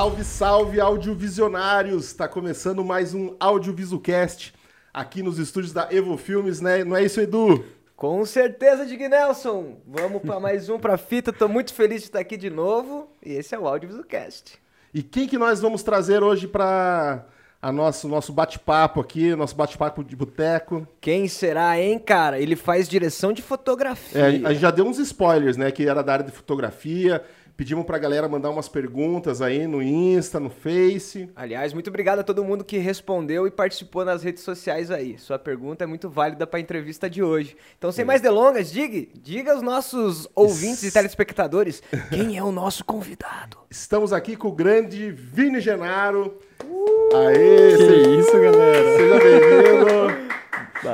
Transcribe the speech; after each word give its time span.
Salve, 0.00 0.24
salve, 0.24 0.80
audiovisionários! 0.80 2.06
Está 2.06 2.26
começando 2.26 2.82
mais 2.82 3.12
um 3.12 3.36
Audiovisucast 3.38 4.54
aqui 4.94 5.22
nos 5.22 5.38
estúdios 5.38 5.74
da 5.74 5.88
Evo 5.90 6.16
Filmes, 6.16 6.58
né? 6.58 6.82
Não 6.82 6.96
é 6.96 7.04
isso, 7.04 7.20
Edu? 7.20 7.62
Com 7.96 8.24
certeza, 8.24 8.86
Dig 8.86 9.06
Nelson! 9.06 9.76
Vamos 9.86 10.22
para 10.22 10.40
mais 10.40 10.70
um 10.70 10.78
para 10.78 10.96
fita. 10.96 11.34
Tô 11.34 11.46
muito 11.48 11.74
feliz 11.74 12.00
de 12.00 12.08
estar 12.08 12.18
aqui 12.18 12.38
de 12.38 12.48
novo. 12.48 13.10
E 13.22 13.34
esse 13.34 13.54
é 13.54 13.58
o 13.58 13.68
Audiovisucast. 13.68 14.54
E 14.94 15.02
quem 15.02 15.28
que 15.28 15.36
nós 15.36 15.60
vamos 15.60 15.82
trazer 15.82 16.22
hoje 16.22 16.48
para 16.48 17.26
a 17.60 17.70
nosso 17.70 18.08
nosso 18.08 18.32
bate-papo 18.32 19.02
aqui, 19.02 19.34
nosso 19.36 19.54
bate-papo 19.54 20.02
de 20.02 20.16
boteco? 20.16 20.88
Quem 20.98 21.28
será, 21.28 21.78
hein, 21.78 21.98
cara? 21.98 22.40
Ele 22.40 22.56
faz 22.56 22.88
direção 22.88 23.34
de 23.34 23.42
fotografia. 23.42 24.18
É, 24.18 24.26
a 24.46 24.52
gente 24.54 24.62
já 24.62 24.70
deu 24.70 24.86
uns 24.86 24.98
spoilers, 24.98 25.58
né? 25.58 25.70
Que 25.70 25.86
era 25.86 26.02
da 26.02 26.14
área 26.14 26.24
de 26.24 26.32
fotografia. 26.32 27.22
Pedimos 27.60 27.84
pra 27.84 27.98
galera 27.98 28.26
mandar 28.26 28.48
umas 28.48 28.70
perguntas 28.70 29.42
aí 29.42 29.66
no 29.66 29.82
Insta, 29.82 30.40
no 30.40 30.48
Face. 30.48 31.28
Aliás, 31.36 31.74
muito 31.74 31.88
obrigado 31.88 32.20
a 32.20 32.22
todo 32.22 32.42
mundo 32.42 32.64
que 32.64 32.78
respondeu 32.78 33.46
e 33.46 33.50
participou 33.50 34.02
nas 34.02 34.22
redes 34.22 34.42
sociais 34.42 34.90
aí. 34.90 35.18
Sua 35.18 35.38
pergunta 35.38 35.84
é 35.84 35.86
muito 35.86 36.08
válida 36.08 36.46
para 36.46 36.58
a 36.58 36.60
entrevista 36.62 37.10
de 37.10 37.22
hoje. 37.22 37.54
Então, 37.76 37.92
sem 37.92 38.02
é. 38.02 38.06
mais 38.06 38.22
delongas, 38.22 38.72
diga, 38.72 39.06
diga 39.14 39.52
aos 39.52 39.60
nossos 39.60 40.26
ouvintes 40.34 40.84
e 40.84 40.90
telespectadores 40.90 41.82
quem 42.08 42.38
é 42.38 42.42
o 42.42 42.50
nosso 42.50 42.82
convidado. 42.82 43.58
Estamos 43.68 44.10
aqui 44.10 44.36
com 44.36 44.48
o 44.48 44.52
grande 44.52 45.10
Vini 45.10 45.60
Genaro. 45.60 46.38
Uh, 46.70 47.16
Aê, 47.16 47.76
que 47.76 47.84
se... 47.84 48.18
isso, 48.20 48.32
galera. 48.40 48.96
Seja 48.96 49.18
bem-vindo. 49.18 50.20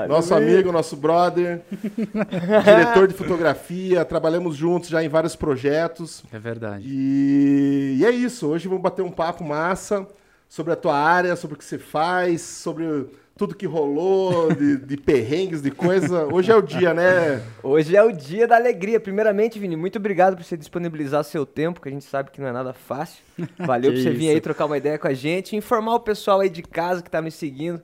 Nosso 0.09 0.35
amigo, 0.35 0.73
nosso 0.73 0.97
brother, 0.97 1.63
diretor 2.65 3.07
de 3.07 3.15
fotografia, 3.15 4.05
trabalhamos 4.05 4.57
juntos 4.57 4.89
já 4.89 5.05
em 5.05 5.09
vários 5.09 5.37
projetos. 5.37 6.25
É 6.33 6.39
verdade. 6.39 6.85
E, 6.87 7.99
e 8.01 8.05
é 8.05 8.11
isso, 8.11 8.49
hoje 8.49 8.67
vamos 8.67 8.83
bater 8.83 9.03
um 9.03 9.11
papo 9.11 9.45
massa 9.45 10.07
sobre 10.49 10.73
a 10.73 10.77
tua 10.77 10.97
área, 10.97 11.37
sobre 11.37 11.55
o 11.55 11.59
que 11.59 11.65
você 11.65 11.79
faz, 11.79 12.41
sobre 12.41 13.07
tudo 13.37 13.55
que 13.55 13.67
rolou, 13.67 14.53
de, 14.53 14.79
de 14.79 14.97
perrengues, 14.97 15.61
de 15.61 15.71
coisa. 15.71 16.27
Hoje 16.33 16.51
é 16.51 16.57
o 16.57 16.63
dia, 16.63 16.95
né? 16.95 17.43
Hoje 17.63 17.95
é 17.95 18.03
o 18.03 18.11
dia 18.11 18.49
da 18.49 18.57
alegria. 18.57 18.99
Primeiramente, 18.99 19.59
Vini, 19.59 19.77
muito 19.77 19.99
obrigado 19.99 20.37
por 20.37 20.43
você 20.43 20.57
disponibilizar 20.57 21.23
seu 21.23 21.45
tempo, 21.45 21.81
que 21.81 21.89
a 21.89 21.93
gente 21.93 22.07
sabe 22.07 22.31
que 22.31 22.41
não 22.41 22.49
é 22.49 22.53
nada 22.53 22.73
fácil. 22.73 23.23
Valeu 23.59 23.93
por 23.93 24.01
você 24.01 24.11
vir 24.11 24.31
aí 24.31 24.41
trocar 24.41 24.65
uma 24.65 24.79
ideia 24.79 24.99
com 24.99 25.07
a 25.07 25.13
gente, 25.13 25.55
informar 25.55 25.97
o 25.97 26.01
pessoal 26.01 26.41
aí 26.41 26.49
de 26.49 26.63
casa 26.63 27.03
que 27.03 27.11
tá 27.11 27.21
me 27.21 27.31
seguindo 27.31 27.83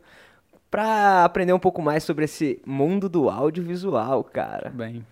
para 0.71 1.23
aprender 1.25 1.53
um 1.53 1.59
pouco 1.59 1.83
mais 1.83 2.03
sobre 2.03 2.25
esse 2.25 2.59
mundo 2.65 3.07
do 3.07 3.29
audiovisual, 3.29 4.25
cara. 4.25 4.71
Bem, 4.71 5.05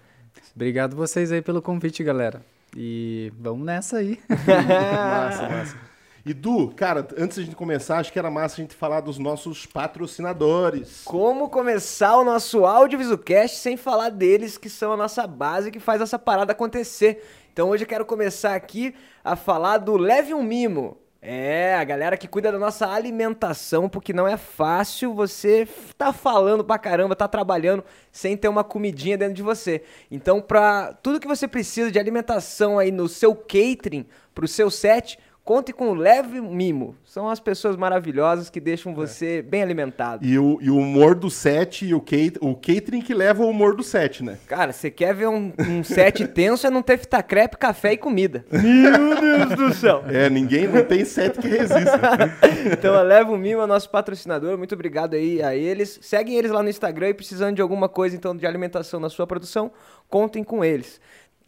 obrigado 0.57 0.97
vocês 0.97 1.31
aí 1.31 1.43
pelo 1.43 1.61
convite, 1.61 2.03
galera. 2.03 2.41
E 2.75 3.31
vamos 3.39 3.67
nessa 3.67 3.99
aí. 3.99 4.19
massa, 4.47 5.49
massa. 5.51 5.90
E 6.25 6.35
Du, 6.35 6.69
cara, 6.77 7.07
antes 7.17 7.39
de 7.39 7.45
gente 7.45 7.57
começar, 7.57 7.99
acho 7.99 8.13
que 8.13 8.19
era 8.19 8.31
massa 8.31 8.57
a 8.57 8.61
gente 8.63 8.75
falar 8.75 9.01
dos 9.01 9.19
nossos 9.19 9.65
patrocinadores. 9.65 11.01
Como 11.05 11.49
começar 11.49 12.19
o 12.19 12.25
nosso 12.25 12.67
Audiovisualcast 12.67 13.57
sem 13.57 13.77
falar 13.77 14.11
deles, 14.11 14.59
que 14.59 14.69
são 14.69 14.93
a 14.93 14.97
nossa 14.99 15.27
base 15.27 15.71
que 15.71 15.81
faz 15.81 16.03
essa 16.03 16.19
parada 16.19 16.53
acontecer. 16.53 17.25
Então 17.53 17.71
hoje 17.71 17.85
eu 17.85 17.89
quero 17.89 18.05
começar 18.05 18.55
aqui 18.55 18.95
a 19.25 19.35
falar 19.35 19.79
do 19.79 19.97
Leve 19.97 20.35
um 20.35 20.43
Mimo. 20.43 20.99
É, 21.23 21.75
a 21.75 21.85
galera 21.85 22.17
que 22.17 22.27
cuida 22.27 22.51
da 22.51 22.59
nossa 22.59 22.89
alimentação, 22.89 23.91
porque 23.91 24.11
não 24.11 24.27
é 24.27 24.39
fácil 24.39 25.12
você 25.12 25.69
tá 25.97 26.15
falando 26.15 26.65
pra 26.65 26.79
caramba, 26.79 27.15
tá 27.15 27.29
trabalhando 27.29 27.84
sem 28.11 28.39
ter 28.39 28.49
uma 28.49 28.65
comidinha 28.65 29.19
dentro 29.19 29.34
de 29.34 29.43
você. 29.43 29.83
Então, 30.11 30.41
pra 30.41 30.94
tudo 31.03 31.21
que 31.21 31.28
você 31.28 31.47
precisa 31.47 31.91
de 31.91 31.99
alimentação 31.99 32.78
aí 32.78 32.91
no 32.91 33.06
seu 33.06 33.34
catering, 33.34 34.06
pro 34.34 34.49
seu 34.49 34.71
set, 34.71 35.19
Conte 35.45 35.73
com 35.73 35.91
o 35.91 35.95
Leve 35.95 36.41
Mimo. 36.41 36.95
São 37.05 37.28
as 37.28 37.41
pessoas 37.41 37.77
maravilhosas 37.77 38.51
que 38.51 38.61
deixam 38.61 38.95
você 38.95 39.39
é. 39.39 39.43
bem 39.43 39.62
alimentado. 39.62 40.25
E 40.25 40.39
o, 40.39 40.59
e 40.61 40.71
o 40.71 40.77
humor 40.77 41.15
do 41.15 41.31
set 41.31 41.84
e 41.84 41.95
o, 41.95 42.01
cate, 42.01 42.34
o 42.41 42.55
catering 42.55 43.01
que 43.01 43.15
leva 43.15 43.43
o 43.43 43.49
humor 43.49 43.75
do 43.75 43.83
set, 43.83 44.23
né? 44.23 44.39
Cara, 44.47 44.73
você 44.73 44.91
quer 44.91 45.15
ver 45.15 45.29
um, 45.29 45.53
um 45.59 45.83
set 45.83 46.27
tenso 46.29 46.67
é 46.67 46.71
não 46.71 46.83
ter 46.83 46.99
fita 46.99 47.23
crepe, 47.23 47.56
café 47.56 47.95
e 47.95 47.97
comida. 47.97 48.45
Meu 48.50 49.21
Deus 49.21 49.56
do 49.56 49.75
céu. 49.75 50.05
É, 50.06 50.31
ninguém, 50.31 50.69
não 50.69 50.84
tem 50.84 51.05
set 51.05 51.39
que 51.39 51.49
resista. 51.49 51.99
então, 52.73 52.95
a 52.95 53.03
Leva 53.03 53.33
o 53.33 53.39
Mimo 53.39 53.62
é 53.62 53.67
nosso 53.67 53.91
patrocinador. 53.91 54.56
Muito 54.56 54.75
obrigado 54.75 55.15
aí 55.15 55.43
a 55.43 55.56
eles. 55.56 55.99
Seguem 56.03 56.37
eles 56.37 56.50
lá 56.50 56.62
no 56.62 56.69
Instagram 56.69 57.09
e 57.09 57.15
precisando 57.15 57.56
de 57.56 57.62
alguma 57.62 57.89
coisa, 57.89 58.15
então, 58.15 58.37
de 58.37 58.47
alimentação 58.47 59.00
na 59.00 59.09
sua 59.09 59.27
produção, 59.27 59.73
contem 60.09 60.45
com 60.45 60.65
eles. 60.65 61.00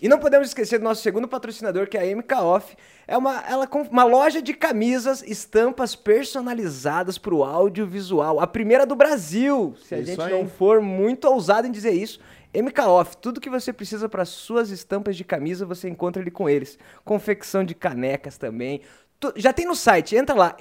E 0.02 0.08
não 0.08 0.18
podemos 0.18 0.48
esquecer 0.48 0.80
do 0.80 0.84
nosso 0.84 1.00
segundo 1.00 1.28
patrocinador, 1.28 1.88
que 1.88 1.96
é 1.96 2.02
a 2.02 2.16
MK 2.16 2.34
Off. 2.34 2.76
É 3.06 3.16
uma, 3.16 3.40
ela, 3.48 3.68
uma 3.88 4.02
loja 4.02 4.42
de 4.42 4.52
camisas, 4.52 5.22
estampas 5.22 5.94
personalizadas 5.94 7.18
para 7.18 7.32
o 7.32 7.44
audiovisual. 7.44 8.40
A 8.40 8.46
primeira 8.48 8.84
do 8.84 8.96
Brasil, 8.96 9.76
se 9.80 9.94
a 9.94 9.98
isso 9.98 10.10
gente 10.10 10.20
aí. 10.20 10.32
não 10.32 10.48
for 10.48 10.80
muito 10.80 11.28
ousado 11.28 11.68
em 11.68 11.70
dizer 11.70 11.92
isso. 11.92 12.18
MK 12.52 12.80
Off, 12.80 13.16
tudo 13.16 13.40
que 13.40 13.48
você 13.48 13.72
precisa 13.72 14.08
para 14.08 14.24
suas 14.24 14.70
estampas 14.70 15.16
de 15.16 15.22
camisa, 15.22 15.64
você 15.64 15.88
encontra 15.88 16.20
ali 16.20 16.32
com 16.32 16.50
eles. 16.50 16.76
Confecção 17.04 17.62
de 17.62 17.72
canecas 17.72 18.36
também. 18.36 18.80
Tu, 19.20 19.32
já 19.36 19.52
tem 19.52 19.66
no 19.66 19.76
site, 19.76 20.16
entra 20.16 20.34
lá, 20.34 20.56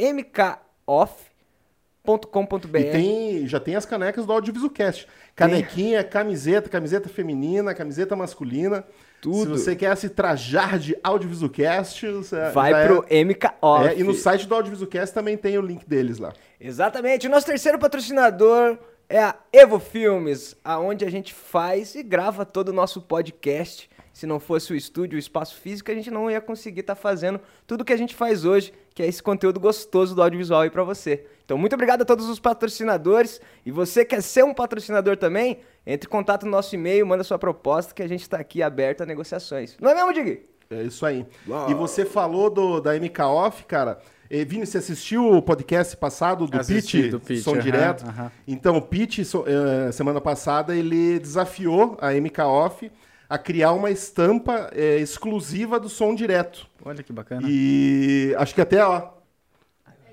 mkoff.com.br. 2.04 2.78
E 2.78 2.92
tem, 2.92 3.48
já 3.48 3.60
tem 3.60 3.76
as 3.76 3.86
canecas 3.86 4.26
do 4.26 4.34
Audiovisualcast. 4.34 5.08
Canequinha, 5.36 6.04
camiseta, 6.04 6.70
camiseta 6.70 7.08
feminina, 7.08 7.74
camiseta 7.74 8.16
masculina. 8.16 8.84
Tudo. 9.22 9.56
Se 9.56 9.64
você 9.64 9.76
quer 9.76 9.96
se 9.98 10.10
trajar 10.10 10.80
de 10.80 10.98
Audiovisualcast, 11.04 12.08
vai 12.54 12.88
pro 12.88 13.06
é, 13.08 13.24
MK 13.24 13.52
Off. 13.62 13.88
É, 13.88 14.00
e 14.00 14.04
no 14.04 14.14
site 14.14 14.48
do 14.48 14.56
Audiovisualcast 14.56 15.14
também 15.14 15.38
tem 15.38 15.58
o 15.58 15.62
link 15.62 15.88
deles 15.88 16.18
lá. 16.18 16.34
Exatamente. 16.60 17.28
O 17.28 17.30
nosso 17.30 17.46
terceiro 17.46 17.78
patrocinador 17.78 18.78
é 19.08 19.20
a 19.20 19.36
Evo 19.54 19.80
Filmes, 19.80 20.56
aonde 20.64 21.06
a 21.06 21.12
gente 21.12 21.34
faz 21.34 21.94
e 21.94 22.02
grava 22.02 22.46
todo 22.46 22.70
o 22.70 22.74
nosso 22.74 23.02
podcast. 23.02 23.90
Se 24.12 24.26
não 24.26 24.40
fosse 24.40 24.74
o 24.74 24.76
estúdio, 24.76 25.16
o 25.16 25.20
espaço 25.20 25.56
físico, 25.56 25.90
a 25.92 25.94
gente 25.94 26.12
não 26.12 26.30
ia 26.30 26.42
conseguir 26.42 26.82
estar 26.82 26.96
tá 26.96 27.02
fazendo 27.02 27.40
tudo 27.66 27.86
que 27.86 27.94
a 27.94 27.98
gente 27.98 28.14
faz 28.14 28.44
hoje, 28.44 28.74
que 28.94 29.02
é 29.02 29.08
esse 29.08 29.22
conteúdo 29.22 29.60
gostoso 29.60 30.14
do 30.14 30.22
audiovisual 30.22 30.62
aí 30.62 30.70
para 30.70 30.84
você. 30.84 31.26
Então, 31.52 31.60
muito 31.60 31.74
obrigado 31.74 32.04
a 32.04 32.06
todos 32.06 32.30
os 32.30 32.40
patrocinadores. 32.40 33.42
E 33.66 33.72
você 33.72 34.06
quer 34.06 34.22
ser 34.22 34.42
um 34.42 34.54
patrocinador 34.54 35.18
também? 35.18 35.60
Entre 35.86 36.08
em 36.08 36.10
contato 36.10 36.46
no 36.46 36.52
nosso 36.52 36.74
e-mail, 36.74 37.06
manda 37.06 37.26
sua 37.26 37.38
proposta 37.38 37.94
que 37.94 38.02
a 38.02 38.08
gente 38.08 38.22
está 38.22 38.38
aqui 38.38 38.64
aberto 38.64 39.02
a 39.02 39.06
negociações. 39.06 39.76
Não 39.82 39.92
é 39.92 39.96
mesmo, 39.96 40.14
Dig? 40.14 40.46
É 40.70 40.84
isso 40.84 41.06
aí. 41.06 41.26
Uau. 41.46 41.70
E 41.70 41.74
você 41.74 42.06
falou 42.06 42.50
do, 42.50 42.80
da 42.80 42.98
MK 42.98 43.22
Off, 43.24 43.66
cara. 43.66 44.00
E, 44.30 44.46
Vini, 44.46 44.66
você 44.66 44.78
assistiu 44.78 45.30
o 45.30 45.42
podcast 45.42 45.98
passado 45.98 46.48
do 46.48 46.58
Assisti, 46.58 47.02
Pitch, 47.02 47.12
do 47.12 47.20
Pitch, 47.20 47.44
Som 47.44 47.58
Direto? 47.58 48.06
Então, 48.48 48.78
o 48.78 48.82
Pitch, 48.82 49.26
so, 49.26 49.42
uh, 49.42 49.92
semana 49.92 50.22
passada, 50.22 50.74
ele 50.74 51.20
desafiou 51.20 51.98
a 52.00 52.14
MK 52.14 52.44
Off 52.44 52.90
a 53.28 53.38
criar 53.38 53.74
uma 53.74 53.92
estampa 53.92 54.72
uh, 54.74 55.02
exclusiva 55.02 55.78
do 55.82 55.90
Som 55.90 56.16
Direto. 56.16 56.66
Olha 56.86 57.04
que 57.04 57.12
bacana. 57.12 57.46
E 57.46 58.34
acho 58.38 58.56
que 58.56 58.62
até, 58.62 58.82
ó, 58.82 59.20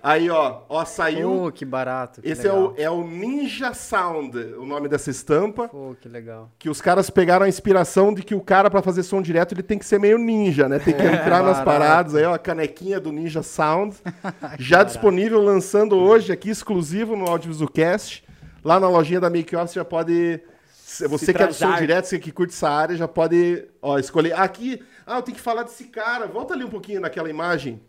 Aí, 0.03 0.31
ó, 0.31 0.62
ó, 0.69 0.84
saiu. 0.84 1.47
Oh, 1.47 1.53
que 1.53 1.64
barato. 1.64 2.20
Que 2.20 2.28
esse 2.28 2.47
é 2.47 2.53
o, 2.53 2.75
é 2.76 2.88
o 2.88 3.04
Ninja 3.04 3.75
Sound, 3.75 4.36
o 4.54 4.64
nome 4.64 4.88
dessa 4.88 5.10
estampa. 5.10 5.69
Pô, 5.69 5.91
oh, 5.91 5.94
que 5.94 6.09
legal. 6.09 6.50
Que 6.59 6.69
os 6.69 6.81
caras 6.81 7.10
pegaram 7.10 7.44
a 7.44 7.48
inspiração 7.48 8.14
de 8.14 8.22
que 8.22 8.34
o 8.34 8.41
cara, 8.41 8.70
para 8.70 8.82
fazer 8.82 9.03
som 9.03 9.20
direto, 9.20 9.53
ele 9.54 9.62
tem 9.62 9.78
que 9.78 9.84
ser 9.84 9.98
meio 9.98 10.19
ninja, 10.19 10.69
né? 10.69 10.78
Tem 10.78 10.94
que 10.94 11.03
entrar 11.06 11.42
nas 11.42 11.60
paradas. 11.62 12.14
Aí, 12.14 12.25
ó, 12.25 12.34
a 12.34 12.38
canequinha 12.38 13.00
do 13.00 13.10
Ninja 13.10 13.42
Sound. 13.42 13.97
já 14.59 14.78
barato. 14.78 14.92
disponível, 14.92 15.42
lançando 15.42 15.97
hoje 15.97 16.33
aqui, 16.33 16.51
exclusivo 16.51 17.16
no 17.16 17.27
Audiovisualcast. 17.27 18.24
Lá 18.65 18.78
na 18.78 18.89
lojinha 18.89 19.21
da 19.21 19.30
Make 19.30 19.54
Off, 19.56 19.72
você 19.72 19.78
já 19.78 19.84
pode. 19.84 20.41
Você 21.09 21.34
que 21.34 21.42
é 21.42 21.47
do 21.47 21.53
som 21.53 21.74
direto, 21.77 22.06
você 22.06 22.18
que 22.18 22.33
curte 22.33 22.54
essa 22.54 22.68
área, 22.68 22.97
já 22.97 23.06
pode 23.06 23.66
ó, 23.83 23.98
escolher. 23.98 24.33
Aqui, 24.33 24.83
ah, 25.06 25.16
eu 25.16 25.22
tenho 25.22 25.36
que 25.36 25.42
falar 25.42 25.62
desse 25.62 25.84
cara. 25.84 26.27
Volta 26.27 26.54
ali 26.54 26.65
um 26.65 26.71
pouquinho 26.71 27.01
naquela 27.01 27.28
imagem. 27.28 27.80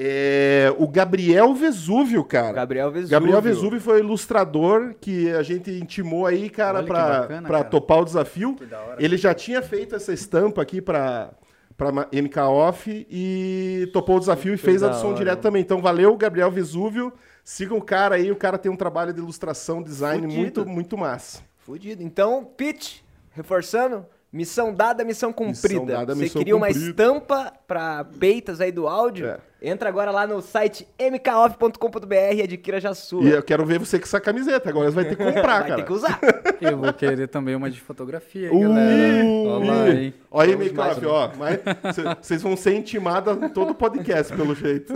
É, 0.00 0.72
o 0.78 0.86
Gabriel 0.86 1.52
Vesúvio, 1.54 2.22
cara. 2.22 2.52
Gabriel 2.52 2.88
Vesúvio. 2.88 3.10
Gabriel 3.10 3.42
Vesúvio 3.42 3.80
foi 3.80 3.96
o 4.00 4.04
ilustrador 4.04 4.94
que 5.00 5.28
a 5.32 5.42
gente 5.42 5.72
intimou 5.72 6.24
aí, 6.24 6.48
cara, 6.48 6.84
para 6.84 7.64
topar 7.64 7.98
o 7.98 8.04
desafio. 8.04 8.54
Ele 8.96 9.16
já 9.16 9.34
tinha 9.34 9.60
feito 9.60 9.96
essa 9.96 10.12
estampa 10.12 10.62
aqui 10.62 10.80
para 10.80 11.30
para 11.76 11.92
MK 12.12 12.38
Off 12.40 13.06
e 13.08 13.88
topou 13.92 14.16
o 14.16 14.20
desafio 14.20 14.52
e 14.52 14.56
fez 14.56 14.82
a 14.82 14.88
do 14.88 14.96
som 14.96 15.14
direto 15.14 15.40
também. 15.40 15.62
Então 15.62 15.80
valeu, 15.80 16.16
Gabriel 16.16 16.50
Vesúvio. 16.50 17.12
Sigam 17.44 17.78
o 17.78 17.82
cara 17.82 18.16
aí, 18.16 18.30
o 18.32 18.36
cara 18.36 18.58
tem 18.58 18.70
um 18.70 18.76
trabalho 18.76 19.12
de 19.12 19.20
ilustração, 19.20 19.80
design 19.82 20.22
Fudido. 20.22 20.40
muito 20.40 20.66
muito 20.66 20.98
massa. 20.98 21.40
Fudido. 21.58 22.02
Então, 22.02 22.44
pitch, 22.56 23.00
reforçando, 23.32 24.06
Missão 24.30 24.74
dada, 24.74 25.04
missão 25.04 25.32
cumprida. 25.32 25.80
Missão 25.80 25.86
dada, 25.86 26.14
Você 26.14 26.20
missão 26.22 26.38
queria 26.40 26.54
cumprida. 26.54 26.78
uma 26.78 26.88
estampa 26.88 27.52
para 27.66 28.04
peitas 28.04 28.60
aí 28.60 28.70
do 28.70 28.86
áudio? 28.86 29.26
É 29.26 29.38
Entra 29.60 29.88
agora 29.88 30.10
lá 30.12 30.24
no 30.26 30.40
site 30.40 30.86
mkoff.com.br 30.98 32.14
e 32.36 32.42
adquira 32.42 32.80
já 32.80 32.94
sua. 32.94 33.24
E 33.24 33.30
eu 33.30 33.42
quero 33.42 33.64
ver 33.66 33.78
você 33.78 33.98
com 33.98 34.04
essa 34.04 34.20
camiseta. 34.20 34.68
Agora 34.68 34.88
você 34.90 34.94
vai 34.94 35.04
ter 35.04 35.16
que 35.16 35.24
comprar, 35.24 35.60
Vai 35.60 35.68
cara. 35.68 35.76
ter 35.76 35.84
que 35.86 35.92
usar. 35.92 36.20
Eu 36.60 36.76
vou 36.76 36.92
querer 36.92 37.26
também 37.28 37.54
uma 37.56 37.68
de 37.70 37.80
fotografia, 37.80 38.52
Uh, 38.52 38.56
hein, 38.56 38.62
galera. 38.62 39.24
Olha 39.26 39.72
lá, 39.72 39.88
hein? 39.90 40.14
Olha 40.30 40.50
aí, 40.50 40.56
Temos 40.68 40.72
Make 40.76 41.06
Off, 41.06 41.38
mais 41.38 41.56
um. 41.58 42.08
ó. 42.08 42.14
Vocês 42.20 42.42
vão 42.42 42.56
ser 42.56 42.74
intimados 42.74 43.36
em 43.42 43.48
todo 43.48 43.70
o 43.70 43.74
podcast, 43.74 44.34
pelo 44.34 44.54
jeito. 44.54 44.92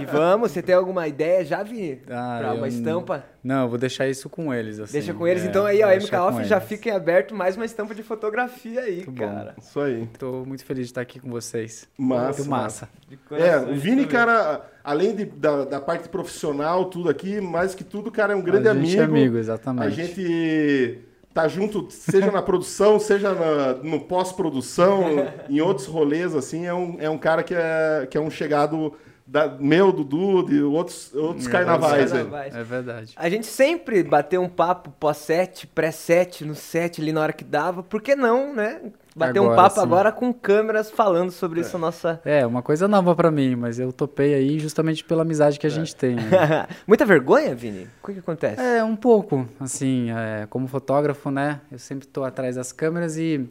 E 0.00 0.04
vamos, 0.04 0.50
você 0.52 0.62
tem 0.62 0.74
alguma 0.74 1.06
ideia 1.08 1.44
já, 1.44 1.62
Vini? 1.62 2.00
Ah, 2.10 2.36
pra 2.40 2.54
uma 2.54 2.68
estampa? 2.68 3.24
Não, 3.42 3.62
eu 3.62 3.68
vou 3.68 3.78
deixar 3.78 4.08
isso 4.08 4.28
com 4.28 4.52
eles, 4.52 4.80
assim. 4.80 4.92
Deixa 4.94 5.14
com 5.14 5.26
eles. 5.26 5.44
É, 5.44 5.46
então 5.46 5.64
aí, 5.64 5.80
ó, 5.82 5.86
vou 5.88 5.98
deixar 5.98 6.16
MK 6.18 6.26
Off 6.28 6.38
com 6.38 6.44
já 6.44 6.60
fica 6.60 6.88
em 6.88 6.92
aberto 6.92 7.32
mais 7.34 7.54
uma 7.56 7.64
estampa 7.64 7.94
de 7.94 8.02
fotografia 8.02 8.80
aí, 8.80 8.96
Muito 8.96 9.12
bom. 9.12 9.24
cara. 9.26 9.54
Isso 9.60 9.80
aí. 9.80 10.06
Tô 10.18 10.44
muito 10.44 10.64
feliz 10.64 10.86
de 10.86 10.90
estar 10.90 11.00
aqui 11.00 11.20
com 11.20 11.30
vocês. 11.30 11.86
Massa, 11.96 12.38
Muito 12.38 12.50
massa. 12.50 12.88
De 13.08 13.16
É, 13.32 13.60
Vini, 13.90 14.06
cara, 14.06 14.62
além 14.82 15.14
de- 15.14 15.24
da, 15.24 15.64
da 15.64 15.80
parte 15.80 16.08
profissional, 16.08 16.86
tudo 16.86 17.08
aqui, 17.08 17.40
mais 17.40 17.74
que 17.74 17.84
tudo, 17.84 18.10
cara, 18.10 18.32
é 18.32 18.36
um 18.36 18.42
grande 18.42 18.68
a 18.68 18.74
gente 18.74 18.98
amigo. 18.98 19.00
é 19.00 19.04
amigo, 19.04 19.36
A 19.36 19.40
exatamente. 19.40 19.94
gente 19.94 20.98
tá 21.32 21.46
junto, 21.48 21.86
seja 21.90 22.30
na 22.30 22.40
produção, 22.42 22.98
seja 22.98 23.32
na- 23.34 23.74
no 23.82 24.00
pós-produção, 24.00 25.02
em 25.50 25.60
outros 25.60 25.86
rolês, 25.86 26.34
assim, 26.34 26.66
é 26.66 26.74
um, 26.74 26.96
é 26.98 27.10
um 27.10 27.18
cara 27.18 27.42
que 27.42 27.54
é, 27.54 28.06
que 28.10 28.16
é 28.16 28.20
um 28.20 28.30
chegado 28.30 28.92
da, 29.26 29.48
meu, 29.58 29.90
Dudu, 29.92 30.44
de 30.44 30.62
outros, 30.62 31.12
outros 31.14 31.46
É, 31.46 31.50
carnavais. 31.50 32.12
Carnavais. 32.12 32.54
É 32.54 32.62
verdade. 32.62 33.12
A 33.16 33.28
gente 33.28 33.46
sempre 33.46 34.02
bateu 34.04 34.40
um 34.40 34.48
papo 34.48 34.90
pós-set, 35.00 35.66
pré-set, 35.66 36.44
no 36.44 36.54
set 36.54 37.00
ali 37.02 37.12
na 37.12 37.20
hora 37.22 37.32
que 37.32 37.42
dava. 37.44 37.82
Por 37.82 38.00
que 38.00 38.14
não, 38.14 38.54
né? 38.54 38.80
Bater 39.16 39.40
um 39.40 39.44
Agora 39.44 39.56
papo 39.56 39.76
sim. 39.76 39.80
agora 39.80 40.12
com 40.12 40.30
câmeras 40.30 40.90
falando 40.90 41.30
sobre 41.30 41.62
isso, 41.62 41.78
nossa. 41.78 42.20
É, 42.22 42.46
uma 42.46 42.60
coisa 42.60 42.86
nova 42.86 43.14
pra 43.14 43.30
mim, 43.30 43.56
mas 43.56 43.78
eu 43.78 43.90
topei 43.90 44.34
aí 44.34 44.58
justamente 44.58 45.02
pela 45.02 45.22
amizade 45.22 45.58
que 45.58 45.66
a 45.66 45.70
gente 45.70 45.96
tem. 45.96 46.16
né? 46.16 46.66
Muita 46.86 47.06
vergonha, 47.06 47.54
Vini? 47.54 47.88
O 48.02 48.06
que, 48.06 48.12
que 48.12 48.18
acontece? 48.18 48.60
É, 48.60 48.84
um 48.84 48.94
pouco, 48.94 49.48
assim, 49.58 50.10
é, 50.10 50.46
como 50.50 50.68
fotógrafo, 50.68 51.30
né? 51.30 51.62
Eu 51.72 51.78
sempre 51.78 52.06
tô 52.06 52.24
atrás 52.24 52.56
das 52.56 52.72
câmeras 52.72 53.16
e... 53.16 53.48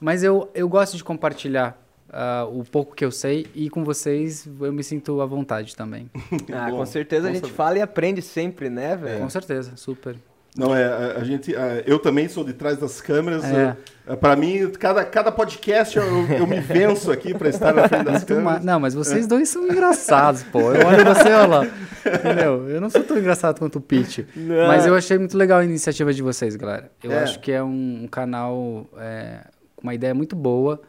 Mas 0.00 0.22
eu, 0.22 0.50
eu 0.54 0.66
gosto 0.66 0.96
de 0.96 1.04
compartilhar 1.04 1.78
ah, 2.10 2.46
o 2.50 2.64
pouco 2.64 2.94
que 2.94 3.04
eu 3.04 3.10
sei 3.10 3.46
e 3.54 3.68
com 3.68 3.84
vocês 3.84 4.48
eu 4.60 4.72
me 4.72 4.82
sinto 4.82 5.20
à 5.20 5.26
vontade 5.26 5.76
também. 5.76 6.10
Ah, 6.54 6.70
Bom, 6.70 6.78
com 6.78 6.86
certeza 6.86 7.28
a 7.28 7.32
gente 7.32 7.42
saber. 7.42 7.52
fala 7.54 7.78
e 7.78 7.82
aprende 7.82 8.22
sempre, 8.22 8.70
né, 8.70 8.96
velho? 8.96 9.20
Com 9.20 9.28
certeza, 9.28 9.76
super. 9.76 10.16
Não, 10.56 10.74
é, 10.74 10.84
a, 10.84 11.18
a 11.20 11.24
gente, 11.24 11.54
a- 11.54 11.82
eu 11.86 11.98
também 11.98 12.28
sou 12.28 12.42
de 12.44 12.52
trás 12.52 12.78
das 12.78 13.00
câmeras. 13.00 13.44
É. 13.44 13.76
É. 14.08 14.16
Para 14.16 14.36
mim, 14.36 14.70
cada, 14.70 15.04
cada 15.04 15.32
podcast 15.32 15.96
eu, 15.98 16.04
eu 16.30 16.46
me 16.46 16.60
venço 16.60 17.10
aqui 17.10 17.34
para 17.34 17.48
estar 17.48 17.74
na 17.74 17.88
frente 17.88 18.04
das 18.04 18.22
câmeras. 18.24 18.64
Não, 18.64 18.78
mas 18.78 18.94
vocês 18.94 19.26
dois 19.26 19.48
são 19.48 19.64
engraçados, 19.64 20.44
pô. 20.44 20.72
Eu 20.72 20.86
olho 20.86 21.04
você, 21.04 21.28
olha 21.28 21.46
lá. 21.46 21.66
Entendeu? 22.06 22.68
Eu 22.70 22.80
não 22.80 22.88
sou 22.88 23.02
tão 23.02 23.18
engraçado 23.18 23.58
quanto 23.58 23.76
o 23.76 23.80
Pete. 23.80 24.24
Não. 24.36 24.68
Mas 24.68 24.86
eu 24.86 24.94
achei 24.94 25.18
muito 25.18 25.36
legal 25.36 25.58
a 25.58 25.64
iniciativa 25.64 26.12
de 26.14 26.22
vocês, 26.22 26.54
galera. 26.54 26.90
Eu 27.02 27.10
É. 27.10 27.18
acho 27.24 27.40
que 27.40 27.50
é 27.50 27.62
um, 27.62 28.02
um 28.04 28.08
canal 28.08 28.86
é, 28.96 29.40
com 29.74 29.82
uma 29.82 29.94
ideia 29.94 30.14
muito 30.14 30.36
boa. 30.36 30.80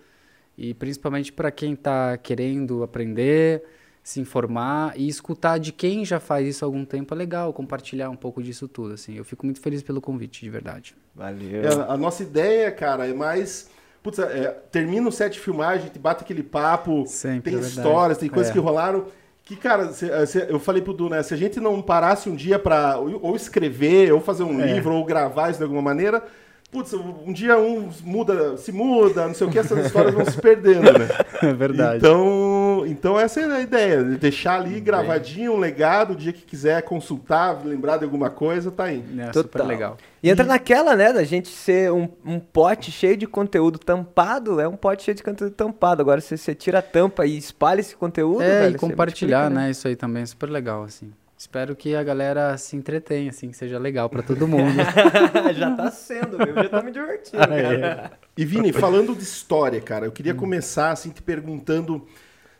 E 0.55 0.73
principalmente 0.75 1.31
para 1.33 1.49
quem 1.51 1.75
tá 1.75 2.17
querendo 2.17 2.83
aprender, 2.83 3.63
se 4.07 4.21
informar 4.21 4.93
e 4.95 5.05
escutar 5.05 5.57
de 5.57 5.73
quem 5.73 6.05
já 6.05 6.17
faz 6.17 6.47
isso 6.47 6.63
há 6.63 6.65
algum 6.65 6.85
tempo 6.85 7.13
é 7.13 7.17
legal, 7.17 7.51
compartilhar 7.51 8.09
um 8.09 8.15
pouco 8.15 8.41
disso 8.41 8.65
tudo, 8.65 8.93
assim. 8.93 9.15
Eu 9.17 9.25
fico 9.25 9.45
muito 9.45 9.59
feliz 9.59 9.83
pelo 9.83 9.99
convite, 9.99 10.39
de 10.45 10.49
verdade. 10.49 10.95
Valeu. 11.13 11.61
É, 11.61 11.91
a 11.91 11.97
nossa 11.97 12.23
ideia, 12.23 12.71
cara, 12.71 13.05
é 13.05 13.13
mais. 13.13 13.69
Putz, 14.01 14.19
é, 14.19 14.47
termina 14.71 15.09
o 15.09 15.11
set 15.11 15.33
de 15.33 15.41
filmagem, 15.41 15.83
a 15.83 15.87
gente 15.87 15.99
bate 15.99 16.23
aquele 16.23 16.41
papo, 16.41 17.03
Sempre, 17.05 17.51
tem 17.51 17.59
é 17.59 17.61
histórias, 17.61 18.17
tem 18.17 18.29
coisas 18.29 18.49
É. 18.49 18.53
que 18.53 18.59
rolaram. 18.59 19.07
Que, 19.43 19.57
cara, 19.57 19.91
cê- 19.91 20.25
cê- 20.25 20.45
eu 20.49 20.57
falei 20.57 20.81
pro 20.81 20.93
Du, 20.93 21.09
né? 21.09 21.21
Se 21.21 21.33
a 21.33 21.37
gente 21.37 21.59
não 21.59 21.81
parasse 21.81 22.29
um 22.29 22.35
dia 22.35 22.57
pra 22.57 22.97
ou, 22.99 23.19
ou 23.21 23.35
escrever, 23.35 24.13
ou 24.13 24.21
fazer 24.21 24.43
um 24.43 24.61
É. 24.61 24.73
livro, 24.73 24.93
ou 24.93 25.03
gravar 25.03 25.49
isso 25.49 25.57
de 25.57 25.63
alguma 25.63 25.81
maneira, 25.81 26.23
putz, 26.71 26.93
um 26.93 27.31
dia 27.31 27.57
um 27.57 27.89
muda, 28.03 28.57
se 28.57 28.71
muda, 28.71 29.27
não 29.27 29.33
sei 29.33 29.47
o 29.47 29.49
que, 29.49 29.57
essas 29.57 29.85
histórias 29.85 30.13
vão 30.13 30.25
se 30.25 30.39
perdendo, 30.39 30.81
né? 30.83 31.07
É 31.41 31.53
verdade. 31.53 31.97
Então, 31.97 32.83
então 32.87 33.19
essa 33.19 33.39
é 33.39 33.45
a 33.45 33.61
ideia, 33.61 34.03
de 34.03 34.17
deixar 34.17 34.59
ali 34.59 34.79
gravadinho 34.81 35.53
um 35.53 35.59
legado, 35.59 36.13
o 36.13 36.15
dia 36.15 36.33
que 36.33 36.41
quiser 36.41 36.81
consultar, 36.81 37.63
lembrar 37.63 37.97
de 37.97 38.05
alguma 38.05 38.29
coisa, 38.29 38.71
tá 38.71 38.85
aí. 38.85 39.03
É 39.19 39.25
Total. 39.27 39.43
super 39.43 39.63
legal. 39.63 39.97
E 40.21 40.29
entra 40.31 40.43
naquela, 40.43 40.95
né, 40.95 41.13
da 41.13 41.23
gente 41.23 41.47
ser 41.47 41.91
um, 41.91 42.09
um 42.25 42.39
pote 42.39 42.91
cheio 42.91 43.15
de 43.15 43.27
conteúdo 43.27 43.77
tampado, 43.77 44.59
é 44.59 44.67
um 44.67 44.75
pote 44.75 45.03
cheio 45.03 45.15
de 45.15 45.21
conteúdo 45.21 45.53
tampado. 45.53 46.01
Agora, 46.01 46.19
se 46.19 46.35
você 46.35 46.55
tira 46.55 46.79
a 46.79 46.81
tampa 46.81 47.25
e 47.25 47.37
espalha 47.37 47.81
esse 47.81 47.95
conteúdo, 47.95 48.41
É, 48.41 48.61
velho, 48.61 48.75
e 48.75 48.79
compartilhar, 48.79 49.41
multiplica, 49.41 49.65
né? 49.65 49.71
Isso 49.71 49.87
aí 49.87 49.95
também 49.95 50.23
é 50.23 50.25
super 50.25 50.49
legal, 50.49 50.83
assim. 50.83 51.11
Espero 51.47 51.77
que 51.77 51.95
a 51.95 52.03
galera 52.03 52.57
se 52.57 52.75
entretenha, 52.75 53.29
assim, 53.29 53.49
que 53.49 53.55
seja 53.55 53.79
legal 53.79 54.09
pra 54.09 54.21
todo 54.21 54.45
mundo. 54.45 54.75
já 55.55 55.73
tá 55.73 55.89
sendo, 55.89 56.41
eu 56.41 56.53
já 56.53 56.67
tô 56.67 56.81
me 56.83 56.91
divertindo, 56.91 57.41
Ah, 57.41 57.47
cara. 57.47 58.11
E 58.35 58.43
Vini, 58.43 58.73
falando 58.73 59.15
de 59.15 59.23
história, 59.23 59.79
cara, 59.79 60.05
eu 60.05 60.11
queria 60.11 60.33
começar 60.33 60.91
assim 60.91 61.09
te 61.09 61.21
perguntando, 61.21 62.05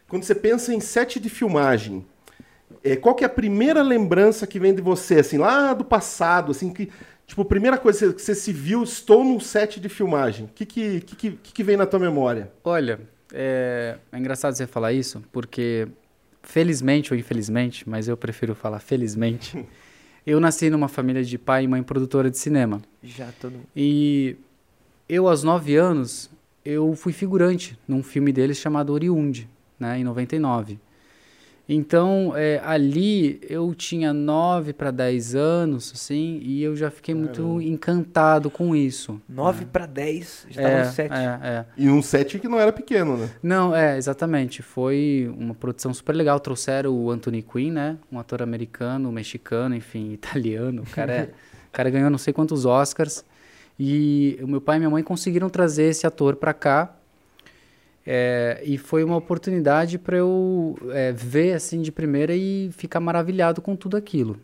quando 0.08 0.24
você 0.24 0.34
pensa 0.34 0.74
em 0.74 0.80
set 0.80 1.20
de 1.20 1.28
filmagem, 1.28 2.06
é, 2.82 2.96
qual 2.96 3.14
que 3.14 3.26
é 3.26 3.28
a 3.28 3.30
primeira 3.30 3.82
lembrança 3.82 4.48
que 4.48 4.58
vem 4.58 4.74
de 4.74 4.82
você, 4.82 5.16
assim, 5.16 5.38
lá 5.38 5.74
do 5.74 5.84
passado, 5.84 6.52
assim, 6.52 6.72
que, 6.72 6.90
tipo, 7.26 7.42
a 7.42 7.46
primeira 7.46 7.78
coisa 7.78 8.14
que 8.14 8.22
você 8.22 8.34
se 8.34 8.54
viu, 8.54 8.84
estou 8.84 9.22
num 9.22 9.38
set 9.42 9.82
de 9.82 9.90
filmagem, 9.90 10.46
o 10.46 10.50
que 10.56 10.66
que, 10.66 11.02
que, 11.02 11.16
que, 11.18 11.32
que 11.32 11.54
que 11.54 11.64
vem 11.64 11.76
na 11.76 11.86
tua 11.86 12.00
memória? 12.00 12.50
Olha, 12.64 13.02
é, 13.34 13.98
é 14.14 14.18
engraçado 14.18 14.56
você 14.56 14.66
falar 14.66 14.94
isso, 14.94 15.22
porque 15.30 15.90
felizmente 16.48 17.14
ou 17.14 17.20
infelizmente, 17.20 17.88
mas 17.88 18.08
eu 18.08 18.16
prefiro 18.16 18.56
falar 18.56 18.80
felizmente, 18.80 19.66
eu 20.26 20.40
nasci 20.40 20.70
numa 20.70 20.88
família 20.88 21.24
de 21.24 21.38
pai 21.38 21.66
e 21.66 21.68
mãe 21.68 21.84
produtora 21.84 22.32
de 22.32 22.38
cinema. 22.38 22.82
Já 23.04 23.30
todo 23.40 23.60
E 23.76 24.38
eu, 25.10 25.28
aos 25.28 25.44
nove 25.44 25.76
anos, 25.76 26.30
eu 26.64 26.96
fui 26.96 27.12
figurante 27.12 27.78
num 27.88 28.02
filme 28.02 28.32
deles 28.32 28.58
chamado 28.58 28.94
Oriunde, 28.94 29.50
né, 29.78 30.00
em 30.00 30.04
99. 30.04 30.80
Então, 31.70 32.32
é, 32.36 32.62
ali 32.64 33.42
eu 33.50 33.76
tinha 33.76 34.14
nove 34.14 34.72
para 34.72 34.90
dez 34.90 35.36
anos, 35.36 35.92
assim, 35.94 36.40
e 36.42 36.64
eu 36.64 36.76
já 36.78 36.90
fiquei 36.90 37.14
muito 37.14 37.62
encantado 37.62 38.50
com 38.50 38.74
isso. 38.74 39.22
9 39.28 39.66
pra 39.66 39.86
10, 39.86 40.48
já 40.50 40.62
tava 40.62 40.74
É, 40.74 40.86
no 40.86 40.92
7. 40.92 41.14
é, 41.14 41.40
é. 41.44 41.66
E 41.78 41.90
um 41.90 42.02
set 42.02 42.40
que 42.40 42.48
não 42.48 42.58
era 42.58 42.72
pequeno, 42.72 43.18
né? 43.18 43.30
Não, 43.44 43.76
é, 43.76 43.98
exatamente. 43.98 44.62
Foi 44.62 45.30
uma 45.38 45.54
produção 45.54 45.94
super 45.94 46.16
legal. 46.16 46.40
Trouxeram 46.40 46.94
o 46.94 47.12
Anthony 47.12 47.42
Quinn, 47.42 47.72
né? 47.74 47.98
Um 48.10 48.18
ator 48.18 48.42
americano, 48.42 49.12
mexicano, 49.12 49.76
enfim, 49.76 50.12
italiano. 50.14 50.84
O 50.84 50.90
cara, 50.90 51.14
é, 51.14 51.24
o 51.68 51.72
cara 51.74 51.90
ganhou 51.90 52.10
não 52.10 52.18
sei 52.18 52.32
quantos 52.34 52.66
Oscars. 52.66 53.26
E 53.80 54.40
o 54.42 54.48
meu 54.48 54.60
pai 54.62 54.78
e 54.78 54.80
minha 54.80 54.90
mãe 54.90 55.04
conseguiram 55.04 55.50
trazer 55.50 55.84
esse 55.90 56.08
ator 56.08 56.36
para 56.38 56.54
cá. 56.54 56.97
É, 58.10 58.62
e 58.64 58.78
foi 58.78 59.04
uma 59.04 59.18
oportunidade 59.18 59.98
para 59.98 60.16
eu 60.16 60.80
é, 60.92 61.12
ver 61.12 61.52
assim 61.52 61.82
de 61.82 61.92
primeira 61.92 62.34
e 62.34 62.70
ficar 62.72 63.02
maravilhado 63.02 63.62
com 63.62 63.76
tudo 63.76 63.98
aquilo. 63.98 64.40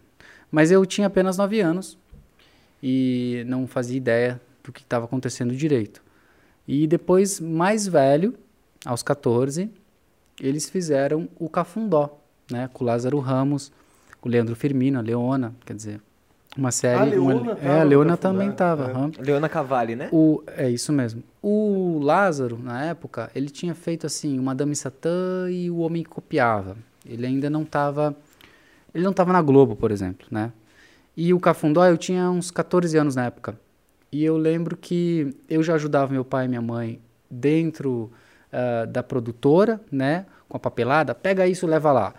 Mas 0.52 0.70
eu 0.70 0.86
tinha 0.86 1.08
apenas 1.08 1.38
nove 1.38 1.62
anos 1.62 1.98
e 2.82 3.46
não 3.48 3.66
fazia 3.66 3.96
ideia 3.96 4.42
do 4.62 4.74
que 4.74 4.82
estava 4.82 5.06
acontecendo 5.06 5.56
direito. 5.56 6.04
E 6.68 6.86
depois, 6.86 7.40
mais 7.40 7.88
velho, 7.88 8.36
aos 8.86 9.02
14, 9.02 9.72
eles 10.42 10.70
fizeram 10.70 11.30
o 11.40 11.48
Cafundó, 11.48 12.20
né? 12.52 12.70
Com 12.74 12.84
o 12.84 12.88
Lázaro 12.88 13.20
Ramos, 13.20 13.72
o 14.22 14.28
Leandro 14.28 14.58
Firmino, 14.58 15.00
a 15.00 15.02
Leona, 15.02 15.56
quer 15.66 15.74
dizer, 15.74 16.02
uma 16.58 16.72
série... 16.72 17.00
A 17.00 17.04
Leona 17.04 17.42
uma, 17.42 17.56
tava 17.56 17.68
é, 17.68 17.82
a 17.82 17.84
Leona 17.84 18.18
também 18.18 18.50
estava. 18.50 19.12
é. 19.18 19.22
Leona 19.22 19.50
Cavalli, 19.50 19.96
né? 19.96 20.10
O, 20.12 20.44
é 20.56 20.70
isso 20.70 20.94
mesmo. 20.94 21.24
O 21.42 22.00
Lázaro, 22.02 22.60
na 22.62 22.86
época, 22.86 23.32
ele 23.36 23.50
tinha 23.50 23.74
feito 23.74 24.06
assim, 24.06 24.38
o 24.38 24.44
Madame 24.44 24.76
Satã 24.76 25.50
e 25.50 25.70
o 25.70 25.78
Homem 25.80 26.04
que 26.04 26.10
Copiava. 26.10 26.78
Ele 27.06 27.26
ainda 27.26 27.50
não 27.50 27.64
estava... 27.64 28.16
Ele 28.94 29.04
não 29.04 29.12
estava 29.12 29.34
na 29.34 29.42
Globo, 29.42 29.76
por 29.76 29.92
exemplo, 29.92 30.28
né? 30.30 30.52
E 31.18 31.34
o 31.34 31.40
Cafundó, 31.40 31.86
eu 31.86 31.98
tinha 31.98 32.30
uns 32.30 32.52
14 32.52 32.96
anos 32.98 33.16
na 33.16 33.26
época. 33.26 33.60
E 34.12 34.24
eu 34.24 34.38
lembro 34.38 34.78
que 34.78 35.36
eu 35.50 35.64
já 35.64 35.74
ajudava 35.74 36.12
meu 36.12 36.24
pai 36.24 36.46
e 36.46 36.48
minha 36.48 36.62
mãe 36.62 37.00
dentro 37.30 38.12
ah, 38.52 38.86
da 38.86 39.02
produtora, 39.02 39.82
né? 39.92 40.28
Com 40.48 40.58
a 40.58 40.60
papelada. 40.60 41.16
Pega 41.16 41.48
isso, 41.48 41.66
leva 41.66 41.92
lá. 41.92 42.14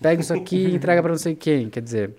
Pega 0.00 0.20
isso 0.20 0.32
aqui 0.32 0.66
e 0.66 0.76
entrega 0.76 1.02
para 1.02 1.10
não 1.10 1.18
sei 1.18 1.34
quem. 1.34 1.68
Quer 1.68 1.82
dizer... 1.82 2.14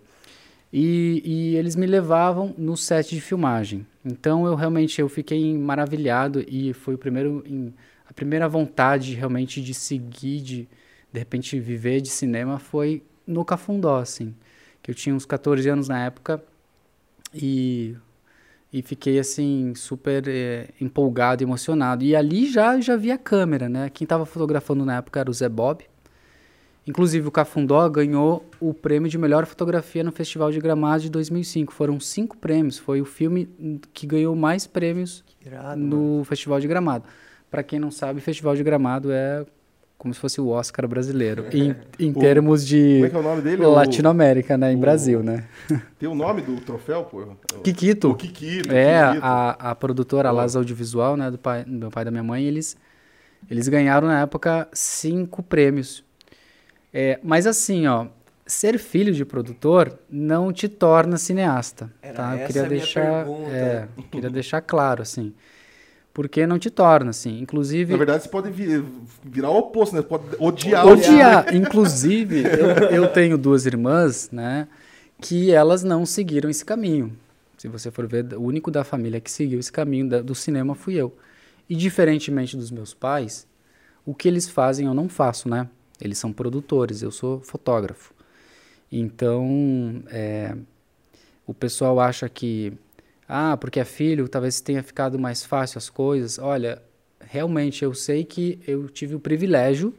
E, 0.73 1.21
e 1.25 1.55
eles 1.57 1.75
me 1.75 1.85
levavam 1.85 2.53
no 2.57 2.77
set 2.77 3.13
de 3.13 3.21
filmagem. 3.21 3.85
Então 4.05 4.45
eu 4.45 4.55
realmente 4.55 5.01
eu 5.01 5.09
fiquei 5.09 5.57
maravilhado 5.57 6.43
e 6.47 6.73
foi 6.73 6.95
o 6.95 6.97
primeiro 6.97 7.43
em- 7.45 7.73
a 8.07 8.13
primeira 8.13 8.47
vontade 8.47 9.13
realmente 9.15 9.61
de 9.61 9.73
seguir 9.73 10.41
de 10.41 10.69
de 11.13 11.19
repente 11.19 11.59
viver 11.59 11.99
de 12.01 12.09
cinema 12.09 12.57
foi 12.59 13.03
no 13.27 13.43
Cafundó 13.43 13.97
assim, 13.99 14.33
que 14.81 14.89
eu 14.91 14.95
tinha 14.95 15.13
uns 15.15 15.25
14 15.25 15.67
anos 15.69 15.87
na 15.89 16.05
época 16.05 16.41
e 17.33 17.95
e 18.73 18.81
fiquei 18.83 19.19
assim 19.19 19.73
super 19.75 20.27
eh, 20.27 20.69
empolgado, 20.81 21.43
emocionado. 21.43 22.03
E 22.05 22.15
ali 22.15 22.49
já 22.51 22.79
já 22.81 22.95
vi 22.97 23.11
a 23.11 23.17
câmera, 23.17 23.69
né? 23.69 23.89
Quem 23.89 24.05
estava 24.05 24.25
fotografando 24.25 24.85
na 24.85 24.97
época 24.97 25.19
era 25.21 25.29
o 25.31 25.33
Zé 25.33 25.49
Bob. 25.49 25.85
Inclusive, 26.85 27.27
o 27.27 27.31
Cafundó 27.31 27.87
ganhou 27.89 28.43
o 28.59 28.73
prêmio 28.73 29.09
de 29.09 29.17
melhor 29.17 29.45
fotografia 29.45 30.03
no 30.03 30.11
Festival 30.11 30.51
de 30.51 30.59
Gramado 30.59 31.03
de 31.03 31.09
2005. 31.11 31.71
Foram 31.71 31.99
cinco 31.99 32.35
prêmios. 32.37 32.77
Foi 32.79 32.99
o 32.99 33.05
filme 33.05 33.47
que 33.93 34.07
ganhou 34.07 34.35
mais 34.35 34.65
prêmios 34.65 35.23
Irado, 35.45 35.79
no 35.79 36.23
Festival 36.23 36.59
de 36.59 36.67
Gramado. 36.67 37.05
Para 37.51 37.61
quem 37.61 37.79
não 37.79 37.91
sabe, 37.91 38.19
Festival 38.19 38.55
de 38.55 38.63
Gramado 38.63 39.11
é 39.11 39.45
como 39.95 40.11
se 40.11 40.19
fosse 40.19 40.41
o 40.41 40.47
Oscar 40.47 40.87
brasileiro, 40.87 41.45
em, 41.53 41.75
em 41.99 42.09
O- 42.09 42.15
termos 42.19 42.65
de 42.65 42.93
Como 42.95 43.05
é 43.05 43.09
que 43.11 43.15
é 43.15 43.19
o 43.19 43.21
nome 43.23 43.41
dele? 43.43 43.63
O- 43.63 43.69
Latinoamérica, 43.69 44.57
né? 44.57 44.73
Em 44.73 44.75
o- 44.75 44.79
Brasil, 44.79 45.21
né? 45.21 45.45
Tem 45.99 46.09
o 46.09 46.15
nome 46.15 46.41
do 46.41 46.59
troféu, 46.61 47.03
pô? 47.03 47.23
Kikito. 47.63 48.09
O 48.09 48.15
Kikito. 48.15 48.71
É, 48.71 49.05
Kikito. 49.09 49.23
a, 49.23 49.69
a 49.69 49.75
produtora 49.75 50.29
Pô. 50.29 50.35
Lasa 50.37 50.57
Audiovisual, 50.57 51.15
né, 51.15 51.29
do, 51.29 51.37
pai, 51.37 51.63
do 51.63 51.71
meu 51.73 51.91
pai 51.91 52.01
e 52.01 52.05
da 52.05 52.09
minha 52.09 52.23
mãe, 52.23 52.43
eles, 52.45 52.75
eles 53.47 53.67
ganharam 53.67 54.07
na 54.07 54.21
época 54.21 54.67
cinco 54.73 55.43
prêmios. 55.43 56.03
É, 56.93 57.19
mas 57.23 57.47
assim, 57.47 57.87
ó, 57.87 58.07
ser 58.45 58.77
filho 58.77 59.13
de 59.13 59.23
produtor 59.23 59.97
não 60.09 60.51
te 60.51 60.67
torna 60.67 61.17
cineasta, 61.17 61.91
Era 62.01 62.13
tá? 62.15 62.31
Eu 62.33 62.37
essa 62.39 62.47
queria 62.47 62.69
deixar, 62.69 63.25
pergunta. 63.25 63.51
é, 63.55 63.87
queria 64.11 64.29
deixar 64.29 64.61
claro, 64.61 65.01
assim, 65.01 65.33
porque 66.13 66.45
não 66.45 66.59
te 66.59 66.69
torna, 66.69 67.11
assim. 67.11 67.39
Inclusive, 67.39 67.91
Na 67.93 67.97
verdade, 67.97 68.23
você 68.23 68.29
pode 68.29 68.51
vi- 68.51 68.83
virar 69.23 69.49
o 69.51 69.57
oposto, 69.57 69.95
né? 69.95 70.01
Você 70.01 70.07
pode 70.07 70.23
odiar, 70.37 70.85
odiar. 70.85 71.55
Inclusive, 71.55 72.41
eu, 72.43 72.89
eu 72.91 73.07
tenho 73.13 73.37
duas 73.37 73.65
irmãs, 73.65 74.29
né, 74.31 74.67
que 75.21 75.51
elas 75.51 75.83
não 75.83 76.05
seguiram 76.05 76.49
esse 76.49 76.65
caminho. 76.65 77.15
Se 77.57 77.67
você 77.67 77.91
for 77.91 78.07
ver, 78.07 78.33
o 78.33 78.41
único 78.41 78.71
da 78.71 78.83
família 78.83 79.21
que 79.21 79.31
seguiu 79.31 79.59
esse 79.59 79.71
caminho 79.71 80.09
da- 80.09 80.21
do 80.21 80.33
cinema 80.35 80.75
fui 80.75 80.95
eu. 80.95 81.15
E 81.69 81.75
diferentemente 81.75 82.57
dos 82.57 82.71
meus 82.71 82.93
pais, 82.93 83.47
o 84.05 84.13
que 84.13 84.27
eles 84.27 84.49
fazem 84.49 84.87
eu 84.87 84.93
não 84.93 85.07
faço, 85.07 85.47
né? 85.47 85.69
Eles 86.01 86.17
são 86.17 86.33
produtores, 86.33 87.01
eu 87.01 87.11
sou 87.11 87.39
fotógrafo. 87.41 88.13
Então, 88.91 90.03
é, 90.07 90.55
o 91.45 91.53
pessoal 91.53 91.99
acha 91.99 92.27
que, 92.27 92.73
ah, 93.27 93.55
porque 93.55 93.79
é 93.79 93.85
filho, 93.85 94.27
talvez 94.27 94.59
tenha 94.59 94.83
ficado 94.83 95.17
mais 95.17 95.45
fácil 95.45 95.77
as 95.77 95.89
coisas. 95.89 96.39
Olha, 96.39 96.81
realmente 97.19 97.83
eu 97.83 97.93
sei 97.93 98.25
que 98.25 98.59
eu 98.67 98.89
tive 98.89 99.15
o 99.15 99.19
privilégio 99.19 99.93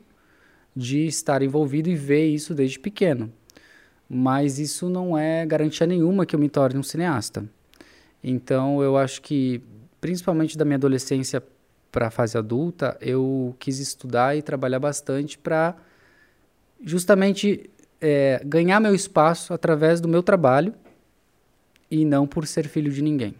de 0.74 1.06
estar 1.06 1.42
envolvido 1.42 1.88
e 1.88 1.94
ver 1.94 2.26
isso 2.26 2.54
desde 2.54 2.78
pequeno. 2.78 3.32
Mas 4.08 4.58
isso 4.58 4.90
não 4.90 5.16
é 5.16 5.46
garantia 5.46 5.86
nenhuma 5.86 6.26
que 6.26 6.34
eu 6.34 6.40
me 6.40 6.48
torne 6.48 6.78
um 6.78 6.82
cineasta. 6.82 7.48
Então, 8.22 8.82
eu 8.82 8.96
acho 8.96 9.22
que, 9.22 9.62
principalmente 10.00 10.56
da 10.56 10.64
minha 10.64 10.76
adolescência 10.76 11.42
para 11.90 12.08
a 12.08 12.10
fase 12.10 12.36
adulta, 12.36 12.96
eu 13.00 13.54
quis 13.58 13.78
estudar 13.78 14.36
e 14.36 14.42
trabalhar 14.42 14.78
bastante 14.78 15.38
para 15.38 15.76
justamente 16.84 17.68
é, 18.00 18.40
ganhar 18.44 18.80
meu 18.80 18.94
espaço 18.94 19.52
através 19.54 20.00
do 20.00 20.08
meu 20.08 20.22
trabalho 20.22 20.74
e 21.90 22.04
não 22.04 22.26
por 22.26 22.46
ser 22.46 22.66
filho 22.68 22.90
de 22.92 23.02
ninguém. 23.02 23.34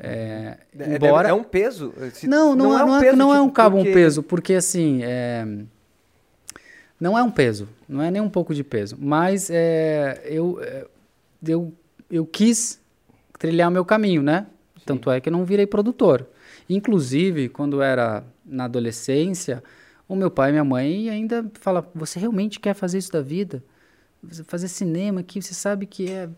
É, 0.00 0.56
É, 0.78 0.94
embora 0.94 1.28
é 1.28 1.32
um 1.32 1.42
peso. 1.42 1.92
Se- 2.12 2.26
não, 2.28 2.54
não, 2.54 2.76
é, 2.78 2.78
não, 2.86 2.96
é, 2.96 3.00
peso, 3.00 3.16
não 3.16 3.34
é 3.34 3.40
um 3.40 3.44
tipo, 3.46 3.54
cabo 3.54 3.76
um 3.78 3.80
porque- 3.80 3.92
peso, 3.92 4.22
porque 4.22 4.54
assim, 4.54 5.00
é, 5.02 5.44
não 7.00 7.18
é 7.18 7.22
um 7.22 7.30
peso, 7.30 7.68
não 7.88 8.02
é 8.02 8.10
nem 8.10 8.22
um 8.22 8.30
pouco 8.30 8.54
de 8.54 8.62
peso, 8.62 8.96
mas 9.00 9.50
é, 9.50 10.22
eu, 10.24 10.58
é, 10.62 10.86
eu, 11.46 11.72
eu 12.10 12.24
quis 12.26 12.80
trilhar 13.38 13.68
o 13.68 13.72
meu 13.72 13.84
caminho, 13.84 14.22
né? 14.22 14.46
Tanto 14.86 15.10
é 15.10 15.20
que 15.20 15.28
eu 15.28 15.32
não 15.32 15.44
virei 15.44 15.66
produtor. 15.66 16.26
Inclusive, 16.70 17.48
quando 17.48 17.76
eu 17.78 17.82
era 17.82 18.22
na 18.44 18.64
adolescência, 18.64 19.62
o 20.08 20.16
meu 20.16 20.30
pai 20.30 20.48
e 20.48 20.52
minha 20.52 20.64
mãe 20.64 21.10
ainda 21.10 21.44
falam, 21.60 21.84
você 21.94 22.18
realmente 22.18 22.58
quer 22.58 22.74
fazer 22.74 22.98
isso 22.98 23.12
da 23.12 23.20
vida? 23.20 23.62
Você 24.22 24.42
fazer 24.42 24.68
cinema 24.68 25.20
aqui, 25.20 25.40
você 25.40 25.54
sabe 25.54 25.86
que 25.86 26.10
é 26.10 26.28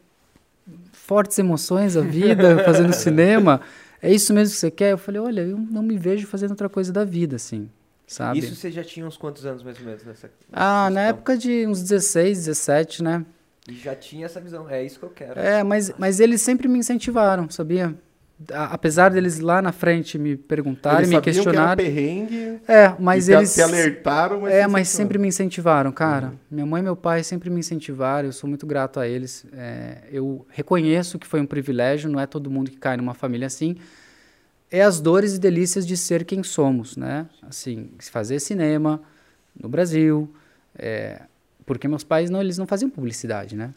fortes 0.93 1.39
emoções 1.39 1.97
a 1.97 2.01
vida 2.01 2.63
fazendo 2.65 2.93
cinema. 2.93 3.61
É 4.03 4.13
isso 4.13 4.35
mesmo 4.35 4.55
que 4.55 4.61
você 4.61 4.71
quer? 4.71 4.93
Eu 4.93 4.99
falei, 4.99 5.21
olha, 5.21 5.43
eu 5.43 5.57
não 5.57 5.83
me 5.83 5.97
vejo 5.97 6.27
fazendo 6.27 6.51
outra 6.51 6.69
coisa 6.69 6.93
da 6.93 7.05
vida, 7.05 7.37
assim, 7.37 7.71
sabe? 8.07 8.41
Isso 8.41 8.55
você 8.55 8.71
já 8.71 8.83
tinha 8.83 9.07
uns 9.07 9.17
quantos 9.17 9.47
anos 9.47 9.63
mais 9.63 9.79
ou 9.79 9.85
menos 9.85 10.05
nessa. 10.05 10.31
Ah, 10.53 10.91
nessa 10.91 10.95
na 10.95 11.01
questão? 11.01 11.03
época 11.03 11.39
de 11.39 11.67
uns 11.67 11.83
16, 11.83 12.39
17, 12.39 13.03
né? 13.03 13.25
E 13.69 13.75
já 13.75 13.95
tinha 13.95 14.27
essa 14.27 14.41
visão. 14.41 14.69
É 14.69 14.83
isso 14.85 14.99
que 14.99 15.05
eu 15.05 15.11
quero. 15.11 15.39
É, 15.39 15.63
mas, 15.63 15.93
mas 15.99 16.19
eles 16.19 16.43
sempre 16.43 16.67
me 16.67 16.79
incentivaram, 16.79 17.49
sabia? 17.51 17.95
Apesar 18.55 19.11
deles 19.11 19.39
lá 19.39 19.61
na 19.61 19.71
frente 19.71 20.19
me 20.19 20.35
perguntarem, 20.35 21.01
Eles 21.01 21.09
me 21.11 21.15
sabiam 21.17 21.23
que 21.23 21.31
questionarem. 21.43 21.85
perrengue, 21.87 22.61
É, 22.67 22.95
mas 22.99 23.29
eles. 23.29 23.53
te 23.55 23.61
alertaram, 23.61 24.41
mas 24.41 24.55
É, 24.55 24.67
mas 24.67 24.89
sempre 24.89 25.19
me 25.19 25.29
incentivaram, 25.29 25.93
cara. 25.93 26.33
Minha 26.51 26.65
mãe 26.65 26.81
e 26.81 26.85
meu 26.85 26.97
pai 26.97 27.23
sempre 27.23 27.51
me 27.51 27.61
incentivaram, 27.61 28.29
eu 28.29 28.33
sou 28.33 28.49
muito 28.49 28.67
grato 28.67 28.99
a 28.99 29.07
eles. 29.07 29.45
É, 29.53 29.99
eu 30.11 30.47
reconheço 30.49 31.19
que 31.19 31.27
foi 31.27 31.39
um 31.41 31.47
privilégio, 31.47 32.09
não 32.09 32.19
é 32.19 32.27
todo 32.27 32.51
mundo 32.51 32.71
que 32.71 32.79
cai 32.79 32.97
numa 32.97 33.13
família 33.13 33.47
assim. 33.47 33.77
É 34.71 34.83
as 34.83 35.01
dores 35.01 35.35
e 35.35 35.39
delícias 35.39 35.87
de 35.87 35.97
ser 35.97 36.25
quem 36.25 36.43
somos, 36.43 36.97
né? 36.97 37.27
Assim, 37.43 37.91
fazer 38.11 38.41
cinema 38.41 39.03
no 39.61 39.69
Brasil, 39.69 40.33
é, 40.79 41.21
porque 41.67 41.87
meus 41.87 42.05
pais 42.05 42.31
não, 42.31 42.41
eles 42.41 42.57
não 42.57 42.67
faziam 42.67 42.89
publicidade, 42.89 43.55
né? 43.55 43.75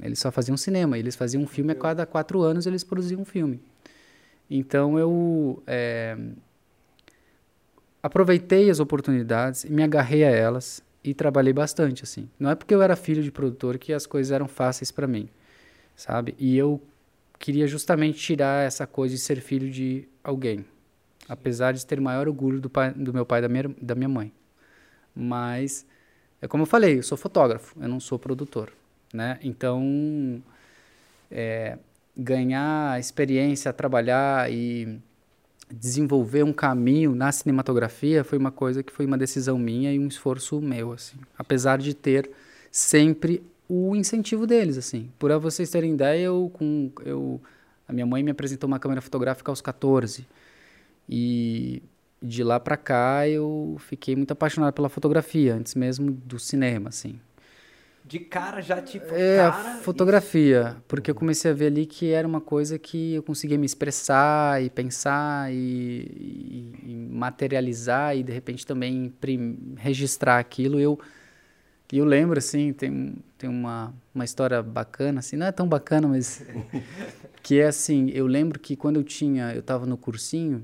Eles 0.00 0.18
só 0.20 0.30
faziam 0.30 0.56
cinema, 0.56 0.96
eles 0.98 1.16
faziam 1.16 1.42
um 1.42 1.46
filme 1.46 1.72
a 1.72 1.74
cada 1.74 2.06
quatro 2.06 2.42
anos, 2.42 2.64
eles 2.66 2.84
produziam 2.84 3.20
um 3.22 3.24
filme. 3.24 3.60
Então 4.50 4.98
eu 4.98 5.62
é, 5.66 6.16
aproveitei 8.02 8.68
as 8.68 8.80
oportunidades 8.80 9.64
e 9.64 9.72
me 9.72 9.82
agarrei 9.82 10.24
a 10.24 10.30
elas 10.30 10.82
e 11.02 11.14
trabalhei 11.14 11.52
bastante 11.52 12.02
assim. 12.02 12.28
Não 12.38 12.50
é 12.50 12.54
porque 12.54 12.74
eu 12.74 12.82
era 12.82 12.96
filho 12.96 13.22
de 13.22 13.30
produtor 13.30 13.78
que 13.78 13.92
as 13.92 14.06
coisas 14.06 14.30
eram 14.30 14.46
fáceis 14.48 14.90
para 14.90 15.06
mim, 15.06 15.28
sabe? 15.96 16.34
E 16.38 16.56
eu 16.56 16.80
queria 17.38 17.66
justamente 17.66 18.18
tirar 18.18 18.66
essa 18.66 18.86
coisa 18.86 19.14
de 19.14 19.20
ser 19.20 19.40
filho 19.40 19.70
de 19.70 20.08
alguém, 20.22 20.64
apesar 21.28 21.72
de 21.72 21.84
ter 21.84 22.00
maior 22.00 22.26
orgulho 22.26 22.60
do, 22.60 22.70
pai, 22.70 22.92
do 22.92 23.12
meu 23.12 23.26
pai 23.26 23.40
e 23.40 23.42
da 23.42 23.48
minha, 23.48 23.74
da 23.80 23.94
minha 23.94 24.08
mãe. 24.08 24.32
Mas 25.14 25.86
é 26.40 26.48
como 26.48 26.62
eu 26.62 26.66
falei, 26.66 26.98
eu 26.98 27.02
sou 27.02 27.18
fotógrafo, 27.18 27.76
eu 27.80 27.88
não 27.88 28.00
sou 28.00 28.18
produtor, 28.18 28.72
né? 29.12 29.38
Então 29.42 30.42
é, 31.30 31.78
ganhar 32.16 32.98
experiência, 32.98 33.72
trabalhar 33.72 34.50
e 34.50 35.00
desenvolver 35.70 36.42
um 36.42 36.52
caminho 36.52 37.14
na 37.14 37.32
cinematografia 37.32 38.22
foi 38.22 38.38
uma 38.38 38.52
coisa 38.52 38.82
que 38.82 38.92
foi 38.92 39.06
uma 39.06 39.18
decisão 39.18 39.58
minha 39.58 39.92
e 39.92 39.98
um 39.98 40.06
esforço 40.06 40.60
meu, 40.60 40.92
assim. 40.92 41.16
Apesar 41.36 41.78
de 41.78 41.94
ter 41.94 42.30
sempre 42.70 43.42
o 43.68 43.96
incentivo 43.96 44.46
deles, 44.46 44.76
assim. 44.76 45.10
Por 45.18 45.36
vocês 45.38 45.70
terem 45.70 45.94
ideia, 45.94 46.24
eu 46.26 46.50
com 46.52 46.90
eu 47.04 47.40
a 47.86 47.92
minha 47.92 48.06
mãe 48.06 48.22
me 48.22 48.30
apresentou 48.30 48.66
uma 48.66 48.78
câmera 48.78 49.00
fotográfica 49.00 49.50
aos 49.50 49.60
14. 49.60 50.26
E 51.08 51.82
de 52.22 52.42
lá 52.42 52.58
pra 52.58 52.76
cá 52.76 53.28
eu 53.28 53.76
fiquei 53.80 54.16
muito 54.16 54.32
apaixonado 54.32 54.72
pela 54.72 54.88
fotografia, 54.88 55.54
antes 55.54 55.74
mesmo 55.74 56.10
do 56.10 56.38
cinema, 56.38 56.88
assim. 56.88 57.20
De 58.06 58.18
cara 58.18 58.60
já 58.60 58.82
tipo. 58.82 59.14
É, 59.14 59.38
cara, 59.38 59.78
fotografia, 59.80 60.76
porque 60.86 61.10
eu 61.10 61.14
comecei 61.14 61.50
a 61.50 61.54
ver 61.54 61.66
ali 61.68 61.86
que 61.86 62.10
era 62.10 62.28
uma 62.28 62.40
coisa 62.40 62.78
que 62.78 63.14
eu 63.14 63.22
conseguia 63.22 63.56
me 63.56 63.64
expressar 63.64 64.62
e 64.62 64.68
pensar 64.68 65.50
e, 65.50 65.56
e- 65.56 66.74
e 66.92 66.94
materializar 67.10 68.14
e 68.14 68.22
de 68.22 68.30
repente 68.30 68.66
também 68.66 69.10
registrar 69.78 70.38
aquilo. 70.38 70.78
Eu, 70.78 70.98
eu 71.90 72.04
lembro, 72.04 72.38
assim, 72.38 72.74
tem, 72.74 73.14
tem 73.38 73.48
uma, 73.48 73.94
uma 74.14 74.24
história 74.24 74.62
bacana, 74.62 75.20
assim, 75.20 75.36
não 75.36 75.46
é 75.46 75.52
tão 75.52 75.66
bacana, 75.66 76.06
mas 76.06 76.44
que 77.42 77.58
é 77.60 77.66
assim, 77.68 78.10
eu 78.10 78.26
lembro 78.26 78.58
que 78.60 78.76
quando 78.76 78.96
eu 78.96 79.04
tinha, 79.04 79.54
eu 79.54 79.60
estava 79.60 79.86
no 79.86 79.96
cursinho, 79.96 80.62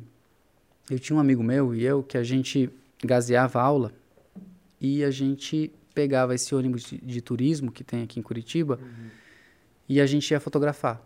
eu 0.90 0.98
tinha 0.98 1.16
um 1.16 1.20
amigo 1.20 1.42
meu 1.42 1.74
e 1.74 1.84
eu 1.84 2.02
que 2.02 2.18
a 2.18 2.22
gente 2.22 2.68
gaseava 3.02 3.60
a 3.60 3.62
aula 3.62 3.92
e 4.78 5.02
a 5.04 5.10
gente 5.10 5.72
pegava 6.00 6.34
esse 6.34 6.54
ônibus 6.54 6.82
de, 6.84 6.96
de 6.98 7.20
turismo 7.20 7.70
que 7.70 7.84
tem 7.84 8.02
aqui 8.02 8.18
em 8.18 8.22
Curitiba 8.22 8.78
e 9.88 10.00
a 10.00 10.06
gente 10.06 10.30
ia 10.30 10.40
fotografar. 10.40 11.00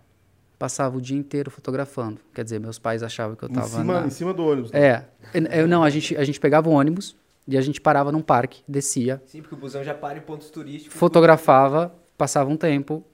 Passava 0.57 0.97
o 0.97 1.01
dia 1.01 1.17
inteiro 1.19 1.51
fotografando. 1.51 2.21
Quer 2.33 2.45
dizer, 2.45 2.61
meus 2.61 2.79
pais 2.79 3.03
achavam 3.03 3.35
que 3.37 3.43
eu 3.45 3.49
Em 3.49 3.53
estava 3.53 3.69
cima, 3.69 4.01
na... 4.01 4.07
em 4.07 4.11
cima 4.11 4.33
do 4.33 4.47
ônibus. 4.47 4.71
né? 4.71 4.81
É, 4.81 5.05
eu- 5.35 5.47
eu 5.63 5.67
não, 5.69 5.83
a 5.83 5.91
gente, 5.91 6.17
a 6.17 6.23
gente 6.25 6.39
pegava 6.39 6.69
o 6.69 6.73
ônibus 6.73 7.17
e 7.49 7.59
a 7.59 7.61
gente 7.61 7.81
parava 7.81 8.13
num 8.13 8.23
parque, 8.23 8.63
descia, 8.69 9.21
Sim, 9.27 9.43
porque 9.43 9.55
o 9.57 9.59
busão 9.59 9.83
já 9.83 9.93
para 9.95 10.17
em 10.17 10.21
pontos 10.23 10.49
turísticos. 10.51 10.97
fotografava, 10.97 11.93
passava 12.17 12.49
um 12.49 12.57
tempo, 12.57 13.05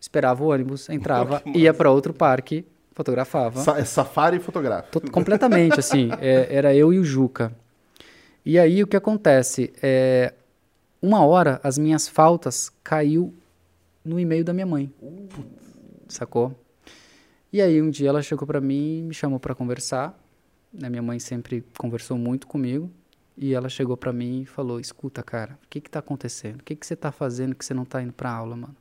esperava 0.00 0.42
o 0.42 0.48
ônibus, 0.48 0.88
entrava, 0.88 1.42
ia 1.54 1.74
para 1.74 1.90
outro 1.90 2.14
parque, 2.14 2.64
fotografava. 2.92 3.60
Sa- 3.60 3.78
é 3.78 3.84
safari 3.84 4.38
fotográfico. 4.40 4.98
To- 4.98 5.10
completamente, 5.12 5.78
assim. 5.78 6.08
é, 6.20 6.48
era 6.50 6.74
eu 6.74 6.90
e 6.92 6.98
o 6.98 7.04
Juca. 7.04 7.52
E 8.46 8.58
aí 8.58 8.82
o 8.82 8.86
que 8.86 8.96
acontece? 8.96 9.70
É, 9.82 10.32
uma 11.00 11.24
hora 11.24 11.60
as 11.62 11.78
minhas 11.78 12.08
faltas 12.08 12.70
caiu 12.82 13.34
no 14.04 14.18
e-mail 14.18 14.44
da 14.44 14.52
minha 14.52 14.66
mãe. 14.66 14.92
Sacou? 16.08 16.54
E 17.52 17.60
aí 17.62 17.80
um 17.80 17.90
dia 17.90 18.08
ela 18.08 18.22
chegou 18.22 18.46
pra 18.46 18.60
mim 18.60 19.02
me 19.04 19.14
chamou 19.14 19.38
pra 19.40 19.54
conversar. 19.54 20.18
né? 20.72 20.88
Minha 20.88 21.02
mãe 21.02 21.18
sempre 21.18 21.64
conversou 21.78 22.16
muito 22.18 22.46
comigo. 22.46 22.90
e 23.36 23.54
ela 23.54 23.68
chegou 23.68 23.96
para 23.96 24.12
mim 24.12 24.42
e 24.42 24.46
falou: 24.46 24.80
Escuta, 24.80 25.22
cara, 25.22 25.58
o 25.64 25.68
que 25.68 25.80
que 25.80 25.88
tá 25.90 26.00
acontecendo? 26.00 26.60
O 26.60 26.64
que 26.64 26.74
que 26.74 26.84
você 26.86 26.96
tá 26.96 27.12
fazendo 27.12 27.54
que 27.54 27.64
você 27.64 27.72
não 27.72 27.84
tá 27.84 28.02
indo 28.02 28.12
pra 28.12 28.30
aula, 28.32 28.56
mano? 28.56 28.76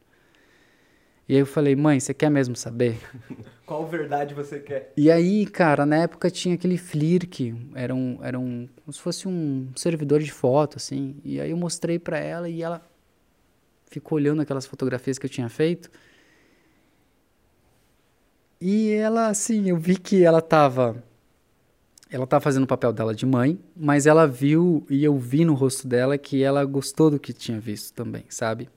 E 1.28 1.34
aí 1.34 1.40
eu 1.40 1.46
falei: 1.46 1.76
Mãe, 1.76 2.00
você 2.00 2.14
quer 2.14 2.30
mesmo 2.30 2.56
saber? 2.56 2.98
Qual 3.66 3.86
verdade 3.86 4.34
você 4.34 4.60
quer? 4.60 4.94
E 4.96 5.12
aí, 5.12 5.46
cara, 5.46 5.86
na 5.86 5.98
época 5.98 6.32
tinha 6.32 6.56
aquele 6.56 6.78
Flirk, 6.78 7.54
era 7.76 7.94
um, 7.94 8.18
era 8.24 8.40
um, 8.40 8.68
como 8.84 8.94
se 8.94 9.00
fosse 9.00 9.28
um 9.28 9.70
servidor 9.76 10.22
de 10.22 10.32
foto, 10.32 10.78
assim. 10.78 11.18
E 11.24 11.42
aí 11.42 11.52
eu 11.52 11.58
mostrei 11.58 12.00
pra 12.00 12.18
ela 12.18 12.48
e 12.48 12.62
ela 12.62 12.82
ficou 13.88 14.16
olhando 14.18 14.42
aquelas 14.42 14.66
fotografias 14.66 15.18
que 15.18 15.26
eu 15.26 15.30
tinha 15.30 15.50
feito. 15.50 15.90
E 18.60 18.92
ela, 18.92 19.28
assim, 19.28 19.70
eu 19.70 19.78
vi 19.78 19.98
que 19.98 20.24
ela 20.24 20.42
tava, 20.42 21.04
ela 22.10 22.26
tava 22.26 22.42
fazendo 22.42 22.64
o 22.64 22.68
papel 22.68 22.94
dela 22.94 23.14
de 23.14 23.26
mãe, 23.26 23.60
mas 23.76 24.08
ela 24.08 24.26
viu 24.26 24.86
e 24.90 25.04
eu 25.04 25.18
vi 25.18 25.44
no 25.44 25.54
rosto 25.54 25.88
dela 25.88 26.18
que 26.18 26.42
ela 26.42 26.64
gostou 26.64 27.12
do 27.12 27.20
que 27.20 27.34
tinha 27.34 27.60
visto 27.60 27.94
também, 27.94 28.24
sabe? 28.30 28.70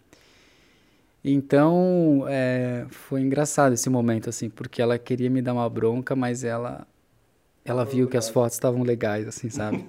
Então, 1.23 2.25
é, 2.29 2.87
foi 2.91 3.21
engraçado 3.21 3.75
esse 3.75 3.91
momento, 3.91 4.31
assim, 4.31 4.49
porque 4.49 4.81
ela 4.81 4.99
queria 4.99 5.29
me 5.29 5.43
dar 5.43 5.53
uma 5.53 5.69
bronca, 5.69 6.17
mas 6.17 6.45
ela 6.45 6.87
ela 7.63 7.85
viu 7.85 8.09
que 8.09 8.17
as 8.17 8.29
fotos 8.31 8.55
estavam 8.55 8.83
legais, 8.83 9.29
assim, 9.29 9.51
sabe? 9.51 9.85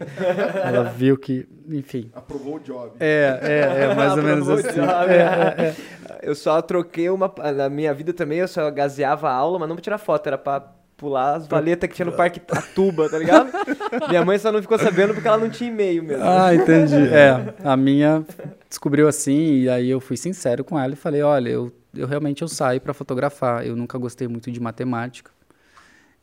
ela 0.63 0.83
viu 0.83 1.17
que, 1.17 1.47
enfim. 1.69 2.11
Aprovou 2.13 2.57
o 2.57 2.59
job. 2.59 2.91
É, 2.99 3.39
é, 3.41 3.83
é 3.83 3.95
mais 3.95 4.11
ou 4.17 4.23
menos 4.23 4.49
Aprovou 4.49 4.65
o 4.65 4.69
assim. 4.69 4.81
job. 4.81 5.11
É, 5.13 5.15
é, 5.17 5.67
é. 5.67 5.75
Eu 6.21 6.35
só 6.35 6.61
troquei 6.61 7.09
uma. 7.09 7.33
Na 7.55 7.69
minha 7.69 7.93
vida 7.93 8.13
também, 8.13 8.39
eu 8.39 8.47
só 8.47 8.69
gaseava 8.69 9.29
a 9.29 9.33
aula, 9.33 9.57
mas 9.57 9.69
não 9.69 9.75
pra 9.75 9.83
tirar 9.83 9.97
foto, 9.97 10.27
era 10.27 10.37
pra 10.37 10.69
pular 11.01 11.37
as 11.37 11.47
valetas 11.47 11.89
que 11.89 11.95
tinha 11.95 12.05
no 12.05 12.11
Parque 12.11 12.39
Atuba, 12.47 13.09
tá 13.09 13.17
ligado? 13.17 13.51
minha 14.07 14.23
mãe 14.23 14.37
só 14.37 14.51
não 14.51 14.61
ficou 14.61 14.77
sabendo 14.77 15.15
porque 15.15 15.27
ela 15.27 15.39
não 15.39 15.49
tinha 15.49 15.71
e-mail 15.71 16.03
mesmo. 16.03 16.23
Ah, 16.23 16.53
entendi. 16.53 16.91
É, 17.11 17.55
a 17.63 17.75
minha 17.75 18.23
descobriu 18.69 19.07
assim, 19.07 19.61
e 19.61 19.69
aí 19.69 19.89
eu 19.89 19.99
fui 19.99 20.15
sincero 20.15 20.63
com 20.63 20.79
ela 20.79 20.93
e 20.93 20.95
falei, 20.95 21.23
olha, 21.23 21.49
eu, 21.49 21.71
eu 21.95 22.05
realmente 22.05 22.43
eu 22.43 22.47
saio 22.47 22.79
para 22.79 22.93
fotografar, 22.93 23.65
eu 23.65 23.75
nunca 23.75 23.97
gostei 23.97 24.27
muito 24.27 24.51
de 24.51 24.59
matemática, 24.59 25.31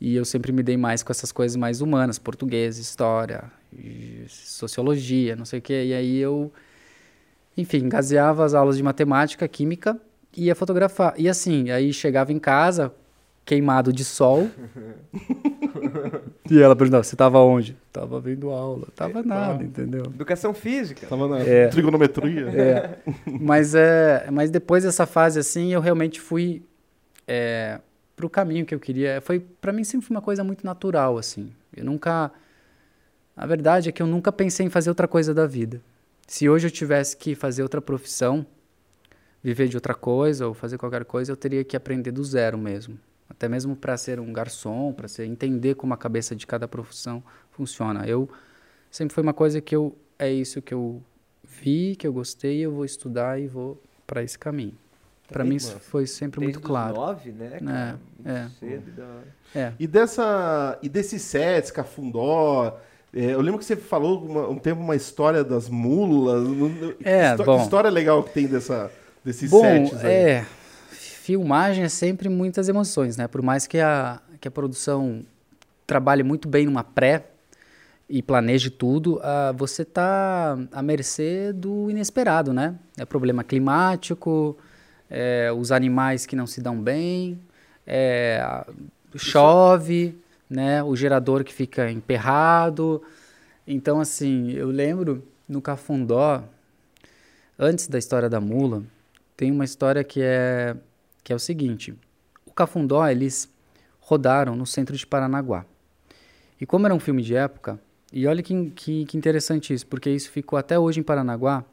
e 0.00 0.14
eu 0.14 0.24
sempre 0.24 0.52
me 0.52 0.62
dei 0.62 0.76
mais 0.76 1.02
com 1.02 1.10
essas 1.10 1.32
coisas 1.32 1.56
mais 1.56 1.80
humanas, 1.80 2.18
português, 2.18 2.78
história, 2.78 3.44
sociologia, 4.28 5.34
não 5.34 5.44
sei 5.44 5.58
o 5.58 5.62
quê, 5.62 5.86
e 5.86 5.94
aí 5.94 6.18
eu, 6.18 6.52
enfim, 7.56 7.88
gaseava 7.88 8.44
as 8.44 8.54
aulas 8.54 8.76
de 8.76 8.82
matemática, 8.82 9.46
química, 9.48 10.00
e 10.36 10.44
ia 10.44 10.54
fotografar. 10.54 11.14
E 11.18 11.28
assim, 11.28 11.70
aí 11.70 11.92
chegava 11.92 12.32
em 12.32 12.38
casa, 12.38 12.92
queimado 13.48 13.90
de 13.94 14.04
sol, 14.04 14.50
e 16.50 16.60
ela 16.60 16.76
perguntava, 16.76 17.02
você 17.02 17.16
tava 17.16 17.38
onde? 17.38 17.74
Tava 17.90 18.20
vendo 18.20 18.50
aula. 18.50 18.88
Tava 18.94 19.22
nada, 19.22 19.64
entendeu? 19.64 20.02
Educação 20.04 20.52
física. 20.52 21.06
Tava 21.06 21.26
na 21.26 21.38
É. 21.38 21.68
trigonometria. 21.68 22.46
É, 22.50 22.98
mas, 23.40 23.74
é, 23.74 24.28
mas 24.30 24.50
depois 24.50 24.84
dessa 24.84 25.06
fase, 25.06 25.38
assim, 25.38 25.72
eu 25.72 25.80
realmente 25.80 26.20
fui 26.20 26.62
é, 27.26 27.80
pro 28.14 28.28
caminho 28.28 28.66
que 28.66 28.74
eu 28.74 28.80
queria. 28.80 29.22
Foi, 29.22 29.40
para 29.40 29.72
mim, 29.72 29.82
sempre 29.82 30.06
foi 30.06 30.14
uma 30.14 30.22
coisa 30.22 30.44
muito 30.44 30.62
natural, 30.66 31.16
assim. 31.16 31.50
Eu 31.74 31.86
nunca... 31.86 32.30
A 33.34 33.46
verdade 33.46 33.88
é 33.88 33.92
que 33.92 34.02
eu 34.02 34.06
nunca 34.06 34.30
pensei 34.30 34.66
em 34.66 34.70
fazer 34.70 34.90
outra 34.90 35.08
coisa 35.08 35.32
da 35.32 35.46
vida. 35.46 35.80
Se 36.26 36.50
hoje 36.50 36.66
eu 36.66 36.70
tivesse 36.70 37.16
que 37.16 37.34
fazer 37.34 37.62
outra 37.62 37.80
profissão, 37.80 38.44
viver 39.42 39.68
de 39.68 39.76
outra 39.76 39.94
coisa 39.94 40.46
ou 40.46 40.52
fazer 40.52 40.76
qualquer 40.76 41.06
coisa, 41.06 41.32
eu 41.32 41.36
teria 41.36 41.64
que 41.64 41.74
aprender 41.74 42.10
do 42.10 42.22
zero 42.22 42.58
mesmo. 42.58 42.98
Até 43.30 43.48
mesmo 43.48 43.76
para 43.76 43.96
ser 43.96 44.18
um 44.20 44.32
garçom, 44.32 44.92
para 44.92 45.06
ser 45.08 45.26
entender 45.26 45.74
como 45.74 45.92
a 45.92 45.96
cabeça 45.96 46.34
de 46.34 46.46
cada 46.46 46.66
profissão 46.66 47.22
funciona. 47.50 48.06
Eu 48.06 48.28
sempre 48.90 49.14
foi 49.14 49.22
uma 49.22 49.34
coisa 49.34 49.60
que 49.60 49.74
eu 49.76 49.96
é 50.18 50.30
isso 50.32 50.60
que 50.62 50.72
eu 50.74 51.02
vi, 51.44 51.94
que 51.96 52.06
eu 52.06 52.12
gostei, 52.12 52.60
eu 52.64 52.72
vou 52.72 52.84
estudar 52.84 53.38
e 53.40 53.46
vou 53.46 53.80
para 54.06 54.22
esse 54.22 54.38
caminho. 54.38 54.74
Para 55.28 55.44
Também, 55.44 55.58
mim 55.58 55.64
foi 55.80 56.06
sempre 56.06 56.40
Desde 56.40 56.56
muito 56.56 56.64
os 56.64 56.66
claro. 56.66 56.94
nove, 56.94 57.30
né? 57.32 57.60
cara? 57.62 58.00
É, 58.24 58.30
é. 58.30 58.48
Cedo, 58.58 58.90
da. 58.96 59.20
É. 59.54 59.72
E 59.78 59.86
dessa 59.86 60.78
e 60.82 60.88
desses 60.88 61.20
sets, 61.20 61.70
Cafundó, 61.70 62.78
é, 63.12 63.34
eu 63.34 63.40
lembro 63.42 63.58
que 63.58 63.64
você 63.66 63.76
falou 63.76 64.24
uma- 64.24 64.48
um 64.48 64.58
tempo 64.58 64.80
uma 64.80 64.96
história 64.96 65.44
das 65.44 65.68
mulas. 65.68 66.48
É, 67.04 67.32
histó- 67.32 67.44
bom. 67.44 67.56
Que 67.58 67.62
história 67.64 67.90
legal 67.90 68.22
que 68.22 68.32
tem 68.32 68.46
dessa, 68.46 68.90
desses 69.22 69.50
Bom, 69.50 69.60
sets 69.60 70.02
aí. 70.02 70.10
é, 70.12 70.46
filmagem 71.28 71.84
é 71.84 71.90
sempre 71.90 72.26
muitas 72.30 72.70
emoções, 72.70 73.18
né? 73.18 73.28
Por 73.28 73.42
mais 73.42 73.66
que 73.66 73.78
a, 73.78 74.18
que 74.40 74.48
a 74.48 74.50
produção 74.50 75.22
trabalhe 75.86 76.22
muito 76.22 76.48
bem 76.48 76.64
numa 76.64 76.82
pré 76.82 77.26
e 78.08 78.22
planeje 78.22 78.70
tudo, 78.70 79.20
ah, 79.22 79.52
você 79.54 79.84
tá 79.84 80.56
à 80.72 80.80
mercê 80.80 81.52
do 81.52 81.90
inesperado, 81.90 82.54
né? 82.54 82.76
É 82.96 83.04
problema 83.04 83.44
climático, 83.44 84.56
é, 85.10 85.52
os 85.52 85.70
animais 85.70 86.24
que 86.24 86.34
não 86.34 86.46
se 86.46 86.62
dão 86.62 86.80
bem, 86.80 87.38
é, 87.86 88.64
chove, 89.14 90.18
né? 90.48 90.82
O 90.82 90.96
gerador 90.96 91.44
que 91.44 91.52
fica 91.52 91.90
emperrado. 91.90 93.02
Então, 93.66 94.00
assim, 94.00 94.52
eu 94.52 94.68
lembro 94.70 95.22
no 95.46 95.60
Cafundó, 95.60 96.42
antes 97.58 97.86
da 97.86 97.98
história 97.98 98.30
da 98.30 98.40
mula, 98.40 98.82
tem 99.36 99.52
uma 99.52 99.66
história 99.66 100.02
que 100.02 100.22
é, 100.22 100.74
que 101.28 101.32
é 101.34 101.36
o 101.36 101.38
seguinte. 101.38 101.94
O 102.46 102.52
Cafundó, 102.54 103.06
eles 103.06 103.52
rodaram 104.00 104.56
no 104.56 104.64
centro 104.64 104.96
de 104.96 105.06
Paranaguá. 105.06 105.66
E 106.58 106.64
como 106.64 106.86
era 106.86 106.94
um 106.94 106.98
filme 106.98 107.22
de 107.22 107.34
época, 107.34 107.78
e 108.10 108.26
olha 108.26 108.42
que, 108.42 108.70
que, 108.70 109.04
que 109.04 109.18
interessante 109.18 109.74
isso, 109.74 109.86
porque 109.86 110.08
isso 110.08 110.30
ficou 110.30 110.58
até 110.58 110.78
hoje 110.78 111.00
em 111.00 111.02
Paranaguá, 111.02 111.66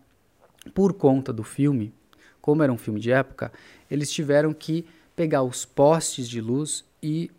por 0.74 0.92
conta 0.92 1.32
do 1.32 1.42
filme, 1.42 1.94
como 2.42 2.64
era 2.64 2.74
um 2.74 2.78
filme 2.78 3.00
de 3.00 3.14
época, 3.14 3.50
eles 3.90 4.12
tiveram 4.12 4.52
que 4.52 4.86
pegar 5.16 5.42
os 5.42 5.64
postes 5.64 6.28
de 6.28 6.42
luz 6.42 6.84
e 7.02 7.32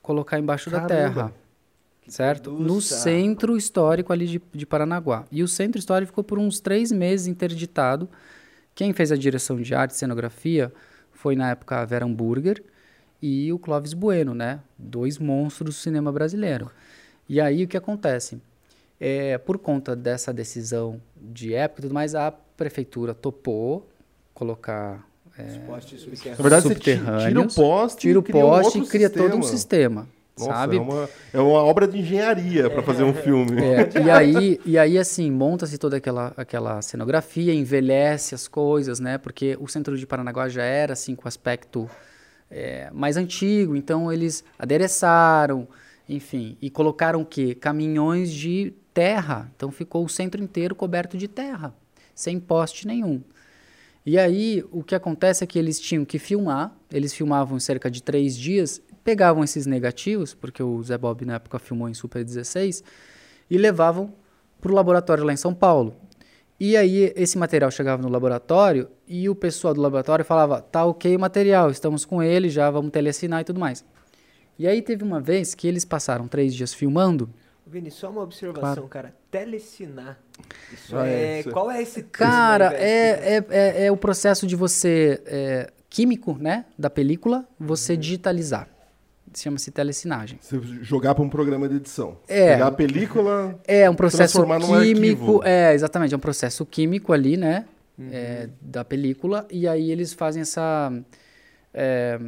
colocar 0.00 0.38
embaixo 0.38 0.70
da 0.70 0.82
Caramba. 0.82 0.94
terra. 0.94 1.34
Certo? 2.06 2.52
No 2.52 2.80
centro 2.80 3.56
histórico 3.56 4.12
ali 4.12 4.28
de, 4.28 4.42
de 4.52 4.64
Paranaguá. 4.64 5.24
E 5.28 5.42
o 5.42 5.48
centro 5.48 5.80
histórico 5.80 6.12
ficou 6.12 6.22
por 6.22 6.38
uns 6.38 6.60
três 6.60 6.92
meses 6.92 7.26
interditado. 7.26 8.08
Quem 8.76 8.92
fez 8.92 9.10
a 9.10 9.16
direção 9.16 9.60
de 9.60 9.74
arte 9.74 9.90
e 9.90 9.96
cenografia 9.96 10.72
foi, 11.22 11.36
na 11.36 11.50
época, 11.50 11.76
a 11.80 11.84
Vera 11.84 12.04
Hamburger 12.04 12.60
e 13.22 13.52
o 13.52 13.58
Clóvis 13.58 13.94
Bueno, 13.94 14.34
né? 14.34 14.58
Dois 14.76 15.18
monstros 15.18 15.70
do 15.76 15.80
cinema 15.80 16.10
brasileiro. 16.10 16.68
E 17.28 17.40
aí, 17.40 17.62
o 17.62 17.68
que 17.68 17.76
acontece? 17.76 18.42
É, 18.98 19.38
por 19.38 19.56
conta 19.58 19.94
dessa 19.94 20.32
decisão 20.32 21.00
de 21.16 21.54
época 21.54 21.80
e 21.80 21.82
tudo 21.82 21.94
mais, 21.94 22.16
a 22.16 22.32
prefeitura 22.32 23.14
topou 23.14 23.88
colocar 24.34 25.06
Os 25.38 25.58
postes 25.58 26.00
subterrâneos. 26.00 26.38
Na 26.38 26.42
verdade, 26.42 26.62
você 26.62 26.74
ti- 26.74 27.28
tira 27.28 27.40
o 27.40 27.54
poste, 27.54 28.00
tira 28.00 28.18
o 28.18 28.22
cria 28.22 28.44
um 28.44 28.50
poste 28.50 28.78
e 28.78 28.86
cria 28.88 29.08
todo 29.08 29.36
um 29.36 29.42
sistema. 29.44 30.08
Nossa, 30.38 30.52
sabe? 30.52 30.76
É, 30.76 30.80
uma, 30.80 31.08
é 31.34 31.40
uma 31.40 31.62
obra 31.62 31.86
de 31.86 31.98
engenharia 31.98 32.70
para 32.70 32.82
fazer 32.82 33.04
um 33.04 33.12
filme. 33.12 33.60
É, 33.62 33.90
e 34.02 34.10
aí, 34.10 34.60
e 34.64 34.78
aí 34.78 34.98
assim, 34.98 35.30
monta-se 35.30 35.76
toda 35.76 35.98
aquela, 35.98 36.32
aquela 36.36 36.80
cenografia, 36.80 37.52
envelhece 37.52 38.34
as 38.34 38.48
coisas, 38.48 38.98
né? 38.98 39.18
Porque 39.18 39.56
o 39.60 39.68
centro 39.68 39.96
de 39.96 40.06
Paranaguá 40.06 40.48
já 40.48 40.62
era, 40.62 40.94
assim, 40.94 41.14
com 41.14 41.28
aspecto 41.28 41.88
é, 42.50 42.90
mais 42.92 43.16
antigo, 43.16 43.76
então 43.76 44.12
eles 44.12 44.44
adereçaram, 44.58 45.68
enfim, 46.08 46.56
e 46.60 46.70
colocaram 46.70 47.22
o 47.22 47.26
quê? 47.26 47.54
Caminhões 47.54 48.32
de 48.32 48.72
terra. 48.92 49.50
Então 49.56 49.70
ficou 49.70 50.04
o 50.04 50.08
centro 50.08 50.42
inteiro 50.42 50.74
coberto 50.74 51.16
de 51.16 51.28
terra, 51.28 51.74
sem 52.14 52.40
poste 52.40 52.86
nenhum. 52.86 53.22
E 54.04 54.18
aí, 54.18 54.64
o 54.72 54.82
que 54.82 54.96
acontece 54.96 55.44
é 55.44 55.46
que 55.46 55.58
eles 55.58 55.78
tinham 55.78 56.04
que 56.04 56.18
filmar, 56.18 56.76
eles 56.90 57.14
filmavam 57.14 57.60
cerca 57.60 57.88
de 57.88 58.02
três 58.02 58.36
dias, 58.36 58.82
pegavam 59.04 59.42
esses 59.42 59.66
negativos, 59.66 60.34
porque 60.34 60.62
o 60.62 60.82
Zé 60.82 60.96
Bob 60.96 61.24
na 61.24 61.34
época 61.34 61.58
filmou 61.58 61.88
em 61.88 61.94
Super 61.94 62.24
16, 62.24 62.82
e 63.50 63.58
levavam 63.58 64.12
para 64.60 64.70
o 64.70 64.74
laboratório 64.74 65.24
lá 65.24 65.32
em 65.32 65.36
São 65.36 65.52
Paulo. 65.52 65.94
E 66.58 66.76
aí, 66.76 67.12
esse 67.16 67.36
material 67.36 67.70
chegava 67.70 68.00
no 68.00 68.08
laboratório 68.08 68.88
e 69.08 69.28
o 69.28 69.34
pessoal 69.34 69.74
do 69.74 69.80
laboratório 69.80 70.24
falava: 70.24 70.60
tá 70.60 70.84
ok 70.84 71.16
o 71.16 71.18
material, 71.18 71.70
estamos 71.70 72.04
com 72.04 72.22
ele, 72.22 72.48
já 72.48 72.70
vamos 72.70 72.92
telecinar 72.92 73.40
e 73.40 73.44
tudo 73.44 73.58
mais. 73.58 73.84
E 74.58 74.68
aí, 74.68 74.80
teve 74.80 75.02
uma 75.02 75.20
vez 75.20 75.54
que 75.54 75.66
eles 75.66 75.84
passaram 75.84 76.28
três 76.28 76.54
dias 76.54 76.72
filmando. 76.72 77.28
Vini, 77.66 77.90
só 77.90 78.10
uma 78.10 78.20
observação, 78.22 78.86
Claro. 78.86 78.88
cara. 78.88 79.14
Telecinar. 79.30 80.18
Isso 80.72 80.96
é, 80.98 81.14
é. 81.14 81.40
isso 81.40 81.50
Qual 81.50 81.70
é 81.70 81.82
esse 81.82 82.02
Cara, 82.02 82.74
é, 82.74 83.36
é, 83.36 83.46
é, 83.48 83.86
é 83.86 83.90
o 83.90 83.96
processo 83.96 84.46
de 84.46 84.54
você, 84.54 85.22
é, 85.26 85.72
químico, 85.88 86.36
né, 86.38 86.66
da 86.78 86.90
película, 86.90 87.48
você 87.58 87.96
digitalizar. 87.96 88.68
Chama-se 89.34 89.70
telecinagem. 89.70 90.38
Você 90.40 90.60
jogar 90.82 91.14
para 91.14 91.24
um 91.24 91.28
programa 91.28 91.68
de 91.68 91.76
edição. 91.76 92.16
É. 92.28 92.52
Pegar 92.52 92.66
a 92.66 92.72
película. 92.72 93.58
É 93.66 93.88
um 93.88 93.94
processo 93.94 94.44
químico. 94.82 95.42
É, 95.44 95.72
exatamente. 95.74 96.12
É 96.12 96.16
um 96.16 96.20
processo 96.20 96.64
químico 96.66 97.12
ali, 97.12 97.36
né? 97.36 97.64
é, 98.10 98.48
da 98.60 98.84
película. 98.84 99.46
E 99.50 99.66
aí 99.68 99.90
eles 99.90 100.12
fazem 100.12 100.42
essa. 100.42 100.92
é, 101.72 102.18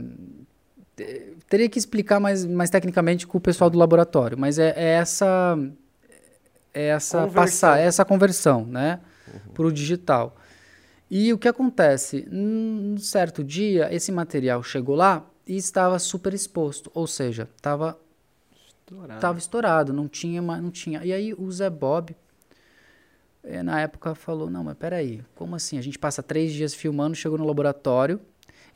te- 0.97 1.37
teria 1.49 1.69
que 1.69 1.79
explicar 1.79 2.21
mais, 2.21 2.45
mais 2.45 2.71
tecnicamente 2.71 3.27
com 3.27 3.39
o 3.39 3.41
pessoal 3.41 3.69
do 3.69 3.79
laboratório, 3.79 4.39
mas 4.39 4.59
é, 4.59 4.73
é 4.77 4.85
essa. 4.95 5.59
essa 6.73 7.19
Conversão. 7.19 7.35
passar 7.43 7.79
essa 7.81 8.05
conversão, 8.05 8.65
né, 8.67 9.01
para 9.53 9.67
o 9.67 9.73
digital. 9.73 10.37
E 11.11 11.33
o 11.33 11.39
que 11.39 11.47
acontece? 11.49 12.27
Num 12.31 12.97
certo 12.99 13.45
dia, 13.45 13.89
esse 13.95 14.11
material 14.11 14.63
chegou 14.63 14.95
lá 14.97 15.25
e 15.47 15.57
estava 15.57 15.99
super 15.99 16.33
exposto, 16.35 16.91
ou 16.95 17.07
seja, 17.07 17.49
estava 17.57 17.99
Tava 19.19 19.39
estourado, 19.39 19.93
não 19.93 20.07
tinha, 20.07 20.43
não 20.43 20.71
tinha. 20.71 21.03
E 21.05 21.13
aí 21.13 21.33
o 21.33 21.51
Zé 21.51 21.71
Bob, 21.71 22.15
eh, 23.43 23.63
na 23.63 23.81
época, 23.81 24.15
falou, 24.15 24.51
não, 24.51 24.65
mas 24.65 24.77
peraí, 24.77 25.23
como 25.35 25.57
assim? 25.57 25.79
A 25.79 25.83
gente 25.83 25.99
passa 25.99 26.23
três 26.23 26.53
dias 26.53 26.75
filmando, 26.75 27.15
chegou 27.15 27.39
no 27.39 27.47
laboratório, 27.47 28.21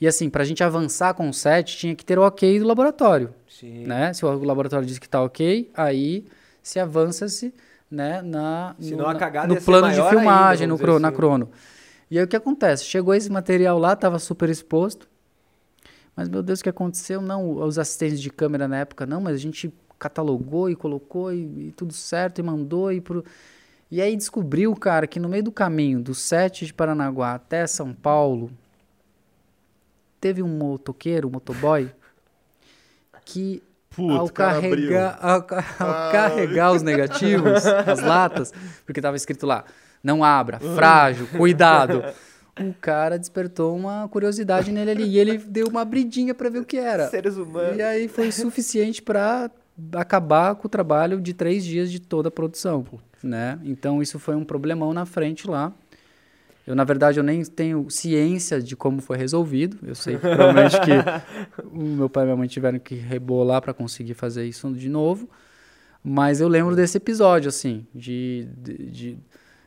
e 0.01 0.07
assim, 0.07 0.31
pra 0.31 0.45
gente 0.45 0.63
avançar 0.63 1.13
com 1.15 1.29
o 1.29 1.35
set, 1.35 1.77
tinha 1.77 1.95
que 1.95 2.05
ter 2.05 2.19
o 2.19 2.23
ok 2.23 2.59
do 2.59 2.67
laboratório, 2.67 3.35
Sim. 3.49 3.85
né? 3.85 4.13
Se 4.13 4.25
o 4.25 4.45
laboratório 4.45 4.87
diz 4.87 4.99
que 4.99 5.09
tá 5.09 5.23
ok, 5.23 5.71
aí 5.75 6.25
se 6.63 6.79
avança-se, 6.79 7.53
né, 7.91 8.21
na, 8.23 8.77
Senão 8.79 8.99
no, 8.99 9.07
a 9.09 9.15
cagada 9.15 9.55
no 9.55 9.61
plano 9.61 9.91
de 9.91 10.03
filmagem, 10.09 10.65
ainda, 10.65 10.75
no 10.75 10.79
cro- 10.79 10.93
dizer 10.93 11.01
na 11.01 11.09
assim. 11.09 11.17
crono. 11.17 11.51
E 12.11 12.19
aí 12.19 12.25
o 12.25 12.29
que 12.29 12.37
acontece? 12.37 12.85
Chegou 12.85 13.15
esse 13.15 13.31
material 13.31 13.79
lá, 13.79 13.97
tava 13.97 14.19
super 14.19 14.49
exposto, 14.49 15.08
mas, 16.19 16.29
meu 16.29 16.43
Deus, 16.43 16.59
o 16.59 16.63
que 16.65 16.69
aconteceu? 16.69 17.23
Não, 17.23 17.49
os 17.63 17.79
assistentes 17.79 18.21
de 18.21 18.29
câmera 18.29 18.67
na 18.67 18.79
época, 18.79 19.07
não, 19.07 19.21
mas 19.21 19.37
a 19.37 19.39
gente 19.39 19.73
catalogou 20.01 20.69
e 20.69 20.75
colocou 20.75 21.33
e, 21.33 21.69
e 21.69 21.73
tudo 21.77 21.93
certo 21.93 22.41
e 22.41 22.43
mandou 22.43 22.93
e 22.93 23.01
pro... 23.01 23.25
E 23.89 24.03
aí 24.03 24.17
descobriu, 24.17 24.75
cara, 24.75 25.07
que 25.07 25.21
no 25.21 25.29
meio 25.29 25.45
do 25.45 25.53
caminho 25.53 26.03
do 26.03 26.17
set 26.17 26.67
de 26.67 26.75
Paranaguá 26.75 27.35
até 27.35 27.65
São 27.69 27.95
Paulo, 27.95 28.51
teve 30.21 30.43
um 30.43 30.49
motoqueiro, 30.49 31.29
um 31.29 31.31
motoboy, 31.31 31.89
que 33.25 33.63
Puta, 33.89 34.19
ao 34.19 34.29
carregar, 34.29 35.19
ao, 35.23 35.47
ao 35.79 36.11
carregar 36.11 36.73
os 36.73 36.83
negativos, 36.83 37.65
as 37.87 38.01
latas, 38.01 38.53
porque 38.85 39.01
tava 39.01 39.17
escrito 39.17 39.47
lá, 39.47 39.65
não 40.03 40.25
abra, 40.25 40.59
frágil, 40.59 41.29
cuidado. 41.29 42.03
O 42.61 42.75
cara 42.81 43.19
despertou 43.19 43.77
uma 43.77 44.09
curiosidade 44.09 44.71
nele 44.73 44.91
ali 44.91 45.05
e 45.05 45.19
ele 45.19 45.39
deu 45.39 45.67
uma 45.69 45.81
abridinha 45.83 46.35
para 46.35 46.49
ver 46.49 46.59
o 46.61 46.65
que 46.65 46.77
era. 46.77 47.09
Seres 47.09 47.37
humanos. 47.37 47.77
E 47.77 47.83
aí 47.83 48.09
foi 48.09 48.31
suficiente 48.33 49.01
para 49.03 49.51
acabar 49.93 50.55
com 50.57 50.67
o 50.67 50.71
trabalho 50.71 51.21
de 51.21 51.33
três 51.33 51.65
dias 51.65 51.91
de 51.91 52.01
toda 52.01 52.29
a 52.29 52.33
produção, 52.33 52.85
né? 53.23 53.59
Então 53.65 54.03
isso 54.03 54.19
foi 54.19 54.35
um 54.35 54.45
problemão 54.45 54.93
na 54.93 55.07
frente 55.07 55.49
lá. 55.49 55.73
Eu 56.67 56.75
na 56.75 56.85
verdade 56.85 57.19
eu 57.19 57.25
nem 57.25 57.43
tenho 57.45 57.89
ciência 57.89 58.61
de 58.61 58.77
como 58.77 59.01
foi 59.01 59.17
resolvido. 59.17 59.79
Eu 59.83 59.95
sei 59.95 60.17
que 60.17 60.21
provavelmente 60.21 60.77
que 60.81 60.93
o 61.73 61.83
meu 61.83 62.11
pai 62.11 62.25
e 62.25 62.27
minha 62.27 62.37
mãe 62.37 62.49
tiveram 62.49 62.79
que 62.79 62.95
rebolar 62.95 63.63
para 63.63 63.73
conseguir 63.73 64.15
fazer 64.15 64.45
isso 64.45 64.71
de 64.73 64.89
novo. 64.89 65.29
Mas 66.05 66.41
eu 66.41 66.49
lembro 66.49 66.77
desse 66.77 66.97
episódio 66.97 67.49
assim, 67.49 67.87
de, 67.95 68.47
de, 68.57 68.75
de- 68.91 69.19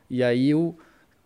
e 0.08 0.22
aí 0.22 0.54
o 0.54 0.74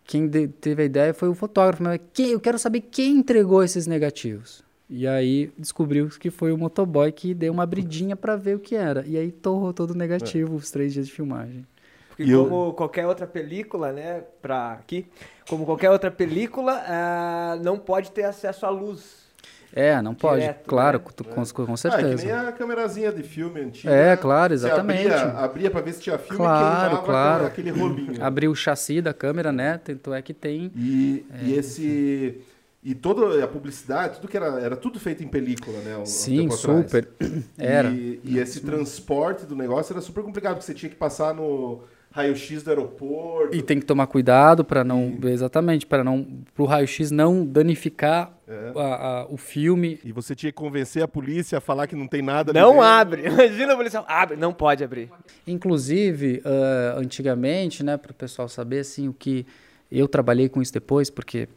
quem 0.07 0.27
de- 0.27 0.47
teve 0.47 0.81
a 0.81 0.85
ideia 0.85 1.13
foi 1.13 1.27
o 1.29 1.35
fotógrafo. 1.35 1.83
Mas 1.83 1.99
quem, 2.13 2.31
eu 2.31 2.39
quero 2.39 2.57
saber 2.57 2.81
quem 2.81 3.17
entregou 3.17 3.63
esses 3.63 3.85
negativos. 3.85 4.63
E 4.89 5.05
aí 5.05 5.51
descobriu 5.57 6.07
que 6.07 6.31
foi 6.31 6.51
o 6.53 6.57
motoboy 6.57 7.11
que 7.11 7.33
deu 7.33 7.51
uma 7.51 7.63
abridinha 7.63 8.15
para 8.15 8.37
ver 8.37 8.55
o 8.55 8.59
que 8.59 8.73
era. 8.75 9.03
E 9.05 9.17
aí 9.17 9.31
torrou 9.31 9.73
todo 9.73 9.93
negativo 9.93 10.55
os 10.55 10.71
três 10.71 10.93
dias 10.93 11.07
de 11.07 11.11
filmagem. 11.13 11.67
Porque 12.07 12.23
E 12.23 12.31
eu- 12.31 12.45
como 12.45 12.73
qualquer 12.73 13.05
outra 13.05 13.27
película, 13.27 13.91
né, 13.91 14.23
pra 14.41 14.71
aqui, 14.71 15.05
como 15.47 15.65
qualquer 15.65 15.91
outra 15.91 16.09
película, 16.09 16.81
ah, 16.87 17.59
não 17.61 17.77
pode 17.77 18.11
ter 18.11 18.23
acesso 18.23 18.65
à 18.65 18.69
luz. 18.69 19.26
É, 19.73 20.01
não 20.01 20.15
pode. 20.15 20.41
Direto, 20.41 20.65
claro, 20.65 20.97
né? 20.99 21.03
com, 21.05 21.23
com, 21.23 21.45
com 21.45 21.61
Ah, 21.61 21.73
é 21.73 21.75
que 21.75 21.77
certeza. 21.77 22.25
nem 22.25 22.31
a 22.33 22.51
câmerazinha 22.51 23.11
de 23.11 23.21
filme 23.23 23.61
antiga. 23.61 23.91
É, 23.93 24.15
claro, 24.17 24.57
Você 24.57 24.65
exatamente. 24.65 25.07
Abria, 25.11 25.39
abria 25.39 25.71
pra 25.71 25.81
ver 25.81 25.93
se 25.93 26.01
tinha 26.01 26.17
filme 26.17 26.37
Claro, 26.37 26.95
e 26.97 27.05
claro. 27.05 27.45
aquele 27.45 27.69
rolinho. 27.71 28.23
Abriu 28.23 28.51
o 28.51 28.55
chassi 28.55 29.01
da 29.01 29.13
câmera, 29.13 29.51
né? 29.51 29.79
Tanto 29.83 30.13
é 30.13 30.21
que 30.21 30.33
tem. 30.33 30.71
E, 30.75 31.25
É. 31.33 31.45
e 31.45 31.53
esse. 31.55 32.41
E 32.83 32.95
toda 32.95 33.43
a 33.43 33.47
publicidade, 33.47 34.15
tudo 34.15 34.27
que 34.29 34.37
era. 34.37 34.59
Era 34.61 34.75
tudo 34.77 34.99
feito 34.99 35.21
em 35.23 35.27
película, 35.27 35.77
né? 35.79 36.01
Sim, 36.05 36.47
tempo 36.47 36.53
atrás. 36.55 36.85
super. 36.85 37.07
Era. 37.57 37.89
E, 37.89 38.21
e 38.23 38.39
esse 38.39 38.61
transporte 38.61 39.45
do 39.45 39.55
negócio 39.55 39.91
era 39.93 40.01
super 40.01 40.23
complicado, 40.23 40.53
porque 40.53 40.65
você 40.65 40.73
tinha 40.73 40.89
que 40.89 40.95
passar 40.95 41.33
no 41.33 41.81
raio-x 42.17 42.63
do 42.63 42.69
aeroporto. 42.69 43.55
E 43.55 43.61
tem 43.61 43.79
que 43.79 43.85
tomar 43.85 44.07
cuidado 44.07 44.65
para 44.65 44.83
não. 44.83 45.17
Exatamente, 45.23 45.85
para 45.85 46.03
não. 46.03 46.25
Pro 46.53 46.65
raio-x 46.65 47.11
não 47.11 47.45
danificar 47.45 48.33
É. 48.47 48.71
a- 48.75 48.81
a- 49.21 49.25
o 49.29 49.37
filme. 49.37 49.99
E 50.03 50.11
você 50.11 50.35
tinha 50.35 50.51
que 50.51 50.57
convencer 50.57 51.03
a 51.03 51.07
polícia 51.07 51.57
a 51.57 51.61
falar 51.61 51.87
que 51.87 51.95
não 51.95 52.07
tem 52.07 52.21
nada 52.21 52.51
Não 52.51 52.69
dentro. 52.71 52.81
abre. 52.83 53.21
Imagina 53.27 53.73
o 53.73 53.77
policial. 53.77 54.05
Abre. 54.07 54.35
Não 54.35 54.51
pode 54.53 54.83
abrir. 54.83 55.09
Inclusive, 55.45 56.41
ah, 56.43 56.95
antigamente, 56.97 57.83
né, 57.83 57.97
para 57.97 58.11
o 58.11 58.15
pessoal 58.15 58.49
saber 58.49 58.79
assim, 58.79 59.07
o 59.07 59.13
que 59.13 59.45
eu 59.91 60.07
trabalhei 60.07 60.49
com 60.49 60.61
isso 60.61 60.73
depois, 60.73 61.09
porque 61.09 61.47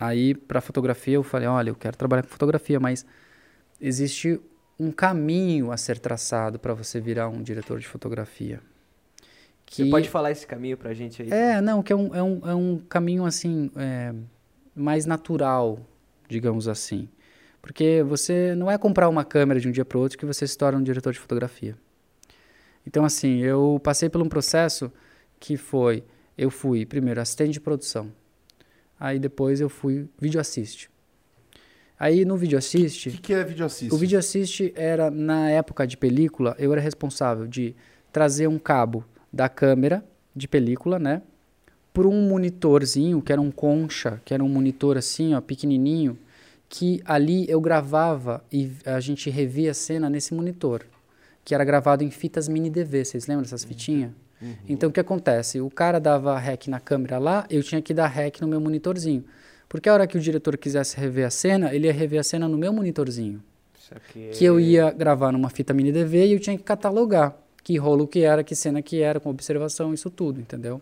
aí 0.00 0.34
para 0.34 0.60
fotografia 0.60 1.14
eu 1.14 1.22
falei, 1.22 1.48
olha, 1.48 1.70
eu 1.70 1.74
quero 1.76 1.96
trabalhar 1.96 2.22
com 2.22 2.28
fotografia, 2.28 2.78
mas 2.80 3.06
existe 3.80 4.40
um 4.78 4.90
caminho 4.90 5.70
a 5.70 5.76
ser 5.76 5.98
traçado 5.98 6.58
para 6.58 6.74
você 6.74 7.00
virar 7.00 7.28
um 7.28 7.42
diretor 7.42 7.78
de 7.78 7.86
fotografia. 7.86 8.60
Você 9.72 9.86
pode 9.86 10.08
falar 10.08 10.30
esse 10.30 10.46
caminho 10.46 10.76
pra 10.76 10.92
gente 10.92 11.22
aí? 11.22 11.30
É, 11.30 11.60
não, 11.60 11.82
que 11.82 11.92
é 11.92 11.96
um, 11.96 12.14
é 12.14 12.22
um, 12.22 12.40
é 12.44 12.54
um 12.54 12.78
caminho 12.78 13.24
assim 13.24 13.70
é, 13.76 14.12
mais 14.74 15.06
natural, 15.06 15.78
digamos 16.28 16.68
assim. 16.68 17.08
Porque 17.60 18.02
você 18.02 18.54
não 18.54 18.70
é 18.70 18.76
comprar 18.76 19.08
uma 19.08 19.24
câmera 19.24 19.58
de 19.60 19.68
um 19.68 19.70
dia 19.70 19.84
para 19.84 19.98
outro 19.98 20.18
que 20.18 20.26
você 20.26 20.46
se 20.46 20.58
torna 20.58 20.78
um 20.78 20.82
diretor 20.82 21.12
de 21.12 21.18
fotografia. 21.18 21.76
Então, 22.86 23.04
assim, 23.04 23.38
eu 23.38 23.80
passei 23.82 24.08
por 24.08 24.20
um 24.20 24.28
processo 24.28 24.92
que 25.38 25.56
foi: 25.56 26.04
eu 26.36 26.50
fui 26.50 26.84
primeiro 26.84 27.20
assistente 27.20 27.52
de 27.52 27.60
produção, 27.60 28.12
aí 28.98 29.18
depois 29.18 29.60
eu 29.60 29.68
fui 29.68 30.08
video 30.20 30.40
assist. 30.40 30.90
Aí 31.98 32.24
no 32.24 32.36
video 32.36 32.56
O 32.56 32.58
assist. 32.58 33.10
que, 33.10 33.18
que 33.18 33.32
é 33.32 33.44
vídeo 33.44 33.64
assist? 33.64 33.94
O 33.94 33.96
vídeo 33.96 34.18
assist 34.18 34.72
era, 34.74 35.08
na 35.08 35.48
época 35.50 35.86
de 35.86 35.96
película, 35.96 36.56
eu 36.58 36.72
era 36.72 36.80
responsável 36.80 37.46
de 37.46 37.76
trazer 38.12 38.48
um 38.48 38.58
cabo 38.58 39.04
da 39.32 39.48
câmera 39.48 40.04
de 40.34 40.46
película, 40.46 40.98
né? 40.98 41.22
Por 41.92 42.06
um 42.06 42.28
monitorzinho, 42.28 43.20
que 43.22 43.32
era 43.32 43.40
um 43.40 43.50
concha, 43.50 44.20
que 44.24 44.32
era 44.32 44.42
um 44.42 44.48
monitor 44.48 44.96
assim, 44.96 45.34
ó, 45.34 45.40
pequenininho, 45.40 46.18
que 46.68 47.02
ali 47.04 47.48
eu 47.50 47.60
gravava 47.60 48.42
e 48.50 48.72
a 48.86 48.98
gente 48.98 49.28
revia 49.28 49.72
a 49.72 49.74
cena 49.74 50.08
nesse 50.08 50.32
monitor, 50.32 50.86
que 51.44 51.54
era 51.54 51.64
gravado 51.64 52.02
em 52.02 52.10
fitas 52.10 52.48
mini 52.48 52.70
DV, 52.70 53.04
vocês 53.04 53.26
lembram 53.26 53.42
dessas 53.42 53.64
fitinhas? 53.64 54.10
Então 54.68 54.88
o 54.88 54.92
que 54.92 54.98
acontece? 54.98 55.60
O 55.60 55.70
cara 55.70 55.98
dava 56.00 56.36
rec 56.38 56.66
na 56.68 56.80
câmera 56.80 57.18
lá, 57.18 57.46
eu 57.48 57.62
tinha 57.62 57.80
que 57.80 57.94
dar 57.94 58.08
rec 58.08 58.40
no 58.40 58.48
meu 58.48 58.60
monitorzinho. 58.60 59.24
Porque 59.68 59.88
a 59.88 59.92
hora 59.94 60.06
que 60.06 60.16
o 60.16 60.20
diretor 60.20 60.56
quisesse 60.58 60.98
rever 60.98 61.26
a 61.26 61.30
cena, 61.30 61.74
ele 61.74 61.86
ia 61.86 61.92
rever 61.92 62.20
a 62.20 62.22
cena 62.22 62.46
no 62.46 62.58
meu 62.58 62.72
monitorzinho 62.72 63.42
Isso 63.78 63.94
aqui 63.94 64.30
que 64.32 64.44
eu 64.44 64.60
ia 64.60 64.90
gravar 64.90 65.32
numa 65.32 65.48
fita 65.48 65.72
mini 65.72 65.92
DV 65.92 66.26
e 66.26 66.32
eu 66.32 66.40
tinha 66.40 66.56
que 66.56 66.62
catalogar 66.62 67.41
que 67.62 67.76
rolo 67.76 68.06
que 68.06 68.22
era, 68.22 68.42
que 68.42 68.54
cena 68.54 68.82
que 68.82 69.00
era, 69.00 69.20
com 69.20 69.30
observação, 69.30 69.94
isso 69.94 70.10
tudo, 70.10 70.40
entendeu? 70.40 70.80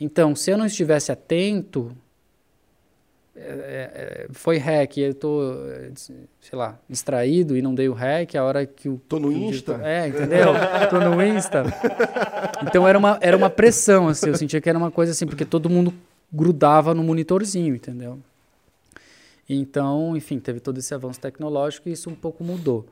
Então, 0.00 0.34
se 0.36 0.50
eu 0.50 0.58
não 0.58 0.66
estivesse 0.66 1.10
atento, 1.10 1.92
é, 3.34 3.40
é, 3.40 4.24
é, 4.24 4.26
foi 4.32 4.58
hack, 4.58 4.98
eu 4.98 5.14
tô, 5.14 5.40
sei 5.94 6.58
lá, 6.58 6.78
distraído 6.88 7.56
e 7.56 7.62
não 7.62 7.74
dei 7.74 7.88
o 7.88 7.92
hack, 7.92 8.34
a 8.34 8.44
hora 8.44 8.66
que 8.66 8.88
o... 8.88 9.00
Tô 9.08 9.18
no 9.18 9.32
Insta. 9.32 9.80
É, 9.82 10.08
entendeu? 10.08 10.48
tô 10.90 11.00
no 11.00 11.22
Insta. 11.22 11.64
Então 12.66 12.86
era 12.86 12.98
uma, 12.98 13.18
era 13.20 13.36
uma 13.36 13.48
pressão, 13.50 14.08
assim, 14.08 14.28
eu 14.28 14.36
sentia 14.36 14.60
que 14.60 14.68
era 14.68 14.78
uma 14.78 14.90
coisa 14.90 15.12
assim, 15.12 15.26
porque 15.26 15.44
todo 15.44 15.70
mundo 15.70 15.94
grudava 16.32 16.94
no 16.94 17.02
monitorzinho, 17.02 17.74
entendeu? 17.74 18.18
Então, 19.48 20.16
enfim, 20.16 20.38
teve 20.38 20.60
todo 20.60 20.78
esse 20.78 20.92
avanço 20.92 21.20
tecnológico 21.20 21.88
e 21.88 21.92
isso 21.92 22.10
um 22.10 22.14
pouco 22.14 22.44
mudou. 22.44 22.86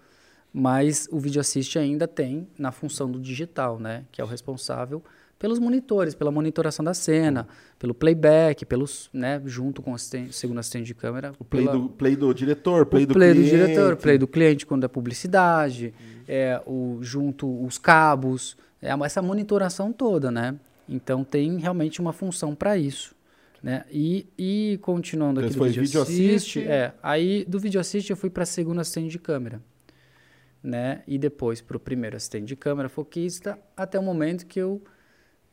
Mas 0.59 1.07
o 1.12 1.19
vídeo 1.21 1.38
assist 1.38 1.79
ainda 1.79 2.09
tem 2.09 2.49
na 2.59 2.73
função 2.73 3.11
do 3.11 3.21
digital, 3.21 3.79
né? 3.79 4.05
Que 4.11 4.23
é 4.23 4.25
o 4.25 4.27
responsável 4.27 5.05
pelos 5.38 5.59
monitores, 5.59 6.14
pela 6.14 6.31
monitoração 6.31 6.83
da 6.83 6.95
cena, 6.95 7.47
pelo 7.79 7.92
playback, 7.92 8.64
pelos, 8.64 9.11
né, 9.12 9.38
junto 9.45 9.83
com 9.83 9.92
o 9.92 9.95
assistente, 9.95 10.35
segundo 10.35 10.59
assistente 10.61 10.87
de 10.87 10.95
câmera. 10.95 11.35
O 11.38 11.45
play, 11.45 11.66
pela- 11.66 11.77
do, 11.77 11.88
play 11.90 12.16
do 12.16 12.33
diretor, 12.33 12.87
play 12.87 13.05
o 13.05 13.07
do 13.07 13.12
play 13.12 13.29
do 13.29 13.35
cliente. 13.35 13.51
diretor, 13.51 13.97
play 13.97 14.16
do 14.16 14.27
cliente 14.27 14.64
quando 14.64 14.85
é 14.85 14.88
publicidade, 14.88 15.92
é, 16.27 16.59
o, 16.66 17.01
junto 17.03 17.62
os 17.66 17.77
cabos, 17.77 18.57
é 18.81 18.88
essa 19.05 19.21
monitoração 19.21 19.92
toda, 19.92 20.31
né? 20.31 20.57
Então 20.88 21.23
tem 21.23 21.59
realmente 21.59 22.01
uma 22.01 22.14
função 22.14 22.55
para 22.55 22.79
isso. 22.79 23.14
Né? 23.62 23.85
E, 23.90 24.27
e 24.38 24.79
continuando 24.81 25.40
Então, 25.40 25.51
aqui 25.51 25.59
do 25.59 25.64
vídeo 25.66 25.83
vídeo 25.83 26.01
assist, 26.01 26.59
assist. 26.59 26.59
é, 26.66 26.95
aí 27.03 27.45
do 27.47 27.59
vídeo 27.59 27.79
assist 27.79 28.09
eu 28.09 28.16
fui 28.16 28.31
para 28.31 28.47
segundo 28.47 28.81
assistente 28.81 29.11
de 29.11 29.19
câmera, 29.19 29.61
né? 30.67 31.03
E 31.07 31.17
depois 31.17 31.61
para 31.61 31.77
o 31.77 31.81
primeiro 31.81 32.17
assistente 32.17 32.47
de 32.47 32.57
câmera 32.57 32.89
foquista, 32.89 33.57
até 33.77 33.99
o 33.99 34.03
momento 34.03 34.45
que 34.47 34.61
eu 34.61 34.83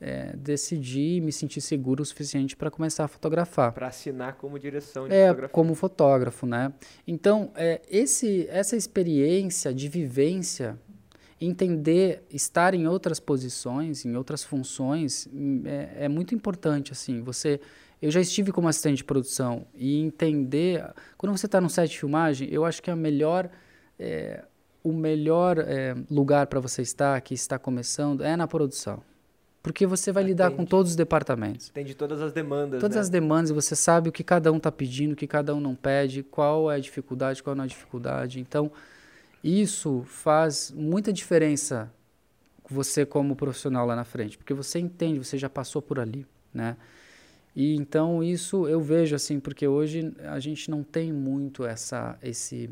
é, 0.02 0.36
decidi 0.36 1.22
me 1.22 1.32
sentir 1.32 1.62
seguro 1.62 2.02
o 2.02 2.06
suficiente 2.06 2.56
para 2.58 2.72
começar 2.72 3.04
a 3.06 3.08
fotografar. 3.08 3.72
Pra 3.72 3.88
assinar 3.88 4.34
como 4.38 4.58
direção 4.58 5.08
de 5.08 5.14
É, 5.14 5.28
fotografia. 5.28 5.54
como 5.54 5.76
fotógrafo, 5.76 6.48
né? 6.48 6.74
Então, 7.08 7.52
é, 7.56 7.80
esse, 7.90 8.48
essa 8.50 8.76
experiência 8.76 9.72
de 9.72 9.88
vivência 9.88 10.80
entender, 11.40 12.24
estar 12.32 12.74
em 12.74 12.88
outras 12.88 13.20
posições, 13.20 14.06
em 14.06 14.16
outras 14.16 14.44
funções, 14.44 15.28
hum, 15.32 15.62
é, 15.66 16.06
é 16.06 16.10
muito 16.10 16.34
importante, 16.34 16.92
assim, 16.92 17.22
você... 17.22 17.60
Eu 18.02 18.12
já 18.12 18.20
estive 18.20 18.52
como 18.52 18.68
assistente 18.68 18.98
de 18.98 19.04
produção 19.04 19.66
e 19.74 19.98
entender... 19.98 20.84
Quando 21.18 21.38
você 21.38 21.46
está 21.46 21.62
no 21.62 21.70
set 21.70 21.90
de 21.90 22.00
filmagem, 22.00 22.50
eu 22.52 22.66
acho 22.66 22.82
que 22.82 22.90
a 22.90 22.96
melhor... 22.96 23.50
É, 24.00 24.44
o 24.84 24.92
melhor 24.92 25.58
é, 25.60 25.96
lugar 26.12 26.48
para 26.48 26.60
você 26.60 26.82
estar, 26.82 27.20
que 27.22 27.34
está 27.34 27.58
começando, 27.58 28.24
é 28.24 28.36
na 28.36 28.48
produção. 28.48 29.02
Porque 29.62 29.86
você 29.86 30.12
vai 30.12 30.24
lidar 30.24 30.52
com 30.52 30.66
todos 30.66 30.92
os 30.92 30.96
departamentos. 30.98 31.70
Entende 31.70 31.96
todas 31.96 32.22
as 32.22 32.34
demandas. 32.34 32.82
Todas 32.82 32.96
né? 32.96 33.02
as 33.02 33.10
demandas, 33.10 33.50
você 33.50 33.78
sabe 33.78 34.10
o 34.10 34.12
que 34.12 34.22
cada 34.22 34.52
um 34.52 34.58
está 34.58 34.70
pedindo, 34.70 35.14
o 35.14 35.16
que 35.16 35.26
cada 35.26 35.56
um 35.56 35.62
não 35.62 35.74
pede, 35.74 36.22
qual 36.22 36.70
é 36.70 36.76
a 36.76 36.80
dificuldade, 36.80 37.42
qual 37.42 37.56
não 37.56 37.64
é 37.64 37.66
a 37.66 37.70
dificuldade. 37.70 38.42
Então, 38.42 38.70
isso 39.42 40.04
faz 40.06 40.70
muita 40.76 41.14
diferença 41.14 41.90
você 42.70 43.06
como 43.06 43.36
profissional 43.36 43.86
lá 43.86 43.96
na 43.96 44.04
frente, 44.04 44.38
porque 44.38 44.54
você 44.54 44.80
entende, 44.80 45.20
você 45.20 45.38
já 45.38 45.50
passou 45.50 45.82
por 45.82 46.00
ali, 46.00 46.26
né? 46.54 46.76
E 47.56 47.76
então 47.76 48.24
isso 48.24 48.68
eu 48.68 48.82
vejo 48.82 49.16
assim, 49.16 49.40
porque 49.40 49.68
hoje 49.68 50.14
a 50.24 50.40
gente 50.40 50.72
não 50.72 50.82
tem 50.82 51.12
muito 51.12 51.66
essa 51.66 52.18
esse 52.22 52.70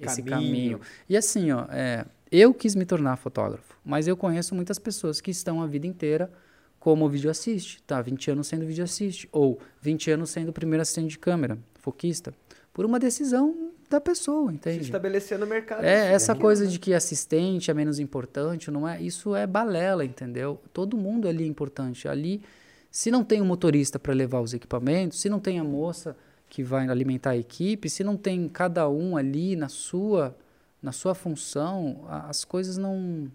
esse 0.00 0.22
caminho. 0.22 0.80
E 1.08 1.16
assim, 1.16 1.50
ó, 1.52 1.66
é, 1.70 2.04
eu 2.30 2.52
quis 2.52 2.74
me 2.74 2.84
tornar 2.84 3.16
fotógrafo, 3.16 3.78
mas 3.84 4.08
eu 4.08 4.16
conheço 4.16 4.54
muitas 4.54 4.78
pessoas 4.78 5.20
que 5.20 5.30
estão 5.30 5.62
a 5.62 5.66
vida 5.66 5.86
inteira 5.86 6.30
como 6.78 7.08
vídeo 7.08 7.30
assiste, 7.30 7.82
tá? 7.82 8.00
20 8.00 8.30
anos 8.30 8.46
sendo 8.46 8.64
vídeo 8.64 8.84
assiste, 8.84 9.28
ou 9.32 9.58
20 9.80 10.12
anos 10.12 10.30
sendo 10.30 10.52
primeiro 10.52 10.82
assistente 10.82 11.10
de 11.10 11.18
câmera, 11.18 11.58
foquista, 11.80 12.32
por 12.72 12.84
uma 12.84 12.98
decisão 12.98 13.72
da 13.88 14.00
pessoa, 14.00 14.52
entende? 14.52 14.78
Se 14.78 14.84
estabelecer 14.84 15.38
no 15.38 15.46
mercado. 15.46 15.84
É, 15.84 16.12
essa 16.12 16.34
coisa 16.34 16.64
né? 16.64 16.70
de 16.70 16.78
que 16.78 16.92
assistente 16.92 17.70
é 17.70 17.74
menos 17.74 17.98
importante, 17.98 18.70
não 18.70 18.86
é? 18.88 19.00
Isso 19.00 19.34
é 19.34 19.46
balela, 19.46 20.04
entendeu? 20.04 20.60
Todo 20.72 20.96
mundo 20.96 21.28
ali 21.28 21.44
é 21.44 21.46
importante. 21.46 22.08
Ali, 22.08 22.42
se 22.90 23.10
não 23.10 23.24
tem 23.24 23.40
um 23.40 23.46
motorista 23.46 23.98
para 23.98 24.12
levar 24.12 24.40
os 24.40 24.54
equipamentos, 24.54 25.20
se 25.20 25.28
não 25.28 25.40
tem 25.40 25.58
a 25.58 25.64
moça 25.64 26.16
que 26.48 26.62
vai 26.62 26.88
alimentar 26.88 27.30
a 27.30 27.36
equipe, 27.36 27.90
se 27.90 28.04
não 28.04 28.16
tem 28.16 28.48
cada 28.48 28.88
um 28.88 29.16
ali 29.16 29.56
na 29.56 29.68
sua 29.68 30.36
na 30.82 30.92
sua 30.92 31.14
função, 31.14 32.04
as 32.08 32.44
coisas 32.44 32.76
não 32.76 33.30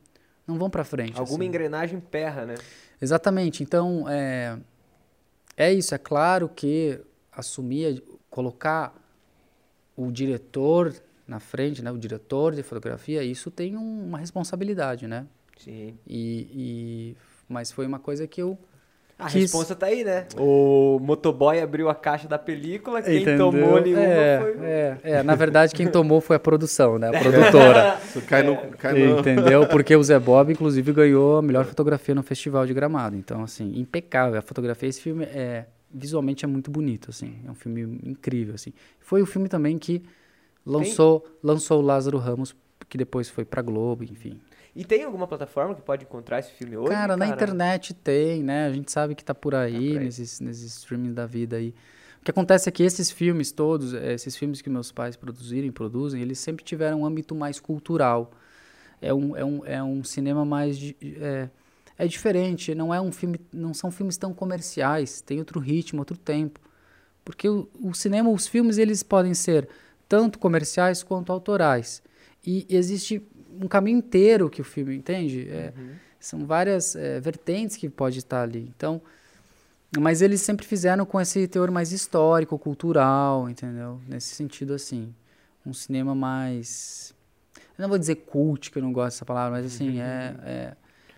não 0.47 0.58
vão 0.58 0.69
para 0.69 0.84
frente. 0.84 1.19
Alguma 1.19 1.39
assim. 1.39 1.47
engrenagem 1.47 2.00
perra, 2.00 2.45
né? 2.45 2.56
Exatamente. 3.02 3.63
Então 3.63 4.06
é 4.08 4.58
é 5.58 5.71
isso. 5.74 5.93
É 5.93 5.97
claro 5.97 6.50
que 6.50 7.00
assumir, 7.32 8.04
colocar 8.30 8.95
o 9.95 10.12
diretor 10.12 10.93
na 11.28 11.39
frente, 11.39 11.82
né, 11.82 11.91
o 11.91 11.97
diretor 11.97 12.54
de 12.54 12.62
fotografia, 12.63 13.24
isso 13.24 13.50
tem 13.50 13.78
um, 13.78 14.06
uma 14.06 14.17
responsabilidade, 14.17 15.08
né? 15.08 15.26
Sim. 15.58 15.97
E, 16.06 16.47
e 16.54 17.17
mas 17.47 17.71
foi 17.71 17.86
uma 17.86 18.00
coisa 18.00 18.28
que 18.28 18.41
eu 18.41 18.58
a 19.21 19.27
quis... 19.27 19.43
resposta 19.43 19.75
tá 19.75 19.86
aí, 19.86 20.03
né? 20.03 20.25
O 20.36 20.99
motoboy 20.99 21.60
abriu 21.60 21.89
a 21.89 21.95
caixa 21.95 22.27
da 22.27 22.39
película, 22.39 23.01
quem 23.01 23.21
Entendeu? 23.21 23.51
tomou 23.51 23.79
nenhuma 23.79 24.03
é, 24.03 24.39
foi... 24.39 24.65
É, 24.65 24.97
é, 25.03 25.23
na 25.23 25.36
verdade 25.36 25.75
quem 25.75 25.88
tomou 25.88 26.19
foi 26.19 26.36
a 26.36 26.39
produção, 26.39 26.97
né? 26.97 27.10
A 27.10 27.12
produtora. 27.21 27.99
Isso 28.03 28.21
cai 28.21 28.41
no, 28.41 28.57
cai 28.77 28.93
no... 28.93 29.19
Entendeu? 29.19 29.67
Porque 29.67 29.95
o 29.95 30.03
Zé 30.03 30.17
Bob, 30.17 30.51
inclusive, 30.51 30.91
ganhou 30.91 31.38
a 31.38 31.41
melhor 31.41 31.65
fotografia 31.65 32.15
no 32.15 32.23
Festival 32.23 32.65
de 32.65 32.73
Gramado. 32.73 33.15
Então, 33.15 33.43
assim, 33.43 33.79
impecável. 33.79 34.39
A 34.39 34.41
fotografia, 34.41 34.89
esse 34.89 35.01
filme 35.01 35.25
é... 35.25 35.65
Visualmente 35.93 36.45
é 36.45 36.47
muito 36.47 36.71
bonito, 36.71 37.10
assim. 37.10 37.36
É 37.45 37.51
um 37.51 37.55
filme 37.55 37.99
incrível, 38.03 38.55
assim. 38.55 38.71
Foi 38.99 39.21
o 39.21 39.25
filme 39.25 39.49
também 39.49 39.77
que 39.77 40.01
lançou, 40.65 41.25
lançou 41.43 41.79
o 41.79 41.86
Lázaro 41.86 42.17
Ramos, 42.17 42.55
que 42.88 42.97
depois 42.97 43.29
foi 43.29 43.43
pra 43.43 43.62
Globo, 43.62 44.03
enfim. 44.03 44.39
E 44.75 44.86
tem 44.86 45.03
alguma 45.03 45.27
plataforma 45.27 45.75
que 45.75 45.81
pode 45.81 46.05
encontrar 46.05 46.39
esse 46.39 46.51
filme 46.51 46.77
hoje? 46.77 46.89
Cara, 46.89 47.10
cara? 47.10 47.17
na 47.17 47.27
internet 47.27 47.93
tem, 47.93 48.41
né? 48.41 48.67
A 48.67 48.71
gente 48.71 48.91
sabe 48.91 49.15
que 49.15 49.23
tá 49.23 49.36
por 49.36 49.53
aí, 49.53 49.95
tá 49.95 49.99
nesses, 49.99 50.39
nesses 50.39 50.77
streaming 50.77 51.13
da 51.13 51.25
vida 51.25 51.57
aí. 51.57 51.73
O 52.21 52.23
que 52.23 52.31
acontece 52.31 52.69
é 52.69 52.71
que 52.71 52.84
esses 52.84 53.12
filmes 53.12 53.51
todos, 53.51 53.93
eh, 53.93 54.13
esses 54.13 54.38
filmes 54.38 54.62
que 54.62 54.69
meus 54.69 54.91
pais 54.91 55.15
produziram 55.15 55.67
e 55.67 55.71
produzem, 55.71 56.21
eles 56.21 56.39
sempre 56.39 56.63
tiveram 56.63 57.01
um 57.01 57.05
âmbito 57.05 57.36
mais 57.36 57.60
cultural. 57.60 58.31
É 59.01 59.13
um, 59.13 59.36
é 59.36 59.43
um, 59.43 59.65
é 59.65 59.84
um 59.84 60.03
cinema 60.03 60.45
mais... 60.45 60.77
É, 61.01 61.49
é 61.97 62.07
diferente, 62.07 62.73
não 62.73 62.93
é 62.93 63.01
um 63.01 63.12
filme, 63.12 63.39
não 63.51 63.73
são 63.73 63.91
filmes 63.91 64.17
tão 64.17 64.34
comerciais, 64.34 65.21
tem 65.21 65.39
outro 65.39 65.60
ritmo, 65.60 65.99
outro 65.99 66.17
tempo. 66.17 66.60
Porque 67.23 67.47
o, 67.47 67.67
o 67.79 67.93
cinema, 67.93 68.29
os 68.29 68.47
filmes, 68.47 68.77
eles 68.77 69.03
podem 69.03 69.34
ser 69.34 69.67
tanto 70.07 70.39
comerciais 70.39 71.03
quanto 71.03 71.31
autorais. 71.31 72.01
E 72.45 72.65
existe 72.69 73.21
um 73.62 73.67
caminho 73.67 73.97
inteiro 73.97 74.50
que 74.50 74.62
o 74.62 74.63
filme 74.63 74.95
entende. 74.95 75.47
É, 75.50 75.74
uhum. 75.78 75.91
São 76.19 76.45
várias 76.45 76.95
é, 76.95 77.19
vertentes 77.19 77.78
que 77.78 77.89
pode 77.89 78.19
estar 78.19 78.41
ali. 78.41 78.71
Então, 78.76 79.02
mas 80.00 80.21
eles 80.21 80.41
sempre 80.41 80.65
fizeram 80.65 81.06
com 81.06 81.19
esse 81.19 81.47
teor 81.47 81.71
mais 81.71 81.91
histórico, 81.91 82.58
cultural, 82.58 83.50
entendeu? 83.50 84.00
Nesse 84.08 84.36
sentido 84.36 84.74
assim, 84.74 85.13
um 85.65 85.74
cinema 85.74 86.15
mais, 86.15 87.13
eu 87.78 87.84
não 87.84 87.89
vou 87.89 87.97
dizer 87.97 88.15
cult, 88.15 88.71
que 88.71 88.78
eu 88.78 88.84
não 88.84 88.93
gosto 88.93 89.15
dessa 89.15 89.26
palavra, 89.26 89.58
mas 89.58 89.65
assim 89.65 89.97
uhum. 89.97 90.02
é, 90.02 90.36
é 90.43 90.74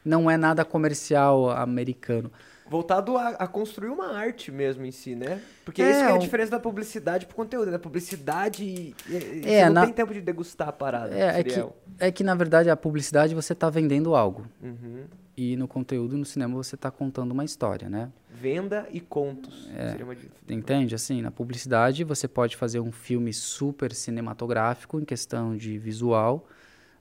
não 0.05 0.29
é 0.29 0.35
nada 0.35 0.65
comercial 0.65 1.49
americano 1.49 2.29
voltado 2.69 3.17
a, 3.17 3.29
a, 3.29 3.47
construir 3.47 3.89
uma 3.89 4.15
arte 4.15 4.51
mesmo 4.51 4.85
em 4.85 4.91
si, 4.91 5.15
né? 5.15 5.41
Porque 5.65 5.81
é, 5.81 5.91
isso 5.91 5.99
é 5.99 6.11
a 6.11 6.17
diferença 6.17 6.51
da 6.51 6.59
publicidade 6.59 7.25
pro 7.25 7.35
conteúdo, 7.35 7.71
né? 7.71 7.77
Publicidade, 7.77 8.95
é, 9.43 9.65
não 9.65 9.73
na... 9.73 9.85
tem 9.85 9.93
tempo 9.93 10.13
de 10.13 10.21
degustar 10.21 10.69
a 10.69 10.71
parada. 10.71 11.15
É, 11.15 11.39
é 11.39 11.43
que, 11.43 11.65
é 11.99 12.11
que, 12.11 12.23
na 12.23 12.35
verdade, 12.35 12.69
a 12.69 12.75
publicidade 12.75 13.35
você 13.35 13.53
está 13.53 13.69
vendendo 13.69 14.15
algo. 14.15 14.45
Uhum. 14.61 15.05
E 15.35 15.55
no 15.57 15.67
conteúdo, 15.67 16.15
no 16.15 16.25
cinema, 16.25 16.55
você 16.55 16.75
está 16.75 16.91
contando 16.91 17.31
uma 17.31 17.43
história, 17.43 17.89
né? 17.89 18.11
Venda 18.29 18.87
e 18.91 18.99
contos. 18.99 19.67
É, 19.75 20.03
uma... 20.03 20.15
Entende? 20.47 20.93
Assim, 20.93 21.21
na 21.21 21.31
publicidade, 21.31 22.03
você 22.03 22.27
pode 22.27 22.55
fazer 22.55 22.79
um 22.79 22.91
filme 22.91 23.33
super 23.33 23.93
cinematográfico 23.93 24.99
em 24.99 25.05
questão 25.05 25.57
de 25.57 25.77
visual, 25.79 26.47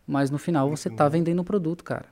mas 0.07 0.31
no 0.31 0.39
final 0.39 0.69
você 0.71 0.89
está 0.89 1.09
vendendo 1.09 1.41
o 1.41 1.45
produto, 1.45 1.85
cara. 1.85 2.07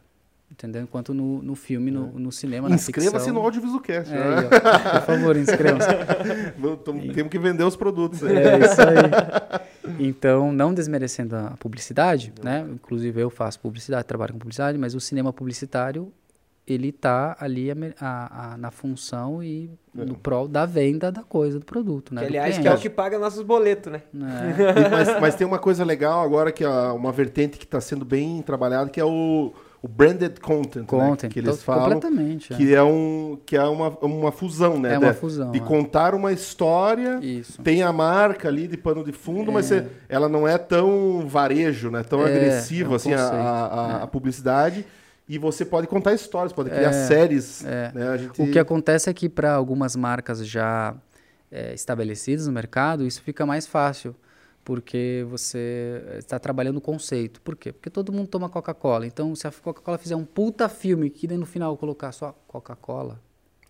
Entendeu? 0.50 0.82
Enquanto 0.82 1.14
no, 1.14 1.40
no 1.40 1.54
filme, 1.54 1.90
no, 1.90 2.08
no 2.18 2.32
cinema, 2.32 2.68
Inscreva-se 2.68 3.30
no 3.30 3.40
Audiovisualcast. 3.40 4.12
É, 4.12 4.18
né? 4.18 4.42
por 4.42 5.02
favor, 5.02 5.36
inscreva-se. 5.36 5.88
Temos 7.14 7.30
que 7.30 7.38
vender 7.38 7.62
os 7.62 7.76
produtos. 7.76 8.22
Aí. 8.24 8.36
É 8.36 8.58
isso 8.58 8.80
aí. 8.80 10.06
Então, 10.06 10.52
não 10.52 10.74
desmerecendo 10.74 11.36
a 11.36 11.54
publicidade, 11.58 12.32
não. 12.36 12.50
né? 12.50 12.66
Inclusive 12.72 13.20
eu 13.20 13.30
faço 13.30 13.60
publicidade, 13.60 14.04
trabalho 14.04 14.32
com 14.32 14.38
publicidade, 14.40 14.76
mas 14.76 14.94
o 14.94 15.00
cinema 15.00 15.32
publicitário, 15.32 16.12
ele 16.66 16.88
está 16.88 17.36
ali 17.40 17.70
a, 17.70 17.74
a, 18.00 18.52
a, 18.52 18.56
na 18.58 18.70
função 18.70 19.42
e 19.42 19.70
é. 19.96 20.04
no 20.04 20.16
prol 20.16 20.46
da 20.46 20.66
venda 20.66 21.10
da 21.10 21.22
coisa, 21.22 21.58
do 21.58 21.64
produto, 21.64 22.14
né? 22.14 22.22
Que, 22.22 22.26
aliás, 22.26 22.58
que 22.58 22.68
é 22.68 22.74
o 22.74 22.78
que 22.78 22.90
paga 22.90 23.18
nossos 23.18 23.42
boletos, 23.42 23.92
né? 23.92 24.02
É. 24.14 24.86
E, 24.86 24.90
mas, 24.90 25.20
mas 25.20 25.34
tem 25.34 25.46
uma 25.46 25.58
coisa 25.58 25.84
legal 25.84 26.22
agora, 26.24 26.52
que 26.52 26.64
é 26.64 26.68
uma 26.68 27.12
vertente 27.12 27.56
que 27.56 27.64
está 27.64 27.80
sendo 27.80 28.04
bem 28.04 28.42
trabalhada, 28.42 28.90
que 28.90 29.00
é 29.00 29.04
o 29.04 29.52
o 29.82 29.88
branded 29.88 30.38
content, 30.40 30.84
content 30.84 31.22
né, 31.22 31.28
que 31.30 31.38
eles 31.38 31.62
falam, 31.62 31.98
é. 31.98 32.54
que 32.54 32.74
é 32.74 32.82
um 32.82 33.38
que 33.46 33.56
é 33.56 33.64
uma, 33.64 33.88
uma 34.02 34.30
fusão, 34.30 34.78
né, 34.78 34.94
é 34.94 34.98
uma 34.98 35.12
de, 35.12 35.18
fusão, 35.18 35.50
de 35.50 35.58
é. 35.58 35.62
contar 35.62 36.14
uma 36.14 36.32
história, 36.32 37.18
Isso. 37.22 37.62
tem 37.62 37.82
a 37.82 37.90
marca 37.90 38.48
ali 38.48 38.68
de 38.68 38.76
pano 38.76 39.02
de 39.02 39.12
fundo, 39.12 39.50
é. 39.50 39.54
mas 39.54 39.66
você, 39.66 39.86
ela 40.08 40.28
não 40.28 40.46
é 40.46 40.58
tão 40.58 41.26
varejo, 41.26 41.90
né, 41.90 42.02
tão 42.02 42.26
é, 42.26 42.30
agressiva 42.30 42.90
é 42.90 42.92
um 42.92 42.94
assim 42.94 43.14
a, 43.14 43.22
a, 43.22 44.00
a, 44.00 44.02
é. 44.02 44.06
publicidade. 44.06 44.84
E 45.26 45.38
você 45.38 45.64
pode 45.64 45.86
contar 45.86 46.12
histórias, 46.12 46.52
pode 46.52 46.70
criar 46.70 46.92
séries. 46.92 47.62
Né, 47.62 48.18
gente... 48.18 48.42
O 48.42 48.50
que 48.50 48.58
acontece 48.58 49.08
é 49.08 49.14
que 49.14 49.28
para 49.28 49.52
algumas 49.52 49.94
marcas 49.94 50.44
já 50.44 50.92
estabelecidas 51.72 52.48
no 52.48 52.52
mercado, 52.52 53.06
isso 53.06 53.22
fica 53.22 53.46
mais 53.46 53.64
fácil 53.64 54.12
porque 54.64 55.24
você 55.28 56.02
está 56.18 56.38
trabalhando 56.38 56.76
o 56.76 56.80
conceito. 56.80 57.40
Por 57.40 57.56
quê? 57.56 57.72
Porque 57.72 57.90
todo 57.90 58.12
mundo 58.12 58.28
toma 58.28 58.48
Coca-Cola. 58.48 59.06
Então, 59.06 59.34
se 59.34 59.46
a 59.46 59.50
Coca-Cola 59.50 59.98
fizer 59.98 60.16
um 60.16 60.24
puta 60.24 60.68
filme 60.68 61.10
que 61.10 61.26
no 61.28 61.46
final 61.46 61.76
colocar 61.76 62.12
só 62.12 62.32
Coca-Cola... 62.46 63.20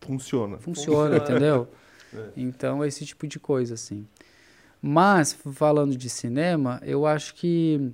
Funciona. 0.00 0.58
Funciona, 0.58 1.16
entendeu? 1.16 1.68
É. 2.12 2.30
Então, 2.36 2.82
é 2.82 2.88
esse 2.88 3.06
tipo 3.06 3.24
de 3.24 3.38
coisa, 3.38 3.74
assim. 3.74 4.04
Mas, 4.82 5.32
falando 5.32 5.96
de 5.96 6.10
cinema, 6.10 6.80
eu 6.84 7.06
acho 7.06 7.36
que... 7.36 7.92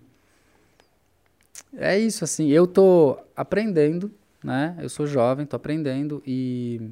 É 1.75 1.99
isso, 1.99 2.25
assim. 2.25 2.49
Eu 2.49 2.67
tô 2.67 3.19
aprendendo, 3.37 4.11
né? 4.43 4.75
Eu 4.81 4.89
sou 4.89 5.07
jovem, 5.07 5.45
tô 5.45 5.55
aprendendo 5.55 6.23
e 6.27 6.91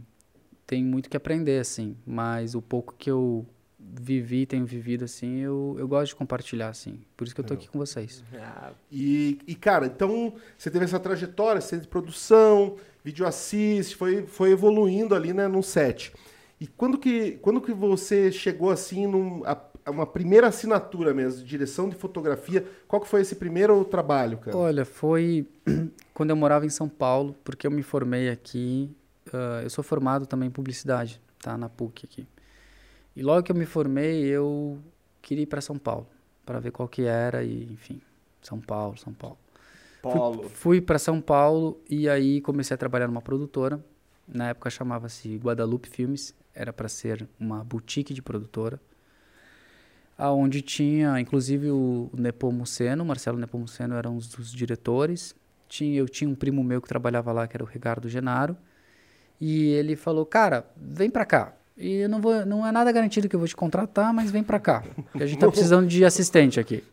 tem 0.66 0.84
muito 0.84 1.08
que 1.08 1.16
aprender, 1.16 1.60
assim. 1.60 1.96
Mas 2.06 2.54
o 2.54 2.60
pouco 2.60 2.94
que 2.94 3.10
eu 3.10 3.46
vivi, 3.92 4.46
tenho 4.46 4.64
vivido 4.64 5.04
assim, 5.04 5.40
eu, 5.40 5.76
eu 5.78 5.86
gosto 5.86 6.08
de 6.08 6.16
compartilhar 6.16 6.68
assim. 6.68 7.00
Por 7.16 7.24
isso 7.26 7.34
que 7.34 7.40
eu 7.40 7.44
tô 7.44 7.54
aqui 7.54 7.68
com 7.68 7.78
vocês. 7.78 8.24
Ah, 8.34 8.72
e, 8.90 9.38
e 9.46 9.54
cara, 9.54 9.86
então 9.86 10.34
você 10.56 10.70
teve 10.70 10.84
essa 10.84 10.98
trajetória, 10.98 11.60
você 11.60 11.78
de 11.78 11.88
produção, 11.88 12.76
vídeo 13.04 13.26
assiste, 13.26 13.96
foi, 13.96 14.26
foi 14.26 14.50
evoluindo 14.50 15.14
ali, 15.14 15.32
né, 15.32 15.46
no 15.48 15.62
set. 15.62 16.12
E 16.60 16.66
quando 16.66 16.98
que, 16.98 17.32
quando 17.42 17.60
que 17.60 17.72
você 17.72 18.32
chegou 18.32 18.70
assim 18.70 19.06
num, 19.06 19.42
a, 19.44 19.56
uma 19.90 20.06
primeira 20.06 20.48
assinatura 20.48 21.12
mesmo, 21.12 21.42
de 21.42 21.46
direção 21.46 21.88
de 21.88 21.94
fotografia. 21.94 22.64
Qual 22.88 23.00
que 23.02 23.08
foi 23.08 23.20
esse 23.20 23.36
primeiro 23.36 23.84
trabalho, 23.84 24.38
cara? 24.38 24.56
Olha, 24.56 24.84
foi 24.84 25.46
quando 26.14 26.30
eu 26.30 26.36
morava 26.36 26.64
em 26.64 26.70
São 26.70 26.88
Paulo, 26.88 27.34
porque 27.44 27.66
eu 27.66 27.70
me 27.70 27.82
formei 27.82 28.30
aqui. 28.30 28.90
Uh, 29.28 29.62
eu 29.62 29.70
sou 29.70 29.84
formado 29.84 30.26
também 30.26 30.48
em 30.48 30.52
publicidade, 30.52 31.20
tá? 31.40 31.56
Na 31.56 31.68
PUC 31.68 32.06
aqui. 32.06 32.26
E 33.16 33.22
logo 33.22 33.42
que 33.42 33.52
eu 33.52 33.56
me 33.56 33.64
formei, 33.64 34.24
eu 34.24 34.78
queria 35.22 35.42
ir 35.42 35.46
para 35.46 35.60
São 35.60 35.78
Paulo, 35.78 36.06
para 36.44 36.58
ver 36.58 36.72
qual 36.72 36.88
que 36.88 37.02
era 37.02 37.44
e, 37.44 37.64
enfim, 37.72 38.00
São 38.42 38.60
Paulo, 38.60 38.96
São 38.98 39.12
Paulo. 39.12 39.38
Paulo. 40.02 40.42
Fui, 40.42 40.48
fui 40.48 40.80
para 40.80 40.98
São 40.98 41.20
Paulo 41.20 41.80
e 41.88 42.08
aí 42.08 42.40
comecei 42.40 42.74
a 42.74 42.78
trabalhar 42.78 43.06
numa 43.06 43.22
produtora. 43.22 43.82
Na 44.26 44.48
época 44.48 44.70
chamava-se 44.70 45.36
Guadalupe 45.36 45.88
Filmes, 45.88 46.34
era 46.54 46.72
para 46.72 46.88
ser 46.88 47.28
uma 47.38 47.62
boutique 47.62 48.14
de 48.14 48.22
produtora, 48.22 48.80
aonde 50.16 50.62
tinha, 50.62 51.20
inclusive 51.20 51.70
o 51.70 52.10
Nepomuceno, 52.14 53.04
Marcelo 53.04 53.38
Nepomuceno 53.38 53.94
era 53.94 54.08
um 54.08 54.18
dos 54.18 54.52
diretores. 54.52 55.34
Tinha, 55.68 55.98
eu 55.98 56.08
tinha 56.08 56.28
um 56.28 56.34
primo 56.34 56.62
meu 56.62 56.80
que 56.80 56.88
trabalhava 56.88 57.32
lá, 57.32 57.46
que 57.46 57.56
era 57.56 57.64
o 57.64 57.66
Ricardo 57.66 58.08
Genaro, 58.08 58.56
e 59.40 59.66
ele 59.70 59.96
falou: 59.96 60.24
"Cara, 60.24 60.66
vem 60.76 61.10
para 61.10 61.24
cá. 61.24 61.54
E 61.76 61.94
eu 61.94 62.08
não 62.08 62.20
vou, 62.20 62.46
não 62.46 62.66
é 62.66 62.70
nada 62.70 62.90
garantido 62.92 63.28
que 63.28 63.34
eu 63.34 63.40
vou 63.40 63.48
te 63.48 63.56
contratar, 63.56 64.12
mas 64.12 64.30
vem 64.30 64.44
para 64.44 64.60
cá, 64.60 64.84
porque 65.10 65.24
a 65.24 65.26
gente 65.26 65.38
tá 65.38 65.48
precisando 65.48 65.86
de 65.86 66.04
assistente 66.04 66.60
aqui". 66.60 66.84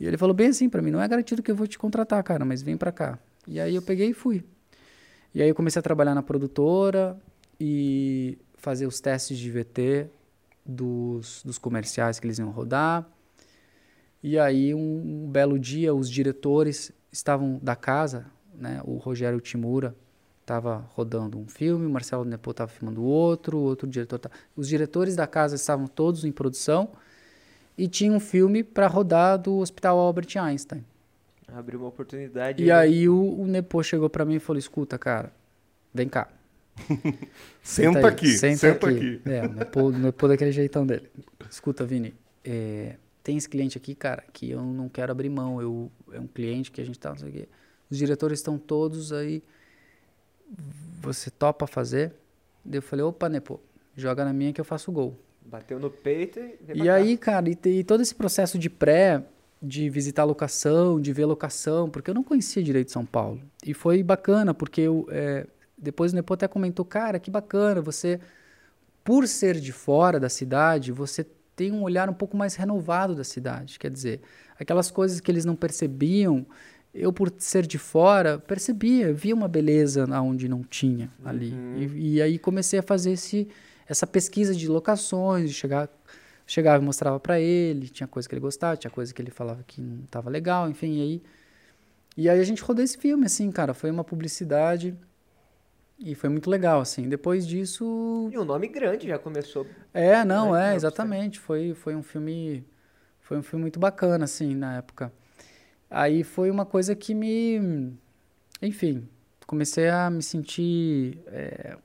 E 0.00 0.06
ele 0.06 0.16
falou 0.16 0.34
bem 0.34 0.48
assim 0.48 0.68
para 0.68 0.82
mim, 0.82 0.90
não 0.90 1.00
é 1.00 1.06
garantido 1.06 1.42
que 1.42 1.50
eu 1.50 1.54
vou 1.54 1.66
te 1.66 1.78
contratar, 1.78 2.22
cara, 2.24 2.44
mas 2.44 2.60
vem 2.62 2.76
para 2.76 2.90
cá. 2.90 3.18
E 3.46 3.60
aí 3.60 3.74
eu 3.74 3.82
peguei 3.82 4.10
e 4.10 4.12
fui. 4.12 4.44
E 5.32 5.40
aí 5.40 5.48
eu 5.48 5.54
comecei 5.54 5.78
a 5.78 5.82
trabalhar 5.82 6.14
na 6.14 6.22
produtora 6.22 7.16
e 7.58 8.36
fazer 8.54 8.86
os 8.86 9.00
testes 9.00 9.38
de 9.38 9.50
VT 9.50 10.08
dos, 10.66 11.42
dos 11.44 11.58
comerciais 11.58 12.18
que 12.18 12.26
eles 12.26 12.38
iam 12.38 12.50
rodar. 12.50 13.08
E 14.22 14.38
aí 14.38 14.74
um, 14.74 15.24
um 15.24 15.30
belo 15.30 15.58
dia 15.58 15.94
os 15.94 16.10
diretores 16.10 16.92
estavam 17.10 17.60
da 17.62 17.76
casa, 17.76 18.26
né? 18.54 18.80
O 18.84 18.96
Rogério 18.96 19.40
Timura 19.40 19.94
estava 20.42 20.84
rodando 20.90 21.38
um 21.38 21.46
filme, 21.46 21.86
o 21.86 21.90
Marcelo 21.90 22.24
Nepo 22.24 22.50
estava 22.50 22.70
filmando 22.70 23.02
outro, 23.02 23.56
o 23.56 23.62
outro 23.62 23.88
diretor. 23.88 24.18
Tava... 24.18 24.34
Os 24.56 24.68
diretores 24.68 25.16
da 25.16 25.26
casa 25.26 25.56
estavam 25.56 25.86
todos 25.86 26.24
em 26.24 26.32
produção 26.32 26.90
e 27.78 27.88
tinha 27.88 28.12
um 28.12 28.20
filme 28.20 28.62
para 28.62 28.86
rodar 28.86 29.38
do 29.38 29.58
Hospital 29.58 29.98
Albert 29.98 30.36
Einstein. 30.36 30.84
Abriu 31.48 31.80
uma 31.80 31.88
oportunidade. 31.88 32.62
E 32.62 32.70
aí 32.70 33.08
o, 33.08 33.40
o 33.40 33.46
Nepo 33.46 33.82
chegou 33.82 34.08
para 34.10 34.24
mim 34.24 34.36
e 34.36 34.40
falou: 34.40 34.58
"Escuta, 34.58 34.98
cara, 34.98 35.32
vem 35.92 36.08
cá. 36.08 36.28
Senta, 37.62 37.98
aí, 37.98 38.04
aqui, 38.06 38.28
senta, 38.28 38.56
senta 38.56 38.88
aqui. 38.88 39.20
aqui. 39.20 39.30
É, 39.30 39.46
o 39.46 39.52
Nepo, 39.52 39.80
o 39.80 39.90
Nepo 39.90 40.28
daquele 40.28 40.52
jeitão 40.52 40.86
dele. 40.86 41.08
Escuta, 41.50 41.84
Vini, 41.84 42.14
é, 42.42 42.96
tem 43.22 43.36
esse 43.36 43.48
cliente 43.48 43.76
aqui, 43.76 43.94
cara, 43.94 44.24
que 44.32 44.50
eu 44.50 44.62
não 44.62 44.88
quero 44.88 45.12
abrir 45.12 45.28
mão. 45.28 45.60
Eu, 45.60 45.90
é 46.12 46.18
um 46.18 46.26
cliente 46.26 46.70
que 46.72 46.80
a 46.80 46.84
gente 46.84 46.98
tá, 46.98 47.10
não 47.10 47.18
sei 47.18 47.28
o 47.28 47.32
quê. 47.32 47.48
Os 47.90 47.98
diretores 47.98 48.38
estão 48.38 48.58
todos 48.58 49.12
aí. 49.12 49.42
Você 51.00 51.30
topa 51.30 51.66
fazer? 51.66 52.12
Daí 52.64 52.78
eu 52.78 52.82
falei, 52.82 53.04
opa, 53.04 53.28
Nepo, 53.28 53.60
joga 53.96 54.24
na 54.24 54.32
minha 54.32 54.52
que 54.52 54.60
eu 54.60 54.64
faço 54.64 54.90
o 54.90 54.94
gol. 54.94 55.18
Bateu 55.44 55.78
no 55.78 55.90
peito 55.90 56.38
e. 56.38 56.58
E 56.74 56.88
aí, 56.88 57.16
cara, 57.16 57.48
e, 57.48 57.58
e 57.68 57.84
todo 57.84 58.00
esse 58.00 58.14
processo 58.14 58.58
de 58.58 58.70
pré, 58.70 59.24
de 59.60 59.88
visitar 59.88 60.22
a 60.22 60.24
locação, 60.24 61.00
de 61.00 61.12
ver 61.12 61.24
a 61.24 61.26
locação, 61.26 61.90
porque 61.90 62.10
eu 62.10 62.14
não 62.14 62.22
conhecia 62.22 62.62
direito 62.62 62.90
São 62.92 63.04
Paulo. 63.04 63.40
E 63.64 63.74
foi 63.74 64.02
bacana, 64.02 64.54
porque 64.54 64.82
eu, 64.82 65.06
é, 65.10 65.46
depois 65.76 66.12
o 66.12 66.16
Nepo 66.16 66.34
até 66.34 66.46
comentou, 66.46 66.84
cara, 66.84 67.18
que 67.18 67.30
bacana, 67.30 67.80
você, 67.80 68.20
por 69.04 69.26
ser 69.26 69.58
de 69.60 69.72
fora 69.72 70.20
da 70.20 70.28
cidade, 70.28 70.92
você 70.92 71.26
tem 71.54 71.72
um 71.72 71.82
olhar 71.82 72.08
um 72.08 72.14
pouco 72.14 72.36
mais 72.36 72.54
renovado 72.54 73.14
da 73.14 73.24
cidade. 73.24 73.78
Quer 73.78 73.90
dizer, 73.90 74.20
aquelas 74.58 74.90
coisas 74.90 75.20
que 75.20 75.30
eles 75.30 75.44
não 75.44 75.54
percebiam, 75.54 76.46
eu, 76.94 77.12
por 77.12 77.32
ser 77.38 77.66
de 77.66 77.78
fora, 77.78 78.38
percebia, 78.38 79.12
via 79.12 79.34
uma 79.34 79.48
beleza 79.48 80.04
onde 80.20 80.48
não 80.48 80.62
tinha 80.62 81.10
ali. 81.24 81.54
E, 81.76 82.14
e 82.16 82.22
aí 82.22 82.38
comecei 82.38 82.78
a 82.78 82.82
fazer 82.82 83.12
esse, 83.12 83.48
essa 83.86 84.06
pesquisa 84.06 84.54
de 84.54 84.68
locações, 84.68 85.48
de 85.50 85.54
chegar 85.54 85.88
chegava 86.44 86.82
e 86.82 86.84
mostrava 86.86 87.18
pra 87.18 87.40
ele, 87.40 87.88
tinha 87.88 88.06
coisa 88.06 88.28
que 88.28 88.34
ele 88.34 88.40
gostava, 88.40 88.76
tinha 88.76 88.90
coisa 88.90 89.14
que 89.14 89.22
ele 89.22 89.30
falava 89.30 89.62
que 89.66 89.80
não 89.80 90.02
tava 90.10 90.28
legal, 90.28 90.68
enfim, 90.68 90.98
e 90.98 91.00
aí 91.00 91.22
e 92.14 92.28
aí 92.28 92.38
a 92.40 92.44
gente 92.44 92.62
rodou 92.62 92.84
esse 92.84 92.98
filme 92.98 93.24
assim, 93.24 93.50
cara, 93.50 93.72
foi 93.72 93.90
uma 93.90 94.04
publicidade 94.04 94.94
e 95.98 96.14
foi 96.14 96.28
muito 96.28 96.50
legal 96.50 96.80
assim. 96.80 97.08
Depois 97.08 97.46
disso, 97.46 98.28
E 98.30 98.36
um 98.38 98.44
nome 98.44 98.68
grande 98.68 99.06
já 99.08 99.18
começou. 99.18 99.66
é, 99.94 100.24
não, 100.24 100.52
Né? 100.52 100.72
é, 100.72 100.76
exatamente, 100.76 101.38
foi 101.38 101.72
foi 101.74 101.94
um 101.94 102.02
filme 102.02 102.66
foi 103.20 103.38
um 103.38 103.42
filme 103.42 103.62
muito 103.62 103.78
bacana 103.80 104.24
assim 104.24 104.54
na 104.54 104.76
época. 104.76 105.10
Aí 105.92 106.24
foi 106.24 106.50
uma 106.50 106.64
coisa 106.64 106.94
que 106.94 107.14
me 107.14 107.92
enfim, 108.60 109.08
comecei 109.46 109.88
a 109.88 110.08
me 110.08 110.22
sentir 110.22 111.18
é, 111.26 111.76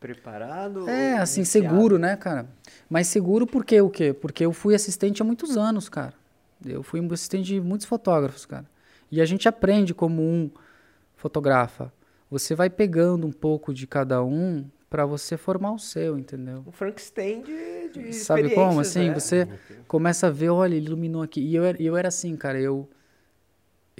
Preparado? 0.00 0.88
É, 0.88 1.18
assim, 1.18 1.40
iniciado? 1.40 1.68
seguro, 1.68 1.98
né, 1.98 2.16
cara? 2.16 2.48
Mas 2.88 3.06
seguro 3.06 3.46
porque 3.46 3.78
o 3.82 3.90
quê? 3.90 4.14
Porque 4.14 4.46
eu 4.46 4.52
fui 4.52 4.74
assistente 4.74 5.20
há 5.20 5.24
muitos 5.24 5.58
anos, 5.58 5.90
cara. 5.90 6.14
Eu 6.64 6.82
fui 6.82 7.02
um 7.02 7.12
assistente 7.12 7.44
de 7.44 7.60
muitos 7.60 7.86
fotógrafos, 7.86 8.46
cara. 8.46 8.64
E 9.12 9.20
a 9.20 9.26
gente 9.26 9.46
aprende 9.46 9.92
como 9.92 10.22
um 10.22 10.50
fotografa. 11.16 11.92
Você 12.30 12.54
vai 12.54 12.70
pegando 12.70 13.26
um 13.26 13.32
pouco 13.32 13.74
de 13.74 13.86
cada 13.86 14.24
um 14.24 14.64
para 14.88 15.04
você 15.04 15.36
formar 15.36 15.72
o 15.72 15.78
seu, 15.78 16.18
entendeu? 16.18 16.64
Um 16.66 16.72
Frankenstein 16.72 17.42
de, 17.42 17.88
de 17.90 18.12
Sabe 18.14 18.54
como? 18.54 18.80
Assim, 18.80 19.08
né? 19.08 19.14
você 19.14 19.46
começa 19.86 20.28
a 20.28 20.30
ver, 20.30 20.48
olha, 20.48 20.74
ele 20.74 20.86
iluminou 20.86 21.22
aqui. 21.22 21.42
E 21.42 21.54
eu 21.54 21.64
era, 21.64 21.82
eu 21.82 21.94
era 21.94 22.08
assim, 22.08 22.34
cara, 22.36 22.58
eu 22.58 22.88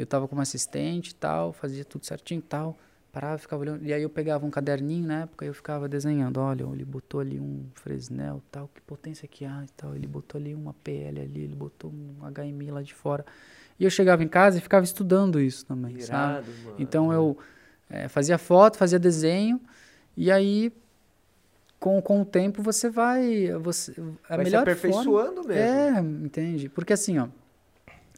eu 0.01 0.07
tava 0.07 0.27
como 0.29 0.41
assistente 0.41 1.11
e 1.11 1.15
tal, 1.15 1.53
fazia 1.53 1.85
tudo 1.85 2.05
certinho 2.07 2.39
e 2.39 2.43
tal, 2.43 2.77
parava, 3.13 3.39
ficava 3.39 3.63
olhando. 3.63 3.85
E 3.85 3.93
aí 3.93 4.03
eu 4.03 4.11
pegava 4.11 4.45
um 4.47 4.51
caderninho 4.51 5.07
na 5.07 5.23
época 5.23 5.45
e 5.45 5.49
eu 5.49 5.55
ficava 5.55 5.89
desenhando, 5.89 6.39
olha, 6.41 6.65
ele 6.73 6.85
botou 6.85 7.21
ali 7.21 7.41
um 7.41 7.65
Fresnel 7.75 8.43
tal, 8.51 8.69
que 8.75 8.81
potência 8.81 9.27
que 9.29 9.45
há 9.45 9.65
e 9.65 9.71
tal, 9.77 9.95
ele 9.95 10.07
botou 10.07 10.39
ali 10.41 10.55
uma 10.55 10.75
PL 10.75 11.21
ali, 11.21 11.41
ele 11.43 11.55
botou 11.55 11.91
um 11.91 12.25
HMI 12.31 12.71
lá 12.71 12.83
de 12.83 12.95
fora. 12.95 13.25
E 13.79 13.85
eu 13.85 13.91
chegava 13.91 14.23
em 14.23 14.29
casa 14.29 14.59
e 14.59 14.61
ficava 14.61 14.85
estudando 14.85 15.41
isso 15.41 15.65
também, 15.65 15.99
sabe? 16.01 16.33
Irado, 16.35 16.47
mano. 16.65 16.77
Então 16.79 17.13
eu 17.13 17.39
eh, 17.89 18.09
fazia 18.09 18.37
foto, 18.39 18.77
fazia 18.77 18.99
desenho 18.99 19.61
e 20.17 20.31
aí 20.31 20.73
com, 21.79 22.01
com 22.03 22.21
o 22.21 22.25
tempo 22.25 22.63
você 22.63 22.91
vai 22.91 23.51
você 23.59 23.93
a 24.29 24.37
Vai 24.37 24.45
se 24.45 24.53
melhor 24.53 24.67
forma 24.67 25.01
aperfeiçoando 25.01 25.45
mesmo. 25.49 25.63
é, 25.63 25.99
entende? 26.27 26.69
Porque 26.69 26.93
assim, 26.93 27.19
ó, 27.19 27.29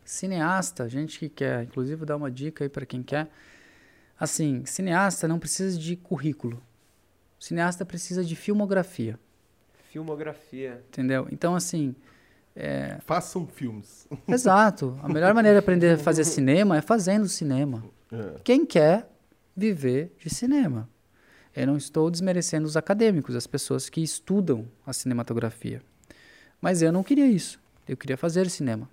cineasta, 0.04 0.88
gente 0.88 1.18
que 1.18 1.28
quer, 1.28 1.64
inclusive 1.64 1.96
vou 1.96 2.06
dar 2.06 2.16
uma 2.16 2.30
dica 2.30 2.64
aí 2.64 2.68
para 2.68 2.84
quem 2.86 3.02
quer. 3.02 3.28
Assim, 4.18 4.64
cineasta 4.64 5.26
não 5.26 5.38
precisa 5.38 5.78
de 5.78 5.96
currículo. 5.96 6.62
Cineasta 7.38 7.84
precisa 7.84 8.24
de 8.24 8.36
filmografia, 8.36 9.18
Filmografia. 9.90 10.82
entendeu? 10.88 11.26
Então 11.30 11.54
assim, 11.54 11.94
Façam 13.04 13.46
filmes. 13.46 14.06
exato. 14.28 14.98
A 15.02 15.08
melhor 15.08 15.32
maneira 15.34 15.58
de 15.58 15.64
aprender 15.64 15.94
a 15.94 15.98
fazer 15.98 16.24
cinema 16.24 16.76
é 16.76 16.80
fazendo 16.82 17.26
cinema. 17.28 17.82
É. 18.12 18.40
Quem 18.44 18.64
quer 18.66 19.08
viver 19.56 20.14
de 20.18 20.28
cinema? 20.28 20.88
Eu 21.54 21.66
não 21.66 21.76
estou 21.76 22.10
desmerecendo 22.10 22.66
os 22.66 22.76
acadêmicos, 22.76 23.34
as 23.36 23.46
pessoas 23.46 23.88
que 23.88 24.02
estudam 24.02 24.66
a 24.86 24.92
cinematografia. 24.92 25.82
Mas 26.60 26.80
eu 26.80 26.92
não 26.92 27.02
queria 27.02 27.26
isso. 27.26 27.60
Eu 27.88 27.96
queria 27.96 28.16
fazer 28.16 28.48
cinema. 28.48 28.88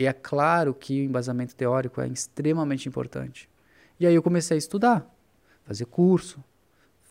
E 0.00 0.06
é 0.06 0.14
claro 0.14 0.72
que 0.72 1.02
o 1.02 1.04
embasamento 1.04 1.54
teórico 1.54 2.00
é 2.00 2.08
extremamente 2.08 2.88
importante. 2.88 3.50
E 3.98 4.06
aí 4.06 4.14
eu 4.14 4.22
comecei 4.22 4.54
a 4.54 4.58
estudar, 4.58 5.06
fazer 5.66 5.84
curso, 5.84 6.42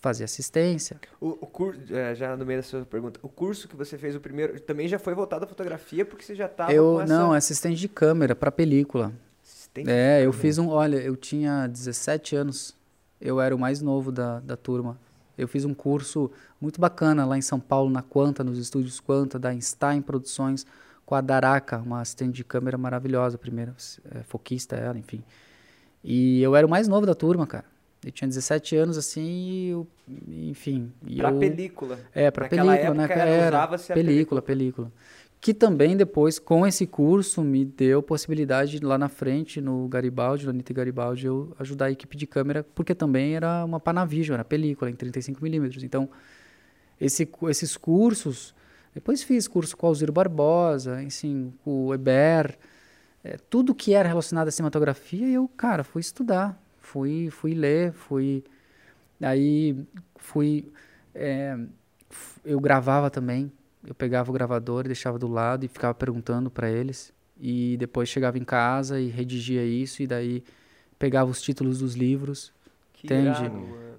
fazer 0.01 0.23
assistência. 0.23 0.99
O, 1.21 1.29
o 1.29 1.45
curso, 1.45 1.79
é, 1.93 2.15
já 2.15 2.35
no 2.35 2.43
meio 2.43 2.59
da 2.59 2.63
sua 2.63 2.83
pergunta, 2.83 3.19
o 3.21 3.29
curso 3.29 3.67
que 3.67 3.75
você 3.75 3.95
fez 3.95 4.15
o 4.15 4.19
primeiro 4.19 4.59
também 4.59 4.87
já 4.87 4.97
foi 4.97 5.13
voltado 5.13 5.45
à 5.45 5.47
fotografia 5.47 6.03
porque 6.03 6.25
você 6.25 6.33
já 6.33 6.47
estava 6.47 6.73
eu 6.73 6.95
com 6.95 7.01
essa 7.01 7.13
não, 7.13 7.31
assistente 7.31 7.79
de 7.79 7.87
câmera 7.87 8.35
para 8.35 8.51
película. 8.51 9.13
assistência 9.43 9.91
É, 9.91 10.25
eu 10.25 10.33
fiz 10.33 10.57
um. 10.57 10.69
Olha, 10.69 10.97
eu 10.97 11.15
tinha 11.15 11.67
17 11.67 12.35
anos. 12.35 12.75
Eu 13.21 13.39
era 13.39 13.55
o 13.55 13.59
mais 13.59 13.83
novo 13.83 14.11
da, 14.11 14.39
da 14.39 14.57
turma. 14.57 14.97
Eu 15.37 15.47
fiz 15.47 15.63
um 15.63 15.75
curso 15.75 16.31
muito 16.59 16.81
bacana 16.81 17.23
lá 17.23 17.37
em 17.37 17.41
São 17.41 17.59
Paulo, 17.59 17.91
na 17.91 18.01
Quanta, 18.01 18.43
nos 18.43 18.57
estúdios 18.57 18.99
Quanta, 18.99 19.37
da 19.37 19.49
Einstein 19.49 20.01
Produções, 20.01 20.65
com 21.09 21.15
a 21.15 21.21
Daraca, 21.21 21.79
uma 21.79 22.01
assistente 22.01 22.35
de 22.35 22.43
câmera 22.43 22.77
maravilhosa, 22.77 23.35
primeira 23.35 23.73
é, 24.13 24.21
foquista 24.21 24.75
ela, 24.75 24.95
enfim. 24.95 25.23
E 26.03 26.39
eu 26.39 26.55
era 26.55 26.67
o 26.67 26.69
mais 26.69 26.87
novo 26.87 27.03
da 27.03 27.15
turma, 27.15 27.47
cara. 27.47 27.65
Eu 28.05 28.11
tinha 28.11 28.27
17 28.27 28.75
anos, 28.75 28.95
assim, 28.95 29.25
e 29.27 29.69
eu, 29.69 29.87
enfim. 30.27 30.93
E 31.07 31.15
Pra 31.17 31.31
eu, 31.31 31.39
película. 31.39 31.99
é, 32.13 32.29
pra 32.29 32.43
Naquela 32.43 32.73
película, 32.73 32.93
né? 32.93 33.03
era- 33.11 33.23
Era 33.25 33.57
usava-se 33.57 33.91
a 33.91 33.95
película, 33.95 34.39
película. 34.39 34.91
Que 35.41 35.51
também 35.51 35.97
depois, 35.97 36.37
com 36.37 36.67
esse 36.67 36.85
curso, 36.85 37.41
me 37.41 37.65
deu 37.65 38.03
possibilidade 38.03 38.79
de, 38.79 38.85
lá 38.85 38.95
na 38.95 39.09
frente, 39.09 39.59
no 39.59 39.87
Garibaldi, 39.87 40.43
no 40.45 40.51
Anitta 40.51 40.75
Garibaldi, 40.75 41.25
eu 41.25 41.55
ajudar 41.57 41.85
a 41.85 41.91
equipe 41.91 42.15
de 42.15 42.27
câmera, 42.27 42.63
porque 42.75 42.93
também 42.93 43.35
era 43.35 43.65
uma 43.65 43.79
Panavision, 43.79 44.35
era 44.35 44.45
película 44.45 44.91
em 44.91 44.93
35mm. 44.93 45.81
Então, 45.83 46.07
esse, 47.01 47.27
esses 47.49 47.75
cursos 47.75 48.53
Depois 48.93 49.23
fiz 49.23 49.47
curso 49.47 49.77
com 49.77 49.85
o 49.85 49.89
Alziro 49.89 50.11
Barbosa, 50.11 50.99
assim, 50.99 51.53
com 51.63 51.87
o 51.87 51.93
Eber, 51.93 52.57
é, 53.23 53.37
tudo 53.49 53.75
que 53.75 53.93
era 53.93 54.07
relacionado 54.07 54.47
à 54.47 54.51
cinematografia, 54.51 55.27
eu, 55.27 55.47
cara, 55.49 55.83
fui 55.83 55.99
estudar, 55.99 56.61
fui, 56.79 57.29
fui 57.29 57.53
ler, 57.53 57.91
fui. 57.91 58.43
Aí 59.21 59.77
fui. 60.15 60.71
É, 61.13 61.57
eu 62.43 62.59
gravava 62.59 63.09
também, 63.09 63.51
eu 63.85 63.93
pegava 63.93 64.29
o 64.29 64.33
gravador 64.33 64.85
e 64.85 64.87
deixava 64.87 65.19
do 65.19 65.27
lado 65.27 65.65
e 65.65 65.67
ficava 65.67 65.93
perguntando 65.93 66.49
para 66.49 66.69
eles. 66.69 67.13
E 67.39 67.77
depois 67.77 68.09
chegava 68.09 68.37
em 68.37 68.43
casa 68.43 68.99
e 68.99 69.07
redigia 69.07 69.63
isso, 69.65 70.01
e 70.01 70.07
daí 70.07 70.43
pegava 70.97 71.29
os 71.29 71.41
títulos 71.41 71.79
dos 71.79 71.95
livros, 71.95 72.51
Que 72.93 73.07
entende? 73.07 73.51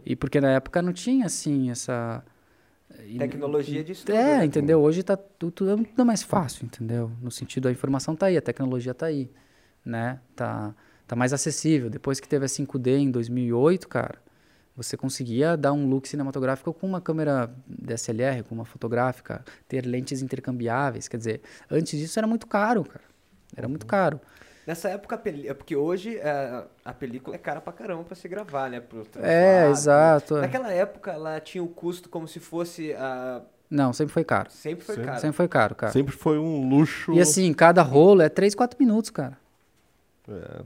E 0.05 0.17
porque 0.17 0.41
na 0.41 0.51
época 0.51 0.83
não 0.83 0.93
tinha 0.93 1.27
assim 1.27 1.71
essa. 1.71 2.23
Tecnologia 3.19 3.83
de 3.83 3.93
estudo. 3.93 4.15
É, 4.15 4.39
né? 4.39 4.45
entendeu? 4.45 4.81
Hoje 4.81 5.03
tá 5.03 5.17
tudo, 5.17 5.53
tudo, 5.53 5.85
tudo 5.85 6.07
mais 6.07 6.23
fácil, 6.23 6.67
entendeu? 6.67 7.11
No 7.21 7.31
sentido, 7.31 7.69
a 7.69 7.73
informação 7.73 8.15
tá 8.15 8.27
aí, 8.27 8.37
a 8.37 8.43
tecnologia 8.43 8.95
tá 8.95 9.07
aí, 9.07 9.31
né? 9.85 10.21
Tá, 10.35 10.75
tá 11.07 11.17
mais 11.17 11.33
acessível. 11.33 11.89
Depois 11.91 12.21
que 12.21 12.29
teve 12.29 12.45
a 12.45 12.49
5D 12.49 12.99
em 12.99 13.11
2008, 13.11 13.89
cara, 13.89 14.19
você 14.77 14.97
conseguia 14.97 15.57
dar 15.57 15.73
um 15.73 15.89
look 15.89 16.09
cinematográfico 16.09 16.73
com 16.73 16.87
uma 16.87 17.01
câmera 17.01 17.55
DSLR, 17.67 18.43
com 18.43 18.55
uma 18.55 18.65
fotográfica, 18.65 19.45
ter 19.69 19.85
lentes 19.85 20.23
intercambiáveis. 20.23 21.09
Quer 21.09 21.17
dizer, 21.17 21.41
antes 21.71 21.99
disso 21.99 22.19
era 22.19 22.27
muito 22.27 22.47
caro, 22.47 22.85
cara. 22.85 23.05
Era 23.57 23.69
muito 23.69 23.87
caro. 23.87 24.21
Nessa 24.71 24.89
época, 24.89 25.17
a 25.17 25.49
é 25.49 25.53
porque 25.53 25.75
hoje 25.75 26.17
é, 26.19 26.63
a 26.85 26.93
película 26.93 27.35
é 27.35 27.39
cara 27.41 27.61
pra 27.61 27.73
caramba 27.73 28.05
pra 28.05 28.15
se 28.15 28.29
gravar, 28.29 28.71
né? 28.71 28.79
Pro 28.79 29.05
É, 29.21 29.69
exato. 29.69 30.37
é. 30.37 30.43
Naquela 30.43 30.73
época, 30.73 31.11
ela 31.11 31.41
tinha 31.41 31.61
o 31.61 31.67
custo 31.67 32.09
como 32.09 32.29
se 32.29 32.39
fosse. 32.39 32.93
a 32.93 33.43
Não, 33.69 33.93
sempre 33.93 34.15
foi 34.15 34.23
caro. 34.23 34.49
Sempre 34.49 34.85
foi 34.85 34.95
Sim. 34.95 35.03
caro. 35.03 35.21
Sempre 35.21 35.37
foi 35.37 35.49
caro, 35.49 35.75
cara. 35.75 35.93
Sempre 35.93 36.15
foi 36.15 36.39
um 36.39 36.69
luxo. 36.69 37.13
E 37.13 37.21
assim, 37.21 37.53
cada 37.53 37.83
rolo 37.83 38.23
é 38.23 38.29
3, 38.29 38.55
4 38.55 38.77
minutos, 38.79 39.11
cara. 39.11 39.37
É. 40.29 40.63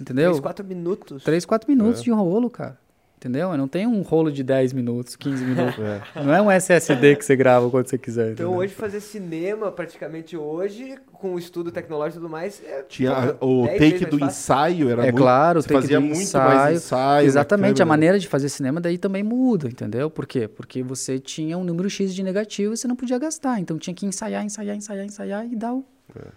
Entendeu? 0.00 0.30
3, 0.30 0.40
4 0.40 0.64
minutos. 0.66 1.22
3, 1.22 1.44
4 1.46 1.70
minutos 1.70 2.00
É. 2.00 2.02
de 2.02 2.10
rolo, 2.10 2.50
cara. 2.50 2.76
Entendeu? 3.22 3.56
Não 3.56 3.68
tem 3.68 3.86
um 3.86 4.02
rolo 4.02 4.32
de 4.32 4.42
10 4.42 4.72
minutos, 4.72 5.14
15 5.14 5.44
minutos. 5.44 5.76
É. 5.82 6.22
Não 6.22 6.34
é 6.34 6.42
um 6.42 6.50
SSD 6.50 7.16
que 7.16 7.24
você 7.24 7.36
grava 7.36 7.70
quando 7.70 7.86
você 7.86 7.96
quiser. 7.96 8.32
Então 8.32 8.46
entendeu? 8.46 8.60
hoje 8.60 8.74
fazer 8.74 9.00
cinema, 9.00 9.70
praticamente 9.70 10.36
hoje, 10.36 10.96
com 11.12 11.34
o 11.34 11.38
estudo 11.38 11.70
tecnológico 11.70 12.18
e 12.18 12.22
tudo 12.22 12.30
mais, 12.30 12.62
é 12.64 12.82
Tinha 12.82 13.36
o 13.40 13.64
10 13.66 13.78
take 13.78 14.06
do 14.06 14.24
ensaio, 14.24 14.88
era 14.88 15.02
É 15.02 15.04
muito, 15.04 15.16
claro, 15.16 15.58
o 15.58 15.62
você 15.62 15.68
take 15.68 15.80
fazia 15.80 16.00
do 16.00 16.06
muito 16.06 16.20
ensaio. 16.20 16.56
mais 16.56 16.76
ensaio. 16.78 17.26
Exatamente, 17.26 17.82
a 17.82 17.86
maneira 17.86 18.18
de 18.18 18.26
fazer 18.28 18.48
cinema 18.48 18.80
daí 18.80 18.98
também 18.98 19.22
muda, 19.22 19.68
entendeu? 19.68 20.10
Por 20.10 20.26
quê? 20.26 20.48
Porque 20.48 20.82
você 20.82 21.18
tinha 21.18 21.56
um 21.56 21.64
número 21.64 21.88
X 21.88 22.14
de 22.14 22.22
negativo 22.22 22.74
e 22.74 22.76
você 22.76 22.88
não 22.88 22.96
podia 22.96 23.18
gastar. 23.18 23.60
Então 23.60 23.78
tinha 23.78 23.94
que 23.94 24.04
ensaiar, 24.04 24.44
ensaiar, 24.44 24.76
ensaiar, 24.76 25.04
ensaiar 25.04 25.46
e 25.46 25.54
dar 25.54 25.74
o... 25.74 25.84
É. 26.16 26.28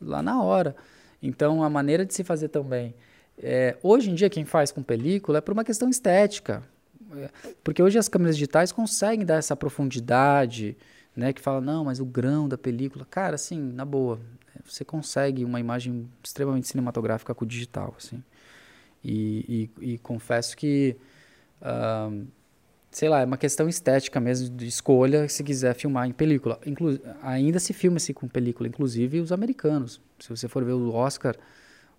lá 0.00 0.22
na 0.22 0.42
hora. 0.42 0.76
Então 1.22 1.62
a 1.62 1.70
maneira 1.70 2.04
de 2.04 2.12
se 2.12 2.22
fazer 2.22 2.48
também. 2.48 2.94
É, 3.38 3.76
hoje 3.82 4.10
em 4.10 4.14
dia, 4.14 4.30
quem 4.30 4.44
faz 4.44 4.70
com 4.72 4.82
película 4.82 5.38
é 5.38 5.40
por 5.40 5.52
uma 5.52 5.64
questão 5.64 5.88
estética. 5.88 6.62
É, 7.16 7.28
Porque 7.62 7.82
hoje 7.82 7.98
as 7.98 8.08
câmeras 8.08 8.36
digitais 8.36 8.72
conseguem 8.72 9.24
dar 9.26 9.36
essa 9.36 9.56
profundidade, 9.56 10.76
né? 11.16 11.32
Que 11.32 11.40
fala, 11.40 11.60
não, 11.60 11.84
mas 11.84 12.00
o 12.00 12.04
grão 12.04 12.48
da 12.48 12.58
película. 12.58 13.06
Cara, 13.10 13.34
assim, 13.36 13.58
na 13.60 13.84
boa, 13.84 14.20
é, 14.56 14.60
você 14.64 14.84
consegue 14.84 15.44
uma 15.44 15.60
imagem 15.60 16.08
extremamente 16.22 16.68
cinematográfica 16.68 17.34
com 17.34 17.44
o 17.44 17.48
digital, 17.48 17.94
assim. 17.98 18.22
E, 19.04 19.70
e- 19.80 19.94
e 19.94 19.98
confesso 19.98 20.56
que, 20.56 20.96
ahn, 21.62 22.24
sei 22.90 23.08
lá, 23.08 23.20
é 23.20 23.24
uma 23.24 23.36
questão 23.38 23.68
estética 23.68 24.20
mesmo, 24.20 24.50
de 24.56 24.66
escolha 24.66 25.28
se 25.28 25.42
quiser 25.44 25.74
filmar 25.74 26.08
em 26.08 26.12
película. 26.12 26.60
Inclu 26.66 26.98
ainda 27.22 27.58
se 27.58 27.72
filma-se 27.72 28.14
com 28.14 28.28
película, 28.28 28.68
inclusive 28.68 29.20
os 29.20 29.32
americanos. 29.32 30.00
Se 30.20 30.30
você 30.30 30.48
for 30.48 30.64
ver 30.64 30.72
o 30.72 30.92
Oscar, 30.94 31.36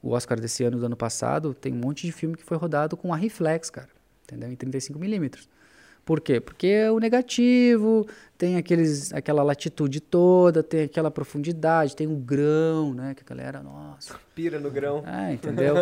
o 0.01 0.11
Oscar 0.11 0.39
desse 0.39 0.63
ano, 0.63 0.79
do 0.79 0.85
ano 0.85 0.95
passado, 0.95 1.53
tem 1.53 1.73
um 1.73 1.77
monte 1.77 2.05
de 2.05 2.11
filme 2.11 2.35
que 2.35 2.43
foi 2.43 2.57
rodado 2.57 2.95
com 2.95 3.13
a 3.13 3.17
reflex, 3.17 3.69
cara, 3.69 3.89
entendeu? 4.23 4.51
Em 4.51 4.55
35mm. 4.55 5.47
Por 6.05 6.21
quê? 6.21 6.39
Porque 6.39 6.87
o 6.89 6.99
negativo 6.99 8.07
tem 8.37 8.57
aqueles, 8.57 9.11
aquela 9.11 9.41
latitude 9.41 9.99
toda, 9.99 10.61
tem 10.61 10.83
aquela 10.83 11.09
profundidade, 11.09 11.95
tem 11.95 12.05
um 12.05 12.19
grão, 12.19 12.93
né? 12.93 13.15
Que 13.15 13.23
a 13.23 13.35
galera, 13.35 13.63
nossa, 13.63 14.15
Pira 14.35 14.59
no 14.59 14.69
grão. 14.69 15.03
é, 15.07 15.33
entendeu? 15.33 15.73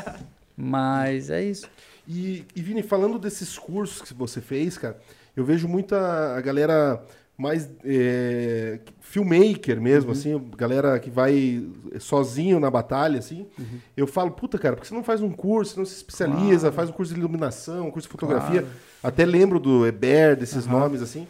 Mas 0.54 1.30
é 1.30 1.42
isso. 1.42 1.68
E, 2.06 2.44
e 2.54 2.60
Vini, 2.60 2.82
falando 2.82 3.18
desses 3.18 3.58
cursos 3.58 4.02
que 4.02 4.12
você 4.12 4.42
fez, 4.42 4.76
cara, 4.76 4.98
eu 5.34 5.44
vejo 5.44 5.66
muita 5.66 6.36
a 6.36 6.40
galera 6.42 7.02
mais 7.42 7.68
é, 7.84 8.78
filmmaker 9.00 9.80
mesmo, 9.80 10.10
Uhum. 10.12 10.16
assim, 10.16 10.50
galera 10.56 10.98
que 10.98 11.10
vai 11.10 11.66
sozinho 12.00 12.58
na 12.60 12.70
batalha, 12.70 13.18
assim. 13.18 13.46
Uhum. 13.58 13.78
Eu 13.96 14.06
falo, 14.06 14.30
puta, 14.30 14.58
cara, 14.58 14.76
por 14.76 14.82
que 14.82 14.88
você 14.88 14.94
não 14.94 15.04
faz 15.04 15.20
um 15.20 15.30
curso, 15.30 15.72
você 15.74 15.78
não 15.80 15.84
se 15.86 15.94
especializa, 15.96 16.60
Claro. 16.60 16.74
faz 16.76 16.88
um 16.88 16.92
curso 16.92 17.12
de 17.12 17.18
iluminação, 17.20 17.88
um 17.88 17.90
curso 17.90 18.08
de 18.08 18.12
fotografia? 18.12 18.62
Claro. 18.62 18.76
Até 19.02 19.24
lembro 19.26 19.58
do 19.60 19.86
Eber, 19.86 20.36
desses 20.36 20.66
nomes, 20.66 21.02
assim. 21.02 21.26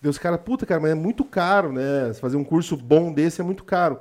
Deus, 0.00 0.18
cara, 0.18 0.36
puta, 0.36 0.66
cara, 0.66 0.80
mas 0.80 0.90
é 0.90 0.94
muito 0.94 1.24
caro, 1.24 1.72
né? 1.72 2.12
Fazer 2.20 2.36
um 2.36 2.44
curso 2.44 2.76
bom 2.76 3.12
desse 3.12 3.40
é 3.40 3.44
muito 3.44 3.64
caro. 3.64 3.98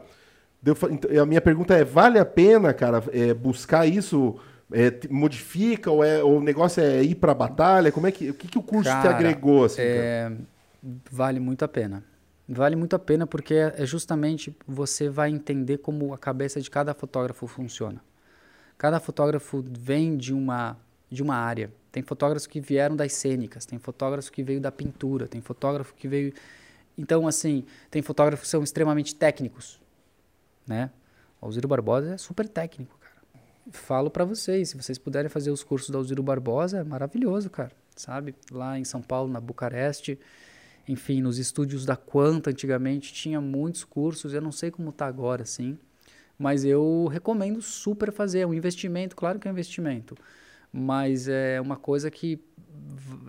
Deu 0.62 0.76
então, 0.92 1.22
a 1.22 1.26
minha 1.26 1.42
pergunta 1.42 1.74
é, 1.74 1.84
vale 1.84 2.20
a 2.20 2.26
pena, 2.26 2.74
cara, 2.74 3.02
é, 3.12 3.34
buscar 3.34 3.86
isso? 3.88 4.36
É, 4.72 4.90
te- 4.90 5.12
modifica 5.12 5.92
ou, 5.92 6.04
é, 6.04 6.24
ou 6.24 6.38
o 6.40 6.42
negócio 6.42 6.82
é 6.82 7.04
ir 7.04 7.16
pra 7.16 7.34
batalha? 7.34 7.92
Como 7.92 8.08
é 8.08 8.12
que, 8.12 8.30
o 8.32 8.34
que, 8.34 8.48
que 8.48 8.58
o 8.58 8.62
curso 8.64 8.90
te 8.90 8.94
Cara, 8.94 9.16
agregou, 9.16 9.66
assim, 9.66 9.78
cara? 9.78 10.38
Vale 11.10 11.40
muito 11.40 11.64
a 11.64 11.68
pena. 11.68 12.04
Vale 12.48 12.76
muito 12.76 12.94
a 12.94 13.00
pena 13.00 13.26
porque 13.26 13.54
é 13.54 13.86
justamente 13.86 14.56
você 14.68 15.08
vai 15.08 15.30
entender 15.30 15.78
como 15.78 16.14
a 16.14 16.18
cabeça 16.18 16.60
de 16.60 16.70
cada 16.70 16.94
fotógrafo 16.94 17.48
funciona. 17.48 18.04
Cada 18.78 19.00
fotógrafo 19.00 19.64
vem 19.66 20.18
de 20.18 20.34
uma, 20.34 20.78
de 21.10 21.24
uma 21.24 21.36
área. 21.36 21.72
Tem 21.90 22.04
fotógrafos 22.04 22.46
que 22.46 22.60
vieram 22.60 22.98
das 22.98 23.14
cênicas, 23.14 23.66
tem 23.66 23.80
fotógrafo 23.80 24.30
que 24.30 24.44
veio 24.44 24.60
da 24.60 24.72
pintura, 24.72 25.26
tem 25.26 25.40
fotógrafo 25.40 25.94
que 25.94 26.08
veio. 26.08 26.34
Então, 26.98 27.28
assim, 27.28 27.64
tem 27.90 28.02
fotógrafos 28.02 28.46
que 28.46 28.52
são 28.52 28.62
extremamente 28.62 29.16
técnicos, 29.16 29.80
né? 30.68 30.92
O 31.40 31.46
Alziro 31.46 31.68
Barbosa 31.68 32.16
é 32.16 32.18
super 32.18 32.48
técnico, 32.50 32.98
cara. 33.00 33.14
Falo 33.72 34.10
pra 34.10 34.26
vocês, 34.26 34.70
se 34.70 34.78
vocês 34.78 34.98
puderem 34.98 35.30
fazer 35.30 35.50
os 35.50 35.64
cursos 35.64 35.90
do 35.90 35.98
Alziro 35.98 36.22
Barbosa, 36.22 36.80
é 36.80 36.84
maravilhoso, 36.84 37.50
cara. 37.50 37.72
Sabe? 37.96 38.36
Lá 38.52 38.78
em 38.78 38.84
São 38.84 39.02
Paulo, 39.02 39.32
na 39.32 39.40
Bucareste, 39.40 40.20
enfim, 40.88 41.22
nos 41.22 41.38
estúdios 41.38 41.86
da 41.86 41.96
Quanta, 41.96 42.50
antigamente, 42.50 43.14
tinha 43.14 43.40
muitos 43.40 43.84
cursos. 43.84 44.34
Eu 44.34 44.42
não 44.42 44.52
sei 44.52 44.70
como 44.70 44.92
tá 44.92 45.06
agora, 45.06 45.44
assim. 45.44 45.78
Mas 46.38 46.66
eu 46.66 47.08
recomendo 47.12 47.62
super 47.62 48.12
fazer. 48.12 48.40
É 48.40 48.48
um 48.48 48.54
investimento, 48.54 49.16
claro 49.16 49.40
que 49.40 49.48
é 49.48 49.52
um 49.52 49.54
investimento. 49.54 50.16
Mas 50.72 51.28
é 51.28 51.62
uma 51.62 51.78
coisa 51.78 52.10
que 52.12 52.40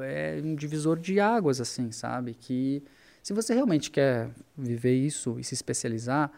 é 0.01 0.41
um 0.43 0.55
divisor 0.55 0.99
de 0.99 1.21
águas, 1.21 1.61
assim, 1.61 1.93
sabe? 1.93 2.35
Que 2.35 2.83
se 3.23 3.33
você 3.33 3.55
realmente 3.55 3.91
quer 3.91 4.31
viver 4.57 4.95
isso 4.95 5.39
e 5.39 5.45
se 5.45 5.55
especializar, 5.55 6.33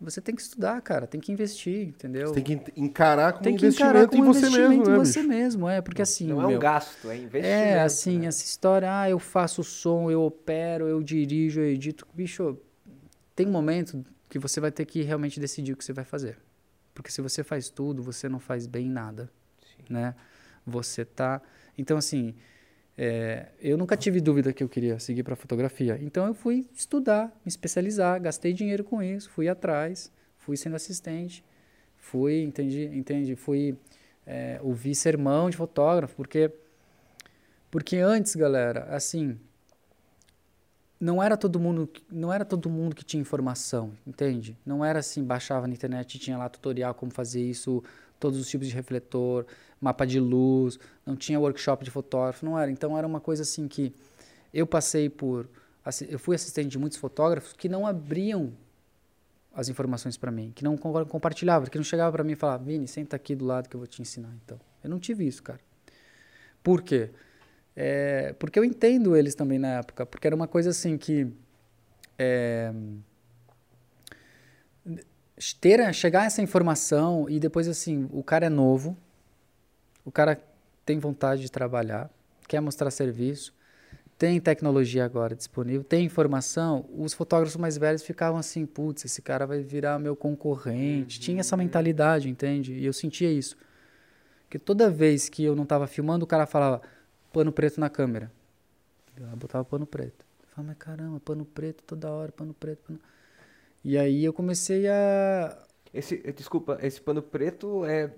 você 0.00 0.20
tem 0.20 0.34
que 0.34 0.42
estudar, 0.42 0.80
cara. 0.82 1.06
Tem 1.06 1.20
que 1.20 1.32
investir, 1.32 1.88
entendeu? 1.88 2.28
Você 2.28 2.34
tem 2.34 2.44
que 2.44 2.52
en- 2.54 2.84
encarar 2.84 3.32
como 3.32 3.44
Tem 3.44 3.56
que 3.56 3.64
investimento 3.66 3.90
encarar 3.92 4.08
como 4.08 4.22
em 4.22 4.26
você 4.26 4.38
investimento 4.46 4.68
mesmo, 4.78 4.84
né, 4.90 4.96
em 4.96 4.98
você 5.04 5.18
bicho? 5.20 5.28
mesmo, 5.28 5.68
é. 5.68 5.80
Porque 5.80 6.02
assim, 6.02 6.26
Não 6.26 6.40
é 6.42 6.44
um 6.44 6.48
meu, 6.48 6.58
gasto, 6.58 7.10
é 7.10 7.16
investimento. 7.16 7.46
é, 7.46 7.80
assim, 7.80 8.18
né? 8.20 8.26
essa 8.26 8.44
história, 8.44 8.88
ah, 9.00 9.08
eu 9.08 9.18
faço 9.18 9.62
som, 9.64 10.10
eu 10.10 10.22
opero, 10.22 10.86
eu 10.88 11.02
dirijo, 11.02 11.60
eu 11.60 11.66
edito. 11.66 12.06
Bicho, 12.12 12.58
tem 13.34 13.46
um 13.46 13.50
momento 13.52 14.04
que 14.28 14.38
você 14.38 14.60
vai 14.60 14.70
ter 14.72 14.84
que 14.84 15.02
realmente 15.02 15.38
decidir 15.40 15.72
o 15.72 15.76
que 15.76 15.84
você 15.84 15.92
vai 15.92 16.04
fazer. 16.04 16.38
Porque 16.92 17.10
se 17.10 17.20
você 17.20 17.42
faz 17.42 17.68
tudo, 17.68 18.02
você 18.02 18.28
não 18.28 18.38
faz 18.38 18.66
bem 18.66 18.88
nada, 18.88 19.30
né? 19.88 20.14
Você 20.66 21.04
tá... 21.04 21.40
Então, 21.76 21.96
assim, 21.96 22.34
é, 22.96 23.48
eu 23.60 23.76
nunca 23.76 23.96
tive 23.96 24.20
dúvida 24.20 24.52
que 24.52 24.62
eu 24.62 24.68
queria 24.68 24.98
seguir 24.98 25.22
para 25.22 25.34
fotografia. 25.34 25.98
Então, 26.00 26.26
eu 26.26 26.34
fui 26.34 26.68
estudar, 26.74 27.26
me 27.44 27.48
especializar, 27.48 28.20
gastei 28.20 28.52
dinheiro 28.52 28.84
com 28.84 29.02
isso, 29.02 29.30
fui 29.30 29.48
atrás, 29.48 30.12
fui 30.38 30.56
sendo 30.56 30.76
assistente, 30.76 31.44
fui, 31.96 32.42
entendi, 32.42 32.84
entende? 32.86 33.34
Fui 33.34 33.76
é, 34.26 34.58
ouvir 34.62 34.94
sermão 34.94 35.50
de 35.50 35.56
fotógrafo, 35.56 36.14
porque 36.14 36.50
porque 37.70 37.96
antes, 37.96 38.36
galera, 38.36 38.84
assim, 38.84 39.36
não 41.00 41.20
era 41.20 41.36
todo 41.36 41.58
mundo, 41.58 41.90
não 42.08 42.32
era 42.32 42.44
todo 42.44 42.70
mundo 42.70 42.94
que 42.94 43.04
tinha 43.04 43.20
informação, 43.20 43.92
entende? 44.06 44.56
Não 44.64 44.84
era 44.84 45.00
assim, 45.00 45.24
baixava 45.24 45.66
na 45.66 45.74
internet 45.74 46.14
e 46.14 46.18
tinha 46.20 46.38
lá 46.38 46.48
tutorial 46.48 46.94
como 46.94 47.10
fazer 47.10 47.42
isso, 47.42 47.82
todos 48.18 48.38
os 48.38 48.48
tipos 48.48 48.68
de 48.68 48.74
refletor, 48.74 49.46
mapa 49.80 50.06
de 50.06 50.18
luz, 50.18 50.78
não 51.04 51.16
tinha 51.16 51.38
workshop 51.38 51.84
de 51.84 51.90
fotógrafo, 51.90 52.44
não 52.44 52.58
era. 52.58 52.70
Então 52.70 52.96
era 52.96 53.06
uma 53.06 53.20
coisa 53.20 53.42
assim 53.42 53.68
que 53.68 53.92
eu 54.52 54.66
passei 54.66 55.08
por, 55.08 55.48
eu 56.08 56.18
fui 56.18 56.34
assistente 56.34 56.68
de 56.68 56.78
muitos 56.78 56.98
fotógrafos 56.98 57.52
que 57.52 57.68
não 57.68 57.86
abriam 57.86 58.52
as 59.54 59.68
informações 59.68 60.16
para 60.16 60.30
mim, 60.30 60.52
que 60.54 60.64
não 60.64 60.76
com- 60.76 61.04
compartilhavam, 61.06 61.68
que 61.68 61.76
não 61.78 61.84
chegava 61.84 62.10
para 62.10 62.24
mim 62.24 62.32
e 62.32 62.36
falava, 62.36 62.64
Vini, 62.64 62.88
senta 62.88 63.14
aqui 63.16 63.34
do 63.34 63.44
lado 63.44 63.68
que 63.68 63.76
eu 63.76 63.80
vou 63.80 63.86
te 63.86 64.02
ensinar. 64.02 64.34
Então, 64.44 64.58
eu 64.82 64.90
não 64.90 64.98
tive 64.98 65.26
isso, 65.26 65.42
cara. 65.42 65.60
Por 66.62 66.82
quê? 66.82 67.10
É, 67.76 68.32
porque 68.38 68.58
eu 68.58 68.64
entendo 68.64 69.16
eles 69.16 69.34
também 69.34 69.58
na 69.58 69.78
época, 69.78 70.06
porque 70.06 70.26
era 70.26 70.34
uma 70.34 70.48
coisa 70.48 70.70
assim 70.70 70.96
que 70.96 71.28
é, 72.18 72.72
ter, 75.60 75.92
chegar 75.92 76.22
a 76.22 76.24
essa 76.24 76.42
informação 76.42 77.28
e 77.28 77.40
depois 77.40 77.68
assim, 77.68 78.08
o 78.12 78.22
cara 78.22 78.46
é 78.46 78.50
novo, 78.50 78.96
o 80.04 80.10
cara 80.10 80.40
tem 80.84 80.98
vontade 80.98 81.42
de 81.42 81.50
trabalhar, 81.50 82.10
quer 82.46 82.60
mostrar 82.60 82.90
serviço, 82.90 83.54
tem 84.16 84.40
tecnologia 84.40 85.04
agora 85.04 85.34
disponível, 85.34 85.82
tem 85.82 86.04
informação, 86.04 86.88
os 86.96 87.12
fotógrafos 87.12 87.56
mais 87.56 87.76
velhos 87.76 88.02
ficavam 88.02 88.38
assim, 88.38 88.64
putz, 88.64 89.04
esse 89.04 89.20
cara 89.20 89.46
vai 89.46 89.60
virar 89.60 89.98
meu 89.98 90.14
concorrente. 90.14 91.18
Uhum. 91.18 91.22
Tinha 91.24 91.40
essa 91.40 91.56
mentalidade, 91.56 92.28
entende? 92.28 92.74
E 92.74 92.86
eu 92.86 92.92
sentia 92.92 93.30
isso. 93.30 93.56
Porque 94.44 94.58
toda 94.58 94.88
vez 94.88 95.28
que 95.28 95.42
eu 95.42 95.56
não 95.56 95.64
estava 95.64 95.86
filmando, 95.88 96.24
o 96.24 96.28
cara 96.28 96.46
falava 96.46 96.80
pano 97.32 97.50
preto 97.50 97.80
na 97.80 97.90
câmera. 97.90 98.30
Eu 99.16 99.36
botava 99.36 99.64
pano 99.64 99.84
preto. 99.84 100.24
Eu 100.42 100.48
falava, 100.54 100.68
mas 100.68 100.78
caramba, 100.78 101.18
pano 101.18 101.44
preto 101.44 101.82
toda 101.82 102.10
hora, 102.10 102.30
pano 102.30 102.54
preto. 102.54 102.84
Pano... 102.84 103.00
E 103.84 103.98
aí 103.98 104.24
eu 104.24 104.32
comecei 104.32 104.88
a. 104.88 105.56
Esse, 105.92 106.16
desculpa, 106.34 106.78
esse 106.82 107.00
pano 107.00 107.22
preto 107.22 107.84
é 107.84 108.10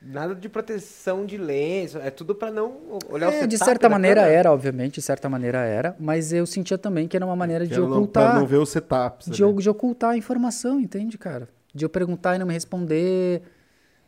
nada 0.00 0.34
de 0.34 0.48
proteção 0.48 1.24
de 1.24 1.38
lens, 1.38 1.96
é 1.96 2.10
tudo 2.10 2.34
para 2.34 2.50
não 2.50 2.98
olhar 3.08 3.32
é, 3.32 3.44
o 3.44 3.48
De 3.48 3.56
certa 3.56 3.88
maneira 3.88 4.20
câmera. 4.20 4.38
era, 4.38 4.52
obviamente, 4.52 4.94
de 4.96 5.02
certa 5.02 5.28
maneira 5.28 5.58
era, 5.58 5.96
mas 5.98 6.32
eu 6.32 6.44
sentia 6.46 6.76
também 6.76 7.08
que 7.08 7.16
era 7.16 7.24
uma 7.24 7.34
maneira 7.34 7.66
de 7.66 7.80
ocultar. 7.80 8.32
Pra 8.32 8.38
não 8.38 8.46
ver 8.46 8.58
o 8.58 8.66
setup. 8.66 9.30
De, 9.30 9.42
de 9.52 9.70
ocultar 9.70 10.10
a 10.10 10.16
informação, 10.16 10.78
entende, 10.78 11.16
cara? 11.16 11.48
De 11.74 11.84
eu 11.84 11.88
perguntar 11.88 12.36
e 12.36 12.38
não 12.38 12.46
me 12.46 12.52
responder, 12.52 13.42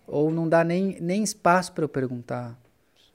ou 0.06 0.30
não 0.30 0.48
dar 0.48 0.64
nem, 0.64 0.98
nem 1.00 1.22
espaço 1.22 1.72
para 1.72 1.84
eu 1.84 1.88
perguntar. 1.88 2.56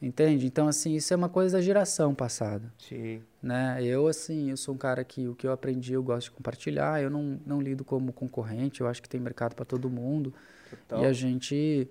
Entende? 0.01 0.47
Então, 0.47 0.67
assim, 0.67 0.95
isso 0.95 1.13
é 1.13 1.17
uma 1.17 1.29
coisa 1.29 1.57
da 1.57 1.61
geração 1.61 2.15
passada. 2.15 2.73
Sim. 2.79 3.21
Né? 3.41 3.83
Eu, 3.83 4.07
assim, 4.07 4.49
eu 4.49 4.57
sou 4.57 4.73
um 4.73 4.77
cara 4.77 5.03
que 5.03 5.27
o 5.27 5.35
que 5.35 5.45
eu 5.45 5.51
aprendi 5.51 5.93
eu 5.93 6.01
gosto 6.01 6.25
de 6.25 6.31
compartilhar. 6.31 7.01
Eu 7.01 7.09
não, 7.11 7.39
não 7.45 7.61
lido 7.61 7.85
como 7.85 8.11
concorrente. 8.11 8.81
Eu 8.81 8.87
acho 8.87 8.99
que 8.99 9.07
tem 9.07 9.21
mercado 9.21 9.53
para 9.53 9.63
todo 9.63 9.89
mundo. 9.91 10.33
Total. 10.69 11.03
E 11.03 11.05
a 11.05 11.13
gente, 11.13 11.87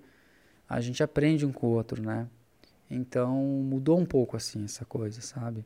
a 0.67 0.81
gente 0.81 1.01
aprende 1.01 1.45
um 1.45 1.53
com 1.53 1.67
o 1.67 1.69
outro, 1.69 2.01
né? 2.01 2.27
Então, 2.89 3.37
mudou 3.41 3.97
um 3.97 4.05
pouco, 4.05 4.35
assim, 4.35 4.65
essa 4.65 4.83
coisa, 4.83 5.21
sabe? 5.21 5.65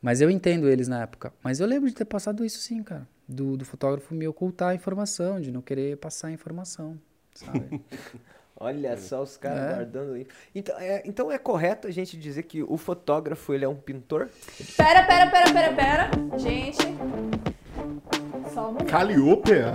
Mas 0.00 0.22
eu 0.22 0.30
entendo 0.30 0.70
eles 0.70 0.88
na 0.88 1.02
época. 1.02 1.34
Mas 1.42 1.60
eu 1.60 1.66
lembro 1.66 1.86
de 1.86 1.94
ter 1.94 2.06
passado 2.06 2.46
isso, 2.46 2.58
sim, 2.58 2.82
cara. 2.82 3.06
Do, 3.28 3.58
do 3.58 3.66
fotógrafo 3.66 4.14
me 4.14 4.26
ocultar 4.26 4.70
a 4.70 4.74
informação, 4.74 5.38
de 5.38 5.52
não 5.52 5.60
querer 5.60 5.98
passar 5.98 6.28
a 6.28 6.32
informação, 6.32 6.98
sabe? 7.34 7.82
Olha 8.60 8.96
só 8.96 9.22
os 9.22 9.36
caras 9.36 9.70
é. 9.70 9.74
guardando. 9.74 10.26
Então 10.52 10.76
é, 10.78 11.02
então 11.04 11.30
é 11.30 11.38
correto 11.38 11.86
a 11.86 11.90
gente 11.92 12.16
dizer 12.16 12.42
que 12.42 12.62
o 12.62 12.76
fotógrafo 12.76 13.54
ele 13.54 13.64
é 13.64 13.68
um 13.68 13.76
pintor? 13.76 14.28
Pera, 14.76 15.04
pera, 15.04 15.30
pera, 15.30 15.52
pera, 15.52 15.72
pera. 15.74 16.10
Gente. 16.36 16.78
Só 18.52 18.70
um? 18.70 18.76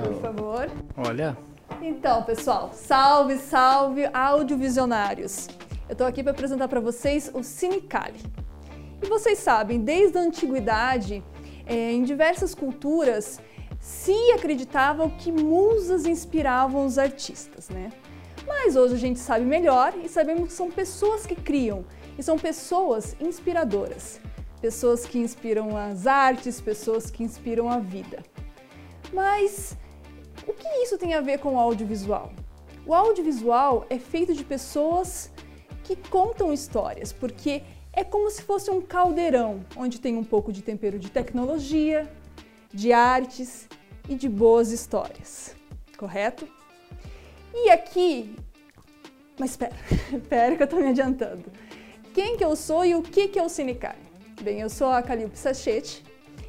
Por 0.02 0.22
favor. 0.22 0.70
Olha. 0.98 1.38
Então, 1.82 2.24
pessoal, 2.24 2.72
salve, 2.74 3.38
salve 3.38 4.06
audiovisionários. 4.14 5.48
Eu 5.88 5.96
tô 5.96 6.04
aqui 6.04 6.22
para 6.22 6.32
apresentar 6.32 6.68
para 6.68 6.80
vocês 6.80 7.32
o 7.34 7.42
Cinecali. 7.44 8.20
E 9.02 9.08
vocês 9.08 9.40
sabem, 9.40 9.80
desde 9.80 10.18
a 10.18 10.22
antiguidade, 10.22 11.24
é, 11.66 11.92
em 11.92 12.04
diversas 12.04 12.54
culturas, 12.54 13.40
se 13.80 14.32
acreditavam 14.32 15.10
que 15.10 15.32
musas 15.32 16.06
inspiravam 16.06 16.86
os 16.86 16.98
artistas, 16.98 17.70
né? 17.70 17.90
Mas 18.48 18.76
hoje 18.76 18.96
a 18.96 18.98
gente 18.98 19.20
sabe 19.20 19.46
melhor 19.46 19.94
e 20.04 20.10
sabemos 20.10 20.48
que 20.50 20.54
são 20.54 20.70
pessoas 20.70 21.26
que 21.26 21.36
criam 21.36 21.86
e 22.18 22.24
são 22.24 22.38
pessoas 22.38 23.16
inspiradoras. 23.20 24.20
Pessoas 24.62 25.06
que 25.06 25.20
inspiram 25.20 25.76
as 25.78 26.08
artes, 26.08 26.62
pessoas 26.62 27.12
que 27.12 27.24
inspiram 27.24 27.70
a 27.70 27.80
vida. 27.80 28.24
Mas 29.14 29.78
o 30.48 30.54
que 30.54 30.68
isso 30.84 30.98
tem 30.98 31.14
a 31.14 31.22
ver 31.22 31.40
com 31.40 31.56
o 31.56 31.60
audiovisual? 31.60 32.32
O 32.86 32.94
audiovisual 32.94 33.86
é 33.90 33.98
feito 33.98 34.34
de 34.34 34.44
pessoas 34.44 35.32
que 35.84 35.96
contam 35.96 36.52
histórias, 36.52 37.14
porque 37.14 37.64
é 37.92 38.04
como 38.04 38.30
se 38.30 38.42
fosse 38.42 38.72
um 38.72 38.82
caldeirão 38.82 39.66
onde 39.76 40.00
tem 40.00 40.18
um 40.18 40.24
pouco 40.24 40.52
de 40.52 40.62
tempero 40.62 40.98
de 40.98 41.12
tecnologia, 41.12 42.12
de 42.74 42.92
artes 42.92 43.68
e 44.10 44.16
de 44.16 44.28
boas 44.28 44.72
histórias. 44.72 45.56
Correto? 45.98 46.48
E 47.54 47.70
aqui, 47.70 48.36
mas 49.38 49.52
espera, 49.52 49.76
espera 50.12 50.56
que 50.56 50.64
eu 50.64 50.66
estou 50.66 50.80
me 50.80 50.88
adiantando. 50.88 51.44
Quem 52.12 52.36
que 52.36 52.44
eu 52.44 52.56
sou 52.56 52.84
e 52.84 52.96
o 52.96 53.04
que 53.04 53.28
que 53.28 53.38
é 53.38 53.44
o 53.44 53.50
Cinecali? 53.50 54.02
Bem, 54.42 54.60
eu 54.60 54.70
sou 54.70 54.88
a 54.88 55.04
Calil 55.04 55.30
Sachete 55.36 56.04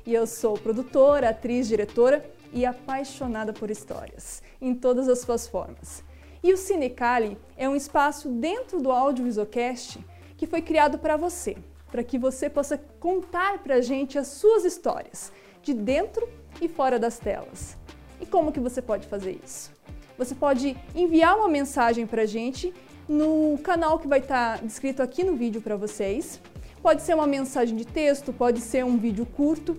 e 0.06 0.14
eu 0.14 0.26
sou 0.26 0.58
produtora, 0.58 1.28
atriz, 1.28 1.68
diretora 1.68 2.24
e 2.52 2.64
apaixonada 2.64 3.52
por 3.52 3.70
histórias, 3.70 4.42
em 4.60 4.74
todas 4.74 5.08
as 5.08 5.18
suas 5.18 5.46
formas. 5.46 6.02
E 6.42 6.52
o 6.52 6.56
Cinecali 6.56 7.36
é 7.56 7.68
um 7.68 7.76
espaço 7.76 8.28
dentro 8.28 8.80
do 8.80 8.90
Audiovisualcast 8.90 9.98
que 10.36 10.46
foi 10.46 10.62
criado 10.62 10.98
para 10.98 11.16
você, 11.16 11.56
para 11.90 12.02
que 12.02 12.18
você 12.18 12.48
possa 12.48 12.78
contar 12.98 13.62
para 13.62 13.76
a 13.76 13.80
gente 13.82 14.18
as 14.18 14.28
suas 14.28 14.64
histórias, 14.64 15.30
de 15.62 15.74
dentro 15.74 16.26
e 16.60 16.68
fora 16.68 16.98
das 16.98 17.18
telas. 17.18 17.76
E 18.20 18.26
como 18.26 18.52
que 18.52 18.60
você 18.60 18.80
pode 18.80 19.06
fazer 19.06 19.38
isso? 19.44 19.73
Você 20.16 20.34
pode 20.34 20.76
enviar 20.94 21.36
uma 21.36 21.48
mensagem 21.48 22.06
para 22.06 22.22
a 22.22 22.26
gente 22.26 22.72
no 23.08 23.58
canal 23.62 23.98
que 23.98 24.06
vai 24.06 24.20
estar 24.20 24.58
tá 24.58 24.64
descrito 24.64 25.02
aqui 25.02 25.24
no 25.24 25.34
vídeo 25.34 25.60
para 25.60 25.76
vocês. 25.76 26.40
Pode 26.82 27.02
ser 27.02 27.14
uma 27.14 27.26
mensagem 27.26 27.76
de 27.76 27.86
texto, 27.86 28.32
pode 28.32 28.60
ser 28.60 28.84
um 28.84 28.96
vídeo 28.96 29.26
curto. 29.26 29.78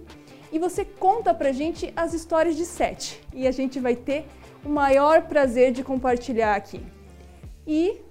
E 0.51 0.59
você 0.59 0.85
conta 0.85 1.33
para 1.33 1.49
a 1.49 1.51
gente 1.51 1.91
as 1.95 2.13
histórias 2.13 2.55
de 2.55 2.65
sete. 2.65 3.21
E 3.33 3.47
a 3.47 3.51
gente 3.51 3.79
vai 3.79 3.95
ter 3.95 4.25
o 4.63 4.69
maior 4.69 5.23
prazer 5.23 5.71
de 5.71 5.83
compartilhar 5.83 6.55
aqui. 6.55 6.81
E 7.67 8.01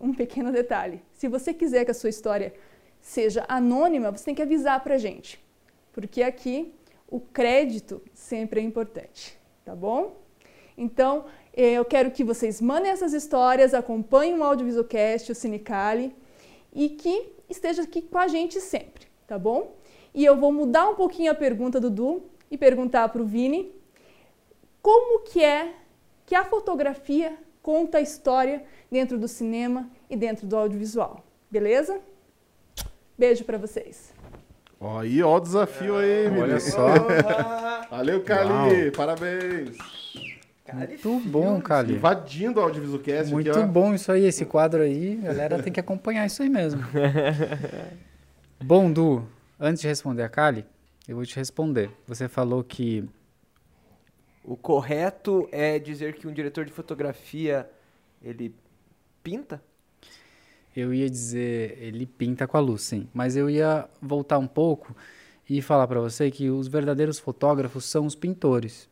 um 0.00 0.14
pequeno 0.14 0.52
detalhe: 0.52 1.02
se 1.12 1.28
você 1.28 1.52
quiser 1.52 1.84
que 1.84 1.90
a 1.90 1.94
sua 1.94 2.10
história 2.10 2.54
seja 3.00 3.44
anônima, 3.48 4.10
você 4.10 4.26
tem 4.26 4.34
que 4.34 4.42
avisar 4.42 4.82
para 4.82 4.94
a 4.94 4.98
gente. 4.98 5.42
Porque 5.92 6.22
aqui 6.22 6.72
o 7.08 7.20
crédito 7.20 8.02
sempre 8.12 8.60
é 8.60 8.62
importante, 8.62 9.38
tá 9.64 9.74
bom? 9.74 10.16
Então, 10.76 11.24
eu 11.54 11.84
quero 11.84 12.10
que 12.10 12.22
vocês 12.22 12.60
mandem 12.60 12.90
essas 12.90 13.12
histórias, 13.12 13.74
acompanhem 13.74 14.38
o 14.38 14.44
Audiovisualcast, 14.44 15.32
o 15.32 15.34
Cinecali, 15.34 16.14
e 16.72 16.90
que 16.90 17.32
esteja 17.48 17.82
aqui 17.82 18.02
com 18.02 18.18
a 18.18 18.28
gente 18.28 18.60
sempre, 18.60 19.06
tá 19.26 19.38
bom? 19.38 19.74
E 20.14 20.24
eu 20.24 20.36
vou 20.36 20.52
mudar 20.52 20.88
um 20.88 20.94
pouquinho 20.94 21.30
a 21.30 21.34
pergunta 21.34 21.80
do 21.80 21.90
Du 21.90 22.22
e 22.50 22.56
perguntar 22.56 23.08
para 23.08 23.22
o 23.22 23.26
Vini 23.26 23.72
como 24.80 25.20
que 25.20 25.42
é 25.42 25.74
que 26.24 26.34
a 26.34 26.44
fotografia 26.44 27.36
conta 27.62 27.98
a 27.98 28.00
história 28.00 28.64
dentro 28.90 29.18
do 29.18 29.28
cinema 29.28 29.90
e 30.08 30.16
dentro 30.16 30.46
do 30.46 30.56
audiovisual, 30.56 31.24
beleza? 31.50 32.00
Beijo 33.16 33.44
para 33.44 33.58
vocês. 33.58 34.14
Ó, 34.80 35.00
aí, 35.00 35.22
ó 35.22 35.36
o 35.36 35.40
desafio 35.40 35.96
aí, 35.96 36.28
Olha 36.40 36.60
só. 36.60 36.86
Valeu, 37.90 38.22
Cali. 38.22 38.92
Parabéns. 38.92 39.76
Muito 40.74 41.20
bom, 41.20 41.60
Cali. 41.60 41.94
Invadindo 41.94 42.60
o 42.60 42.62
Audiovisualcast. 42.62 43.32
Muito 43.32 43.50
aqui, 43.50 43.62
bom 43.66 43.94
isso 43.94 44.12
aí, 44.12 44.24
esse 44.24 44.44
quadro 44.44 44.82
aí. 44.82 45.18
A 45.22 45.28
galera 45.28 45.62
tem 45.62 45.72
que 45.72 45.80
acompanhar 45.80 46.26
isso 46.26 46.42
aí 46.42 46.48
mesmo. 46.48 46.82
bom, 48.62 48.92
Du, 48.92 49.26
antes 49.58 49.82
de 49.82 49.88
responder 49.88 50.22
a 50.22 50.28
Cali, 50.28 50.64
eu 51.06 51.16
vou 51.16 51.24
te 51.24 51.36
responder. 51.36 51.90
Você 52.06 52.28
falou 52.28 52.62
que... 52.62 53.08
O 54.44 54.56
correto 54.56 55.48
é 55.52 55.78
dizer 55.78 56.14
que 56.14 56.26
um 56.26 56.32
diretor 56.32 56.64
de 56.64 56.72
fotografia, 56.72 57.68
ele 58.22 58.54
pinta? 59.22 59.62
Eu 60.74 60.94
ia 60.94 61.10
dizer, 61.10 61.76
ele 61.80 62.06
pinta 62.06 62.46
com 62.46 62.56
a 62.56 62.60
luz, 62.60 62.82
sim. 62.82 63.08
Mas 63.12 63.36
eu 63.36 63.50
ia 63.50 63.88
voltar 64.00 64.38
um 64.38 64.46
pouco 64.46 64.96
e 65.48 65.60
falar 65.60 65.86
para 65.86 66.00
você 66.00 66.30
que 66.30 66.50
os 66.50 66.68
verdadeiros 66.68 67.18
fotógrafos 67.18 67.84
são 67.84 68.06
os 68.06 68.14
pintores. 68.14 68.88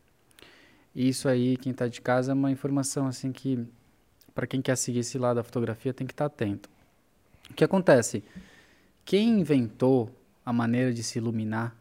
Isso 0.97 1.29
aí, 1.29 1.57
quem 1.57 1.71
está 1.71 1.87
de 1.87 2.01
casa, 2.01 2.31
é 2.31 2.33
uma 2.33 2.49
informação 2.49 3.05
assim 3.05 3.31
que, 3.31 3.63
para 4.33 4.47
quem 4.47 4.63
quer 4.63 4.75
seguir 4.75 5.01
esse 5.01 5.19
lado 5.19 5.35
da 5.35 5.43
fotografia, 5.43 5.93
tem 5.93 6.07
que 6.07 6.13
estar 6.13 6.27
tá 6.27 6.33
atento. 6.33 6.67
O 7.51 7.53
que 7.53 7.63
acontece? 7.63 8.23
Quem 9.05 9.39
inventou 9.39 10.09
a 10.43 10.51
maneira 10.51 10.91
de 10.91 11.03
se 11.03 11.19
iluminar 11.19 11.75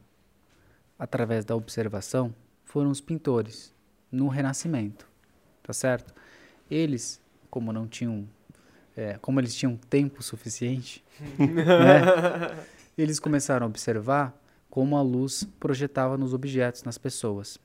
através 0.98 1.46
da 1.46 1.56
observação 1.56 2.34
foram 2.62 2.90
os 2.90 3.00
pintores 3.00 3.72
no 4.12 4.28
Renascimento, 4.28 5.08
tá 5.62 5.72
certo? 5.72 6.12
Eles, 6.70 7.18
como 7.48 7.72
não 7.72 7.86
tinham, 7.86 8.28
é, 8.94 9.16
como 9.22 9.40
eles 9.40 9.54
tinham 9.54 9.78
tempo 9.88 10.22
suficiente, 10.22 11.02
né, 11.40 12.66
eles 12.98 13.18
começaram 13.18 13.64
a 13.64 13.68
observar 13.70 14.38
como 14.68 14.94
a 14.94 15.00
luz 15.00 15.42
projetava 15.58 16.18
nos 16.18 16.34
objetos, 16.34 16.82
nas 16.82 16.98
pessoas 16.98 17.58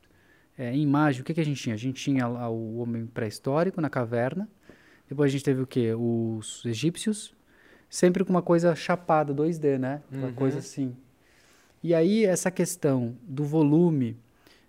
é, 0.57 0.73
em 0.73 0.81
imagem, 0.81 1.21
o 1.21 1.23
que, 1.23 1.33
que 1.33 1.41
a 1.41 1.45
gente 1.45 1.61
tinha? 1.61 1.75
A 1.75 1.77
gente 1.77 2.01
tinha 2.01 2.27
lá 2.27 2.49
o 2.49 2.77
homem 2.77 3.05
pré-histórico 3.05 3.79
na 3.81 3.89
caverna, 3.89 4.49
depois 5.07 5.29
a 5.29 5.31
gente 5.31 5.43
teve 5.43 5.61
o 5.61 5.67
que? 5.67 5.93
Os 5.93 6.63
egípcios, 6.65 7.33
sempre 7.89 8.23
com 8.23 8.29
uma 8.29 8.41
coisa 8.41 8.75
chapada, 8.75 9.33
2D, 9.33 9.77
né? 9.77 10.01
Uma 10.11 10.27
uhum. 10.27 10.33
coisa 10.33 10.59
assim. 10.59 10.95
E 11.83 11.93
aí 11.93 12.23
essa 12.25 12.51
questão 12.51 13.17
do 13.23 13.43
volume, 13.43 14.15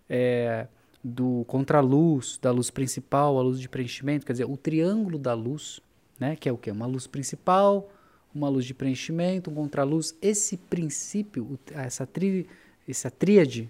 é, 0.09 0.67
do 1.05 1.45
contraluz, 1.47 2.39
da 2.41 2.51
luz 2.51 2.71
principal, 2.71 3.39
a 3.39 3.43
luz 3.43 3.61
de 3.61 3.69
preenchimento, 3.69 4.25
quer 4.25 4.33
dizer, 4.33 4.45
o 4.45 4.57
triângulo 4.57 5.19
da 5.19 5.35
luz, 5.35 5.81
né, 6.19 6.37
que 6.37 6.49
é 6.49 6.53
o 6.53 6.57
que? 6.57 6.71
Uma 6.71 6.87
luz 6.87 7.07
principal, 7.07 7.91
uma 8.35 8.49
luz 8.49 8.65
de 8.65 8.73
preenchimento, 8.73 9.51
um 9.51 9.55
contraluz. 9.55 10.17
Esse 10.23 10.57
princípio, 10.57 11.59
essa, 11.73 12.07
tri, 12.07 12.49
essa 12.89 13.11
tríade, 13.11 13.69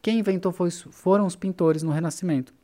quem 0.00 0.18
inventou 0.18 0.52
foi, 0.52 0.70
foram 0.70 1.26
os 1.26 1.36
pintores 1.36 1.82
no 1.82 1.90
Renascimento. 1.90 2.54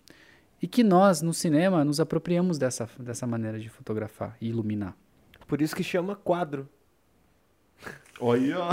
E 0.60 0.66
que 0.66 0.84
nós, 0.84 1.22
no 1.22 1.34
cinema, 1.34 1.84
nos 1.84 1.98
apropriamos 1.98 2.56
dessa, 2.56 2.88
dessa 2.98 3.26
maneira 3.26 3.58
de 3.58 3.68
fotografar 3.68 4.36
e 4.40 4.48
iluminar. 4.48 4.96
Por 5.46 5.60
isso 5.60 5.74
que 5.74 5.82
chama 5.82 6.14
quadro. 6.14 6.68
Olha, 8.20 8.58
ó. 8.62 8.70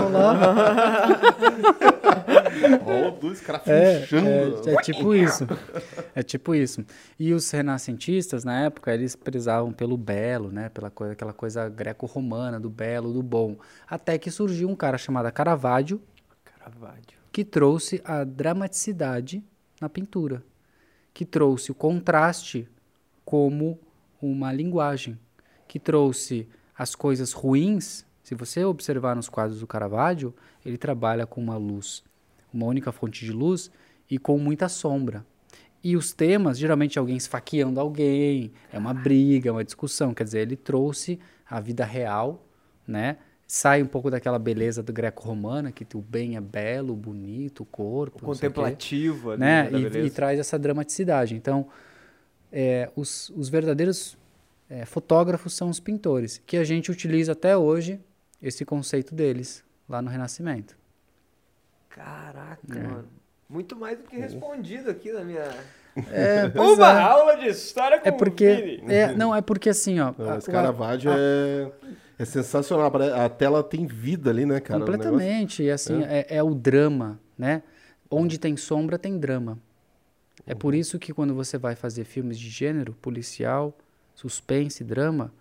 Ó, 2.86 3.10
dois 3.10 3.40
caras 3.40 3.66
É, 3.66 4.04
é, 4.04 4.74
é 4.74 4.76
tipo 4.82 5.14
isso. 5.14 5.46
É 6.14 6.22
tipo 6.22 6.54
isso. 6.54 6.84
E 7.18 7.32
os 7.32 7.50
renascentistas, 7.50 8.44
na 8.44 8.60
época, 8.60 8.94
eles 8.94 9.16
prezavam 9.16 9.72
pelo 9.72 9.96
belo, 9.96 10.52
né? 10.52 10.68
Pela 10.68 10.90
coisa, 10.90 11.12
aquela 11.12 11.32
coisa 11.32 11.68
greco-romana, 11.68 12.60
do 12.60 12.70
belo, 12.70 13.12
do 13.12 13.22
bom. 13.22 13.56
Até 13.88 14.16
que 14.18 14.30
surgiu 14.30 14.68
um 14.68 14.76
cara 14.76 14.96
chamado 14.96 15.30
Caravaggio, 15.32 16.00
Caravaggio. 16.44 17.19
Que 17.40 17.44
trouxe 17.46 18.02
a 18.04 18.22
dramaticidade 18.22 19.42
na 19.80 19.88
pintura, 19.88 20.44
que 21.14 21.24
trouxe 21.24 21.72
o 21.72 21.74
contraste 21.74 22.68
como 23.24 23.80
uma 24.20 24.52
linguagem, 24.52 25.18
que 25.66 25.78
trouxe 25.78 26.46
as 26.76 26.94
coisas 26.94 27.32
ruins. 27.32 28.04
Se 28.22 28.34
você 28.34 28.62
observar 28.62 29.16
nos 29.16 29.30
quadros 29.30 29.60
do 29.60 29.66
Caravaggio, 29.66 30.34
ele 30.66 30.76
trabalha 30.76 31.26
com 31.26 31.40
uma 31.40 31.56
luz, 31.56 32.04
uma 32.52 32.66
única 32.66 32.92
fonte 32.92 33.24
de 33.24 33.32
luz 33.32 33.70
e 34.10 34.18
com 34.18 34.36
muita 34.36 34.68
sombra. 34.68 35.24
E 35.82 35.96
os 35.96 36.12
temas, 36.12 36.58
geralmente 36.58 36.98
alguém 36.98 37.16
esfaqueando 37.16 37.80
alguém, 37.80 38.52
é 38.70 38.78
uma 38.78 38.92
briga, 38.92 39.48
é 39.48 39.52
uma 39.52 39.64
discussão. 39.64 40.12
Quer 40.12 40.24
dizer, 40.24 40.40
ele 40.40 40.56
trouxe 40.56 41.18
a 41.48 41.58
vida 41.58 41.86
real, 41.86 42.46
né? 42.86 43.16
Sai 43.52 43.82
um 43.82 43.86
pouco 43.86 44.12
daquela 44.12 44.38
beleza 44.38 44.80
do 44.80 44.92
greco-romana, 44.92 45.72
que 45.72 45.84
o 45.96 46.00
bem 46.00 46.36
é 46.36 46.40
belo, 46.40 46.94
bonito, 46.94 47.64
o 47.64 47.66
corpo. 47.66 48.24
O 48.24 48.30
o 48.30 48.38
quê 48.38 48.46
ali, 49.32 49.40
né? 49.40 49.68
E, 49.72 50.06
e 50.06 50.10
traz 50.10 50.38
essa 50.38 50.56
dramaticidade. 50.56 51.34
Então, 51.34 51.66
é, 52.52 52.88
os, 52.94 53.28
os 53.30 53.48
verdadeiros 53.48 54.16
é, 54.68 54.84
fotógrafos 54.84 55.52
são 55.52 55.68
os 55.68 55.80
pintores, 55.80 56.40
que 56.46 56.56
a 56.56 56.62
gente 56.62 56.92
utiliza 56.92 57.32
até 57.32 57.56
hoje 57.56 57.98
esse 58.40 58.64
conceito 58.64 59.16
deles 59.16 59.64
lá 59.88 60.00
no 60.00 60.08
Renascimento. 60.08 60.76
Caraca, 61.88 62.58
É. 62.72 62.78
mano. 62.82 63.08
Muito 63.48 63.74
mais 63.74 63.98
do 63.98 64.04
que 64.04 64.16
respondido 64.16 64.90
aqui 64.90 65.10
na 65.12 65.24
minha... 65.24 65.50
É, 66.12 66.44
Uma 66.56 66.92
é. 66.92 67.02
aula 67.02 67.36
de 67.36 67.48
história 67.48 67.98
com 67.98 68.08
É 68.08 68.12
o 68.12 68.16
porque 68.16 68.78
Vini. 68.80 68.94
é, 68.94 69.12
não 69.12 69.34
é 69.34 69.40
porque 69.42 69.70
assim, 69.70 69.98
ó, 69.98 70.14
Não, 70.16 70.30
a- 70.30 70.38
esse 70.38 70.48
o- 70.48 70.52
Caravaggio 70.52 71.10
é, 71.12 71.72
é 72.20 72.24
sensacional. 72.26 72.92
A 73.14 73.28
tela 73.30 73.62
tem 73.62 73.86
vida 73.86 74.28
ali, 74.28 74.44
né, 74.44 74.60
cara? 74.60 74.80
Completamente, 74.80 75.62
e 75.62 75.70
assim 75.70 76.02
é. 76.02 76.26
é 76.28 76.42
o 76.42 76.54
drama, 76.54 77.18
né? 77.36 77.62
Onde 78.10 78.38
tem 78.38 78.58
sombra 78.58 78.98
tem 78.98 79.18
drama. 79.18 79.58
É 80.46 80.54
por 80.54 80.74
isso 80.74 80.98
que 80.98 81.14
quando 81.14 81.34
você 81.34 81.56
vai 81.56 81.74
fazer 81.74 82.04
filmes 82.04 82.38
de 82.38 82.50
gênero, 82.50 82.92
policial, 83.00 83.76
suspense, 84.14 84.84
drama, 84.84 85.32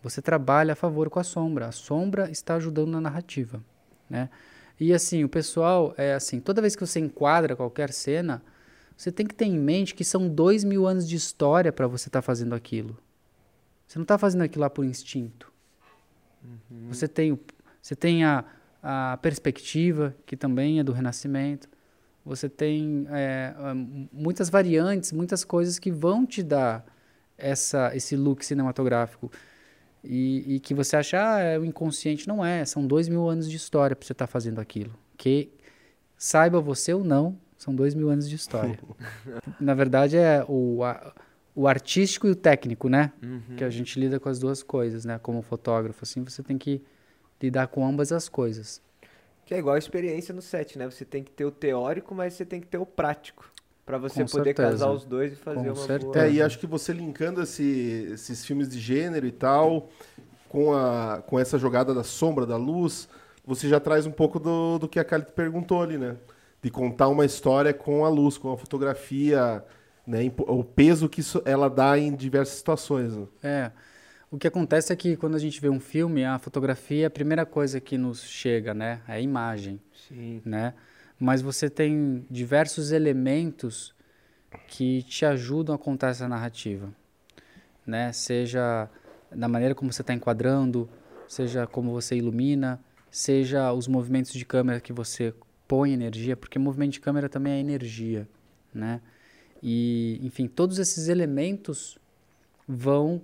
você 0.00 0.22
trabalha 0.22 0.72
a 0.74 0.76
favor 0.76 1.10
com 1.10 1.18
a 1.18 1.24
sombra. 1.24 1.66
A 1.66 1.72
sombra 1.72 2.30
está 2.30 2.54
ajudando 2.54 2.90
na 2.90 3.00
narrativa, 3.00 3.60
né? 4.08 4.30
E 4.78 4.94
assim, 4.94 5.24
o 5.24 5.28
pessoal 5.28 5.92
é 5.96 6.14
assim, 6.14 6.38
toda 6.38 6.62
vez 6.62 6.76
que 6.76 6.86
você 6.86 7.00
enquadra 7.00 7.56
qualquer 7.56 7.92
cena, 7.92 8.40
você 8.96 9.10
tem 9.10 9.26
que 9.26 9.34
ter 9.34 9.46
em 9.46 9.58
mente 9.58 9.96
que 9.96 10.04
são 10.04 10.28
dois 10.28 10.62
mil 10.62 10.86
anos 10.86 11.08
de 11.08 11.16
história 11.16 11.72
para 11.72 11.88
você 11.88 12.08
estar 12.08 12.22
fazendo 12.22 12.54
aquilo. 12.54 12.96
Você 13.84 13.98
não 13.98 14.04
está 14.04 14.16
fazendo 14.16 14.42
aquilo 14.42 14.62
lá 14.62 14.70
por 14.70 14.84
instinto. 14.84 15.49
Você 16.88 17.06
tem, 17.08 17.32
o- 17.32 17.40
você 17.80 17.94
tem 17.96 18.24
a, 18.24 18.44
a 18.82 19.18
perspectiva, 19.22 20.14
que 20.26 20.36
também 20.36 20.78
é 20.80 20.84
do 20.84 20.92
Renascimento. 20.92 21.68
Você 22.24 22.48
tem 22.48 23.06
é, 23.10 23.54
muitas 24.12 24.50
variantes, 24.50 25.10
muitas 25.12 25.42
coisas 25.44 25.78
que 25.78 25.90
vão 25.90 26.26
te 26.26 26.42
dar 26.42 26.84
essa, 27.38 27.94
esse 27.96 28.14
look 28.16 28.44
cinematográfico. 28.44 29.30
E, 30.04 30.54
e 30.56 30.60
que 30.60 30.72
você 30.74 30.96
acha, 30.96 31.34
ah, 31.34 31.40
é 31.40 31.58
o 31.58 31.64
inconsciente. 31.64 32.26
Não 32.28 32.44
é, 32.44 32.64
são 32.64 32.86
dois 32.86 33.08
mil 33.08 33.28
anos 33.28 33.48
de 33.50 33.56
história 33.56 33.94
para 33.96 34.06
você 34.06 34.12
estar 34.12 34.26
fazendo 34.26 34.60
aquilo. 34.60 34.94
Que, 35.16 35.50
saiba 36.16 36.60
você 36.60 36.92
ou 36.94 37.02
não, 37.04 37.38
são 37.56 37.74
dois 37.74 37.94
mil 37.94 38.08
anos 38.10 38.28
de 38.28 38.36
história. 38.36 38.78
Na 39.60 39.74
verdade, 39.74 40.16
é 40.16 40.44
o, 40.48 40.82
a- 40.84 41.14
o 41.54 41.66
artístico 41.66 42.26
e 42.26 42.30
o 42.30 42.36
técnico, 42.36 42.88
né? 42.88 43.12
Uhum. 43.22 43.56
Que 43.56 43.64
a 43.64 43.70
gente 43.70 43.98
lida 43.98 44.18
com 44.20 44.28
as 44.28 44.38
duas 44.38 44.62
coisas, 44.62 45.04
né? 45.04 45.18
Como 45.22 45.42
fotógrafo, 45.42 46.00
assim, 46.02 46.22
você 46.22 46.42
tem 46.42 46.56
que 46.56 46.82
lidar 47.42 47.66
com 47.68 47.86
ambas 47.86 48.12
as 48.12 48.28
coisas. 48.28 48.80
Que 49.44 49.54
é 49.54 49.58
igual 49.58 49.74
a 49.74 49.78
experiência 49.78 50.32
no 50.32 50.40
set, 50.42 50.78
né? 50.78 50.88
Você 50.88 51.04
tem 51.04 51.22
que 51.24 51.30
ter 51.30 51.44
o 51.44 51.50
teórico, 51.50 52.14
mas 52.14 52.34
você 52.34 52.44
tem 52.44 52.60
que 52.60 52.66
ter 52.66 52.78
o 52.78 52.86
prático. 52.86 53.50
Pra 53.84 53.98
você 53.98 54.22
Com 54.22 54.30
poder 54.30 54.44
certeza. 54.50 54.70
casar 54.70 54.90
os 54.92 55.04
dois 55.04 55.32
e 55.32 55.36
fazer 55.36 55.56
Com 55.58 55.66
uma 55.66 55.74
certeza. 55.74 56.12
boa... 56.12 56.24
É, 56.24 56.30
e 56.30 56.40
acho 56.40 56.58
que 56.60 56.66
você 56.66 56.92
linkando 56.92 57.42
esse- 57.42 58.08
esses 58.12 58.44
filmes 58.44 58.68
de 58.68 58.78
gênero 58.78 59.26
e 59.26 59.32
tal, 59.32 59.90
com, 60.48 60.72
a, 60.72 61.20
com 61.26 61.36
essa 61.38 61.58
jogada 61.58 61.92
da 61.92 62.04
sombra, 62.04 62.46
da 62.46 62.56
luz, 62.56 63.08
você 63.44 63.68
já 63.68 63.80
traz 63.80 64.06
um 64.06 64.12
pouco 64.12 64.38
do, 64.38 64.78
do 64.78 64.88
que 64.88 65.00
a 65.00 65.04
Kali 65.04 65.24
perguntou 65.34 65.82
ali, 65.82 65.98
né? 65.98 66.16
De 66.62 66.70
contar 66.70 67.08
uma 67.08 67.24
história 67.24 67.74
com 67.74 68.04
a 68.04 68.08
luz, 68.08 68.38
com 68.38 68.52
a 68.52 68.56
fotografia, 68.56 69.64
né? 70.06 70.30
O 70.38 70.64
peso 70.64 71.08
que 71.08 71.20
isso, 71.20 71.42
ela 71.44 71.68
dá 71.68 71.98
em 71.98 72.14
diversas 72.14 72.56
situações. 72.56 73.16
né? 73.16 73.26
É. 73.42 73.72
O 74.30 74.38
que 74.38 74.46
acontece 74.46 74.92
é 74.92 74.96
que 74.96 75.16
quando 75.16 75.34
a 75.34 75.38
gente 75.40 75.60
vê 75.60 75.68
um 75.68 75.80
filme, 75.80 76.24
a 76.24 76.38
fotografia 76.38 77.04
é 77.04 77.06
a 77.06 77.10
primeira 77.10 77.44
coisa 77.44 77.80
que 77.80 77.98
nos 77.98 78.22
chega, 78.22 78.72
né? 78.72 79.00
É 79.08 79.14
a 79.14 79.20
imagem, 79.20 79.80
Sim. 80.08 80.40
né? 80.44 80.74
Mas 81.18 81.42
você 81.42 81.68
tem 81.68 82.24
diversos 82.30 82.92
elementos 82.92 83.92
que 84.68 85.02
te 85.02 85.24
ajudam 85.26 85.74
a 85.74 85.78
contar 85.78 86.10
essa 86.10 86.28
narrativa, 86.28 86.92
né? 87.84 88.12
Seja 88.12 88.88
na 89.30 89.48
maneira 89.48 89.74
como 89.74 89.92
você 89.92 90.02
está 90.02 90.14
enquadrando, 90.14 90.88
seja 91.26 91.66
como 91.66 91.92
você 91.92 92.16
ilumina, 92.16 92.80
seja 93.10 93.72
os 93.72 93.88
movimentos 93.88 94.32
de 94.32 94.44
câmera 94.44 94.80
que 94.80 94.92
você 94.92 95.34
põe 95.66 95.92
energia, 95.92 96.36
porque 96.36 96.58
movimento 96.58 96.92
de 96.92 97.00
câmera 97.00 97.28
também 97.28 97.54
é 97.54 97.60
energia, 97.60 98.28
né? 98.72 99.00
E, 99.62 100.18
enfim, 100.22 100.46
todos 100.46 100.78
esses 100.78 101.08
elementos 101.08 101.98
vão 102.66 103.20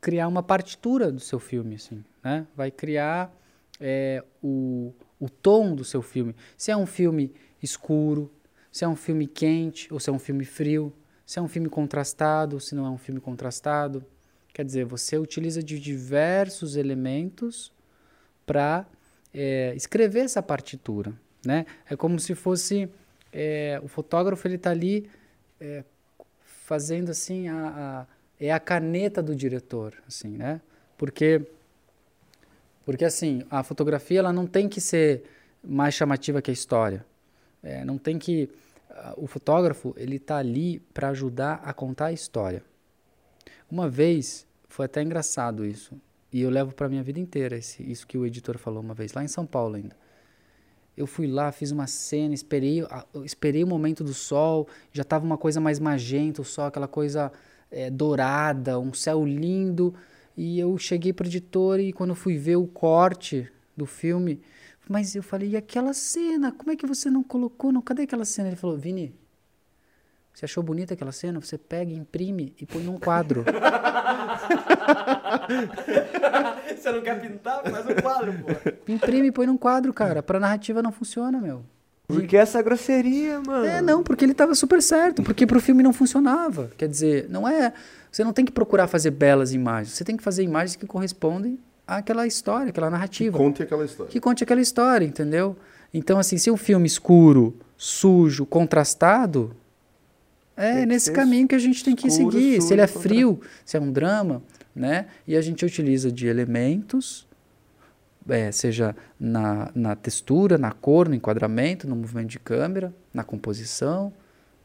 criar 0.00 0.28
uma 0.28 0.42
partitura 0.42 1.10
do 1.10 1.20
seu 1.20 1.38
filme, 1.38 1.76
assim, 1.76 2.04
né? 2.22 2.46
Vai 2.56 2.70
criar 2.70 3.34
é, 3.80 4.24
o, 4.42 4.92
o 5.20 5.28
tom 5.28 5.74
do 5.74 5.84
seu 5.84 6.02
filme. 6.02 6.34
Se 6.56 6.70
é 6.70 6.76
um 6.76 6.86
filme 6.86 7.32
escuro, 7.62 8.30
se 8.70 8.84
é 8.84 8.88
um 8.88 8.96
filme 8.96 9.26
quente 9.26 9.92
ou 9.92 9.98
se 10.00 10.10
é 10.10 10.12
um 10.12 10.18
filme 10.18 10.44
frio, 10.44 10.92
se 11.26 11.38
é 11.38 11.42
um 11.42 11.48
filme 11.48 11.68
contrastado, 11.68 12.60
se 12.60 12.74
não 12.74 12.86
é 12.86 12.90
um 12.90 12.98
filme 12.98 13.20
contrastado. 13.20 14.04
Quer 14.52 14.64
dizer, 14.64 14.84
você 14.84 15.18
utiliza 15.18 15.62
de 15.62 15.78
diversos 15.78 16.76
elementos 16.76 17.72
para 18.46 18.86
escrever 19.76 20.20
essa 20.20 20.42
partitura, 20.42 21.12
né? 21.44 21.66
É 21.88 21.94
como 21.94 22.18
se 22.18 22.34
fosse 22.34 22.88
é, 23.32 23.78
o 23.82 23.88
fotógrafo 23.88 24.46
ele 24.48 24.56
está 24.56 24.70
ali 24.70 25.08
é, 25.60 25.84
fazendo 26.42 27.10
assim 27.10 27.48
a, 27.48 28.06
a 28.06 28.18
é 28.40 28.52
a 28.52 28.60
caneta 28.60 29.20
do 29.22 29.34
diretor, 29.34 29.94
assim, 30.06 30.28
né? 30.28 30.60
Porque 30.96 31.42
porque 32.84 33.04
assim 33.04 33.42
a 33.50 33.62
fotografia 33.62 34.20
ela 34.20 34.32
não 34.32 34.46
tem 34.46 34.68
que 34.68 34.80
ser 34.80 35.24
mais 35.62 35.94
chamativa 35.94 36.40
que 36.40 36.50
a 36.50 36.54
história. 36.54 37.04
É, 37.62 37.84
não 37.84 37.98
tem 37.98 38.18
que 38.18 38.48
ah, 38.90 39.14
o 39.16 39.26
fotógrafo 39.26 39.94
ele 39.96 40.16
está 40.16 40.38
ali 40.38 40.78
para 40.94 41.08
ajudar 41.08 41.60
a 41.64 41.72
contar 41.72 42.06
a 42.06 42.12
história. 42.12 42.62
Uma 43.70 43.88
vez 43.88 44.46
foi 44.68 44.86
até 44.86 45.02
engraçado 45.02 45.64
isso 45.64 46.00
e 46.32 46.42
eu 46.42 46.50
levo 46.50 46.72
para 46.74 46.88
minha 46.88 47.02
vida 47.02 47.18
inteira 47.18 47.56
esse, 47.56 47.82
isso 47.82 48.06
que 48.06 48.16
o 48.16 48.24
editor 48.24 48.58
falou 48.58 48.80
uma 48.82 48.94
vez 48.94 49.12
lá 49.12 49.24
em 49.24 49.28
São 49.28 49.44
Paulo 49.44 49.76
ainda. 49.76 49.96
Eu 50.98 51.06
fui 51.06 51.28
lá, 51.28 51.52
fiz 51.52 51.70
uma 51.70 51.86
cena, 51.86 52.34
esperei, 52.34 52.82
esperei 53.24 53.62
o 53.62 53.66
momento 53.68 54.02
do 54.02 54.12
sol, 54.12 54.66
já 54.92 55.02
estava 55.02 55.24
uma 55.24 55.38
coisa 55.38 55.60
mais 55.60 55.78
magenta, 55.78 56.42
o 56.42 56.44
sol, 56.44 56.64
aquela 56.64 56.88
coisa 56.88 57.30
é, 57.70 57.88
dourada, 57.88 58.80
um 58.80 58.92
céu 58.92 59.24
lindo. 59.24 59.94
E 60.36 60.58
eu 60.58 60.76
cheguei 60.76 61.12
pro 61.12 61.24
editor 61.24 61.78
e 61.78 61.92
quando 61.92 62.10
eu 62.10 62.16
fui 62.16 62.36
ver 62.36 62.56
o 62.56 62.66
corte 62.66 63.48
do 63.76 63.86
filme, 63.86 64.40
mas 64.88 65.14
eu 65.14 65.22
falei, 65.22 65.50
e 65.50 65.56
aquela 65.56 65.94
cena? 65.94 66.50
Como 66.50 66.72
é 66.72 66.76
que 66.76 66.84
você 66.84 67.08
não 67.08 67.22
colocou? 67.22 67.70
Não, 67.70 67.80
cadê 67.80 68.02
aquela 68.02 68.24
cena? 68.24 68.48
Ele 68.48 68.56
falou, 68.56 68.76
Vini, 68.76 69.14
você 70.38 70.44
achou 70.44 70.62
bonita 70.62 70.94
aquela 70.94 71.10
cena? 71.10 71.40
Você 71.40 71.58
pega, 71.58 71.92
imprime 71.92 72.54
e 72.60 72.64
põe 72.64 72.80
num 72.84 72.96
quadro. 72.96 73.44
Você 76.76 76.92
não 76.92 77.00
quer 77.00 77.20
pintar? 77.20 77.60
Faz 77.68 77.84
um 77.84 77.94
quadro, 78.00 78.32
pô. 78.34 78.46
imprime 78.86 79.26
e 79.26 79.32
põe 79.32 79.48
num 79.48 79.56
quadro, 79.56 79.92
cara. 79.92 80.22
Pra 80.22 80.38
narrativa 80.38 80.80
não 80.80 80.92
funciona, 80.92 81.40
meu. 81.40 81.64
Por 82.06 82.24
que 82.24 82.36
essa 82.36 82.62
grosseria, 82.62 83.40
mano? 83.40 83.64
É, 83.64 83.82
não, 83.82 84.04
porque 84.04 84.24
ele 84.24 84.30
estava 84.30 84.54
super 84.54 84.80
certo, 84.80 85.24
porque 85.24 85.44
pro 85.44 85.60
filme 85.60 85.82
não 85.82 85.92
funcionava. 85.92 86.70
Quer 86.78 86.86
dizer, 86.86 87.26
não 87.28 87.48
é. 87.48 87.72
Você 88.08 88.22
não 88.22 88.32
tem 88.32 88.44
que 88.44 88.52
procurar 88.52 88.86
fazer 88.86 89.10
belas 89.10 89.52
imagens, 89.52 89.94
você 89.94 90.04
tem 90.04 90.16
que 90.16 90.22
fazer 90.22 90.44
imagens 90.44 90.76
que 90.76 90.86
correspondem 90.86 91.58
àquela 91.84 92.28
história, 92.28 92.70
aquela 92.70 92.90
narrativa. 92.90 93.36
Conte 93.36 93.64
aquela 93.64 93.84
história. 93.84 94.12
Que 94.12 94.20
conte 94.20 94.44
aquela 94.44 94.60
história, 94.60 95.04
entendeu? 95.04 95.56
Então, 95.92 96.16
assim, 96.16 96.38
se 96.38 96.48
um 96.48 96.56
filme 96.56 96.86
escuro, 96.86 97.56
sujo, 97.76 98.46
contrastado, 98.46 99.56
é 100.58 100.86
nesse 100.86 101.12
caminho 101.12 101.46
que 101.46 101.54
a 101.54 101.58
gente 101.58 101.84
tem 101.84 101.94
que 101.94 102.08
escuro, 102.08 102.32
seguir. 102.32 102.60
se 102.62 102.72
ele 102.72 102.82
é 102.82 102.86
contra- 102.86 103.02
frio, 103.02 103.40
se 103.64 103.76
é 103.76 103.80
um 103.80 103.92
drama, 103.92 104.42
né? 104.74 105.06
E 105.26 105.36
a 105.36 105.40
gente 105.40 105.64
utiliza 105.64 106.10
de 106.10 106.26
elementos, 106.26 107.26
é, 108.28 108.52
seja 108.52 108.94
na, 109.18 109.70
na 109.74 109.96
textura, 109.96 110.58
na 110.58 110.72
cor, 110.72 111.08
no 111.08 111.14
enquadramento, 111.14 111.88
no 111.88 111.96
movimento 111.96 112.28
de 112.28 112.38
câmera, 112.38 112.92
na 113.12 113.24
composição, 113.24 114.12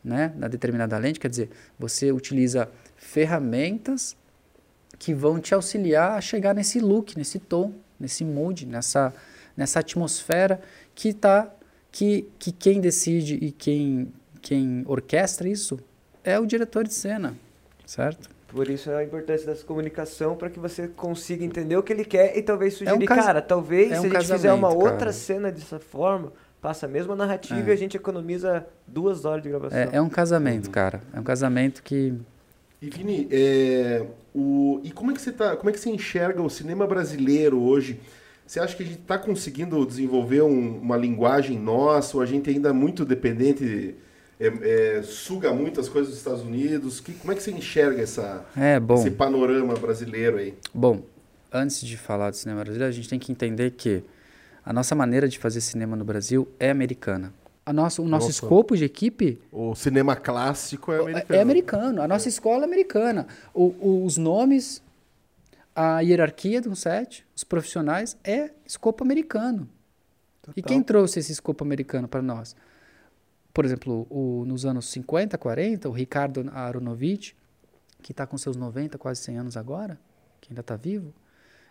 né? 0.03 0.33
na 0.37 0.47
determinada 0.47 0.97
lente. 0.97 1.19
Quer 1.19 1.29
dizer, 1.29 1.49
você 1.79 2.11
utiliza 2.11 2.69
ferramentas 2.97 4.17
que 4.99 5.13
vão 5.13 5.39
te 5.39 5.53
auxiliar 5.53 6.17
a 6.17 6.21
chegar 6.21 6.53
nesse 6.53 6.79
look, 6.79 7.17
nesse 7.17 7.39
tom, 7.39 7.73
nesse 7.99 8.25
mood, 8.25 8.65
nessa, 8.65 9.13
nessa 9.55 9.79
atmosfera 9.79 10.59
que 10.93 11.13
tá 11.13 11.49
que, 11.91 12.27
que 12.39 12.51
quem 12.51 12.81
decide 12.81 13.35
e 13.35 13.51
quem, 13.51 14.11
quem 14.43 14.83
orquestra 14.85 15.47
isso 15.47 15.79
é 16.23 16.37
o 16.39 16.45
diretor 16.45 16.83
de 16.83 16.93
cena, 16.93 17.33
certo? 17.85 18.29
Por 18.47 18.69
isso 18.69 18.91
a 18.91 19.03
importância 19.03 19.47
dessa 19.47 19.65
comunicação 19.65 20.35
para 20.35 20.49
que 20.49 20.59
você 20.59 20.87
consiga 20.87 21.43
entender 21.43 21.75
o 21.75 21.81
que 21.81 21.91
ele 21.91 22.05
quer 22.05 22.37
e 22.37 22.41
talvez 22.43 22.75
sugerir, 22.75 23.05
cas- 23.07 23.25
cara, 23.25 23.41
talvez 23.41 23.91
é 23.93 23.99
um 23.99 24.01
se 24.03 24.15
a 24.15 24.19
gente 24.19 24.31
fizer 24.33 24.53
uma 24.53 24.69
outra 24.71 24.97
cara. 24.99 25.13
cena 25.13 25.51
dessa 25.51 25.79
forma, 25.79 26.31
passa 26.61 26.85
a 26.85 26.89
mesma 26.89 27.15
narrativa 27.15 27.61
É. 27.61 27.69
e 27.69 27.71
a 27.71 27.75
gente 27.75 27.97
economiza 27.97 28.67
duas 28.85 29.25
horas 29.25 29.41
de 29.41 29.49
gravação. 29.49 29.77
É, 29.79 29.89
é 29.93 30.01
um 30.01 30.07
casamento, 30.09 30.69
cara. 30.69 31.01
É 31.13 31.19
um 31.19 31.23
casamento 31.23 31.81
que 31.81 32.13
E 32.81 32.89
Vini, 32.89 33.27
é, 33.31 34.05
o, 34.35 34.79
e 34.83 34.91
como 34.91 35.09
é 35.11 35.13
que 35.15 35.21
você 35.21 35.31
tá, 35.31 35.55
como 35.55 35.69
é 35.69 35.73
que 35.73 35.79
você 35.79 35.89
enxerga 35.89 36.41
o 36.43 36.49
cinema 36.49 36.85
brasileiro 36.85 37.59
hoje? 37.59 37.99
Você 38.45 38.59
acha 38.59 38.75
que 38.75 38.83
a 38.83 38.85
gente 38.85 38.99
está 38.99 39.17
conseguindo 39.17 39.83
desenvolver 39.85 40.41
um- 40.43 40.77
uma 40.79 40.97
linguagem 40.97 41.57
nossa, 41.57 42.17
ou 42.17 42.21
a 42.21 42.25
gente 42.25 42.49
ainda 42.49 42.69
é 42.69 42.73
muito 42.73 43.03
dependente, 43.05 43.95
é, 44.39 44.97
é, 44.97 45.03
suga 45.03 45.53
muitas 45.53 45.87
coisas 45.89 46.09
dos 46.11 46.17
Estados 46.19 46.41
Unidos? 46.41 46.99
Que, 46.99 47.13
como 47.13 47.31
é 47.31 47.35
que 47.35 47.43
você 47.43 47.51
enxerga 47.51 48.01
essa, 48.01 48.45
é 48.57 48.79
bom. 48.79 48.95
esse 48.95 49.11
panorama 49.11 49.73
brasileiro 49.75 50.37
aí? 50.37 50.53
Bom, 50.73 51.03
antes 51.51 51.81
de 51.81 51.97
falar 51.97 52.29
do 52.31 52.35
cinema 52.35 52.63
brasileiro, 52.63 52.89
a 52.91 52.95
gente 52.95 53.07
tem 53.09 53.19
que 53.19 53.31
entender 53.31 53.71
que 53.71 54.03
a 54.65 54.71
nossa 54.73 54.95
maneira 54.95 55.27
de 55.27 55.37
fazer 55.39 55.61
cinema 55.61 55.95
no 55.95 56.03
Brasil 56.05 56.47
é 56.59 56.69
americana. 56.71 57.33
A 57.65 57.71
nossa, 57.71 58.01
o 58.01 58.05
nosso 58.05 58.27
Nossa. 58.27 58.43
escopo 58.43 58.75
de 58.75 58.83
equipe 58.83 59.39
O 59.49 59.73
cinema 59.73 60.17
clássico 60.17 60.91
é 60.91 60.99
americano. 60.99 61.39
é 61.39 61.41
americano. 61.41 62.01
A 62.01 62.07
nossa 62.09 62.27
escola 62.27 62.63
é 62.63 62.65
americana. 62.65 63.25
O- 63.53 63.73
o- 63.79 64.05
os 64.05 64.17
nomes, 64.17 64.81
a 65.73 66.01
hierarquia 66.01 66.59
do 66.61 66.75
set, 66.75 67.25
os 67.33 67.43
profissionais, 67.45 68.17
é 68.21 68.49
escopo 68.65 69.01
americano. 69.03 69.67
E 70.57 70.61
quem 70.61 70.83
trouxe 70.83 71.19
esse 71.19 71.31
escopo 71.31 71.63
americano 71.63 72.05
para 72.05 72.21
nós? 72.21 72.53
Por 73.53 73.65
exemplo, 73.65 74.07
o- 74.09 74.43
nos 74.45 74.65
anos 74.65 74.87
50, 74.89 75.37
40, 75.37 75.87
o 75.87 75.91
Ricardo 75.91 76.49
Aronovich, 76.51 77.35
que 78.01 78.11
está 78.11 78.25
com 78.25 78.37
seus 78.37 78.55
90, 78.55 78.97
quase 78.97 79.21
100 79.21 79.37
anos 79.37 79.57
agora, 79.57 79.99
que 80.41 80.51
ainda 80.51 80.61
está 80.61 80.75
vivo, 80.75 81.13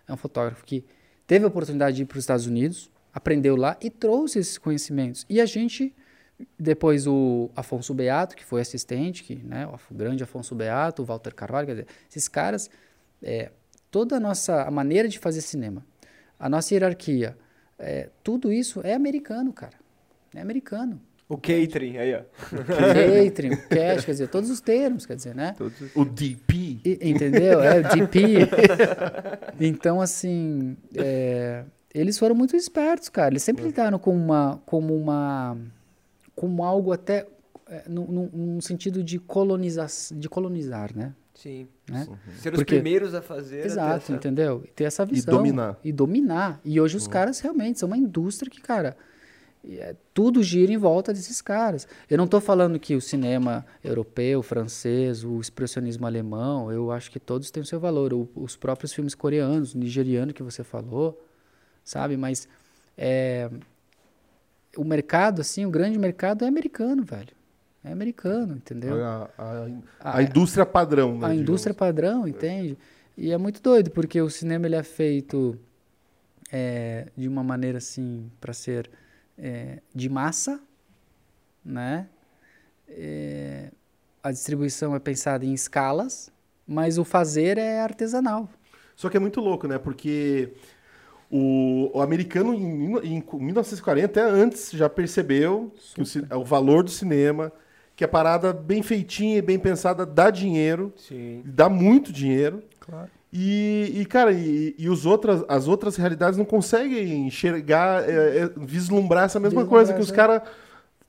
é 0.06 0.12
um 0.12 0.16
fotógrafo 0.16 0.64
que 0.64 0.84
teve 1.26 1.44
a 1.44 1.48
oportunidade 1.48 1.96
de 1.96 2.02
ir 2.02 2.06
para 2.06 2.16
os 2.18 2.22
Estados 2.22 2.46
Unidos, 2.46 2.90
aprendeu 3.12 3.56
lá 3.56 3.76
e 3.80 3.90
trouxe 3.90 4.38
esses 4.38 4.56
conhecimentos. 4.58 5.26
E 5.28 5.40
a 5.40 5.46
gente, 5.46 5.94
depois 6.58 7.06
o 7.06 7.50
Afonso 7.54 7.92
Beato, 7.92 8.36
que 8.36 8.44
foi 8.44 8.60
assistente, 8.60 9.24
que, 9.24 9.36
né, 9.36 9.66
o 9.66 9.94
grande 9.94 10.22
Afonso 10.22 10.54
Beato, 10.54 11.02
o 11.02 11.04
Walter 11.04 11.34
Carvalho, 11.34 11.66
quer 11.66 11.72
dizer, 11.72 11.86
esses 12.08 12.28
caras, 12.28 12.70
é, 13.22 13.50
toda 13.90 14.16
a 14.16 14.20
nossa 14.20 14.62
a 14.62 14.70
maneira 14.70 15.08
de 15.08 15.18
fazer 15.18 15.40
cinema, 15.40 15.84
a 16.38 16.48
nossa 16.48 16.72
hierarquia, 16.74 17.36
é, 17.78 18.08
tudo 18.22 18.52
isso 18.52 18.80
é 18.84 18.94
americano, 18.94 19.52
cara. 19.52 19.76
É 20.34 20.40
americano. 20.40 21.00
O 21.32 21.38
catering, 21.38 21.96
aí, 21.96 22.14
ó. 22.14 22.20
Catering, 23.24 23.54
o 23.54 23.68
cash, 23.68 24.04
quer 24.04 24.10
dizer, 24.12 24.28
todos 24.28 24.50
os 24.50 24.60
termos, 24.60 25.06
quer 25.06 25.16
dizer, 25.16 25.34
né? 25.34 25.54
O 25.94 26.04
DP. 26.04 26.80
E- 26.84 26.98
entendeu? 27.10 27.62
É 27.62 27.80
o 27.80 27.82
DP. 27.82 28.22
então, 29.58 30.00
assim, 30.00 30.76
é, 30.94 31.64
eles 31.94 32.18
foram 32.18 32.34
muito 32.34 32.54
espertos, 32.54 33.08
cara. 33.08 33.32
Eles 33.32 33.42
sempre 33.42 33.64
lidaram 33.64 33.98
com 33.98 34.14
uma, 34.14 34.60
como 34.66 34.94
uma, 34.94 35.56
como 36.34 36.64
algo 36.64 36.92
até 36.92 37.26
é, 37.66 37.84
num, 37.88 38.60
sentido 38.60 39.02
de 39.02 39.18
colonização, 39.18 40.18
de 40.18 40.28
colonizar, 40.28 40.94
né? 40.94 41.14
Sim. 41.34 41.66
Né? 41.90 42.06
Ser 42.36 42.50
os 42.52 42.56
Porque- 42.58 42.74
primeiros 42.74 43.14
a 43.14 43.22
fazer. 43.22 43.64
Exato, 43.64 43.96
essa- 43.96 44.12
entendeu? 44.12 44.62
E 44.66 44.68
ter 44.68 44.84
essa 44.84 45.06
visão. 45.06 45.34
dominar. 45.34 45.78
E 45.82 45.90
dominar. 45.92 46.60
E 46.62 46.78
hoje 46.78 46.94
os 46.96 47.08
caras 47.08 47.40
realmente 47.40 47.78
são 47.78 47.86
uma 47.86 47.96
indústria 47.96 48.50
que, 48.50 48.60
cara, 48.60 48.88
e 48.90 48.90
é- 48.90 48.96
tudo 50.12 50.42
gira 50.42 50.72
em 50.72 50.76
volta 50.76 51.12
desses 51.12 51.40
caras. 51.40 51.86
Eu 52.10 52.18
não 52.18 52.24
estou 52.24 52.40
falando 52.40 52.78
que 52.80 52.94
o 52.96 53.00
cinema 53.00 53.64
europeu, 53.82 54.42
francês, 54.42 55.22
o 55.24 55.40
expressionismo 55.40 56.04
alemão, 56.06 56.70
eu 56.72 56.90
acho 56.90 57.10
que 57.10 57.20
todos 57.20 57.50
têm 57.50 57.62
o 57.62 57.66
seu 57.66 57.78
valor. 57.78 58.12
O- 58.12 58.28
os 58.34 58.56
próprios 58.56 58.92
filmes 58.92 59.14
coreanos, 59.14 59.74
nigeriano 59.74 60.32
que 60.34 60.42
você 60.42 60.64
falou, 60.64 61.22
sabe? 61.84 62.16
Mas 62.16 62.48
é, 62.98 63.48
o 64.76 64.84
mercado, 64.84 65.40
assim, 65.40 65.64
o 65.64 65.70
grande 65.70 65.98
mercado 65.98 66.44
é 66.44 66.48
americano, 66.48 67.02
velho. 67.04 67.34
É 67.84 67.90
americano, 67.92 68.54
entendeu? 68.56 69.04
A, 69.04 69.30
a- 69.38 69.68
A- 70.00 70.16
a 70.18 70.22
indústria 70.22 70.64
padrão, 70.66 71.18
né? 71.18 71.26
a 71.28 71.34
indústria 71.34 71.74
padrão, 71.74 72.26
entende? 72.28 72.76
E 73.16 73.30
é 73.32 73.38
muito 73.38 73.60
doido, 73.62 73.90
porque 73.90 74.20
o 74.20 74.30
cinema 74.30 74.66
ele 74.66 74.76
é 74.76 74.82
feito 74.82 75.58
é, 76.50 77.08
de 77.16 77.26
uma 77.28 77.42
maneira 77.42 77.78
assim, 77.78 78.30
para 78.40 78.52
ser 78.52 78.90
é, 79.42 79.80
de 79.94 80.08
massa, 80.08 80.60
né? 81.64 82.08
É, 82.88 83.70
a 84.22 84.30
distribuição 84.30 84.94
é 84.94 85.00
pensada 85.00 85.44
em 85.44 85.52
escalas, 85.52 86.30
mas 86.66 86.96
o 86.96 87.04
fazer 87.04 87.58
é 87.58 87.80
artesanal. 87.80 88.48
Só 88.94 89.08
que 89.10 89.16
é 89.16 89.20
muito 89.20 89.40
louco, 89.40 89.66
né? 89.66 89.78
Porque 89.78 90.52
o, 91.30 91.90
o 91.92 92.00
americano, 92.00 92.54
em, 92.54 92.72
mil- 92.72 93.04
em 93.04 93.22
1940, 93.40 94.06
até 94.06 94.22
antes, 94.22 94.70
já 94.70 94.88
percebeu 94.88 95.72
que 95.94 96.02
o, 96.02 96.38
o 96.40 96.44
valor 96.44 96.84
do 96.84 96.90
cinema, 96.90 97.50
que 97.96 98.04
a 98.04 98.08
parada 98.08 98.52
bem 98.52 98.82
feitinha 98.82 99.38
e 99.38 99.42
bem 99.42 99.58
pensada 99.58 100.06
dá 100.06 100.30
dinheiro, 100.30 100.92
Sim. 100.96 101.42
dá 101.44 101.68
muito 101.68 102.12
dinheiro. 102.12 102.62
Claro. 102.78 103.10
E, 103.32 104.00
e, 104.00 104.04
cara, 104.04 104.30
e, 104.32 104.74
e 104.78 104.88
os 104.90 105.06
outras, 105.06 105.42
as 105.48 105.66
outras 105.66 105.96
realidades 105.96 106.36
não 106.38 106.44
conseguem 106.44 107.26
enxergar, 107.26 108.02
é, 108.08 108.38
é, 108.44 108.50
vislumbrar 108.56 109.24
essa 109.24 109.40
mesma 109.40 109.62
Vislumbrar 109.62 109.78
coisa, 109.86 109.94
que 109.94 110.00
os 110.00 110.08
essa- 110.08 110.14
caras 110.16 110.42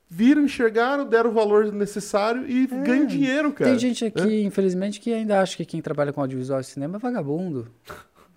viram, 0.09 0.43
enxergaram, 0.43 1.05
deram 1.05 1.31
o 1.31 1.33
valor 1.33 1.71
necessário 1.73 2.49
e 2.49 2.65
ganham 2.67 3.05
dinheiro, 3.07 3.51
cara. 3.51 3.69
Tem 3.71 3.79
gente 3.79 4.05
aqui, 4.05 4.43
infelizmente, 4.43 5.01
que 5.01 5.11
ainda 5.13 5.41
acha 5.41 5.57
que 5.57 5.65
quem 5.65 5.81
trabalha 5.81 6.13
com 6.13 6.21
audiovisual 6.21 6.61
e 6.61 6.63
cinema 6.63 6.95
é 6.97 6.99
vagabundo. 6.99 7.67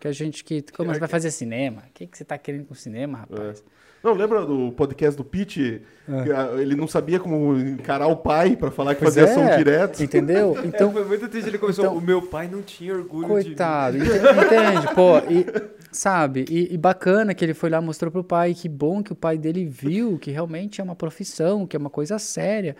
Que 0.00 0.08
a 0.08 0.12
gente 0.12 0.42
que. 0.42 0.62
Como 0.76 0.92
você 0.92 0.98
vai 1.00 1.08
fazer 1.08 1.30
cinema? 1.30 1.82
O 1.88 1.92
que, 1.94 2.06
que 2.06 2.18
você 2.18 2.24
tá 2.24 2.36
querendo 2.36 2.64
com 2.66 2.74
cinema, 2.74 3.18
rapaz? 3.18 3.62
Não, 4.02 4.12
lembra 4.14 4.44
do 4.46 4.70
podcast 4.72 5.16
do 5.16 5.24
Pete? 5.24 5.82
Que, 6.06 6.30
ah, 6.32 6.50
Ele 6.60 6.76
não 6.76 6.86
sabia 6.86 7.18
como 7.18 7.56
encarar 7.58 8.06
o 8.06 8.16
pai 8.16 8.54
pra 8.56 8.70
falar 8.70 8.94
que 8.94 9.02
Pois 9.02 9.14
fazia 9.14 9.28
é, 9.30 9.34
som 9.34 9.56
direto. 9.56 10.02
Entendeu? 10.02 10.52
Então, 10.52 10.64
Então, 10.66 10.92
foi 10.92 11.04
muito 11.04 11.28
triste. 11.28 11.48
Ele 11.48 11.58
começou. 11.58 11.84
então- 11.86 11.96
o 11.96 12.00
meu 12.00 12.22
pai 12.22 12.46
não 12.46 12.62
tinha 12.62 12.94
orgulho 12.94 13.26
Coitado, 13.26 13.96
ente- 13.96 14.06
entende? 14.06 14.94
Pô, 14.94 15.18
e, 15.28 15.44
sabe? 15.90 16.44
E, 16.48 16.72
e 16.74 16.78
bacana 16.78 17.34
que 17.34 17.44
ele 17.44 17.54
foi 17.54 17.68
lá, 17.70 17.80
mostrou 17.80 18.12
pro 18.12 18.22
pai, 18.22 18.54
que 18.54 18.68
bom 18.68 19.02
que 19.02 19.12
o 19.12 19.16
pai 19.16 19.36
dele 19.36 19.64
viu 19.64 20.18
que 20.18 20.30
realmente 20.30 20.80
é 20.80 20.84
uma 20.84 20.94
profissão, 20.94 21.66
que 21.66 21.74
é 21.74 21.78
uma 21.78 21.90
coisa 21.90 22.16
séria, 22.18 22.76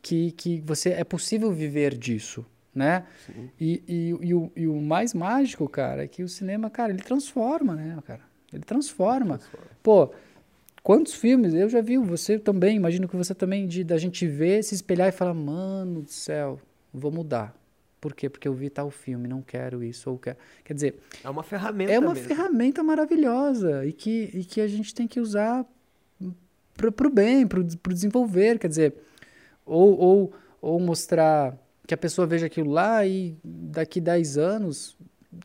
que, 0.00 0.30
que 0.32 0.62
você 0.64 0.90
é 0.90 1.02
possível 1.02 1.50
viver 1.50 1.96
disso, 1.96 2.46
né? 2.72 3.02
E, 3.60 3.82
e, 3.88 4.28
e, 4.28 4.34
o, 4.34 4.52
e 4.54 4.68
o 4.68 4.80
mais 4.80 5.12
mágico, 5.12 5.68
cara, 5.68 6.04
é 6.04 6.06
que 6.06 6.22
o 6.22 6.28
cinema, 6.28 6.70
cara, 6.70 6.92
ele 6.92 7.02
transforma, 7.02 7.74
né, 7.74 7.98
cara? 8.06 8.20
Ele 8.52 8.62
transforma. 8.62 9.40
Pô, 9.82 10.10
quantos 10.88 11.12
filmes 11.12 11.52
eu 11.52 11.68
já 11.68 11.82
vi, 11.82 11.98
você 11.98 12.38
também, 12.38 12.76
imagino 12.76 13.06
que 13.06 13.14
você 13.14 13.34
também, 13.34 13.66
de, 13.66 13.84
da 13.84 13.98
gente 13.98 14.26
ver, 14.26 14.64
se 14.64 14.74
espelhar 14.74 15.06
e 15.06 15.12
falar, 15.12 15.34
mano 15.34 16.00
do 16.00 16.10
céu, 16.10 16.58
vou 16.90 17.12
mudar. 17.12 17.54
Por 18.00 18.14
quê? 18.14 18.30
Porque 18.30 18.48
eu 18.48 18.54
vi 18.54 18.70
tal 18.70 18.90
filme, 18.90 19.28
não 19.28 19.42
quero 19.42 19.84
isso, 19.84 20.08
ou 20.08 20.16
quero. 20.16 20.38
Quer 20.64 20.72
dizer. 20.72 20.98
É 21.22 21.28
uma 21.28 21.42
ferramenta 21.42 21.92
é 21.92 21.98
uma 21.98 22.14
mesmo. 22.14 22.26
ferramenta 22.26 22.82
maravilhosa 22.82 23.84
e 23.84 23.92
que, 23.92 24.30
e 24.32 24.42
que 24.42 24.62
a 24.62 24.66
gente 24.66 24.94
tem 24.94 25.06
que 25.06 25.20
usar 25.20 25.66
para 26.74 27.06
o 27.06 27.10
bem, 27.10 27.46
para 27.46 27.60
o 27.60 27.92
desenvolver. 27.92 28.58
Quer 28.58 28.68
dizer, 28.68 28.94
ou, 29.66 29.94
ou, 29.98 30.32
ou 30.58 30.80
mostrar 30.80 31.54
que 31.86 31.92
a 31.92 31.98
pessoa 31.98 32.26
veja 32.26 32.46
aquilo 32.46 32.70
lá 32.70 33.04
e 33.04 33.36
daqui 33.44 34.00
10 34.00 34.38
anos 34.38 34.96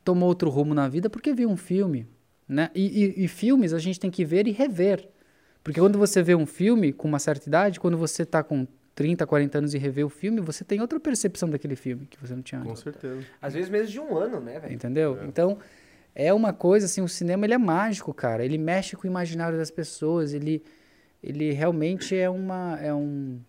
tomou 0.06 0.30
outro 0.30 0.50
rumo 0.50 0.74
na 0.74 0.88
vida 0.88 1.10
porque 1.10 1.34
viu 1.34 1.50
um 1.50 1.58
filme. 1.58 2.08
Né? 2.48 2.72
E, 2.74 3.04
e, 3.04 3.26
e 3.26 3.28
filmes 3.28 3.74
a 3.74 3.80
gente 3.80 4.00
tem 4.00 4.10
que 4.10 4.24
ver 4.24 4.48
e 4.48 4.52
rever. 4.52 5.10
Porque 5.64 5.80
quando 5.80 5.97
você 5.97 6.22
vê 6.22 6.36
um 6.36 6.45
filme 6.45 6.91
com 6.91 7.07
uma 7.07 7.20
certa 7.20 7.47
idade, 7.47 7.80
quando 7.80 7.97
você 7.97 8.26
tá 8.26 8.43
com 8.43 8.68
30, 8.95 9.26
40 9.26 9.57
anos 9.57 9.74
e 9.74 9.78
revê 9.78 10.03
o 10.03 10.09
filme, 10.09 10.41
você 10.41 10.64
tem 10.64 10.82
outra 10.82 10.99
percepção 10.99 11.49
daquele 11.49 11.76
filme 11.76 12.05
que 12.05 12.20
você 12.20 12.36
não 12.36 12.41
tinha 12.41 12.61
Com 12.61 12.72
antes. 12.72 12.84
certeza. 12.84 13.22
Às 13.41 13.53
vezes 13.53 13.70
menos 13.70 13.89
de 13.89 13.99
um 13.99 14.18
ano, 14.18 14.39
né, 14.39 14.59
velho? 14.59 14.74
Entendeu? 14.74 15.20
Então, 15.26 15.57
é 16.14 16.34
uma 16.34 16.53
coisa 16.53 16.86
assim, 16.86 17.01
o 17.01 17.07
cinema 17.07 17.45
ele 17.45 17.53
é 17.53 17.57
mágico, 17.57 18.14
cara. 18.14 18.43
Ele 18.45 18.57
mexe 18.57 18.95
com 18.95 19.07
o 19.07 19.09
imaginário 19.09 19.57
das 19.57 19.72
pessoas, 19.72 20.34
ele 20.34 20.64
ele 21.24 21.53
realmente 21.53 22.14
é 22.16 22.30
uma 22.30 22.78
é 22.82 22.93
um 22.93 23.39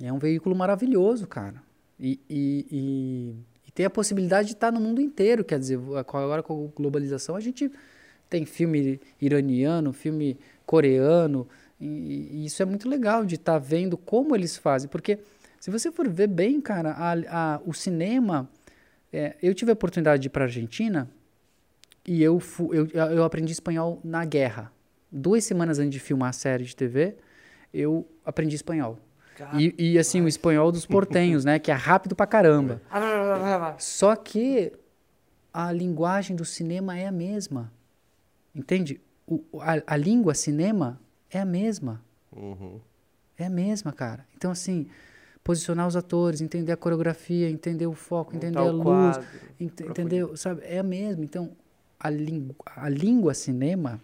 é 0.00 0.12
um 0.12 0.18
veículo 0.18 0.56
maravilhoso, 0.56 1.26
cara. 1.26 1.62
E, 2.00 2.18
e, 2.28 2.66
e, 2.70 3.36
e 3.68 3.70
tem 3.70 3.86
a 3.86 3.90
possibilidade 3.90 4.48
de 4.48 4.54
estar 4.54 4.72
no 4.72 4.80
mundo 4.80 5.00
inteiro, 5.00 5.44
quer 5.44 5.58
dizer, 5.58 5.78
agora 5.94 6.42
com 6.42 6.64
a 6.64 6.76
globalização 6.76 7.36
a 7.36 7.40
gente 7.40 7.70
tem 8.28 8.44
filme 8.46 8.98
iraniano, 9.20 9.92
filme 9.92 10.38
coreano, 10.72 11.46
e, 11.78 12.30
e 12.32 12.46
isso 12.46 12.62
é 12.62 12.64
muito 12.64 12.88
legal 12.88 13.26
de 13.26 13.34
estar 13.34 13.58
vendo 13.58 13.98
como 13.98 14.34
eles 14.34 14.56
fazem, 14.56 14.88
porque 14.88 15.18
se 15.60 15.70
você 15.70 15.92
for 15.92 16.08
ver 16.08 16.28
bem, 16.28 16.62
cara, 16.62 16.92
a, 16.92 17.12
a, 17.12 17.60
o 17.66 17.74
cinema, 17.74 18.48
é, 19.12 19.36
eu 19.42 19.54
tive 19.54 19.70
a 19.70 19.74
oportunidade 19.74 20.22
de 20.22 20.28
ir 20.28 20.30
para 20.30 20.44
Argentina 20.44 21.10
e 22.06 22.22
eu, 22.22 22.40
fu, 22.40 22.72
eu, 22.72 22.86
eu 22.86 23.22
aprendi 23.22 23.52
espanhol 23.52 24.00
na 24.02 24.24
guerra. 24.24 24.72
Duas 25.10 25.44
semanas 25.44 25.78
antes 25.78 25.90
de 25.90 26.00
filmar 26.00 26.30
a 26.30 26.32
série 26.32 26.64
de 26.64 26.74
TV, 26.74 27.16
eu 27.72 28.08
aprendi 28.24 28.56
espanhol. 28.56 28.98
E, 29.58 29.74
e, 29.78 29.98
assim, 29.98 30.22
o 30.22 30.28
espanhol 30.28 30.72
dos 30.72 30.86
portenhos, 30.86 31.44
né? 31.44 31.58
Que 31.58 31.70
é 31.70 31.74
rápido 31.74 32.16
pra 32.16 32.26
caramba. 32.26 32.80
Só 33.78 34.16
que 34.16 34.72
a 35.52 35.70
linguagem 35.70 36.34
do 36.34 36.44
cinema 36.44 36.98
é 36.98 37.06
a 37.06 37.12
mesma. 37.12 37.70
Entende? 38.54 39.00
O, 39.52 39.60
a, 39.60 39.82
a 39.86 39.96
língua 39.96 40.34
cinema 40.34 41.00
é 41.30 41.38
a 41.40 41.44
mesma. 41.44 42.02
Uhum. 42.34 42.80
É 43.38 43.46
a 43.46 43.50
mesma, 43.50 43.92
cara. 43.92 44.26
Então, 44.36 44.50
assim, 44.50 44.86
posicionar 45.42 45.86
os 45.86 45.96
atores, 45.96 46.40
entender 46.40 46.72
a 46.72 46.76
coreografia, 46.76 47.48
entender 47.50 47.86
o 47.86 47.94
foco, 47.94 48.34
entender 48.36 48.58
Montar 48.58 48.70
a 48.70 48.72
o 48.72 48.76
luz, 48.76 49.16
quadro, 49.16 49.28
ent- 49.60 49.80
entendeu? 49.80 50.36
Sabe? 50.36 50.62
É 50.64 50.78
a 50.78 50.82
mesma. 50.82 51.24
Então, 51.24 51.50
a, 51.98 52.10
língua 52.10 52.54
a 52.66 52.88
língua 52.88 53.34
cinema, 53.34 54.00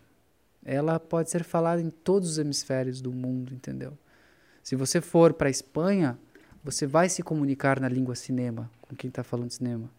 ela 0.65 0.99
pode 0.99 1.31
ser 1.31 1.45
falada 1.45 1.81
em 1.81 1.91
todos 1.91 2.31
os 2.31 2.39
hemisférios 2.39 3.01
do 3.01 3.13
mundo, 3.13 3.55
entendeu? 3.55 3.93
Se 4.63 4.77
você 4.77 5.01
for 5.01 5.33
para 5.33 5.49
a 5.49 5.51
Espanha, 5.51 6.19
você 6.63 6.87
vai 6.87 7.09
se 7.09 7.23
comunicar 7.23 7.81
na 7.81 7.89
língua 7.89 8.15
cinema 8.15 8.71
com 8.83 8.95
quem 8.95 9.09
está 9.09 9.23
falando 9.25 9.51
cinema. 9.51 9.91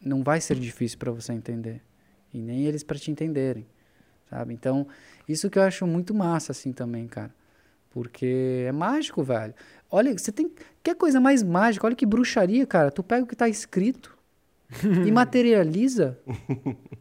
Não 0.00 0.22
vai 0.22 0.40
ser 0.40 0.56
difícil 0.58 0.98
para 0.98 1.12
você 1.12 1.32
entender 1.32 1.82
e 2.32 2.40
nem 2.40 2.64
eles 2.64 2.82
para 2.82 2.98
te 2.98 3.10
entenderem, 3.10 3.66
sabe? 4.30 4.54
Então, 4.54 4.86
isso 5.28 5.50
que 5.50 5.58
eu 5.58 5.62
acho 5.62 5.86
muito 5.86 6.14
massa 6.14 6.52
assim 6.52 6.72
também, 6.72 7.06
cara. 7.06 7.34
Porque 7.90 8.64
é 8.66 8.72
mágico, 8.72 9.22
velho. 9.22 9.54
Olha, 9.90 10.16
você 10.16 10.30
tem 10.30 10.50
quer 10.82 10.94
coisa 10.94 11.18
mais 11.20 11.42
mágica? 11.42 11.86
Olha 11.86 11.96
que 11.96 12.04
bruxaria, 12.04 12.66
cara. 12.66 12.90
Tu 12.90 13.02
pega 13.02 13.24
o 13.24 13.26
que 13.26 13.36
tá 13.36 13.48
escrito 13.48 14.16
e 15.06 15.10
materializa. 15.12 16.18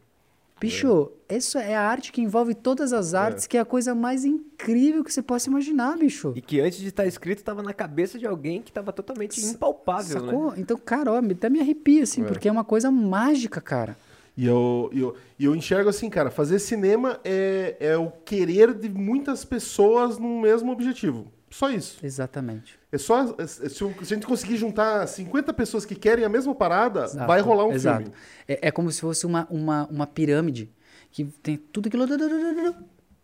Bicho, 0.59 1.11
isso 1.29 1.57
é 1.57 1.75
a 1.75 1.81
arte 1.81 2.11
que 2.13 2.21
envolve 2.21 2.55
todas 2.55 2.93
as 2.93 3.13
artes, 3.13 3.45
que 3.45 3.57
é 3.57 3.59
a 3.59 3.65
coisa 3.65 3.93
mais 3.93 4.23
incrível 4.23 5.03
que 5.03 5.11
você 5.11 5.21
possa 5.21 5.49
imaginar, 5.49 5.97
bicho. 5.97 6.31
E 6.33 6.41
que 6.41 6.61
antes 6.61 6.79
de 6.79 6.87
estar 6.87 7.05
escrito 7.05 7.43
tava 7.43 7.61
na 7.61 7.73
cabeça 7.73 8.17
de 8.17 8.25
alguém 8.25 8.61
que 8.61 8.71
tava 8.71 8.93
totalmente 8.93 9.39
impalpável, 9.45 10.21
né? 10.21 10.31
Sacou? 10.31 10.53
Então, 10.55 10.77
cara, 10.77 11.11
ó, 11.11 11.17
até 11.17 11.49
me 11.49 11.59
arrepia, 11.59 12.03
assim, 12.03 12.23
porque 12.23 12.47
é 12.47 12.51
uma 12.51 12.63
coisa 12.63 12.89
mágica, 12.89 13.59
cara. 13.59 13.97
E 14.37 14.45
eu, 14.45 14.89
eu, 14.93 15.15
eu 15.39 15.55
enxergo 15.55 15.89
assim, 15.89 16.09
cara, 16.09 16.29
fazer 16.29 16.59
cinema 16.59 17.19
é, 17.23 17.77
é 17.79 17.97
o 17.97 18.11
querer 18.11 18.73
de 18.73 18.89
muitas 18.89 19.45
pessoas 19.45 20.17
no 20.17 20.41
mesmo 20.41 20.71
objetivo. 20.71 21.31
Só 21.49 21.69
isso. 21.69 21.97
Exatamente. 22.05 22.77
É 22.91 22.97
só. 22.97 23.21
é- 23.37 23.43
é- 23.43 23.47
Se, 23.47 23.69
se 23.69 23.83
a 23.85 24.03
gente 24.03 24.27
conseguir 24.27 24.57
juntar 24.57 25.07
50 25.07 25.53
pessoas 25.53 25.85
que 25.85 25.95
querem 25.95 26.25
a 26.25 26.29
mesma 26.29 26.53
parada, 26.53 27.05
Exato, 27.05 27.27
vai 27.27 27.39
rolar 27.39 27.65
um 27.65 27.71
exato. 27.71 28.01
filme. 28.03 28.13
É, 28.45 28.67
é 28.67 28.71
como 28.71 28.91
se 28.91 28.99
fosse 28.99 29.25
uma, 29.25 29.47
uma, 29.49 29.87
uma 29.89 30.05
pirâmide 30.07 30.69
que 31.11 31.23
tem 31.23 31.55
tudo 31.55 31.87
aquilo. 31.87 32.05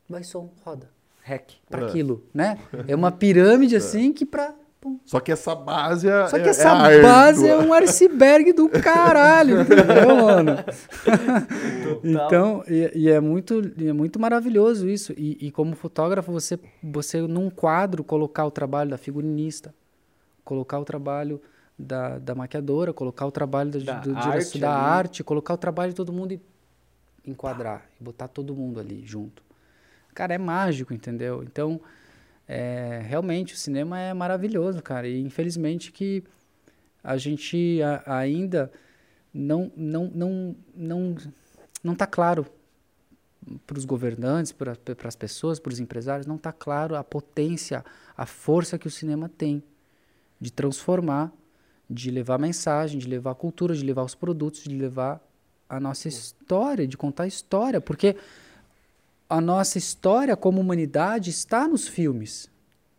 Vai 0.10 0.24
som, 0.24 0.50
roda. 0.64 0.90
Hack. 1.24 1.52
Pra 1.70 1.82
É. 1.82 1.86
aquilo, 1.90 2.24
né? 2.34 2.58
É 2.88 2.96
uma 2.96 3.12
pirâmide 3.12 3.76
assim 3.76 4.14
que 4.14 4.26
pra. 4.26 4.56
Pum. 4.82 5.00
Só 5.06 5.20
que 5.20 5.32
essa 5.32 5.54
base 5.56 6.10
é. 6.10 6.28
Só 6.28 6.38
que 6.40 6.48
é- 6.48 6.50
essa 6.50 6.68
é 6.68 6.72
árdua. 6.72 7.02
base 7.04 7.48
é 7.48 7.56
um 7.56 7.72
iceberg 7.74 8.52
do 8.52 8.68
caralho, 8.68 9.62
entendeu, 9.62 10.16
mano? 10.26 10.52
Então, 12.04 12.64
e, 12.68 12.92
e 12.96 13.10
é 13.10 13.20
muito, 13.20 13.62
e 13.78 13.88
é 13.88 13.94
muito 13.94 14.20
maravilhoso 14.20 14.90
isso. 14.90 15.14
E, 15.18 15.38
e 15.40 15.52
como 15.52 15.76
fotógrafo, 15.76 16.32
você, 16.32 16.60
você 16.84 17.22
num 17.22 17.50
quadro 17.50 18.04
colocar 18.04 18.46
o 18.46 18.52
trabalho 18.52 18.90
da 18.90 18.98
figurinista, 18.98 19.74
colocar 20.44 20.80
o 20.80 20.84
trabalho 20.84 21.42
da, 21.78 22.18
da 22.20 22.36
maquiadora, 22.36 22.92
colocar 22.94 23.26
o 23.26 23.32
trabalho 23.32 23.72
da, 23.72 23.80
Da 23.80 24.00
do, 24.00 24.16
arte 24.16 24.30
direção 24.30 24.62
da 24.62 24.72
arte, 24.72 25.24
colocar 25.24 25.54
o 25.54 25.58
trabalho 25.58 25.92
de 25.92 25.96
todo 25.96 26.12
mundo 26.12 26.34
e 26.34 26.42
enquadrar, 27.26 27.86
e 28.00 28.04
botar 28.04 28.28
todo 28.28 28.56
mundo 28.56 28.80
ali 28.80 29.04
junto. 29.06 29.44
Cara, 30.14 30.34
é 30.34 30.38
mágico, 30.38 30.94
entendeu? 30.94 31.42
Então, 31.44 31.80
é, 32.54 33.02
realmente, 33.06 33.54
o 33.54 33.58
cinema 33.58 33.98
é 33.98 34.14
maravilhoso, 34.14 34.82
cara. 34.84 35.08
E 35.08 35.22
infelizmente 35.22 35.90
que 35.90 36.22
a 37.02 37.16
gente 37.16 37.82
a- 37.82 38.18
ainda 38.18 38.70
não 39.34 39.72
não 39.74 40.12
não 40.14 40.56
não 40.76 41.16
não 41.82 41.94
está 41.94 42.06
claro 42.06 42.46
para 43.66 43.78
os 43.78 43.86
governantes, 43.86 44.52
para 44.52 44.76
as 45.06 45.16
pessoas, 45.16 45.62
para 45.62 45.72
os 45.72 45.80
empresários, 45.80 46.28
não 46.28 46.36
está 46.36 46.52
claro 46.52 46.96
a 46.98 47.04
potência, 47.06 47.86
a 48.18 48.26
força 48.26 48.78
que 48.78 48.86
o 48.86 48.92
cinema 48.92 49.30
tem 49.30 49.64
de 50.38 50.52
transformar, 50.52 51.32
de 51.90 52.12
levar 52.12 52.38
mensagem, 52.38 53.00
de 53.00 53.08
levar 53.08 53.34
cultura, 53.36 53.74
de 53.74 53.86
levar 53.86 54.04
os 54.04 54.14
produtos, 54.14 54.64
de 54.64 54.76
levar 54.76 55.22
a 55.70 55.80
nossa 55.80 56.10
história, 56.10 56.86
de 56.86 56.98
contar 56.98 57.24
a 57.24 57.28
história, 57.28 57.80
porque 57.80 58.18
a 59.32 59.40
nossa 59.40 59.78
história 59.78 60.36
como 60.36 60.60
humanidade 60.60 61.30
está 61.30 61.66
nos 61.66 61.88
filmes. 61.88 62.52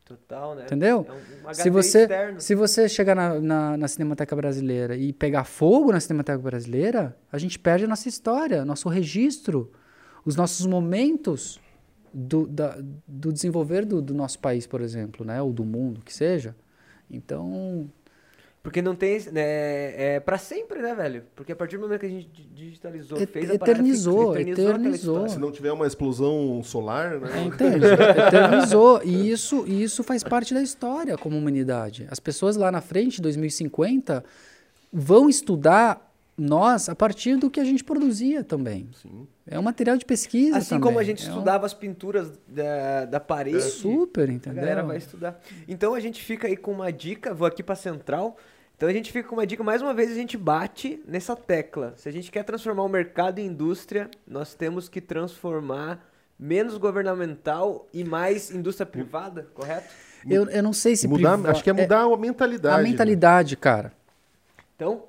Total, 0.03 0.55
né? 0.55 0.63
Entendeu? 0.65 1.07
É 1.45 1.51
um, 1.51 1.55
Se 1.55 1.69
você, 1.69 2.03
externo. 2.03 2.41
se 2.41 2.55
você 2.55 2.89
chegar 2.89 3.15
na, 3.15 3.39
na, 3.39 3.77
na 3.77 3.87
Cinemateca 3.87 4.35
Brasileira 4.35 4.97
e 4.97 5.13
pegar 5.13 5.45
fogo 5.45 5.93
na 5.93 6.01
Cinemateca 6.01 6.39
Brasileira, 6.39 7.15
a 7.31 7.37
gente 7.37 7.59
perde 7.59 7.85
a 7.85 7.89
nossa 7.89 8.09
história, 8.09 8.65
nosso 8.65 8.89
registro, 8.89 9.71
os 10.25 10.35
nossos 10.35 10.65
momentos 10.65 11.61
do, 12.15 12.47
da, 12.47 12.79
do 13.07 13.31
desenvolver 13.31 13.85
do, 13.85 14.01
do 14.01 14.15
nosso 14.15 14.39
país, 14.39 14.67
por 14.67 14.81
exemplo, 14.81 15.27
né? 15.27 15.41
ou 15.43 15.53
do 15.53 15.67
mundo, 15.67 16.01
que 16.03 16.15
seja. 16.15 16.57
Então, 17.11 17.91
Porque 18.63 18.81
não 18.81 18.95
tem. 18.95 19.19
Né, 19.33 20.15
é 20.17 20.21
pra 20.21 20.39
sempre, 20.39 20.81
né, 20.81 20.95
velho? 20.95 21.25
Porque 21.35 21.51
a 21.51 21.57
partir 21.57 21.77
do 21.79 21.83
momento 21.83 21.99
que 22.01 22.07
a 22.07 22.09
gente 22.09 22.29
di- 22.29 22.45
digitalizou, 22.55 23.19
Et- 23.21 23.27
fez 23.29 23.51
a 23.51 23.59
parada, 23.59 23.73
eternizou, 23.81 24.39
eternizou. 24.39 25.29
Se 25.29 25.39
não 25.39 25.51
tiver 25.51 25.73
uma 25.73 25.87
explosão 25.87 26.63
solar, 26.63 27.15
É, 27.15 27.19
né? 27.19 27.43
Entende? 27.45 27.85
Eternizou. 27.87 29.01
E 29.05 29.31
isso, 29.31 29.65
e 29.67 29.83
isso 29.83 30.05
faz 30.05 30.23
parte 30.23 30.55
da 30.55 30.63
história 30.63 31.19
como 31.19 31.37
humanidade. 31.37 32.07
As 32.09 32.21
pessoas 32.21 32.57
lá 32.57 32.71
na 32.71 32.81
frente, 32.81 33.21
2050, 33.21 34.25
vão 34.93 35.29
estudar 35.29 36.09
nós 36.39 36.89
a 36.89 36.95
partir 36.95 37.37
do 37.37 37.51
que 37.51 37.61
a 37.61 37.65
gente 37.65 37.85
produzia 37.85 38.43
também. 38.43 38.89
Sim. 39.03 39.27
É 39.47 39.59
um 39.59 39.63
material 39.63 39.97
de 39.97 40.05
pesquisa 40.05 40.59
Assim 40.59 40.71
também. 40.71 40.83
como 40.83 40.99
a 40.99 41.05
gente 41.05 41.23
É 41.25 41.27
um- 41.27 41.33
estudava 41.33 41.67
as 41.67 41.75
pinturas 41.75 42.33
da, 42.49 43.05
da 43.07 43.21
parede. 43.21 43.61
Super, 43.61 44.29
A 44.31 44.33
entendeu? 44.33 44.61
galera 44.63 44.83
vai 44.83 44.97
estudar. 44.97 45.41
Então 45.69 45.95
a 45.95 46.01
gente 46.01 46.23
fica 46.23 46.47
aí 46.47 46.57
com 46.57 46.71
uma 46.73 46.91
dica, 46.93 47.35
vou 47.35 47.47
aqui 47.47 47.63
pra 47.63 47.75
central. 47.75 48.37
Então 48.83 48.91
a 48.91 48.93
gente 48.93 49.13
fica 49.13 49.29
com 49.29 49.37
uma 49.37 49.47
dica, 49.47 49.63
mais 49.63 49.81
uma 49.81 49.95
vez 49.95 50.11
a 50.11 50.15
gente 50.17 50.37
bate 50.37 51.01
nessa 51.07 51.37
tecla. 51.37 51.95
Se 51.97 52.09
a 52.09 52.13
gente 52.13 52.33
quer 52.33 52.43
transformar 52.43 52.83
o 52.83 52.89
mercado 52.89 53.39
em 53.39 53.47
indústria, 53.47 54.11
nós 54.27 54.55
temos 54.55 54.89
que 54.89 55.01
transformar 55.01 56.05
menos 56.37 56.77
governamental 56.79 57.87
e 57.93 58.03
mais 58.03 58.51
indústria 58.51 58.85
privada, 58.85 59.47
correto? 59.55 59.87
Eu, 60.29 60.51
eu 60.51 60.65
não 60.65 60.73
sei 60.73 60.97
se... 60.97 61.07
Mudar, 61.07 61.35
priva- 61.35 61.53
acho 61.53 61.63
que 61.63 61.71
é 61.71 61.73
mudar 61.73 62.01
a 62.01 62.17
mentalidade. 62.17 62.75
A 62.75 62.83
né? 62.83 62.91
mentalidade, 62.91 63.57
cara. 63.57 63.93
Então, 64.75 65.05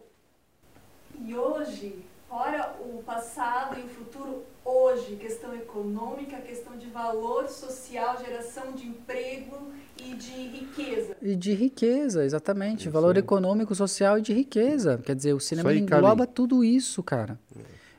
E 1.25 1.35
hoje, 1.35 1.95
fora 2.29 2.75
o 2.79 3.01
passado 3.01 3.79
e 3.79 3.85
o 3.85 3.89
futuro, 3.89 4.43
hoje, 4.65 5.15
questão 5.15 5.55
econômica, 5.55 6.37
questão 6.37 6.77
de 6.77 6.87
valor 6.87 7.47
social, 7.47 8.17
geração 8.23 8.73
de 8.73 8.87
emprego 8.87 9.71
e 10.01 10.15
de 10.15 10.31
riqueza. 10.31 11.17
E 11.21 11.35
de 11.35 11.53
riqueza, 11.53 12.23
exatamente. 12.23 12.81
Isso 12.81 12.91
Valor 12.91 13.15
aí. 13.15 13.19
econômico, 13.19 13.75
social 13.75 14.17
e 14.17 14.21
de 14.21 14.33
riqueza. 14.33 14.97
Quer 14.97 15.15
dizer, 15.15 15.33
o 15.33 15.39
cinema 15.39 15.69
aí, 15.69 15.79
engloba 15.79 16.25
tudo 16.25 16.63
isso, 16.63 17.03
cara. 17.03 17.39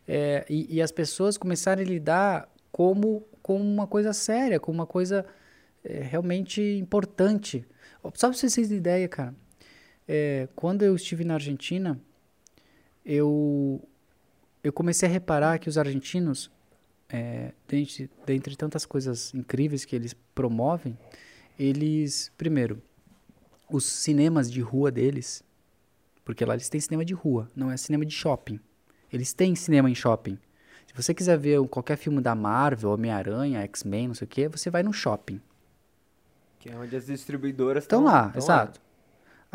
É, 0.07 0.45
e, 0.49 0.77
e 0.77 0.83
as 0.83 0.93
pessoas 0.93 1.37
começarem 1.37 1.85
a 1.85 1.89
lidar 1.89 2.49
como, 2.71 3.27
como 3.43 3.62
uma 3.62 3.87
coisa 3.87 4.12
séria, 4.12 4.59
como 4.61 4.79
uma 4.79 4.87
coisa 4.87 5.25
é, 5.85 6.03
realmente 6.03 6.61
importante. 6.61 7.65
Só 8.15 8.29
pra 8.29 8.37
vocês 8.37 8.55
terem 8.55 8.77
ideia, 8.77 9.09
cara. 9.09 9.35
É, 10.07 10.49
quando 10.55 10.83
eu 10.83 10.95
estive 10.95 11.25
na 11.25 11.35
Argentina, 11.35 11.99
eu, 13.05 13.81
eu 14.62 14.73
comecei 14.73 15.09
a 15.09 15.12
reparar 15.12 15.59
que 15.59 15.69
os 15.69 15.79
argentinos 15.79 16.51
é, 17.09 17.53
dentre, 17.69 18.11
dentre 18.27 18.57
tantas 18.57 18.85
coisas 18.87 19.33
incríveis 19.35 19.85
que 19.85 19.95
eles 19.95 20.15
promovem, 20.35 20.99
eles, 21.59 22.33
primeiro, 22.37 22.83
os 23.71 23.85
cinemas 23.85 24.51
de 24.51 24.61
rua 24.61 24.91
deles, 24.91 25.43
porque 26.25 26.45
lá 26.45 26.55
eles 26.55 26.69
têm 26.69 26.81
cinema 26.81 27.05
de 27.05 27.15
rua, 27.15 27.51
não 27.55 27.71
é 27.71 27.77
cinema 27.77 28.05
de 28.05 28.15
shopping. 28.15 28.59
Eles 29.13 29.33
têm 29.33 29.55
cinema 29.55 29.89
em 29.89 29.95
shopping. 29.95 30.39
Se 30.87 30.95
você 30.95 31.15
quiser 31.15 31.39
ver 31.39 31.67
qualquer 31.69 31.97
filme 31.97 32.21
da 32.21 32.35
Marvel, 32.35 32.91
Homem-Aranha, 32.91 33.61
X-Men, 33.61 34.09
não 34.09 34.15
sei 34.15 34.25
o 34.25 34.29
que, 34.29 34.49
você 34.49 34.71
vai 34.71 34.83
no 34.83 34.93
shopping. 34.93 35.41
Que 36.59 36.71
é 36.71 36.77
onde 36.77 36.97
as 36.97 37.07
distribuidoras 37.07 37.85
estão 37.85 38.05
lá, 38.05 38.31
tão 38.31 38.43
exato. 38.43 38.81
Lá. 38.81 38.84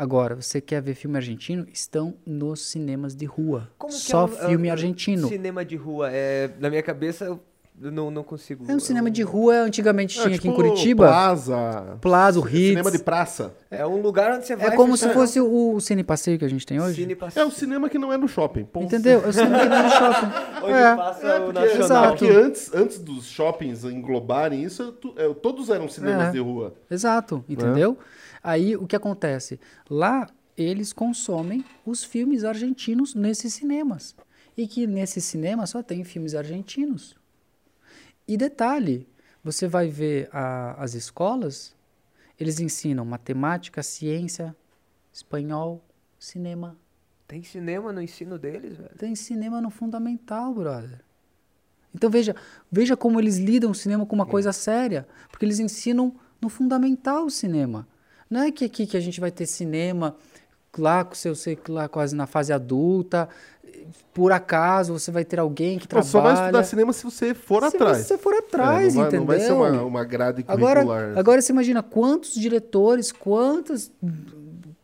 Agora, 0.00 0.34
você 0.34 0.62
quer 0.62 0.80
ver 0.80 0.94
filme 0.94 1.18
argentino? 1.18 1.66
Estão 1.70 2.14
nos 2.24 2.70
cinemas 2.70 3.14
de 3.14 3.26
rua. 3.26 3.68
Como 3.76 3.92
Só 3.92 4.22
é 4.22 4.24
o, 4.24 4.28
filme 4.28 4.68
é, 4.68 4.70
argentino. 4.70 5.28
Cinema 5.28 5.62
de 5.62 5.76
rua. 5.76 6.08
É, 6.10 6.48
na 6.58 6.70
minha 6.70 6.82
cabeça, 6.82 7.26
eu 7.26 7.38
não, 7.78 8.10
não 8.10 8.22
consigo. 8.22 8.64
É 8.66 8.74
um 8.74 8.80
cinema 8.80 9.10
de 9.10 9.20
rua, 9.20 9.56
antigamente 9.56 10.18
é, 10.18 10.22
tinha 10.22 10.38
tipo 10.38 10.48
aqui 10.48 10.48
em 10.48 10.52
tipo 10.52 10.70
Curitiba. 10.70 11.06
Plaza. 11.06 11.98
Plaza, 12.00 12.40
o 12.40 12.48
Hits. 12.48 12.68
Cinema 12.68 12.90
de 12.90 12.98
praça. 13.00 13.54
É 13.70 13.86
um 13.86 14.00
lugar 14.00 14.32
onde 14.32 14.46
você 14.46 14.56
vai. 14.56 14.68
É 14.68 14.70
como 14.70 14.96
se 14.96 15.06
fosse 15.10 15.38
o, 15.38 15.74
o 15.74 15.80
Cine 15.82 16.02
Passeio 16.02 16.38
que 16.38 16.46
a 16.46 16.48
gente 16.48 16.64
tem 16.64 16.80
hoje. 16.80 17.06
É 17.36 17.44
o 17.44 17.50
cinema 17.50 17.90
que 17.90 17.98
não 17.98 18.10
é 18.10 18.16
no 18.16 18.26
shopping. 18.26 18.64
Ponto. 18.64 18.86
Entendeu? 18.86 19.22
É 19.22 19.28
o 19.28 19.32
cinema 19.34 19.58
que 19.58 19.68
não 19.68 19.76
é 19.76 19.82
no 19.82 19.90
shopping. 19.90 20.26
onde 20.64 20.72
é. 20.72 20.96
passa 20.96 21.26
é, 21.26 21.40
o 21.40 21.52
nacional. 21.52 21.84
Exato. 21.84 22.08
Porque 22.16 22.32
antes, 22.32 22.74
antes 22.74 22.98
dos 22.98 23.26
shoppings 23.26 23.84
englobarem 23.84 24.62
isso, 24.62 24.96
é, 25.18 25.28
todos 25.34 25.68
eram 25.68 25.90
cinemas 25.90 26.28
é. 26.28 26.30
de 26.30 26.38
rua. 26.38 26.72
Exato, 26.90 27.44
entendeu? 27.46 27.98
Aí 28.42 28.76
o 28.76 28.86
que 28.86 28.96
acontece? 28.96 29.60
Lá 29.88 30.28
eles 30.56 30.92
consomem 30.92 31.64
os 31.84 32.04
filmes 32.04 32.44
argentinos 32.44 33.14
nesses 33.14 33.54
cinemas. 33.54 34.14
E 34.56 34.66
que 34.66 34.86
nesses 34.86 35.24
cinemas 35.24 35.70
só 35.70 35.82
tem 35.82 36.04
filmes 36.04 36.34
argentinos. 36.34 37.16
E 38.26 38.36
detalhe, 38.36 39.08
você 39.42 39.66
vai 39.66 39.88
ver 39.88 40.28
a, 40.32 40.82
as 40.82 40.94
escolas, 40.94 41.74
eles 42.38 42.60
ensinam 42.60 43.04
matemática, 43.04 43.82
ciência, 43.82 44.54
espanhol, 45.12 45.82
cinema. 46.18 46.76
Tem 47.26 47.42
cinema 47.42 47.92
no 47.92 48.02
ensino 48.02 48.38
deles, 48.38 48.76
velho? 48.76 48.96
Tem 48.98 49.14
cinema 49.14 49.60
no 49.60 49.70
fundamental, 49.70 50.52
brother. 50.52 51.00
Então 51.94 52.10
veja, 52.10 52.36
veja 52.70 52.96
como 52.96 53.20
eles 53.20 53.36
lidam 53.36 53.70
o 53.70 53.74
cinema 53.74 54.06
com 54.06 54.14
uma 54.14 54.26
coisa 54.26 54.52
séria, 54.52 55.06
porque 55.30 55.44
eles 55.44 55.58
ensinam 55.58 56.14
no 56.40 56.48
fundamental 56.48 57.24
o 57.24 57.30
cinema. 57.30 57.86
Não 58.30 58.42
é 58.42 58.52
que 58.52 58.64
aqui 58.64 58.86
que 58.86 58.96
a 58.96 59.00
gente 59.00 59.20
vai 59.20 59.30
ter 59.30 59.46
cinema 59.46 60.14
lá 60.78 61.04
com 61.04 61.14
seu 61.14 61.34
sei 61.34 61.58
lá 61.68 61.88
quase 61.88 62.14
na 62.14 62.26
fase 62.26 62.52
adulta, 62.52 63.28
por 64.14 64.32
acaso 64.32 64.92
você 64.92 65.10
vai 65.10 65.24
ter 65.24 65.40
alguém 65.40 65.78
que 65.78 65.88
trabalha. 65.88 66.08
Só 66.08 66.20
vai 66.20 66.34
estudar 66.34 66.64
cinema 66.64 66.92
se 66.92 67.04
você 67.04 67.34
for 67.34 67.68
se 67.68 67.76
atrás. 67.76 67.98
Se 67.98 68.04
você 68.04 68.18
for 68.18 68.34
atrás, 68.34 68.94
é, 68.94 68.96
não 68.96 69.02
vai, 69.02 69.08
entendeu? 69.08 69.20
Não 69.20 69.26
vai 69.26 69.40
ser 69.40 69.52
uma, 69.52 69.82
uma 69.82 70.04
grade 70.04 70.42
curricular. 70.42 70.78
Agora, 70.78 71.18
agora 71.18 71.42
você 71.42 71.52
imagina 71.52 71.82
quantos 71.82 72.34
diretores, 72.34 73.10
quantas 73.10 73.90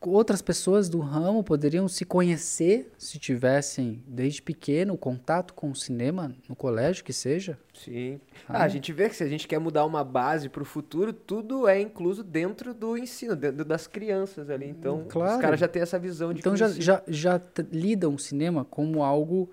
outras 0.09 0.41
pessoas 0.43 0.89
do 0.89 1.01
ramo 1.01 1.43
poderiam 1.43 1.89
se 1.89 2.05
conhecer 2.05 2.93
se 2.99 3.19
tivessem, 3.19 4.03
desde 4.07 4.43
pequeno, 4.43 4.97
contato 4.97 5.55
com 5.55 5.71
o 5.71 5.75
cinema 5.75 6.35
no 6.49 6.55
colégio, 6.55 7.05
que 7.05 7.13
seja. 7.13 7.59
Sim. 7.75 8.21
Ah, 8.49 8.63
a 8.63 8.69
gente 8.69 8.93
vê 8.93 9.09
que 9.09 9.17
se 9.17 9.25
a 9.25 9.29
gente 9.29 9.49
quer 9.49 9.59
mudar 9.59 9.85
uma 9.85 10.05
base 10.05 10.49
para 10.49 10.63
o 10.63 10.65
futuro, 10.65 11.13
tudo 11.13 11.67
é 11.69 11.81
incluso 11.81 12.23
dentro 12.23 12.73
do 12.73 12.97
ensino, 12.97 13.35
dentro 13.35 13.65
das 13.65 13.87
crianças 13.87 14.49
ali. 14.51 14.69
Então, 14.69 15.05
claro. 15.09 15.35
os 15.35 15.41
caras 15.41 15.61
já 15.61 15.69
têm 15.69 15.83
essa 15.83 15.99
visão 15.99 16.33
de 16.33 16.41
Então, 16.41 16.57
já, 16.57 16.69
já, 16.69 17.03
já 17.07 17.41
lidam 17.73 18.15
o 18.15 18.19
cinema 18.19 18.65
como 18.65 19.03
algo 19.03 19.51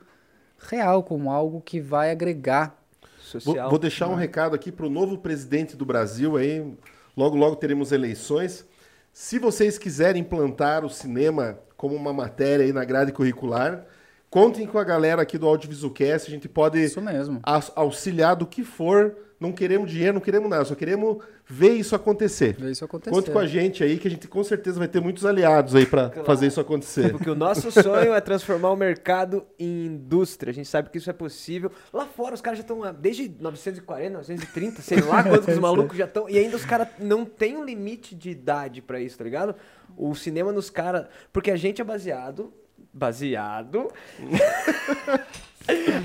real, 0.58 1.04
como 1.04 1.32
algo 1.32 1.62
que 1.62 1.80
vai 1.80 2.12
agregar. 2.12 2.80
Social. 3.22 3.56
Vou, 3.56 3.70
vou 3.72 3.80
deixar 3.80 4.08
um 4.08 4.16
recado 4.16 4.56
aqui 4.56 4.72
para 4.72 4.86
o 4.86 4.90
novo 4.90 5.18
presidente 5.18 5.76
do 5.76 5.86
Brasil 5.86 6.38
aí. 6.38 6.76
Logo, 7.16 7.36
logo 7.36 7.56
teremos 7.56 7.92
eleições. 7.92 8.66
Se 9.14 9.38
vocês 9.38 9.78
quiserem 9.78 10.24
implantar 10.24 10.84
o 10.84 10.90
cinema 10.90 11.60
como 11.78 11.96
uma 11.96 12.12
matéria 12.12 12.66
aí 12.66 12.74
na 12.74 12.84
grade 12.84 13.12
curricular, 13.12 13.86
contem 14.28 14.66
com 14.66 14.80
a 14.80 14.84
galera 14.84 15.22
aqui 15.22 15.38
do 15.38 15.48
Audiovisualcast, 15.48 16.28
a 16.28 16.32
gente 16.32 16.50
pode 16.50 16.84
isso 16.84 17.00
mesmo. 17.00 17.40
auxiliar 17.76 18.36
do 18.36 18.48
que 18.48 18.64
for. 18.64 19.16
Não 19.44 19.52
queremos 19.52 19.92
dinheiro, 19.92 20.14
não 20.14 20.22
queremos 20.22 20.50
nada, 20.50 20.64
só 20.64 20.74
queremos 20.74 21.22
ver 21.46 21.74
isso 21.74 21.94
acontecer. 21.94 22.56
Ver 22.56 22.72
isso 22.72 22.86
acontecer. 22.86 23.14
Conte 23.14 23.30
com 23.30 23.40
a 23.40 23.46
gente 23.46 23.84
aí, 23.84 23.98
que 23.98 24.08
a 24.08 24.12
gente 24.12 24.26
com 24.26 24.42
certeza 24.42 24.80
vai 24.80 24.88
ter 24.88 25.02
muitos 25.02 25.26
aliados 25.26 25.76
aí 25.76 25.86
para 25.86 26.10
claro. 26.12 26.26
fazer 26.26 26.48
isso 26.48 26.62
acontecer. 26.62 27.12
Porque 27.12 27.30
o 27.30 27.36
nosso 27.36 27.70
sonho 27.70 28.14
é 28.14 28.22
transformar 28.22 28.72
o 28.72 28.78
mercado 28.78 29.46
em 29.60 29.88
indústria. 29.88 30.52
A 30.52 30.54
gente 30.54 30.70
sabe 30.70 30.90
que 30.90 30.98
isso 30.98 31.10
é 31.10 31.14
possível. 31.14 31.70
Lá 31.92 32.06
fora 32.06 32.34
os 32.34 32.40
caras 32.40 32.60
já 32.60 32.62
estão 32.62 32.80
desde 32.98 33.36
940, 33.38 34.12
930, 34.12 34.82
sei 34.82 35.02
lá 35.02 35.22
quantos 35.28 35.50
os 35.50 35.60
malucos 35.60 35.98
já 35.98 36.06
estão. 36.06 36.30
E 36.30 36.38
ainda 36.38 36.56
os 36.56 36.64
caras 36.64 36.88
não 36.98 37.26
tem 37.26 37.58
um 37.58 37.66
limite 37.66 38.16
de 38.16 38.30
idade 38.30 38.82
para 38.82 39.02
isso, 39.02 39.18
tá 39.18 39.26
ligado? 39.26 39.56
O 39.98 40.16
cinema 40.16 40.54
nos 40.54 40.70
caras. 40.70 41.08
Porque 41.34 41.52
a 41.52 41.58
gente 41.58 41.82
é 41.82 41.84
baseado. 41.84 42.54
Baseado. 42.94 43.92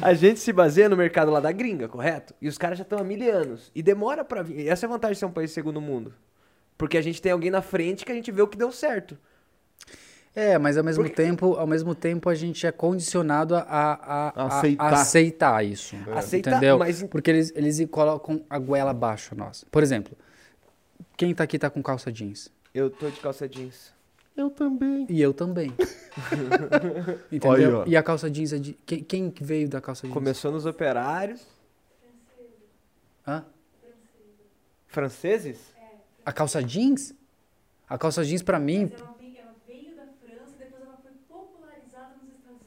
a 0.02 0.14
gente 0.14 0.40
se 0.40 0.52
baseia 0.52 0.88
no 0.88 0.96
mercado 0.96 1.30
lá 1.30 1.40
da 1.40 1.50
gringa, 1.52 1.88
correto? 1.88 2.34
E 2.40 2.48
os 2.48 2.56
caras 2.56 2.78
já 2.78 2.82
estão 2.82 2.98
há 2.98 3.04
mil 3.04 3.34
anos. 3.34 3.70
E 3.74 3.82
demora 3.82 4.24
para 4.24 4.42
vir. 4.42 4.60
E 4.60 4.68
essa 4.68 4.86
é 4.86 4.88
a 4.88 4.90
vantagem 4.90 5.14
de 5.14 5.18
ser 5.18 5.26
um 5.26 5.32
país 5.32 5.50
segundo 5.50 5.80
mundo. 5.80 6.14
Porque 6.76 6.96
a 6.96 7.02
gente 7.02 7.20
tem 7.20 7.32
alguém 7.32 7.50
na 7.50 7.60
frente 7.60 8.04
que 8.04 8.12
a 8.12 8.14
gente 8.14 8.30
vê 8.30 8.40
o 8.40 8.46
que 8.46 8.56
deu 8.56 8.70
certo. 8.70 9.18
É, 10.34 10.56
mas 10.56 10.78
ao 10.78 10.84
mesmo 10.84 11.02
Porque... 11.02 11.16
tempo, 11.16 11.54
ao 11.54 11.66
mesmo 11.66 11.94
tempo 11.94 12.28
a 12.28 12.34
gente 12.34 12.64
é 12.64 12.70
condicionado 12.70 13.56
a, 13.56 13.60
a, 13.62 14.42
a, 14.42 14.46
aceitar. 14.46 14.84
a 14.84 15.00
aceitar. 15.00 15.64
isso. 15.64 15.96
É. 16.06 16.18
Aceitar, 16.18 16.50
entendeu? 16.52 16.78
Mas... 16.78 17.02
Porque 17.02 17.30
eles, 17.30 17.52
eles 17.56 17.84
colocam 17.90 18.44
a 18.48 18.58
goela 18.58 18.92
abaixo 18.92 19.34
a 19.34 19.36
nós. 19.36 19.64
Por 19.64 19.82
exemplo, 19.82 20.16
quem 21.16 21.34
tá 21.34 21.42
aqui 21.42 21.58
tá 21.58 21.68
com 21.68 21.82
calça 21.82 22.12
jeans? 22.12 22.52
Eu 22.72 22.88
tô 22.88 23.10
de 23.10 23.18
calça 23.18 23.48
jeans. 23.48 23.92
Eu 24.38 24.50
também. 24.50 25.04
E 25.10 25.20
eu 25.20 25.34
também. 25.34 25.74
Entendeu? 27.30 27.82
Aí, 27.82 27.90
e 27.90 27.96
a 27.96 28.02
calça 28.04 28.30
jeans 28.30 28.52
é 28.52 28.58
de. 28.58 28.72
Quem, 28.86 29.02
quem 29.02 29.34
veio 29.40 29.68
da 29.68 29.80
calça 29.80 30.02
jeans? 30.02 30.14
Começou 30.14 30.52
nos 30.52 30.64
operários. 30.64 31.44
Hã? 33.26 33.44
Franceses? 34.86 35.58
É. 35.76 35.96
A 36.24 36.32
calça 36.32 36.62
jeans? 36.62 37.12
A 37.88 37.98
calça 37.98 38.24
jeans 38.24 38.40
pra 38.40 38.60
mim. 38.60 38.92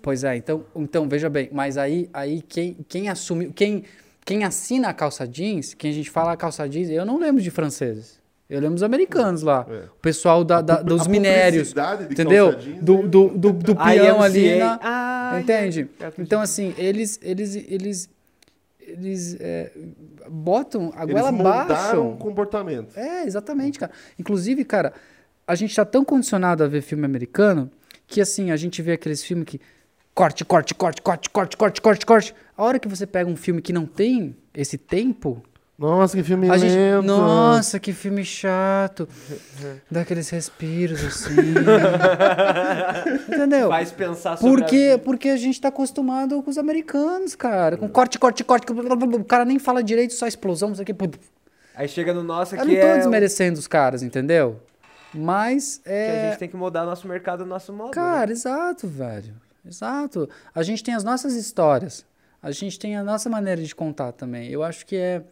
Pois 0.02 0.24
é, 0.26 0.36
então, 0.36 0.66
então 0.76 1.08
veja 1.08 1.30
bem, 1.30 1.48
mas 1.54 1.78
aí, 1.78 2.10
aí 2.12 2.42
quem, 2.42 2.74
quem 2.90 3.08
assumiu, 3.08 3.54
quem, 3.54 3.86
quem 4.26 4.44
assina 4.44 4.90
a 4.90 4.94
calça 4.94 5.28
jeans, 5.28 5.76
quem 5.76 5.92
a 5.92 5.94
gente 5.94 6.10
fala 6.10 6.32
a 6.34 6.38
calça 6.38 6.68
jeans, 6.68 6.90
eu 6.90 7.06
não 7.06 7.20
lembro 7.20 7.42
de 7.42 7.52
franceses. 7.52 8.21
Eu 8.52 8.60
lembro 8.60 8.74
dos 8.74 8.84
americanos 8.84 9.44
lá. 9.44 9.66
É. 9.70 9.86
O 9.86 10.00
pessoal 10.02 10.44
da, 10.44 10.60
da 10.60 10.82
dos 10.82 11.08
minérios. 11.08 11.74
entendeu? 12.10 12.54
Do, 12.82 13.08
do, 13.08 13.30
do, 13.30 13.54
do 13.54 13.76
peão 13.78 14.22
ali. 14.22 14.58
Na, 14.60 14.78
ah, 14.84 15.40
entende? 15.40 15.90
É. 15.98 16.12
Então, 16.20 16.42
assim, 16.42 16.76
eles, 16.78 17.18
eles, 17.24 17.56
eles, 17.56 18.10
eles 18.78 19.38
é, 19.40 19.72
botam 20.30 20.92
a 20.98 21.06
goela 21.06 21.30
abaixo. 21.30 22.02
um 22.02 22.18
comportamento. 22.18 23.00
É, 23.00 23.24
exatamente, 23.24 23.80
cara. 23.80 23.94
Inclusive, 24.20 24.66
cara, 24.66 24.92
a 25.48 25.56
gente 25.56 25.74
tá 25.74 25.86
tão 25.86 26.04
condicionado 26.04 26.62
a 26.62 26.68
ver 26.68 26.82
filme 26.82 27.06
americano 27.06 27.72
que, 28.06 28.20
assim, 28.20 28.52
a 28.52 28.58
gente 28.58 28.82
vê 28.82 28.92
aqueles 28.92 29.24
filmes 29.24 29.46
que 29.46 29.62
corte, 30.14 30.44
corte, 30.44 30.76
corte, 30.76 31.02
corte, 31.02 31.30
corte, 31.30 31.56
corte, 31.56 31.82
corte, 31.82 32.06
corte. 32.06 32.36
A 32.58 32.66
hora 32.66 32.78
que 32.78 32.90
você 32.90 33.08
pega 33.08 33.30
um 33.30 33.38
filme 33.38 33.62
que 33.62 33.72
não 33.72 33.86
tem 33.86 34.36
esse 34.54 34.78
tempo, 34.78 35.42
nossa, 35.82 36.16
que 36.16 36.22
filme 36.22 36.48
a 36.48 36.54
lento. 36.54 36.70
Gente, 36.70 37.08
nossa, 37.08 37.80
que 37.80 37.92
filme 37.92 38.24
chato. 38.24 39.10
Dá 39.90 40.02
aqueles 40.02 40.30
respiros 40.30 41.04
assim. 41.04 41.34
Entendeu? 43.28 43.68
Faz 43.68 43.92
pensar 43.92 44.38
sobre 44.38 44.62
porque, 44.62 44.92
a... 44.94 45.00
porque 45.00 45.30
a 45.30 45.36
gente 45.36 45.60
tá 45.60 45.70
acostumado 45.70 46.40
com 46.44 46.52
os 46.52 46.60
americanos, 46.60 47.34
cara. 47.34 47.78
Com 47.78 47.90
corte, 47.90 48.20
corte, 48.20 48.44
corte. 48.44 48.68
O 48.72 49.24
cara 49.24 49.44
nem 49.44 49.58
fala 49.58 49.82
direito, 49.82 50.14
só 50.14 50.28
explosão, 50.28 50.72
isso 50.72 50.84
aqui. 50.84 50.96
Aí 51.76 51.88
chega 51.88 52.14
no 52.14 52.22
nosso 52.22 52.54
aqui. 52.54 52.64
Eu 52.64 52.68
não 52.68 52.76
tô 52.76 52.88
é 52.88 52.98
desmerecendo 53.00 53.58
os 53.58 53.66
caras, 53.66 54.04
entendeu? 54.04 54.62
Mas 55.12 55.82
é. 55.84 56.06
Que 56.06 56.12
a 56.12 56.30
gente 56.30 56.40
tem 56.40 56.50
que 56.50 56.56
mudar 56.56 56.86
nosso 56.86 57.08
mercado, 57.08 57.44
nosso 57.44 57.74
modo. 57.74 57.90
Cara, 57.90 58.28
né? 58.28 58.34
exato, 58.34 58.88
velho. 58.88 59.34
Exato. 59.66 60.30
A 60.54 60.62
gente 60.62 60.84
tem 60.84 60.94
as 60.94 61.04
nossas 61.04 61.34
histórias. 61.34 62.06
A 62.40 62.52
gente 62.52 62.78
tem 62.78 62.96
a 62.96 63.04
nossa 63.04 63.28
maneira 63.32 63.64
de 63.64 63.74
contar 63.74 64.12
também. 64.12 64.48
Eu 64.48 64.62
acho 64.62 64.86
que 64.86 64.96
é 64.96 65.24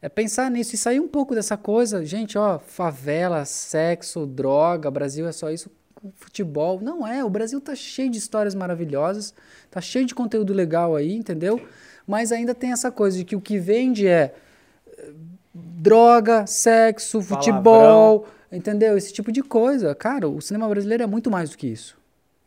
é 0.00 0.08
pensar 0.08 0.50
nisso 0.50 0.74
e 0.74 0.78
sair 0.78 1.00
um 1.00 1.08
pouco 1.08 1.34
dessa 1.34 1.56
coisa, 1.56 2.04
gente, 2.04 2.36
ó, 2.36 2.58
favela, 2.58 3.44
sexo, 3.44 4.26
droga, 4.26 4.90
Brasil 4.90 5.26
é 5.26 5.32
só 5.32 5.50
isso, 5.50 5.70
futebol. 6.14 6.80
Não 6.80 7.06
é, 7.06 7.24
o 7.24 7.30
Brasil 7.30 7.60
tá 7.60 7.74
cheio 7.74 8.10
de 8.10 8.18
histórias 8.18 8.54
maravilhosas, 8.54 9.34
tá 9.70 9.80
cheio 9.80 10.04
de 10.04 10.14
conteúdo 10.14 10.52
legal 10.52 10.94
aí, 10.94 11.12
entendeu? 11.12 11.60
Mas 12.06 12.30
ainda 12.30 12.54
tem 12.54 12.72
essa 12.72 12.90
coisa 12.90 13.16
de 13.16 13.24
que 13.24 13.34
o 13.34 13.40
que 13.40 13.58
vende 13.58 14.06
é 14.06 14.34
eh, 14.96 15.10
droga, 15.54 16.46
sexo, 16.46 17.20
futebol, 17.20 18.20
Palavrão. 18.20 18.24
entendeu? 18.52 18.96
Esse 18.96 19.12
tipo 19.12 19.32
de 19.32 19.42
coisa. 19.42 19.94
Cara, 19.94 20.28
o 20.28 20.40
cinema 20.40 20.68
brasileiro 20.68 21.02
é 21.02 21.06
muito 21.06 21.30
mais 21.30 21.50
do 21.50 21.58
que 21.58 21.66
isso. 21.66 21.98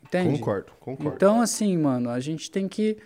Entende? 0.04 0.40
Concordo, 0.40 0.72
concordo. 0.80 1.16
Então, 1.16 1.42
assim, 1.42 1.78
mano, 1.78 2.10
a 2.10 2.20
gente 2.20 2.50
tem 2.50 2.68
que 2.68 2.98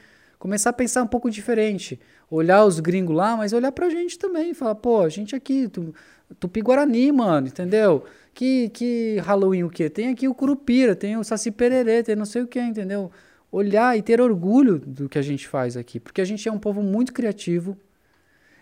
começar 0.44 0.72
a 0.72 0.74
pensar 0.74 1.02
um 1.02 1.08
pouco 1.08 1.32
diferente. 1.32 1.98
Olhar 2.30 2.66
os 2.66 2.82
gringos 2.82 3.16
lá, 3.16 3.38
mas 3.38 3.54
olhar 3.54 3.72
pra 3.72 3.90
gente 3.90 4.20
também. 4.20 4.54
Falar, 4.54 4.76
pô, 4.76 5.00
a 5.00 5.08
gente 5.08 5.34
aqui, 5.34 5.70
tu, 5.70 5.96
Tupi-Guarani, 6.38 7.14
mano, 7.14 7.48
entendeu? 7.48 8.04
Que, 8.34 8.68
que 8.68 9.20
Halloween 9.24 9.64
o 9.64 9.70
quê? 9.70 9.90
Tem 9.90 10.10
aqui 10.10 10.28
o 10.28 10.36
Curupira, 10.36 10.98
tem 10.98 11.16
o 11.16 11.24
Saci 11.24 11.50
Pererê, 11.50 12.04
tem 12.04 12.18
não 12.18 12.26
sei 12.26 12.42
o 12.42 12.48
que, 12.48 12.60
entendeu? 12.60 13.10
Olhar 13.50 13.98
e 13.98 14.02
ter 14.02 14.20
orgulho 14.20 14.80
do 14.80 15.08
que 15.08 15.18
a 15.18 15.22
gente 15.22 15.48
faz 15.48 15.78
aqui. 15.78 15.98
Porque 15.98 16.20
a 16.20 16.26
gente 16.26 16.46
é 16.46 16.52
um 16.52 16.60
povo 16.60 16.84
muito 16.84 17.14
criativo. 17.14 17.78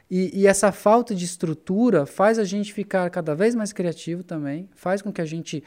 E, 0.07 0.41
e 0.41 0.45
essa 0.45 0.71
falta 0.71 1.15
de 1.15 1.25
estrutura 1.25 2.05
faz 2.05 2.37
a 2.37 2.43
gente 2.43 2.71
ficar 2.71 3.09
cada 3.09 3.33
vez 3.33 3.55
mais 3.55 3.73
criativo 3.73 4.23
também. 4.23 4.69
Faz 4.75 5.01
com 5.01 5.11
que 5.11 5.21
a 5.21 5.25
gente 5.25 5.63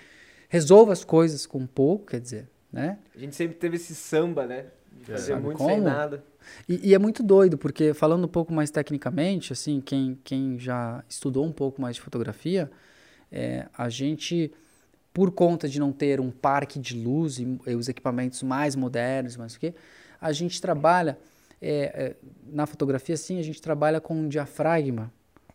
resolva 0.49 0.93
as 0.93 1.03
coisas 1.03 1.45
com 1.45 1.67
pouco, 1.67 2.07
quer 2.07 2.21
dizer, 2.21 2.49
né? 2.73 2.99
A 3.17 3.19
gente 3.19 3.35
sempre 3.35 3.57
teve 3.57 3.75
esse 3.75 3.97
samba, 3.97 4.47
né? 4.47 4.67
De 5.01 5.07
fazer 5.07 5.33
Sabe 5.33 5.43
muito 5.43 5.59
como? 5.59 5.71
sem 5.71 5.81
nada. 5.81 6.25
E, 6.69 6.91
e 6.91 6.95
é 6.95 6.99
muito 6.99 7.23
doido, 7.23 7.59
porque 7.59 7.95
falando 7.95 8.25
um 8.25 8.29
pouco 8.29 8.53
mais 8.53 8.71
tecnicamente, 8.71 9.53
assim, 9.53 9.81
quem, 9.81 10.19
quem 10.23 10.59
já 10.59 11.03
estudou 11.09 11.45
um 11.45 11.53
pouco 11.53 11.81
mais 11.81 11.97
de 11.97 12.03
fotografia, 12.03 12.71
é, 13.31 13.67
a 13.77 13.89
gente, 13.89 14.53
por 15.13 15.31
conta 15.31 15.69
de 15.69 15.81
não 15.81 15.93
ter 15.93 16.21
um 16.21 16.31
parque 16.31 16.79
de 16.79 16.97
luz 16.97 17.39
e, 17.39 17.61
e 17.67 17.75
os 17.75 17.89
equipamentos 17.89 18.43
mais 18.43 18.77
modernos, 18.77 19.37
mais 19.37 19.55
o 19.55 19.61
quê, 19.61 19.75
a 20.21 20.33
gente 20.33 20.61
trabalha, 20.61 21.19
é, 21.61 21.73
é, 21.73 22.17
na 22.47 22.67
fotografia, 22.67 23.17
sim, 23.17 23.39
a 23.39 23.43
gente 23.43 23.61
trabalha 23.61 24.01
com 24.01 24.15
um 24.15 24.29
diafragma 24.29 25.13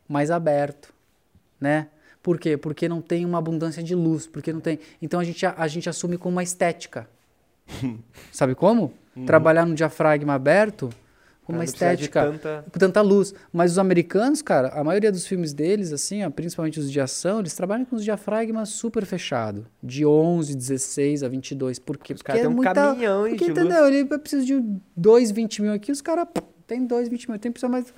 mais 0.07 0.31
aberto, 0.31 0.93
né? 1.59 1.87
Por 2.21 2.37
quê? 2.37 2.57
Porque 2.57 2.89
não 2.89 3.01
tem 3.01 3.25
uma 3.25 3.37
abundância 3.37 3.81
de 3.81 3.95
luz, 3.95 4.27
porque 4.27 4.51
não 4.51 4.59
tem... 4.59 4.79
Então 5.01 5.19
a 5.19 5.23
gente, 5.23 5.45
a, 5.45 5.53
a 5.57 5.67
gente 5.67 5.87
assume 5.89 6.17
como 6.17 6.35
uma 6.35 6.43
estética. 6.43 7.09
Sabe 8.31 8.55
como? 8.55 8.93
Trabalhar 9.26 9.66
no 9.66 9.76
diafragma 9.76 10.34
aberto 10.34 10.89
com 11.43 11.53
uma 11.53 11.64
estética 11.64 12.32
tanta- 12.32 12.66
com 12.72 12.80
tanta 12.80 13.01
luz. 13.01 13.34
Mas 13.51 13.72
os 13.72 13.80
americanos, 13.80 14.41
cara, 14.41 14.70
a 14.70 14.84
maioria 14.84 15.12
dos 15.12 15.26
filmes 15.26 15.51
deles, 15.51 15.91
assim, 15.91 16.24
ó, 16.24 16.30
principalmente 16.30 16.80
os 16.80 16.91
de 16.91 17.01
ação, 17.01 17.39
eles 17.39 17.55
trabalham 17.55 17.86
com 17.86 17.95
os 17.95 18.03
diafragmas 18.03 18.70
super 18.70 19.03
fechado, 19.05 19.66
de 19.82 20.05
11, 20.05 20.55
16 20.55 21.24
a 21.24 21.28
22. 21.28 21.80
Por 21.80 21.97
quê? 21.97 22.14
Os 22.14 22.22
Porque 22.22 22.34
é 22.38 22.41
têm 22.41 22.47
um 22.47 22.51
muita... 22.53 22.74
caminhão, 22.74 23.26
hein, 23.28 23.36
Porque, 23.36 23.51
entendeu? 23.51 23.88
Ele 23.88 24.05
precisa 24.05 24.45
de 24.45 24.64
2, 24.95 25.32
20 25.32 25.62
mil 25.64 25.74
aqui, 25.74 25.91
os 25.91 26.01
caras 26.01 26.28
tem 26.68 26.86
2, 26.86 27.10
20 27.10 27.30
mil. 27.30 27.39
Tem 27.39 27.51
precisa 27.51 27.70
mais... 27.70 27.91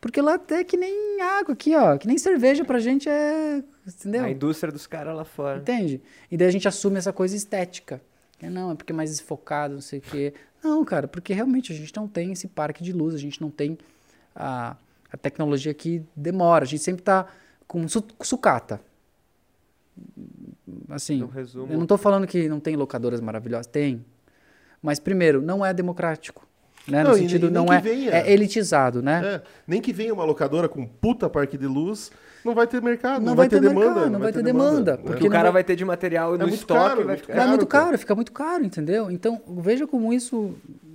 Porque 0.00 0.22
lá 0.22 0.36
até 0.36 0.64
que 0.64 0.78
nem 0.78 1.20
água 1.20 1.52
aqui, 1.52 1.76
ó. 1.76 1.98
Que 1.98 2.06
nem 2.06 2.16
cerveja 2.16 2.64
pra 2.64 2.78
gente 2.78 3.06
é... 3.06 3.62
Entendeu? 3.86 4.24
A 4.24 4.30
indústria 4.30 4.72
dos 4.72 4.86
caras 4.86 5.14
lá 5.14 5.24
fora. 5.26 5.58
Entende? 5.58 6.00
E 6.30 6.36
daí 6.38 6.48
a 6.48 6.50
gente 6.50 6.66
assume 6.66 6.96
essa 6.96 7.12
coisa 7.12 7.36
estética. 7.36 8.00
É, 8.42 8.48
não, 8.50 8.70
é 8.70 8.74
porque 8.74 8.92
é 8.92 8.96
mais 8.96 9.10
desfocado, 9.10 9.74
não 9.74 9.80
sei 9.80 9.98
o 9.98 10.02
quê. 10.02 10.34
Não, 10.62 10.84
cara, 10.84 11.06
porque 11.08 11.32
realmente 11.32 11.72
a 11.72 11.76
gente 11.76 11.94
não 11.96 12.06
tem 12.08 12.32
esse 12.32 12.48
parque 12.48 12.82
de 12.82 12.92
luz, 12.92 13.14
a 13.14 13.18
gente 13.18 13.40
não 13.40 13.50
tem 13.50 13.78
a, 14.34 14.76
a 15.12 15.16
tecnologia 15.16 15.72
que 15.74 16.02
demora. 16.14 16.64
A 16.64 16.66
gente 16.66 16.82
sempre 16.82 17.02
tá 17.02 17.26
com 17.66 17.86
su- 17.88 18.04
sucata. 18.22 18.80
Assim, 20.88 21.26
resumo. 21.32 21.72
eu 21.72 21.78
não 21.78 21.86
tô 21.86 21.96
falando 21.98 22.26
que 22.26 22.48
não 22.48 22.58
tem 22.60 22.76
locadoras 22.76 23.20
maravilhosas, 23.20 23.66
tem. 23.66 24.04
Mas 24.82 24.98
primeiro, 24.98 25.40
não 25.42 25.64
é 25.64 25.72
democrático. 25.74 26.46
Né? 26.88 27.04
Não, 27.04 27.10
no 27.10 27.16
sentido, 27.16 27.50
nem 27.50 27.52
não 27.52 27.72
é, 27.72 27.80
venha. 27.80 28.10
é 28.10 28.32
elitizado, 28.32 29.02
né? 29.02 29.20
É, 29.24 29.42
nem 29.66 29.80
que 29.80 29.92
venha 29.92 30.12
uma 30.14 30.24
locadora 30.24 30.68
com 30.68 30.86
puta 30.86 31.28
parque 31.28 31.58
de 31.58 31.66
luz, 31.66 32.10
não 32.44 32.54
vai 32.54 32.66
ter 32.66 32.80
mercado, 32.82 33.20
não, 33.20 33.26
Não 33.30 33.36
vai, 33.36 33.48
vai 33.48 33.48
ter, 33.48 33.56
ter 33.60 33.68
demanda. 33.68 33.86
mercado, 33.90 34.10
não 34.12 34.18
vai 34.20 34.32
ter 34.32 34.42
demanda, 34.42 34.96
né? 34.96 35.02
Porque 35.04 35.26
o 35.26 35.30
cara 35.30 35.44
vai- 35.44 35.52
vai 35.52 35.64
ter 35.64 35.76
de 35.76 35.84
material 35.84 36.32
no 36.32 36.38
muito 36.38 36.54
estoque 36.54 36.80
caro, 36.80 36.96
vai 36.98 37.06
muito 37.06 37.20
ficar... 37.20 37.42
É 37.42 37.46
muito 37.46 37.66
caro, 37.66 37.98
fica 37.98 38.14
muito 38.14 38.32
caro, 38.32 38.64
entendeu? 38.64 39.10
Então, 39.10 39.40
veja 39.58 39.86
como 39.86 40.12
isso 40.12 40.54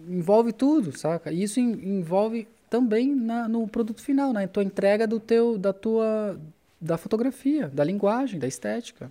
envolve 0.09 0.51
tudo, 0.53 0.97
saca? 0.97 1.31
E 1.31 1.43
isso 1.43 1.59
en- 1.59 1.79
envolve 1.99 2.47
também 2.69 3.13
na- 3.15 3.47
no 3.47 3.67
produto 3.67 4.01
final, 4.01 4.33
na 4.33 4.47
tua 4.47 4.63
entrega 4.63 5.05
do 5.07 5.19
teu, 5.19 5.57
da 5.57 5.71
tua, 5.71 6.37
da 6.81 6.97
fotografia, 6.97 7.67
da 7.73 7.83
linguagem, 7.83 8.39
da 8.39 8.47
estética. 8.47 9.09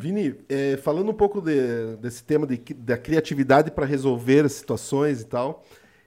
Vini, 0.00 0.34
é, 0.48 0.76
falando 0.76 1.10
um 1.10 1.14
pouco 1.14 1.40
de- 1.40 1.96
desse 2.00 2.22
tema 2.24 2.46
de, 2.46 2.58
da 2.74 2.96
criatividade 2.96 3.70
para 3.70 3.84
resolver 3.86 4.44
as 4.44 4.52
situações 4.52 5.20
e 5.20 5.26
tal, 5.26 5.64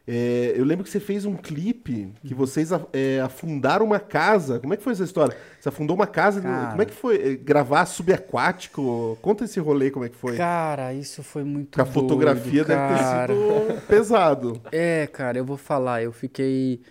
é, 0.07 0.53
eu 0.55 0.63
lembro 0.63 0.83
que 0.83 0.89
você 0.89 0.99
fez 0.99 1.25
um 1.25 1.35
clipe 1.35 2.13
que 2.23 2.33
vocês 2.35 2.69
é, 2.93 3.19
afundaram 3.21 3.85
uma 3.85 3.99
casa. 3.99 4.59
Como 4.59 4.71
é 4.73 4.77
que 4.77 4.83
foi 4.83 4.93
essa 4.93 5.03
história? 5.03 5.35
Você 5.59 5.69
afundou 5.69 5.95
uma 5.95 6.05
casa. 6.05 6.41
Cara. 6.41 6.69
Como 6.69 6.81
é 6.81 6.85
que 6.85 6.93
foi? 6.93 7.15
É, 7.15 7.35
Gravar 7.35 7.85
subaquático? 7.87 9.17
Conta 9.21 9.45
esse 9.45 9.59
rolê, 9.59 9.89
como 9.89 10.05
é 10.05 10.09
que 10.09 10.15
foi? 10.15 10.37
Cara, 10.37 10.93
isso 10.93 11.23
foi 11.23 11.43
muito 11.43 11.69
Porque 11.69 11.81
a 11.81 11.85
fotografia 11.85 12.63
doido, 12.63 12.67
cara. 12.67 13.33
deve 13.33 13.39
ter 13.39 13.73
sido 13.73 13.87
pesado. 13.87 14.61
É, 14.71 15.07
cara, 15.07 15.37
eu 15.37 15.45
vou 15.45 15.57
falar, 15.57 16.03
eu 16.03 16.11
fiquei. 16.11 16.81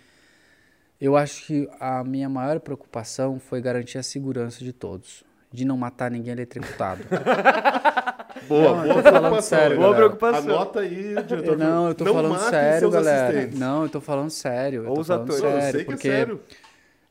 Eu 0.99 1.15
acho 1.15 1.45
que 1.45 1.69
a 1.79 2.03
minha 2.03 2.27
maior 2.27 2.59
preocupação 2.59 3.39
foi 3.39 3.61
garantir 3.61 3.97
a 3.97 4.03
segurança 4.03 4.63
de 4.63 4.73
todos. 4.73 5.23
De 5.51 5.63
não 5.63 5.77
matar 5.77 6.09
ninguém 6.11 6.33
eletrocutado. 6.33 7.03
Boa, 8.41 8.75
Não, 8.75 8.85
eu 8.85 8.89
boa 8.89 9.03
tô 9.03 9.03
falando 9.09 9.41
preocupação. 9.41 9.41
sério, 9.41 9.77
Boa 9.77 9.95
preocupação. 9.95 10.53
Anota 10.53 10.79
aí, 10.81 11.21
diretor. 11.23 11.57
Não, 11.57 11.87
eu 11.89 11.95
tô 11.95 12.05
falando 12.05 12.37
matem 12.37 12.49
sério, 12.49 12.89
galera. 12.89 13.27
assistentes. 13.29 13.59
Não, 13.59 13.83
eu 13.83 13.89
tô 13.89 14.01
falando 14.01 14.29
sério. 14.29 14.83
Eu 14.85 14.91
Ou 14.91 14.99
os 14.99 15.07
falando 15.07 15.23
atores. 15.23 15.41
Não, 15.43 15.55
eu 15.55 15.61
sério, 15.61 15.71
sei 15.71 15.85
que 15.85 15.85
porque 15.85 16.07
é 16.09 16.11
sério. 16.17 16.41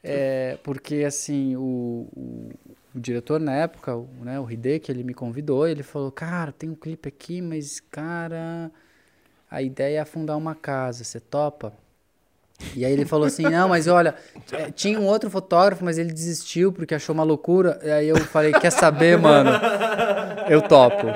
É, 0.03 0.59
porque 0.63 1.05
assim, 1.05 1.57
o, 1.57 2.09
o, 2.15 2.51
o 2.95 3.01
diretor 3.01 3.41
na 3.41 3.55
época, 3.57 3.97
o, 3.97 4.09
né, 4.23 4.39
o 4.41 4.51
Hideki, 4.51 4.91
ele 4.93 5.03
me 5.03 5.15
convidou, 5.15 5.67
ele 5.67 5.83
falou, 5.83 6.13
cara, 6.13 6.53
tem 6.53 6.71
um 6.71 6.75
clipe 6.75 7.09
aqui, 7.09 7.41
mas, 7.43 7.81
cara, 7.81 8.71
a 9.51 9.63
ideia 9.63 9.99
é 9.99 10.01
afundar 10.01 10.37
uma 10.39 10.55
casa, 10.55 11.05
você 11.05 11.21
topa? 11.21 11.73
E 12.75 12.85
aí 12.85 12.93
ele 12.93 13.05
falou 13.05 13.27
assim, 13.27 13.43
não, 13.43 13.69
mas 13.69 13.87
olha, 13.89 14.15
é, 14.53 14.71
tinha 14.71 14.99
um 14.99 15.07
outro 15.07 15.29
fotógrafo, 15.29 15.85
mas 15.85 15.99
ele 15.99 16.13
desistiu 16.13 16.73
porque 16.73 16.95
achou 16.95 17.13
uma 17.13 17.25
loucura. 17.25 17.79
E 17.83 17.91
aí 17.91 18.09
eu 18.09 18.17
falei, 18.17 18.53
quer 18.53 18.71
saber, 18.71 19.19
mano? 19.19 19.51
Eu 20.49 20.63
topo. 20.63 21.07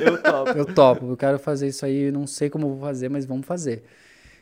Eu 0.00 0.22
topo. 0.22 0.50
Eu 0.50 0.64
topo, 0.66 1.10
eu 1.12 1.16
quero 1.16 1.38
fazer 1.38 1.68
isso 1.68 1.84
aí, 1.86 2.10
não 2.10 2.26
sei 2.26 2.50
como 2.50 2.68
vou 2.74 2.80
fazer, 2.80 3.08
mas 3.08 3.24
vamos 3.24 3.46
fazer. 3.46 3.84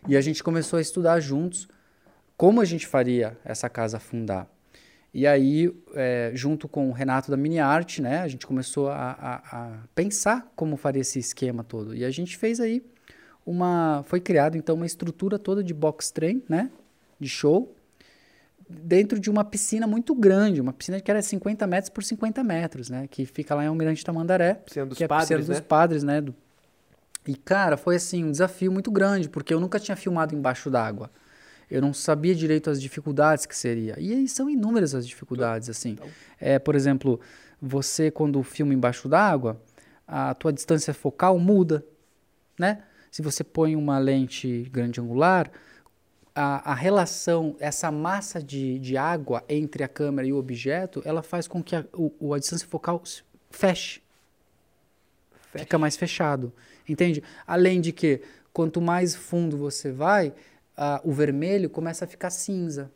E 0.08 0.16
a 0.16 0.20
gente 0.20 0.42
começou 0.42 0.78
a 0.78 0.80
estudar 0.82 1.20
juntos 1.20 1.68
como 2.36 2.60
a 2.60 2.64
gente 2.64 2.86
faria 2.86 3.36
essa 3.44 3.68
casa 3.68 3.96
afundar. 3.98 4.46
E 5.12 5.26
aí, 5.26 5.72
é, 5.94 6.30
junto 6.34 6.68
com 6.68 6.88
o 6.88 6.92
Renato 6.92 7.30
da 7.30 7.36
Mini 7.36 7.58
Arte, 7.58 8.00
né, 8.00 8.20
a 8.20 8.28
gente 8.28 8.46
começou 8.46 8.88
a, 8.88 9.10
a- 9.20 9.42
a 9.52 9.70
pensar 9.94 10.50
como 10.54 10.76
faria 10.76 11.00
esse 11.00 11.18
esquema 11.18 11.64
todo. 11.64 11.94
E 11.94 12.04
a 12.04 12.10
gente 12.10 12.36
fez 12.36 12.60
aí 12.60 12.82
uma. 13.48 14.02
Foi 14.06 14.20
criado 14.20 14.56
então 14.56 14.74
uma 14.76 14.86
estrutura 14.86 15.38
toda 15.38 15.62
de 15.64 15.72
box 15.72 16.10
train, 16.10 16.42
né, 16.48 16.70
de 17.18 17.28
show, 17.28 17.74
dentro 18.68 19.18
de 19.18 19.30
uma 19.30 19.44
piscina 19.44 19.86
muito 19.86 20.14
grande, 20.14 20.60
uma 20.60 20.72
piscina 20.72 21.00
que 21.00 21.10
era 21.10 21.22
50 21.22 21.66
metros 21.66 21.88
por 21.88 22.04
50 22.04 22.44
metros, 22.44 22.90
né, 22.90 23.06
que 23.08 23.24
fica 23.24 23.54
lá 23.54 23.64
em 23.64 23.68
Almirante 23.68 24.04
Tamandaré 24.04 24.54
Piscina 24.54 24.86
dos 24.86 24.98
que 24.98 25.04
é 25.04 25.06
a 25.06 25.08
piscina 25.08 25.20
padres, 25.38 25.46
dos 25.46 25.56
né? 25.56 25.62
padres, 25.66 26.02
né? 26.02 26.20
do- 26.20 26.34
E, 27.26 27.34
cara, 27.34 27.76
foi 27.76 27.96
assim, 27.96 28.24
um 28.24 28.30
desafio 28.30 28.70
muito 28.70 28.90
grande, 28.90 29.28
porque 29.28 29.52
eu 29.54 29.60
nunca 29.60 29.78
tinha 29.80 29.96
filmado 29.96 30.34
embaixo 30.34 30.70
d'água. 30.70 31.10
Eu 31.70 31.82
não 31.82 31.92
sabia 31.92 32.34
direito 32.34 32.70
as 32.70 32.80
dificuldades 32.80 33.44
que 33.44 33.54
seria. 33.54 33.94
E 33.98 34.12
aí 34.14 34.26
são 34.28 34.48
inúmeras 34.48 34.94
as 34.94 35.06
dificuldades, 35.06 35.68
assim. 35.68 35.98
É, 36.40 36.58
por 36.58 36.74
exemplo, 36.74 37.20
você 37.60 38.10
quando 38.10 38.42
filma 38.42 38.72
embaixo 38.72 39.06
d'água, 39.08 39.60
a 40.06 40.32
tua 40.32 40.50
distância 40.50 40.94
focal 40.94 41.38
muda, 41.38 41.84
né? 42.58 42.82
Se 43.10 43.22
você 43.22 43.42
põe 43.42 43.74
uma 43.76 43.98
lente 43.98 44.68
grande 44.70 45.00
angular, 45.00 45.50
a, 46.34 46.72
a 46.72 46.74
relação, 46.74 47.56
essa 47.58 47.90
massa 47.90 48.42
de, 48.42 48.78
de 48.78 48.96
água 48.96 49.44
entre 49.48 49.82
a 49.82 49.88
câmera 49.88 50.26
e 50.28 50.32
o 50.32 50.36
objeto, 50.38 51.02
ela 51.04 51.22
faz 51.22 51.48
com 51.48 51.62
que 51.62 51.74
a, 51.74 51.84
o- 51.94 52.32
a 52.34 52.38
distância 52.38 52.66
focal 52.66 53.02
feche 53.50 54.00
fica 55.54 55.78
mais 55.78 55.96
fechado, 55.96 56.52
entende? 56.88 57.22
Além 57.46 57.80
de 57.80 57.92
que, 57.92 58.20
quanto 58.52 58.80
mais 58.80 59.14
fundo 59.14 59.56
você 59.56 59.90
vai, 59.90 60.32
ah, 60.76 61.00
o 61.04 61.12
vermelho 61.12 61.68
começa 61.70 62.04
a 62.04 62.08
ficar 62.08 62.30
cinza. 62.30 62.90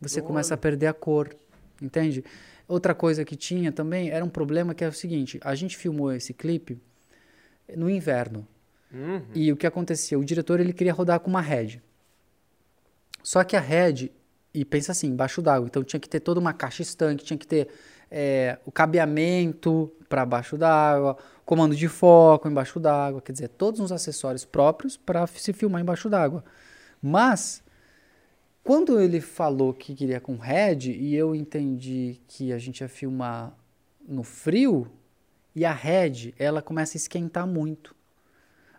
Você 0.00 0.22
começa 0.22 0.54
a 0.54 0.56
perder 0.56 0.86
a 0.86 0.94
cor, 0.94 1.34
entende? 1.82 2.24
Outra 2.66 2.94
coisa 2.94 3.24
que 3.24 3.36
tinha 3.36 3.70
também 3.72 4.10
era 4.10 4.24
um 4.24 4.28
problema 4.30 4.74
que 4.74 4.84
é 4.84 4.88
o 4.88 4.92
seguinte: 4.92 5.38
a 5.42 5.54
gente 5.54 5.76
filmou 5.76 6.12
esse 6.12 6.32
clipe 6.32 6.80
no 7.76 7.90
inverno. 7.90 8.46
Uhum. 8.92 9.22
E 9.34 9.52
o 9.52 9.56
que 9.56 9.66
acontecia? 9.66 10.18
O 10.18 10.24
diretor 10.24 10.60
ele 10.60 10.72
queria 10.72 10.92
rodar 10.92 11.20
com 11.20 11.30
uma 11.30 11.40
head. 11.40 11.82
Só 13.22 13.44
que 13.44 13.56
a 13.56 13.60
head, 13.60 14.10
e 14.52 14.64
pensa 14.64 14.92
assim, 14.92 15.08
embaixo 15.08 15.40
d'água, 15.42 15.66
então 15.66 15.84
tinha 15.84 16.00
que 16.00 16.08
ter 16.08 16.20
toda 16.20 16.40
uma 16.40 16.52
caixa 16.52 16.82
estanque, 16.82 17.24
tinha 17.24 17.38
que 17.38 17.46
ter 17.46 17.68
é, 18.10 18.58
o 18.64 18.72
cabeamento 18.72 19.92
para 20.08 20.26
baixo 20.26 20.58
d'água, 20.58 21.16
comando 21.44 21.76
de 21.76 21.86
foco 21.86 22.48
embaixo 22.48 22.80
d'água, 22.80 23.20
quer 23.20 23.32
dizer, 23.32 23.48
todos 23.48 23.80
os 23.80 23.92
acessórios 23.92 24.44
próprios 24.44 24.96
para 24.96 25.26
se 25.26 25.52
filmar 25.52 25.80
embaixo 25.80 26.08
d'água. 26.08 26.44
Mas 27.00 27.62
quando 28.62 29.00
ele 29.00 29.20
falou 29.20 29.72
que 29.72 29.94
queria 29.94 30.20
com 30.20 30.36
head 30.36 30.92
e 30.92 31.14
eu 31.14 31.34
entendi 31.34 32.20
que 32.26 32.52
a 32.52 32.58
gente 32.58 32.80
ia 32.80 32.88
filmar 32.88 33.54
no 34.06 34.22
frio 34.22 34.90
e 35.54 35.64
a 35.64 35.72
head 35.72 36.34
ela 36.38 36.60
começa 36.60 36.96
a 36.96 36.98
esquentar 36.98 37.46
muito. 37.46 37.94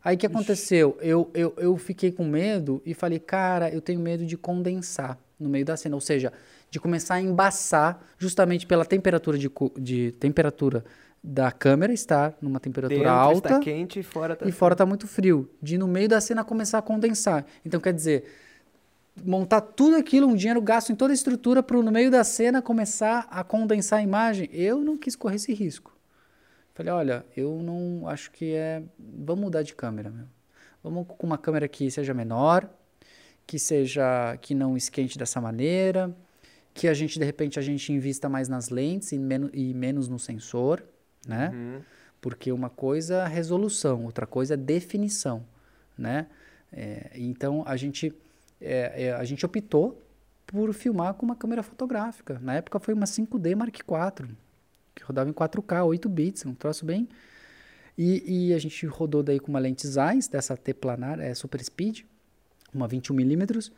Aí 0.04 0.16
o 0.16 0.20
que 0.20 0.26
aconteceu? 0.26 0.98
Eu, 1.02 1.30
eu, 1.34 1.54
eu 1.58 1.78
fiquei 1.78 2.12
com 2.12 2.26
medo 2.26 2.82
e 2.86 2.94
falei, 2.94 3.20
cara, 3.20 3.70
eu 3.70 3.82
tenho 3.82 4.00
medo 4.00 4.26
de 4.26 4.36
condensar 4.36 5.18
no 5.40 5.48
meio 5.48 5.64
da 5.64 5.78
cena. 5.78 5.96
Ou 5.96 6.02
seja, 6.02 6.34
de 6.70 6.80
começar 6.80 7.16
a 7.16 7.22
embaçar 7.22 8.02
justamente 8.18 8.66
pela 8.66 8.86
temperatura 8.86 9.38
de, 9.38 9.52
de 9.78 10.12
temperatura 10.14 10.84
da 11.24 11.52
câmera 11.52 11.94
estar 11.94 12.36
numa 12.42 12.60
temperatura 12.60 13.00
Dentro 13.00 13.14
alta 13.14 13.50
está 13.50 13.60
quente 13.60 14.00
e 14.00 14.04
fora 14.04 14.36
tá 14.36 14.48
e 14.48 14.52
fora 14.52 14.76
tá 14.76 14.86
muito 14.86 15.08
frio. 15.08 15.50
De 15.62 15.78
no 15.78 15.88
meio 15.88 16.10
da 16.10 16.20
cena 16.20 16.44
começar 16.44 16.80
a 16.80 16.82
condensar. 16.82 17.46
Então 17.64 17.80
quer 17.80 17.94
dizer, 17.94 18.26
montar 19.24 19.62
tudo 19.62 19.98
aquilo, 19.98 20.28
um 20.28 20.36
dinheiro 20.36 20.62
gasto 20.62 20.92
em 20.92 20.96
toda 20.96 21.14
a 21.14 21.16
estrutura 21.16 21.62
para 21.62 21.80
no 21.82 21.92
meio 21.92 22.10
da 22.10 22.24
cena 22.24 22.60
começar 22.60 23.28
a 23.30 23.44
condensar 23.44 24.00
a 24.00 24.02
imagem. 24.02 24.50
Eu 24.52 24.80
não 24.80 24.98
quis 24.98 25.16
correr 25.16 25.36
esse 25.36 25.54
risco. 25.54 25.96
Falei, 26.82 26.94
olha, 26.94 27.26
eu 27.38 27.62
não 27.62 28.08
acho 28.08 28.32
que 28.32 28.56
é. 28.56 28.82
Vamos 28.98 29.44
mudar 29.44 29.62
de 29.62 29.76
câmera, 29.76 30.10
meu. 30.10 30.26
Vamos 30.84 31.06
com 31.08 31.28
uma 31.28 31.38
câmera 31.38 31.68
que 31.68 31.92
seja 31.92 32.12
menor, 32.12 32.68
que 33.46 33.60
seja. 33.60 34.36
que 34.42 34.56
não 34.56 34.76
esquente 34.76 35.16
dessa 35.16 35.40
maneira, 35.40 36.12
que 36.74 36.88
a 36.88 36.94
gente, 36.96 37.20
de 37.20 37.26
repente, 37.26 37.60
a 37.60 37.62
gente 37.62 37.94
invista 37.94 38.28
mais 38.28 38.50
nas 38.50 38.70
lentes 38.70 39.12
e, 39.12 39.20
menos 39.20 39.52
e 39.54 39.76
menos 39.76 40.08
no 40.08 40.18
sensor, 40.18 40.84
né? 41.28 41.52
Uhum. 41.54 41.82
Porque 42.20 42.52
uma 42.52 42.70
coisa 42.70 43.26
é 43.26 43.28
resolução, 43.28 44.06
outra 44.06 44.26
coisa 44.26 44.56
é 44.56 44.58
definição, 44.58 45.46
né? 45.96 46.26
É, 46.74 47.12
então 47.14 47.64
a 47.68 47.78
gente, 47.78 48.12
é, 48.60 49.06
é, 49.06 49.12
a 49.14 49.24
gente 49.24 49.46
optou 49.46 50.02
por 50.48 50.74
filmar 50.74 51.14
com 51.14 51.28
uma 51.28 51.36
câmera 51.36 51.62
fotográfica. 51.62 52.40
Na 52.42 52.56
época 52.56 52.80
foi 52.80 52.96
uma 52.96 53.06
5D 53.06 53.56
Mark 53.56 53.76
IV, 53.76 54.36
que 54.96 55.04
rodava 55.04 55.30
em 55.30 55.34
4K, 55.34 55.86
8 55.86 56.10
bits, 56.10 56.46
um 56.46 56.54
troço 56.54 56.86
bem. 56.86 57.08
E, 57.98 58.50
e 58.50 58.54
a 58.54 58.58
gente 58.58 58.86
rodou 58.86 59.22
daí 59.22 59.40
com 59.40 59.50
uma 59.50 59.60
lente 59.60 59.88
Zeiss, 59.88 60.28
dessa 60.28 60.56
T-planar, 60.56 61.20
é 61.20 61.34
Super 61.34 61.64
Speed, 61.64 62.02
uma 62.74 62.88
21mm. 62.88 63.72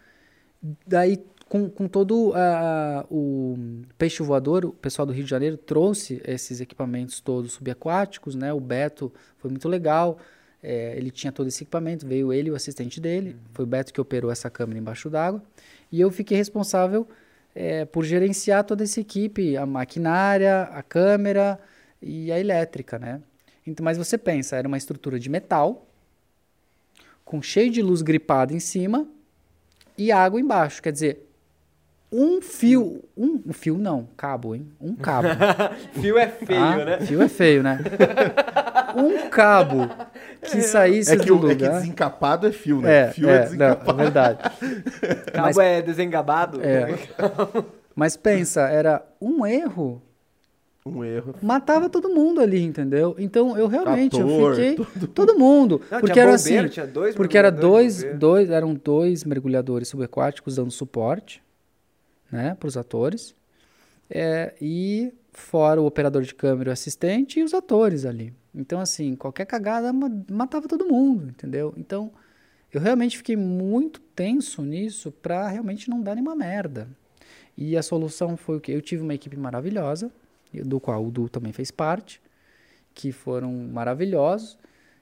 Daí, 0.87 1.23
com, 1.49 1.69
com 1.69 1.87
todo 1.87 2.31
ah, 2.35 3.05
o 3.11 3.57
peixe 3.97 4.23
voador, 4.23 4.65
o 4.65 4.71
pessoal 4.71 5.05
do 5.05 5.11
Rio 5.11 5.23
de 5.23 5.29
Janeiro 5.29 5.57
trouxe 5.57 6.21
esses 6.25 6.61
equipamentos 6.61 7.19
todos 7.19 7.53
subaquáticos, 7.53 8.33
né? 8.35 8.53
O 8.53 8.59
Beto 8.59 9.11
foi 9.37 9.49
muito 9.51 9.67
legal, 9.67 10.17
é, 10.61 10.95
ele 10.95 11.11
tinha 11.11 11.31
todo 11.31 11.47
esse 11.47 11.63
equipamento, 11.63 12.07
veio 12.07 12.31
ele 12.31 12.47
e 12.47 12.51
o 12.51 12.55
assistente 12.55 13.01
dele, 13.01 13.35
foi 13.51 13.65
o 13.65 13.67
Beto 13.67 13.93
que 13.93 13.99
operou 13.99 14.31
essa 14.31 14.49
câmera 14.49 14.79
embaixo 14.79 15.09
d'água, 15.09 15.43
e 15.91 15.99
eu 15.99 16.09
fiquei 16.09 16.37
responsável 16.37 17.07
é, 17.55 17.85
por 17.85 18.03
gerenciar 18.03 18.63
toda 18.63 18.83
essa 18.83 18.99
equipe, 18.99 19.55
a 19.55 19.65
maquinária, 19.65 20.63
a 20.63 20.81
câmera 20.81 21.59
e 22.01 22.31
a 22.31 22.39
elétrica, 22.39 22.97
né? 22.97 23.21
Então, 23.65 23.83
mas 23.83 23.97
você 23.97 24.17
pensa, 24.17 24.55
era 24.55 24.67
uma 24.67 24.77
estrutura 24.77 25.19
de 25.19 25.29
metal, 25.29 25.87
com 27.23 27.41
cheio 27.41 27.71
de 27.71 27.81
luz 27.81 28.01
gripada 28.01 28.53
em 28.53 28.59
cima 28.59 29.07
e 29.97 30.11
água 30.11 30.39
embaixo. 30.39 30.81
Quer 30.81 30.91
dizer, 30.91 31.29
um 32.11 32.41
fio, 32.41 33.03
um, 33.17 33.41
um 33.47 33.53
fio 33.53 33.77
não, 33.77 34.07
cabo, 34.15 34.53
hein? 34.53 34.67
Um 34.79 34.95
cabo. 34.95 35.29
Fio 35.99 36.17
é 36.17 36.27
feio, 36.27 36.59
tá? 36.59 36.85
né? 36.85 36.99
Fio 37.01 37.21
é 37.21 37.27
feio, 37.27 37.63
né? 37.63 37.79
um 38.95 39.29
cabo 39.29 39.89
que 40.41 40.61
saísse 40.61 41.13
É 41.13 41.17
que, 41.17 41.25
do 41.25 41.35
o, 41.35 41.51
é 41.51 41.55
que 41.55 41.63
lugar. 41.63 41.79
desencapado 41.79 42.47
é 42.47 42.51
fio, 42.51 42.81
né? 42.81 43.07
É, 43.07 43.11
fio 43.11 43.29
é, 43.29 43.33
é, 43.35 43.39
não, 43.39 43.43
desencapado. 43.45 43.91
é 43.91 44.03
verdade. 44.03 44.39
Cabo 45.31 45.41
Mas- 45.47 45.57
é 45.57 45.81
desengabado. 45.81 46.61
É. 46.61 46.87
Mas 47.95 48.17
pensa, 48.17 48.61
era 48.69 49.05
um 49.21 49.45
erro, 49.45 50.01
Um 50.85 51.03
erro. 51.03 51.35
matava 51.41 51.89
todo 51.89 52.09
mundo 52.09 52.41
ali, 52.41 52.61
entendeu? 52.63 53.15
Então 53.19 53.55
eu 53.57 53.67
realmente 53.67 54.19
eu 54.19 54.53
fiquei 54.55 55.07
todo 55.13 55.37
mundo, 55.37 55.79
Não, 55.91 55.99
porque 55.99 56.13
tinha 56.13 56.23
era 56.25 56.35
bombeiro, 56.37 56.65
assim, 56.65 56.73
tinha 56.73 56.87
dois 56.87 57.15
porque 57.15 57.37
era 57.37 57.51
dois, 57.51 58.03
dois, 58.17 58.49
eram 58.49 58.73
dois 58.73 59.23
mergulhadores 59.23 59.87
subaquáticos 59.89 60.55
dando 60.55 60.71
suporte, 60.71 61.41
né, 62.31 62.55
para 62.59 62.67
os 62.67 62.75
atores, 62.75 63.35
é, 64.09 64.53
e 64.59 65.13
fora 65.31 65.79
o 65.79 65.85
operador 65.85 66.23
de 66.23 66.33
câmera, 66.33 66.71
o 66.71 66.73
assistente 66.73 67.39
e 67.39 67.43
os 67.43 67.53
atores 67.53 68.05
ali. 68.05 68.33
Então 68.53 68.79
assim, 68.79 69.15
qualquer 69.15 69.45
cagada 69.45 69.91
ma- 69.91 70.11
matava 70.29 70.67
todo 70.67 70.85
mundo, 70.85 71.29
entendeu? 71.29 71.73
Então 71.77 72.11
eu 72.71 72.81
realmente 72.81 73.17
fiquei 73.17 73.35
muito 73.35 73.99
tenso 73.99 74.61
nisso 74.61 75.11
para 75.11 75.47
realmente 75.47 75.89
não 75.89 76.01
dar 76.01 76.15
nenhuma 76.15 76.35
merda. 76.35 76.87
E 77.57 77.77
a 77.77 77.83
solução 77.83 78.35
foi 78.35 78.57
o 78.57 78.61
que 78.61 78.71
eu 78.71 78.81
tive 78.81 79.03
uma 79.03 79.13
equipe 79.13 79.37
maravilhosa, 79.37 80.11
do 80.65 80.79
qual 80.79 81.05
o 81.05 81.11
Du 81.11 81.29
também 81.29 81.53
fez 81.53 81.71
parte, 81.71 82.21
que 82.93 83.11
foram 83.11 83.51
maravilhosos. 83.51 84.57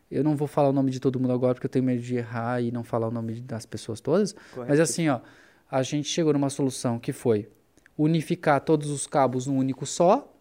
Eu 0.09 0.23
não 0.23 0.35
vou 0.35 0.47
falar 0.47 0.69
o 0.69 0.73
nome 0.73 0.91
de 0.91 0.99
todo 0.99 1.19
mundo 1.19 1.31
agora 1.31 1.53
porque 1.53 1.65
eu 1.65 1.69
tenho 1.69 1.85
medo 1.85 2.01
de 2.01 2.15
errar 2.15 2.61
e 2.61 2.71
não 2.71 2.83
falar 2.83 3.07
o 3.07 3.11
nome 3.11 3.39
das 3.39 3.65
pessoas 3.65 4.01
todas, 4.01 4.33
Correto. 4.33 4.69
mas 4.69 4.79
assim, 4.79 5.07
ó, 5.07 5.21
a 5.69 5.81
gente 5.83 6.09
chegou 6.09 6.33
numa 6.33 6.49
solução 6.49 6.99
que 6.99 7.13
foi 7.13 7.49
unificar 7.97 8.59
todos 8.59 8.89
os 8.89 9.07
cabos 9.07 9.47
num 9.47 9.57
único 9.57 9.85
só 9.85 10.33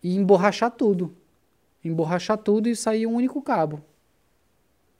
e 0.00 0.14
emborrachar 0.14 0.70
tudo. 0.70 1.16
Emborrachar 1.84 2.38
tudo 2.38 2.68
e 2.68 2.74
sair 2.74 3.06
um 3.06 3.14
único 3.14 3.42
cabo. 3.42 3.82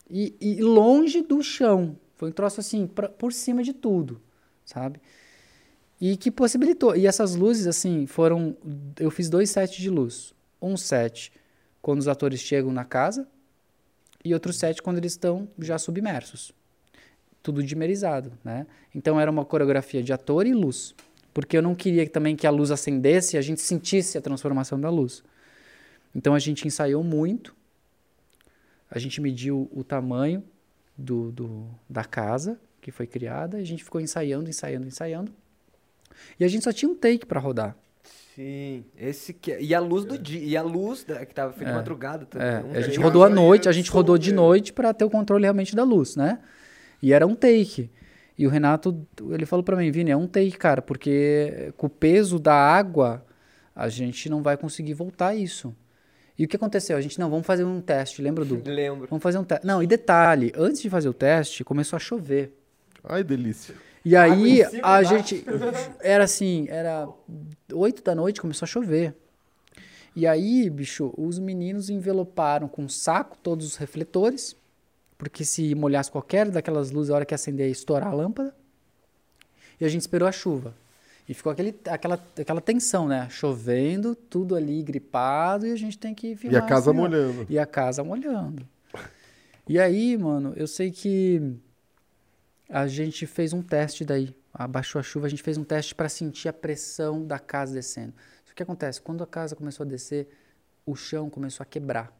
E, 0.09 0.35
e 0.41 0.61
longe 0.61 1.23
do 1.23 1.43
chão. 1.43 1.97
Foi 2.17 2.29
um 2.29 2.33
troço 2.33 2.61
assim, 2.61 2.87
pra- 2.87 3.09
por 3.09 3.33
cima 3.33 3.63
de 3.63 3.73
tudo, 3.73 4.21
sabe? 4.65 5.01
E 6.01 6.17
que 6.17 6.31
possibilitou. 6.31 6.95
E 6.95 7.07
essas 7.07 7.35
luzes, 7.35 7.67
assim, 7.67 8.07
foram. 8.07 8.57
Eu 8.99 9.11
fiz 9.11 9.31
dois 9.31 9.51
sets 9.51 9.77
de 9.77 9.89
luz. 9.89 10.35
Um 10.61 10.77
set 10.77 11.33
quando 11.81 12.01
os 12.01 12.09
atores 12.09 12.41
chegam 12.41 12.73
na 12.73 12.85
casa 12.85 13.27
e 14.25 14.33
outro 14.33 14.53
set 14.53 14.83
quando 14.83 14.99
eles 14.99 15.13
estão 15.13 15.49
já 15.59 15.79
submersos. 15.79 16.53
Tudo 17.43 17.63
dimerizado, 17.63 18.33
né? 18.43 18.67
Então 18.95 19.21
era 19.21 19.31
uma 19.31 19.45
coreografia 19.45 20.03
de 20.03 20.13
ator 20.13 20.47
e 20.47 20.55
luz. 20.55 20.95
Porque 21.33 21.57
eu 21.57 21.63
não 21.63 21.75
queria 21.75 22.09
também 22.09 22.37
que 22.37 22.47
a 22.47 22.51
luz 22.51 22.71
acendesse 22.71 23.37
e 23.37 23.39
a 23.39 23.43
gente 23.43 23.61
sentisse 23.61 24.17
a 24.17 24.21
transformação 24.21 24.81
da 24.81 24.89
luz. 24.89 25.23
Então 26.15 26.35
a 26.35 26.39
gente 26.39 26.67
ensaiou 26.67 27.03
muito. 27.03 27.55
A 28.91 28.99
gente 28.99 29.21
mediu 29.21 29.69
o 29.73 29.83
tamanho 29.83 30.43
do, 30.97 31.33
do- 31.33 31.67
da 31.89 32.05
casa 32.05 32.59
que 32.81 32.91
foi 32.91 33.07
criada. 33.07 33.57
A 33.57 33.65
gente 33.65 33.83
ficou 33.83 34.01
ensaiando, 34.01 34.49
ensaiando, 34.49 34.87
ensaiando. 34.87 35.33
E 36.39 36.45
a 36.45 36.49
gente 36.49 36.63
só 36.65 36.73
tinha 36.73 36.91
um 36.91 36.95
take 36.95 37.27
para 37.27 37.41
rodar. 37.41 37.77
Sim, 38.35 38.85
esse 38.97 39.33
que 39.33 39.53
é- 39.53 39.63
e 39.63 39.75
a 39.75 39.81
luz 39.81 40.05
do 40.05 40.19
dia, 40.19 40.41
e 40.41 40.57
a 40.57 40.63
luz 40.63 41.05
da- 41.05 41.25
que 41.25 41.35
tava 41.35 41.53
feita 41.53 41.67
de 41.67 41.71
É. 41.71 41.75
madrugada 41.75 42.27
também. 42.27 42.47
É, 42.49 42.61
um 42.63 42.73
a 42.73 42.81
gente 42.81 42.99
rodou 42.99 43.25
à 43.25 43.29
noite, 43.31 43.69
a 43.69 43.73
gente 43.73 43.91
rodou 43.91 44.19
de 44.19 44.33
noite 44.33 44.73
para 44.73 44.93
ter 44.93 45.05
o 45.05 45.11
controle 45.11 45.45
realmente 45.45 45.75
da 45.75 45.85
luz, 45.85 46.15
né? 46.17 46.41
E 47.03 47.13
era 47.13 47.27
um 47.27 47.35
take. 47.35 47.91
E 48.37 48.47
o 48.47 48.51
Renato, 48.51 49.07
ele 49.31 49.47
falou 49.47 49.63
para 49.63 49.77
mim, 49.77 49.91
Vini, 49.91 50.11
é 50.11 50.17
um 50.17 50.27
take, 50.27 50.53
cara, 50.59 50.83
porque 50.83 51.73
com 51.77 51.87
o 51.87 51.91
peso 51.91 52.39
da 52.41 52.55
água, 52.55 53.25
a 53.75 53.89
gente 53.89 54.29
não 54.29 54.43
vai 54.43 54.57
conseguir 54.57 54.95
voltar 54.95 55.35
isso. 55.35 55.75
E 56.37 56.45
o 56.45 56.49
que 56.49 56.57
aconteceu? 56.57 56.97
A 56.97 57.01
gente, 57.01 57.19
não, 57.19 57.31
vamos 57.31 57.47
fazer 57.47 57.65
um 57.65 57.81
teste, 57.81 58.21
lembra, 58.21 58.45
Du? 58.45 58.61
Lembro. 58.65 59.07
Vamos 59.09 59.23
fazer 59.23 59.39
um 59.39 59.45
teste. 59.45 59.67
Não, 59.67 59.83
e 59.83 59.87
detalhe, 59.87 60.53
antes 60.57 60.83
de 60.83 60.91
fazer 60.91 61.09
o 61.09 61.15
teste, 61.15 61.63
começou 61.63 61.97
a 61.97 62.01
chover. 62.01 62.53
Ai, 63.05 63.23
delícia. 63.23 63.75
E 64.05 64.15
aí 64.15 64.63
a 64.83 65.03
gente 65.03 65.45
era 66.01 66.25
assim, 66.25 66.67
era 66.69 67.09
8 67.73 68.03
da 68.03 68.15
noite, 68.15 68.41
começou 68.41 68.67
a 68.67 68.69
chover. 68.69 69.15
E 70.15 70.27
aí, 70.27 70.69
bicho, 70.69 71.13
os 71.17 71.39
meninos 71.39 71.89
enveloparam 71.89 72.69
com 72.69 72.83
um 72.83 72.89
saco 72.89 73.37
todos 73.43 73.67
os 73.67 73.77
refletores, 73.77 74.55
porque 75.17 75.45
se 75.45 75.75
molhasse 75.75 76.11
qualquer 76.11 76.51
daquelas 76.51 76.91
luzes, 76.91 77.11
a 77.11 77.15
hora 77.15 77.25
que 77.25 77.35
acender 77.35 77.67
ia 77.67 77.73
estourar 77.73 78.09
a 78.09 78.15
lâmpada. 78.15 78.55
E 79.81 79.85
a 79.85 79.89
gente 79.89 80.03
esperou 80.03 80.29
a 80.29 80.33
chuva. 80.33 80.75
E 81.29 81.33
ficou 81.33 81.51
aquele, 81.51 81.75
aquela, 81.87 82.23
aquela 82.39 82.61
tensão, 82.61 83.09
né? 83.09 83.29
Chovendo, 83.31 84.15
tudo 84.15 84.55
ali 84.55 84.83
gripado, 84.83 85.67
e 85.67 85.73
a 85.73 85.77
gente 85.77 85.97
tem 85.99 86.15
que 86.15 86.29
E 86.33 86.37
filmar. 86.37 86.63
a 86.63 86.67
casa 86.67 86.91
assim, 86.91 86.99
molhando. 87.01 87.47
E 87.49 87.59
a 87.59 87.65
casa 87.67 88.05
molhando. 88.05 88.69
E 89.67 89.79
aí, 89.79 90.17
mano, 90.19 90.53
eu 90.57 90.67
sei 90.67 90.91
que 90.91 91.57
a 92.69 92.87
gente 92.87 93.27
fez 93.27 93.53
um 93.55 93.63
teste 93.63 94.05
daí. 94.05 94.35
Abaixou 94.53 94.99
a 95.01 95.03
chuva, 95.03 95.27
a 95.27 95.31
gente 95.31 95.43
fez 95.43 95.57
um 95.57 95.65
teste 95.65 95.95
para 95.95 96.09
sentir 96.09 96.49
a 96.49 96.53
pressão 96.53 97.27
da 97.27 97.39
casa 97.39 97.73
descendo. 97.75 98.13
O 98.51 98.55
que 98.55 98.63
acontece? 98.63 99.01
Quando 99.03 99.25
a 99.25 99.27
casa 99.27 99.57
começou 99.57 99.85
a 99.85 99.89
descer, 99.89 100.29
o 100.87 100.95
chão 100.95 101.29
começou 101.29 101.65
a 101.65 101.67
quebrar. 101.67 102.13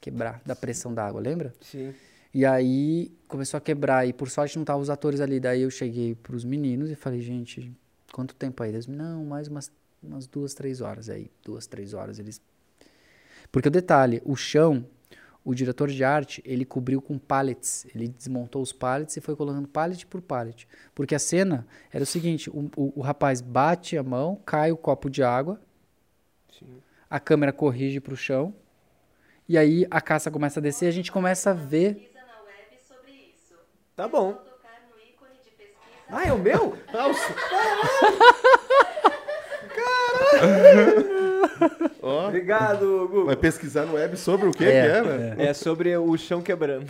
Quebrar 0.00 0.40
da 0.46 0.56
pressão 0.56 0.94
da 0.94 1.06
água, 1.06 1.20
lembra? 1.20 1.52
Sim. 1.60 1.92
E 2.32 2.46
aí 2.46 3.12
começou 3.28 3.58
a 3.58 3.60
quebrar 3.60 4.06
e 4.06 4.12
por 4.14 4.30
sorte 4.30 4.56
não 4.56 4.62
estavam 4.62 4.80
os 4.80 4.88
atores 4.88 5.20
ali. 5.20 5.38
Daí 5.38 5.60
eu 5.62 5.70
cheguei 5.70 6.14
pros 6.14 6.42
meninos 6.44 6.90
e 6.90 6.94
falei, 6.94 7.20
gente, 7.20 7.70
quanto 8.12 8.34
tempo 8.34 8.62
aí? 8.62 8.70
Eles, 8.70 8.86
não, 8.86 9.24
mais 9.24 9.48
umas, 9.48 9.70
umas 10.02 10.26
duas, 10.26 10.54
três 10.54 10.80
horas. 10.80 11.08
Aí, 11.08 11.30
duas, 11.44 11.66
três 11.66 11.94
horas, 11.94 12.18
eles... 12.18 12.40
Porque 13.52 13.68
o 13.68 13.70
detalhe, 13.70 14.20
o 14.24 14.34
chão, 14.34 14.84
o 15.46 15.54
diretor 15.54 15.88
de 15.88 16.02
arte, 16.02 16.42
ele 16.44 16.64
cobriu 16.64 17.00
com 17.00 17.16
pallets. 17.16 17.86
Ele 17.94 18.08
desmontou 18.08 18.60
os 18.60 18.72
pallets 18.72 19.16
e 19.16 19.20
foi 19.20 19.36
colocando 19.36 19.68
pallet 19.68 20.04
por 20.04 20.20
pallet. 20.20 20.66
Porque 20.92 21.14
a 21.14 21.20
cena 21.20 21.64
era 21.92 22.02
o 22.02 22.06
seguinte, 22.06 22.50
o, 22.50 22.68
o, 22.76 22.92
o 22.96 23.00
rapaz 23.00 23.40
bate 23.40 23.96
a 23.96 24.02
mão, 24.02 24.40
cai 24.44 24.72
o 24.72 24.76
copo 24.76 25.08
de 25.08 25.22
água, 25.22 25.60
Sim. 26.50 26.82
a 27.08 27.20
câmera 27.20 27.52
corrige 27.52 28.00
pro 28.00 28.16
chão 28.16 28.52
E 29.48 29.56
aí 29.56 29.86
a 29.88 30.00
caça 30.00 30.32
começa 30.32 30.58
a 30.58 30.62
descer 30.62 30.86
e 30.86 30.88
a 30.88 30.92
gente 30.92 31.12
começa 31.12 31.50
a 31.50 31.54
ver. 31.54 31.94
Tá 33.94 34.08
bom. 34.08 34.55
Ah, 36.10 36.26
é 36.26 36.32
o 36.32 36.38
meu? 36.38 36.76
Ó, 42.02 42.28
Obrigado, 42.28 42.86
Google. 43.08 43.26
vai 43.26 43.36
pesquisar 43.36 43.84
no 43.86 43.94
web 43.94 44.16
sobre 44.16 44.48
o 44.48 44.52
que 44.52 44.64
É, 44.64 44.70
que 44.70 44.76
é, 44.76 45.02
né? 45.02 45.34
É 45.38 45.54
sobre 45.54 45.96
o 45.96 46.16
chão 46.16 46.40
quebrando. 46.42 46.86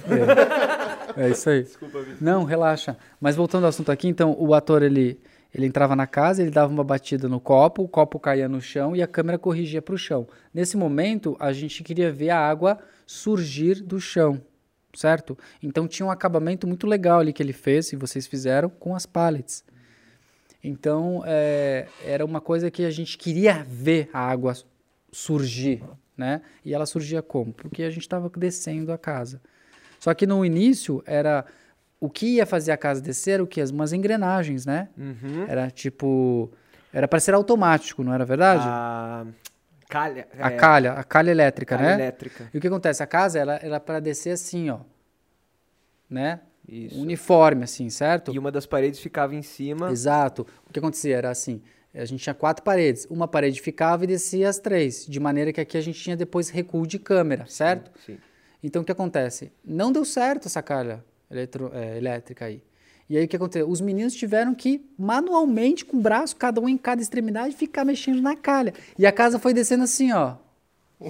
É 1.16 1.30
isso 1.30 1.48
aí. 1.48 1.62
Desculpa, 1.62 2.00
Vitor. 2.00 2.16
Não, 2.20 2.44
relaxa. 2.44 2.96
Mas 3.20 3.36
voltando 3.36 3.64
ao 3.64 3.70
assunto 3.70 3.90
aqui, 3.90 4.08
então 4.08 4.36
o 4.38 4.54
ator 4.54 4.82
ele, 4.82 5.18
ele 5.54 5.66
entrava 5.66 5.96
na 5.96 6.06
casa, 6.06 6.42
ele 6.42 6.50
dava 6.50 6.72
uma 6.72 6.84
batida 6.84 7.28
no 7.28 7.40
copo, 7.40 7.82
o 7.82 7.88
copo 7.88 8.18
caía 8.18 8.48
no 8.48 8.60
chão 8.60 8.94
e 8.94 9.02
a 9.02 9.06
câmera 9.06 9.38
corrigia 9.38 9.80
para 9.80 9.94
o 9.94 9.98
chão. 9.98 10.26
Nesse 10.52 10.76
momento, 10.76 11.36
a 11.38 11.52
gente 11.52 11.82
queria 11.82 12.10
ver 12.12 12.30
a 12.30 12.38
água 12.38 12.78
surgir 13.06 13.76
do 13.82 14.00
chão, 14.00 14.40
certo? 14.96 15.38
Então 15.62 15.86
tinha 15.86 16.06
um 16.06 16.10
acabamento 16.10 16.66
muito 16.66 16.86
legal 16.86 17.20
ali 17.20 17.32
que 17.32 17.42
ele 17.42 17.52
fez, 17.52 17.92
e 17.92 17.96
vocês 17.96 18.26
fizeram, 18.26 18.68
com 18.68 18.94
as 18.94 19.06
pallets. 19.06 19.64
Então 20.62 21.22
é, 21.26 21.86
era 22.04 22.24
uma 22.24 22.40
coisa 22.40 22.70
que 22.70 22.84
a 22.84 22.90
gente 22.90 23.16
queria 23.16 23.64
ver 23.68 24.10
a 24.12 24.20
água 24.20 24.54
surgir, 25.12 25.82
né? 26.16 26.42
E 26.64 26.74
ela 26.74 26.86
surgia 26.86 27.22
como? 27.22 27.52
Porque 27.52 27.82
a 27.82 27.90
gente 27.90 28.02
estava 28.02 28.30
descendo 28.36 28.92
a 28.92 28.98
casa. 28.98 29.40
Só 30.00 30.12
que 30.12 30.26
no 30.26 30.44
início 30.44 31.02
era 31.06 31.44
o 32.00 32.10
que 32.10 32.36
ia 32.36 32.46
fazer 32.46 32.72
a 32.72 32.76
casa 32.76 33.00
descer, 33.00 33.40
o 33.40 33.46
que 33.46 33.62
umas 33.64 33.92
engrenagens, 33.92 34.66
né? 34.66 34.88
Uhum. 34.96 35.46
Era 35.48 35.70
tipo 35.70 36.50
era 36.92 37.06
para 37.06 37.20
ser 37.20 37.34
automático, 37.34 38.02
não 38.02 38.12
era 38.12 38.24
verdade? 38.24 38.64
A 38.66 39.26
calha. 39.88 40.28
a 40.38 40.50
é, 40.50 40.56
calha, 40.56 40.92
a 40.92 41.04
calha 41.04 41.30
elétrica, 41.30 41.76
calha 41.76 41.88
né? 41.88 41.94
elétrica. 41.94 42.50
E 42.52 42.58
o 42.58 42.60
que 42.60 42.66
acontece? 42.66 43.02
A 43.02 43.06
casa 43.06 43.38
ela 43.38 43.58
era 43.62 43.80
para 43.80 44.00
descer 44.00 44.30
assim, 44.30 44.70
ó, 44.70 44.80
né? 46.08 46.40
Isso. 46.68 47.00
Uniforme 47.00 47.64
assim, 47.64 47.88
certo? 47.90 48.34
E 48.34 48.38
uma 48.38 48.50
das 48.50 48.66
paredes 48.66 48.98
ficava 48.98 49.34
em 49.34 49.42
cima. 49.42 49.90
Exato. 49.90 50.46
O 50.68 50.72
que 50.72 50.78
acontecia 50.78 51.16
era 51.16 51.30
assim, 51.30 51.62
a 51.94 52.04
gente 52.04 52.22
tinha 52.22 52.34
quatro 52.34 52.64
paredes, 52.64 53.06
uma 53.08 53.28
parede 53.28 53.60
ficava 53.60 54.04
e 54.04 54.06
descia 54.06 54.48
as 54.48 54.58
três, 54.58 55.06
de 55.06 55.20
maneira 55.20 55.52
que 55.52 55.60
aqui 55.60 55.78
a 55.78 55.80
gente 55.80 56.00
tinha 56.00 56.16
depois 56.16 56.50
recuo 56.50 56.86
de 56.86 56.98
câmera, 56.98 57.46
certo? 57.46 57.90
Sim. 58.04 58.18
Então 58.62 58.82
o 58.82 58.84
que 58.84 58.92
acontece? 58.92 59.52
Não 59.64 59.92
deu 59.92 60.04
certo 60.04 60.46
essa 60.46 60.62
calha 60.62 61.04
eletro- 61.30 61.70
é, 61.72 61.96
elétrica 61.96 62.46
aí. 62.46 62.62
E 63.08 63.16
aí 63.16 63.24
o 63.24 63.28
que 63.28 63.36
aconteceu? 63.36 63.68
Os 63.68 63.80
meninos 63.80 64.14
tiveram 64.14 64.54
que 64.54 64.84
manualmente, 64.98 65.84
com 65.84 65.96
o 65.96 66.00
braço, 66.00 66.34
cada 66.36 66.60
um 66.60 66.68
em 66.68 66.76
cada 66.76 67.00
extremidade, 67.00 67.54
ficar 67.54 67.84
mexendo 67.84 68.20
na 68.20 68.34
calha. 68.34 68.74
E 68.98 69.06
a 69.06 69.12
casa 69.12 69.38
foi 69.38 69.54
descendo 69.54 69.84
assim, 69.84 70.12
ó. 70.12 70.34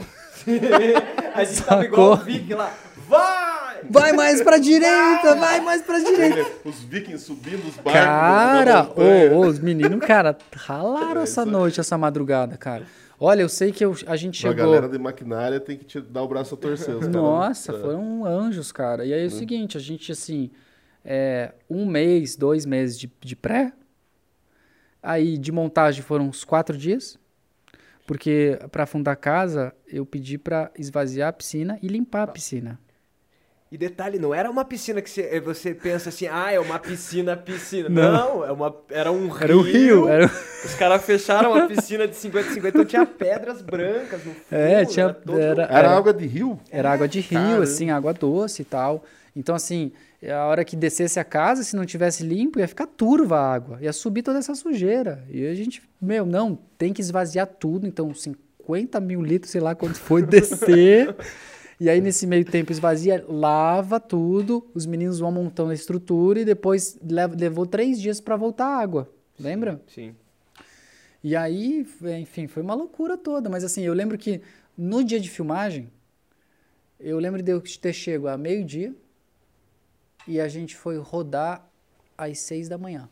A 1.34 1.44
gente 1.44 1.62
tava 1.62 1.84
igual 1.84 2.12
o 2.12 2.16
Vic 2.16 2.52
lá. 2.54 2.72
Vai! 3.08 3.82
Vai 3.88 4.12
mais 4.12 4.42
pra 4.42 4.58
direita, 4.58 5.34
vai 5.36 5.60
mais 5.60 5.82
pra 5.82 5.98
direita. 5.98 6.44
Os 6.64 6.80
vikings 6.80 7.24
subindo 7.24 7.66
os 7.68 7.74
barcos. 7.76 7.92
Cara, 7.92 8.88
ô, 8.96 9.36
ô, 9.36 9.46
os 9.46 9.58
meninos, 9.58 10.00
cara, 10.04 10.36
ralaram 10.54 11.20
essa 11.20 11.44
noite, 11.44 11.78
essa 11.78 11.96
madrugada, 11.96 12.56
cara. 12.56 12.84
Olha, 13.18 13.42
eu 13.42 13.48
sei 13.48 13.70
que 13.72 13.84
eu- 13.84 13.94
a 14.06 14.16
gente 14.16 14.44
A 14.46 14.50
chegou. 14.50 14.66
galera 14.66 14.88
de 14.88 14.98
maquinária 14.98 15.58
tem 15.60 15.76
que 15.78 15.84
te 15.84 16.00
dar 16.00 16.22
o 16.22 16.28
braço 16.28 16.54
a 16.54 16.58
torcer. 16.58 16.94
Nossa, 17.08 17.72
É. 17.72 17.78
foram 17.80 18.24
anjos, 18.26 18.72
cara. 18.72 19.04
E 19.06 19.12
aí 19.14 19.22
é 19.22 19.26
o 19.26 19.30
seguinte, 19.30 19.76
a 19.76 19.80
gente, 19.80 20.10
assim, 20.12 20.50
é, 21.06 21.52
um 21.70 21.86
mês, 21.86 22.34
dois 22.36 22.66
meses 22.66 22.98
de, 22.98 23.10
de 23.20 23.36
pré. 23.36 23.72
Aí 25.02 25.38
de 25.38 25.52
montagem 25.52 26.02
foram 26.02 26.26
uns 26.28 26.44
quatro 26.44 26.76
dias. 26.76 27.18
Porque 28.06 28.58
para 28.70 28.84
afundar 28.84 29.14
a 29.14 29.16
casa, 29.16 29.72
eu 29.88 30.04
pedi 30.06 30.38
para 30.38 30.70
esvaziar 30.78 31.28
a 31.28 31.32
piscina 31.32 31.78
e 31.82 31.88
limpar 31.88 32.22
a 32.22 32.26
piscina. 32.28 32.78
E 33.70 33.76
detalhe, 33.76 34.16
não 34.16 34.32
era 34.32 34.48
uma 34.48 34.64
piscina 34.64 35.02
que 35.02 35.10
você, 35.10 35.40
você 35.40 35.74
pensa 35.74 36.08
assim, 36.08 36.28
ah, 36.28 36.52
é 36.52 36.60
uma 36.60 36.78
piscina, 36.78 37.36
piscina. 37.36 37.88
Não. 37.88 38.12
Não, 38.12 38.44
é 38.44 38.52
uma, 38.52 38.76
era 38.88 39.10
um 39.10 39.26
rio. 39.28 39.42
Era 39.42 39.56
o 39.56 39.60
rio, 39.60 40.08
era... 40.08 40.26
Os 40.64 40.74
caras 40.76 41.04
fecharam 41.04 41.50
uma 41.52 41.66
piscina 41.66 42.06
de 42.06 42.14
50 42.14 42.50
50, 42.50 42.68
então 42.68 42.84
tinha 42.84 43.04
pedras 43.04 43.60
brancas 43.62 44.24
no 44.24 44.32
fundo. 44.34 44.46
É, 44.52 44.84
tinha- 44.84 45.12
todo- 45.12 45.40
era- 45.40 45.64
Era 45.64 45.90
água 45.96 46.14
de 46.14 46.26
rio? 46.26 46.60
Era 46.70 46.92
água 46.92 47.08
de 47.08 47.18
rio, 47.18 47.40
Caramba. 47.40 47.62
assim, 47.64 47.90
água 47.90 48.14
doce 48.14 48.62
e 48.62 48.64
tal. 48.64 49.04
Então, 49.34 49.52
assim, 49.56 49.90
a 50.32 50.44
hora 50.46 50.64
que 50.64 50.74
descesse 50.74 51.20
a 51.20 51.24
casa, 51.24 51.62
se 51.62 51.76
não 51.76 51.84
tivesse 51.84 52.24
limpo, 52.24 52.58
ia 52.58 52.66
ficar 52.66 52.86
turva 52.86 53.38
a 53.38 53.52
água. 53.52 53.78
Ia 53.80 53.92
subir 53.92 54.22
toda 54.22 54.38
essa 54.38 54.54
sujeira. 54.54 55.24
E 55.30 55.46
a 55.46 55.54
gente, 55.54 55.82
meu, 56.00 56.26
não, 56.26 56.58
tem 56.76 56.92
que 56.92 57.00
esvaziar 57.00 57.46
tudo. 57.46 57.86
Então, 57.86 58.12
50 58.12 58.98
mil 59.00 59.22
litros, 59.22 59.52
sei 59.52 59.60
lá 59.60 59.74
quanto 59.74 59.98
foi, 59.98 60.22
descer. 60.26 61.14
E 61.78 61.90
aí, 61.90 62.00
nesse 62.00 62.26
meio 62.26 62.44
tempo, 62.44 62.72
esvazia, 62.72 63.24
lava 63.28 64.00
tudo. 64.00 64.66
Os 64.74 64.86
meninos 64.86 65.18
vão 65.18 65.30
montando 65.30 65.70
a 65.70 65.74
estrutura 65.74 66.40
e 66.40 66.44
depois 66.44 66.98
levou 67.38 67.66
três 67.66 68.00
dias 68.00 68.20
para 68.20 68.36
voltar 68.36 68.66
a 68.66 68.78
água. 68.78 69.10
Lembra? 69.38 69.80
Sim. 69.86 70.14
E 71.22 71.36
aí, 71.36 71.86
enfim, 72.20 72.46
foi 72.46 72.62
uma 72.62 72.74
loucura 72.74 73.18
toda. 73.18 73.50
Mas 73.50 73.62
assim, 73.62 73.82
eu 73.82 73.92
lembro 73.92 74.16
que 74.16 74.40
no 74.76 75.04
dia 75.04 75.20
de 75.20 75.28
filmagem, 75.28 75.90
eu 76.98 77.18
lembro 77.18 77.42
de 77.42 77.52
eu 77.52 77.62
ter 77.80 77.92
chego 77.92 78.26
a 78.26 78.36
meio-dia 78.38 78.94
e 80.26 80.40
a 80.40 80.48
gente 80.48 80.76
foi 80.76 80.98
rodar 80.98 81.64
às 82.16 82.38
seis 82.38 82.68
da 82.68 82.76
manhã. 82.78 83.08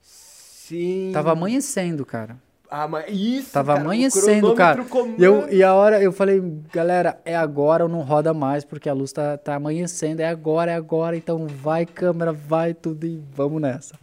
Sim. 0.00 1.10
Tava 1.12 1.32
amanhecendo, 1.32 2.04
cara. 2.04 2.36
Ah, 2.70 2.86
mas 2.86 3.06
isso, 3.10 3.50
Tava 3.52 3.72
cara, 3.72 3.84
amanhecendo, 3.84 4.54
cara. 4.54 4.84
E, 5.16 5.24
eu, 5.24 5.48
e 5.50 5.62
a 5.62 5.74
hora 5.74 6.02
eu 6.02 6.12
falei, 6.12 6.42
galera, 6.70 7.18
é 7.24 7.34
agora 7.34 7.84
ou 7.84 7.88
não 7.88 8.02
roda 8.02 8.34
mais, 8.34 8.62
porque 8.62 8.90
a 8.90 8.92
luz 8.92 9.10
tá, 9.10 9.38
tá 9.38 9.54
amanhecendo. 9.54 10.20
É 10.20 10.28
agora, 10.28 10.70
é 10.70 10.74
agora. 10.74 11.16
Então 11.16 11.46
vai, 11.46 11.86
câmera, 11.86 12.30
vai 12.30 12.74
tudo 12.74 13.06
e 13.06 13.18
vamos 13.32 13.62
nessa. 13.62 13.94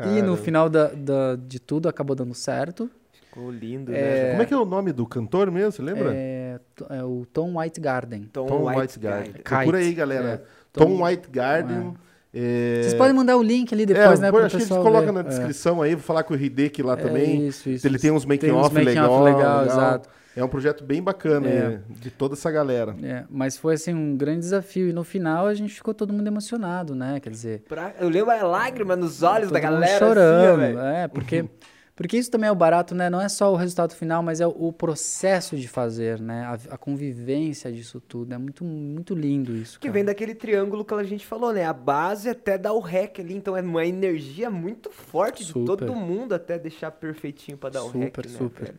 E 0.00 0.20
no 0.22 0.32
Cara. 0.32 0.36
final 0.44 0.68
da, 0.68 0.88
da- 0.88 1.36
de 1.36 1.60
tudo 1.60 1.88
acabou 1.88 2.16
dando 2.16 2.34
certo. 2.34 2.90
Ficou 3.12 3.50
lindo, 3.50 3.92
É, 3.94 4.00
né? 4.24 4.30
Como 4.30 4.42
é 4.42 4.46
que 4.46 4.54
é 4.54 4.56
o 4.56 4.64
nome 4.64 4.92
do 4.92 5.06
cantor 5.06 5.48
mesmo, 5.50 5.70
você 5.70 5.82
lembra? 5.82 6.12
É, 6.14 6.58
é 6.90 7.04
o 7.04 7.24
Tom 7.32 7.60
White 7.60 7.80
Garden. 7.80 8.28
Tom, 8.32 8.46
Tom 8.46 8.66
White 8.66 8.80
White 8.80 8.98
Garden. 8.98 9.32
Guy. 9.32 9.42
Procura 9.42 9.78
aí, 9.78 9.94
galera. 9.94 10.28
é. 10.44 10.57
Tom, 10.78 10.96
Tom- 10.96 11.04
White 11.04 11.28
Garden. 11.30 11.94
é, 12.32 12.80
Vocês 12.82 12.94
podem 12.94 13.12
mandar 13.14 13.36
o 13.36 13.42
link 13.42 13.72
ali 13.74 13.82
é, 13.82 13.86
depois, 13.86 14.20
né? 14.20 14.30
pô, 14.30 14.36
pro 14.36 14.46
acho 14.46 14.50
que 14.52 14.56
a 14.56 14.60
gente 14.60 14.68
pessoal 14.68 14.84
coloca 14.84 15.06
ver. 15.06 15.12
na 15.12 15.20
É. 15.20 15.22
descrição 15.24 15.82
aí, 15.82 15.94
vou 15.94 16.02
falar 16.04 16.22
com 16.22 16.34
o 16.34 16.36
Hideki 16.36 16.82
lá 16.82 16.92
É, 16.94 16.96
também. 16.96 17.46
isso, 17.46 17.68
isso, 17.68 17.86
Ele 17.86 17.98
tem 17.98 18.10
uns 18.10 18.24
making 18.24 18.46
Tem 18.46 18.52
uns 18.52 18.66
off 18.66 18.74
making 18.74 18.88
legal, 18.88 19.22
legal, 19.24 19.40
legal. 19.60 19.64
exato. 19.66 20.08
É 20.36 20.44
um 20.44 20.48
projeto 20.48 20.84
bem 20.84 21.02
bacana 21.02 21.48
É. 21.48 21.80
de 21.88 22.10
toda 22.12 22.34
essa 22.34 22.48
galera. 22.48 22.94
É, 23.02 23.24
mas 23.28 23.58
foi 23.58 23.74
assim 23.74 23.92
um 23.92 24.16
grande 24.16 24.40
desafio 24.40 24.88
e 24.88 24.92
no 24.92 25.02
final 25.02 25.46
a 25.46 25.54
gente 25.54 25.74
ficou 25.74 25.92
todo 25.92 26.12
mundo 26.12 26.28
emocionado, 26.28 26.94
né? 26.94 27.18
Quer 27.18 27.30
dizer, 27.30 27.62
Pra- 27.68 27.92
Eu 27.98 28.08
lembro 28.08 28.30
a 28.30 28.40
lágrima 28.44 28.94
nos 28.94 29.22
olhos 29.24 29.50
da 29.50 29.58
galera. 29.58 29.98
chorando, 29.98 30.44
assim, 30.44 30.52
ó, 30.52 30.56
velho. 30.56 30.78
é, 30.78 31.08
porque 31.08 31.44
porque 31.98 32.16
isso 32.16 32.30
também 32.30 32.48
é 32.48 32.52
o 32.52 32.54
barato, 32.54 32.94
né? 32.94 33.10
Não 33.10 33.20
é 33.20 33.28
só 33.28 33.52
o 33.52 33.56
resultado 33.56 33.94
final, 33.94 34.22
mas 34.22 34.40
é 34.40 34.46
o, 34.46 34.50
o 34.50 34.72
processo 34.72 35.56
de 35.56 35.66
fazer, 35.68 36.20
né? 36.20 36.44
A, 36.44 36.74
a 36.74 36.78
convivência 36.78 37.70
disso 37.72 38.00
tudo, 38.00 38.32
é 38.32 38.38
muito 38.38 38.64
muito 38.64 39.14
lindo 39.14 39.54
isso. 39.54 39.78
Que 39.80 39.88
cara. 39.88 39.92
vem 39.94 40.04
daquele 40.04 40.34
triângulo 40.34 40.84
que 40.84 40.94
a 40.94 41.02
gente 41.02 41.26
falou, 41.26 41.52
né? 41.52 41.64
A 41.64 41.72
base 41.72 42.28
até 42.30 42.56
dá 42.56 42.72
o 42.72 42.80
rec 42.80 43.18
ali, 43.20 43.34
então 43.34 43.56
é 43.56 43.60
uma 43.60 43.84
energia 43.84 44.48
muito 44.48 44.90
forte 44.90 45.44
de 45.44 45.52
Super. 45.52 45.66
todo 45.66 45.94
mundo 45.94 46.34
até 46.34 46.58
deixar 46.58 46.90
perfeitinho 46.92 47.58
pra 47.58 47.68
dar 47.68 47.82
o 47.82 47.90
rec, 47.90 48.06
Super, 48.14 48.26
né, 48.30 48.38
super. 48.38 48.64
velho? 48.66 48.78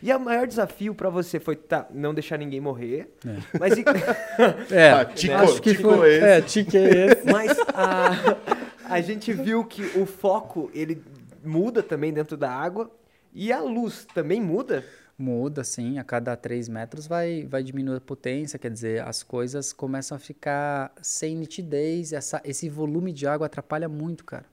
E 0.00 0.12
o 0.14 0.20
maior 0.20 0.46
desafio 0.46 0.94
pra 0.94 1.10
você 1.10 1.40
foi 1.40 1.56
tá, 1.56 1.88
não 1.92 2.14
deixar 2.14 2.38
ninguém 2.38 2.60
morrer, 2.60 3.12
É. 3.26 3.36
mas, 3.58 3.76
e- 3.76 3.84
É, 4.72 4.90
Ah, 4.92 5.04
Tico- 5.12 5.34
acho 5.34 5.60
que 5.60 5.74
Tico 5.74 5.90
foi, 5.92 6.14
esse. 6.14 6.24
é, 6.24 6.40
tique 6.40 6.76
é 6.78 7.06
esse. 7.06 7.26
mas 7.32 7.58
a, 7.74 8.36
a 8.84 9.00
gente 9.00 9.32
viu 9.32 9.64
que 9.64 9.82
o 9.98 10.06
foco 10.06 10.70
ele 10.72 11.02
muda 11.44 11.82
também 11.82 12.12
dentro 12.12 12.36
da 12.36 12.50
água 12.50 12.90
e 13.32 13.52
a 13.52 13.60
luz 13.60 14.06
também 14.14 14.40
muda. 14.40 14.84
Muda, 15.16 15.64
sim. 15.64 15.98
A 15.98 16.04
cada 16.04 16.36
3 16.36 16.68
metros 16.68 17.06
vai, 17.06 17.44
vai 17.44 17.62
diminuir 17.62 17.96
a 17.96 18.00
potência, 18.00 18.58
quer 18.58 18.70
dizer, 18.70 19.02
as 19.02 19.22
coisas 19.22 19.72
começam 19.72 20.16
a 20.16 20.18
ficar 20.18 20.92
sem 21.02 21.34
nitidez. 21.36 22.12
Essa, 22.12 22.40
esse 22.44 22.68
volume 22.68 23.12
de 23.12 23.26
água 23.26 23.46
atrapalha 23.46 23.88
muito, 23.88 24.24
cara. 24.24 24.46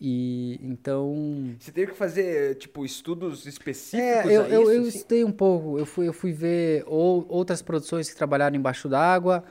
E 0.00 0.58
então. 0.62 1.54
Você 1.58 1.70
teve 1.70 1.92
que 1.92 1.98
fazer, 1.98 2.54
tipo, 2.56 2.86
estudos 2.86 3.44
específicos 3.44 4.00
É, 4.00 4.34
eu, 4.34 4.42
a 4.44 4.48
eu, 4.48 4.62
isso, 4.62 4.72
eu 4.72 4.80
assim? 4.80 4.88
estudei 4.88 5.24
um 5.24 5.32
pouco. 5.32 5.78
Eu 5.78 5.84
fui, 5.84 6.08
eu 6.08 6.12
fui 6.14 6.32
ver 6.32 6.84
ou, 6.86 7.26
outras 7.28 7.60
produções 7.60 8.08
que 8.08 8.16
trabalharam 8.16 8.56
embaixo 8.56 8.88
d'água. 8.88 9.44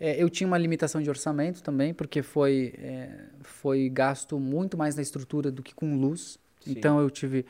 É, 0.00 0.20
eu 0.20 0.30
tinha 0.30 0.46
uma 0.46 0.56
limitação 0.56 1.02
de 1.02 1.10
orçamento 1.10 1.62
também, 1.62 1.92
porque 1.92 2.22
foi, 2.22 2.72
é, 2.78 3.10
foi 3.42 3.88
gasto 3.90 4.40
muito 4.40 4.76
mais 4.78 4.96
na 4.96 5.02
estrutura 5.02 5.52
do 5.52 5.62
que 5.62 5.74
com 5.74 5.94
luz. 5.96 6.38
Sim. 6.64 6.72
Então 6.72 6.98
eu 6.98 7.10
tive. 7.10 7.44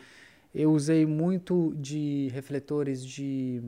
Eu 0.52 0.72
usei 0.72 1.06
muito 1.06 1.72
de 1.77 2.28
refletores 2.32 3.06
de, 3.06 3.62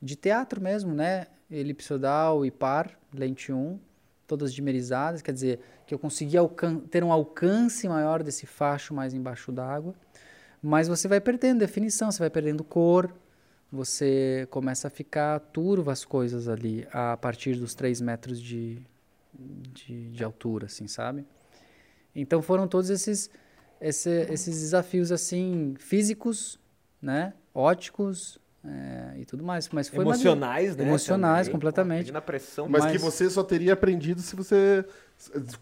de 0.00 0.14
teatro 0.14 0.60
mesmo, 0.62 0.94
né? 0.94 1.26
Elipsodal 1.50 2.46
e 2.46 2.50
par, 2.52 2.96
lente 3.12 3.52
1, 3.52 3.78
todas 4.28 4.54
dimerizadas, 4.54 5.20
quer 5.22 5.32
dizer, 5.32 5.58
que 5.84 5.92
eu 5.92 5.98
consegui 5.98 6.36
alcan- 6.36 6.78
ter 6.88 7.02
um 7.02 7.10
alcance 7.10 7.88
maior 7.88 8.22
desse 8.22 8.46
facho 8.46 8.94
mais 8.94 9.12
embaixo 9.12 9.50
d'água. 9.50 9.92
Mas 10.62 10.86
você 10.86 11.08
vai 11.08 11.20
perdendo 11.20 11.58
definição, 11.58 12.12
você 12.12 12.20
vai 12.20 12.30
perdendo 12.30 12.62
cor, 12.62 13.12
você 13.72 14.46
começa 14.50 14.88
a 14.88 14.90
ficar 14.90 15.38
turvo 15.40 15.90
as 15.90 16.04
coisas 16.04 16.48
ali 16.48 16.86
a 16.92 17.16
partir 17.16 17.54
dos 17.56 17.74
3 17.74 18.00
metros 18.00 18.40
de, 18.40 18.78
de, 19.34 20.10
de 20.10 20.24
altura, 20.24 20.66
assim, 20.66 20.86
sabe? 20.88 21.24
Então 22.14 22.42
foram 22.42 22.66
todos 22.66 22.90
esses, 22.90 23.30
esse- 23.80 24.26
esses 24.30 24.60
desafios, 24.60 25.12
assim, 25.12 25.74
físicos, 25.78 26.58
né? 27.00 27.32
Óticos 27.54 28.38
é, 28.64 29.20
e 29.20 29.24
tudo 29.24 29.42
mais. 29.44 29.68
Mas 29.70 29.88
foi 29.88 30.00
uma- 30.04 30.14
Emocionais, 30.14 30.76
né? 30.76 30.84
Emocionais, 30.84 31.46
também. 31.46 31.52
completamente. 31.52 31.96
Pô, 31.98 32.02
imagina 32.02 32.18
a 32.18 32.22
pressão. 32.22 32.68
Mas, 32.68 32.82
Mas- 32.84 32.92
que 32.92 32.98
você 32.98 33.30
só 33.30 33.42
teria 33.42 33.72
aprendido 33.72 34.20
se 34.20 34.34
você. 34.36 34.84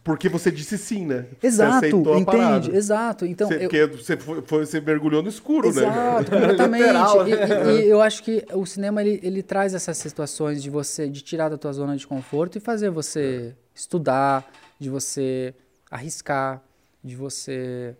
Porque 0.04 0.28
você 0.28 0.50
disse 0.52 0.78
sim, 0.78 1.04
né? 1.04 1.26
Exato, 1.42 2.02
parada. 2.24 2.60
entende? 2.60 2.76
Exato. 2.76 3.26
Então, 3.26 3.48
Você- 3.48 3.56
eu, 3.56 3.60
Porque 3.62 3.86
você, 3.86 4.16
foi, 4.16 4.42
foi- 4.42 4.64
você 4.66 4.80
mergulhou 4.80 5.22
no 5.22 5.28
escuro, 5.28 5.66
né? 5.74 5.82
Exato, 5.82 6.30
completamente. 6.30 6.82
Literal, 6.82 7.28
E, 7.28 7.32
e- 7.32 7.80
e 7.86 7.88
eu 7.88 8.00
acho 8.00 8.22
que 8.22 8.44
o 8.54 8.64
cinema 8.64 9.02
ele, 9.02 9.18
ele 9.22 9.42
traz 9.42 9.74
essas 9.74 9.98
situações 9.98 10.62
de 10.62 10.70
você 10.70 11.08
de 11.08 11.22
tirar 11.22 11.48
da 11.48 11.58
tua 11.58 11.72
zona 11.72 11.96
de 11.96 12.06
conforto 12.06 12.56
e 12.56 12.60
fazer 12.60 12.90
você 12.90 13.54
estudar, 13.74 14.48
de 14.78 14.88
você 14.88 15.52
arriscar, 15.90 16.62
de 17.02 17.16
você 17.16 17.96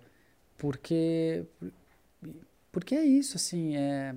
porque 0.56 1.44
porque 2.70 2.94
é 2.94 3.04
isso 3.04 3.36
assim, 3.36 3.76
é 3.76 4.14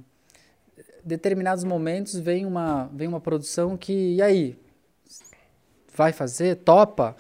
determinados 1.04 1.64
momentos 1.64 2.16
vem 2.20 2.46
uma 2.46 2.86
vem 2.94 3.08
uma 3.08 3.20
produção 3.20 3.76
que 3.78 4.16
e 4.16 4.22
aí 4.22 4.56
vai 6.02 6.12
fazer, 6.12 6.56
topa. 6.58 7.16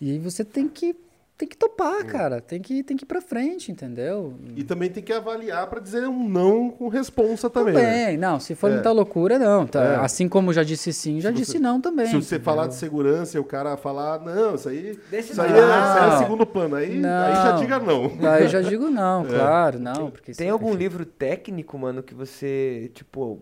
E 0.00 0.12
aí 0.12 0.18
você 0.18 0.44
tem 0.44 0.68
que 0.68 0.94
tem 1.38 1.48
que 1.48 1.56
topar, 1.56 2.04
cara. 2.06 2.40
Tem 2.40 2.60
que 2.62 2.84
tem 2.84 2.96
que 2.96 3.02
ir 3.04 3.06
pra 3.06 3.20
frente, 3.20 3.72
entendeu? 3.72 4.34
E 4.54 4.62
também 4.62 4.88
tem 4.88 5.02
que 5.02 5.12
avaliar 5.12 5.66
pra 5.68 5.80
dizer 5.80 6.06
um 6.06 6.28
não 6.28 6.70
com 6.70 6.86
responsa 6.86 7.50
também. 7.50 7.74
Também, 7.74 8.12
né? 8.12 8.16
não, 8.16 8.38
se 8.38 8.54
for 8.54 8.70
É. 8.70 8.74
muita 8.74 8.92
loucura, 8.92 9.40
não. 9.40 9.66
tá? 9.66 9.82
É. 9.82 9.96
Assim 9.96 10.28
como 10.28 10.52
já 10.52 10.62
disse 10.62 10.92
sim, 10.92 11.20
já 11.20 11.30
Se 11.30 11.34
disse 11.34 11.52
você- 11.52 11.58
não 11.58 11.80
também. 11.80 12.06
Se 12.06 12.12
você 12.12 12.36
entendeu? 12.36 12.44
falar 12.44 12.68
de 12.68 12.76
segurança 12.76 13.36
e 13.36 13.40
o 13.40 13.44
cara 13.44 13.76
falar, 13.76 14.20
não, 14.20 14.54
isso 14.54 14.68
aí, 14.68 14.96
Desse 15.10 15.32
isso 15.32 15.42
aí, 15.42 15.50
é, 15.50 15.54
isso 15.56 15.62
aí 15.98 16.10
é 16.14 16.18
segundo 16.18 16.46
plano. 16.46 16.76
Aí, 16.76 16.96
Não. 17.00 17.24
aí 17.24 17.34
já 17.34 17.52
diga 17.56 17.78
não. 17.80 18.04
Aí 18.30 18.42
eu 18.44 18.48
já 18.48 18.60
digo 18.60 18.88
não, 18.88 19.24
claro, 19.26 19.80
não. 19.80 20.12
Porque 20.12 20.32
Tem 20.32 20.46
se- 20.46 20.52
algum 20.52 20.72
livro 20.74 21.04
técnico, 21.04 21.76
mano, 21.76 22.04
que 22.04 22.14
você, 22.14 22.88
tipo, 22.94 23.40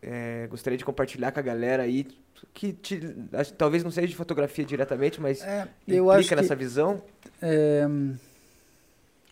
é, 0.00 0.46
gostaria 0.48 0.76
de 0.78 0.84
compartilhar 0.84 1.32
com 1.32 1.40
a 1.40 1.42
galera 1.42 1.82
aí? 1.82 2.06
Que 2.52 2.72
te- 2.72 3.00
acho- 3.32 3.54
talvez 3.54 3.84
não 3.84 3.90
seja 3.90 4.08
de 4.08 4.16
fotografia 4.16 4.64
diretamente, 4.64 5.20
mas 5.20 5.42
É, 5.42 5.68
implica 5.86 6.10
acho 6.10 6.28
que 6.28 6.34
nessa 6.34 6.56
visão. 6.56 7.02
é, 7.40 7.86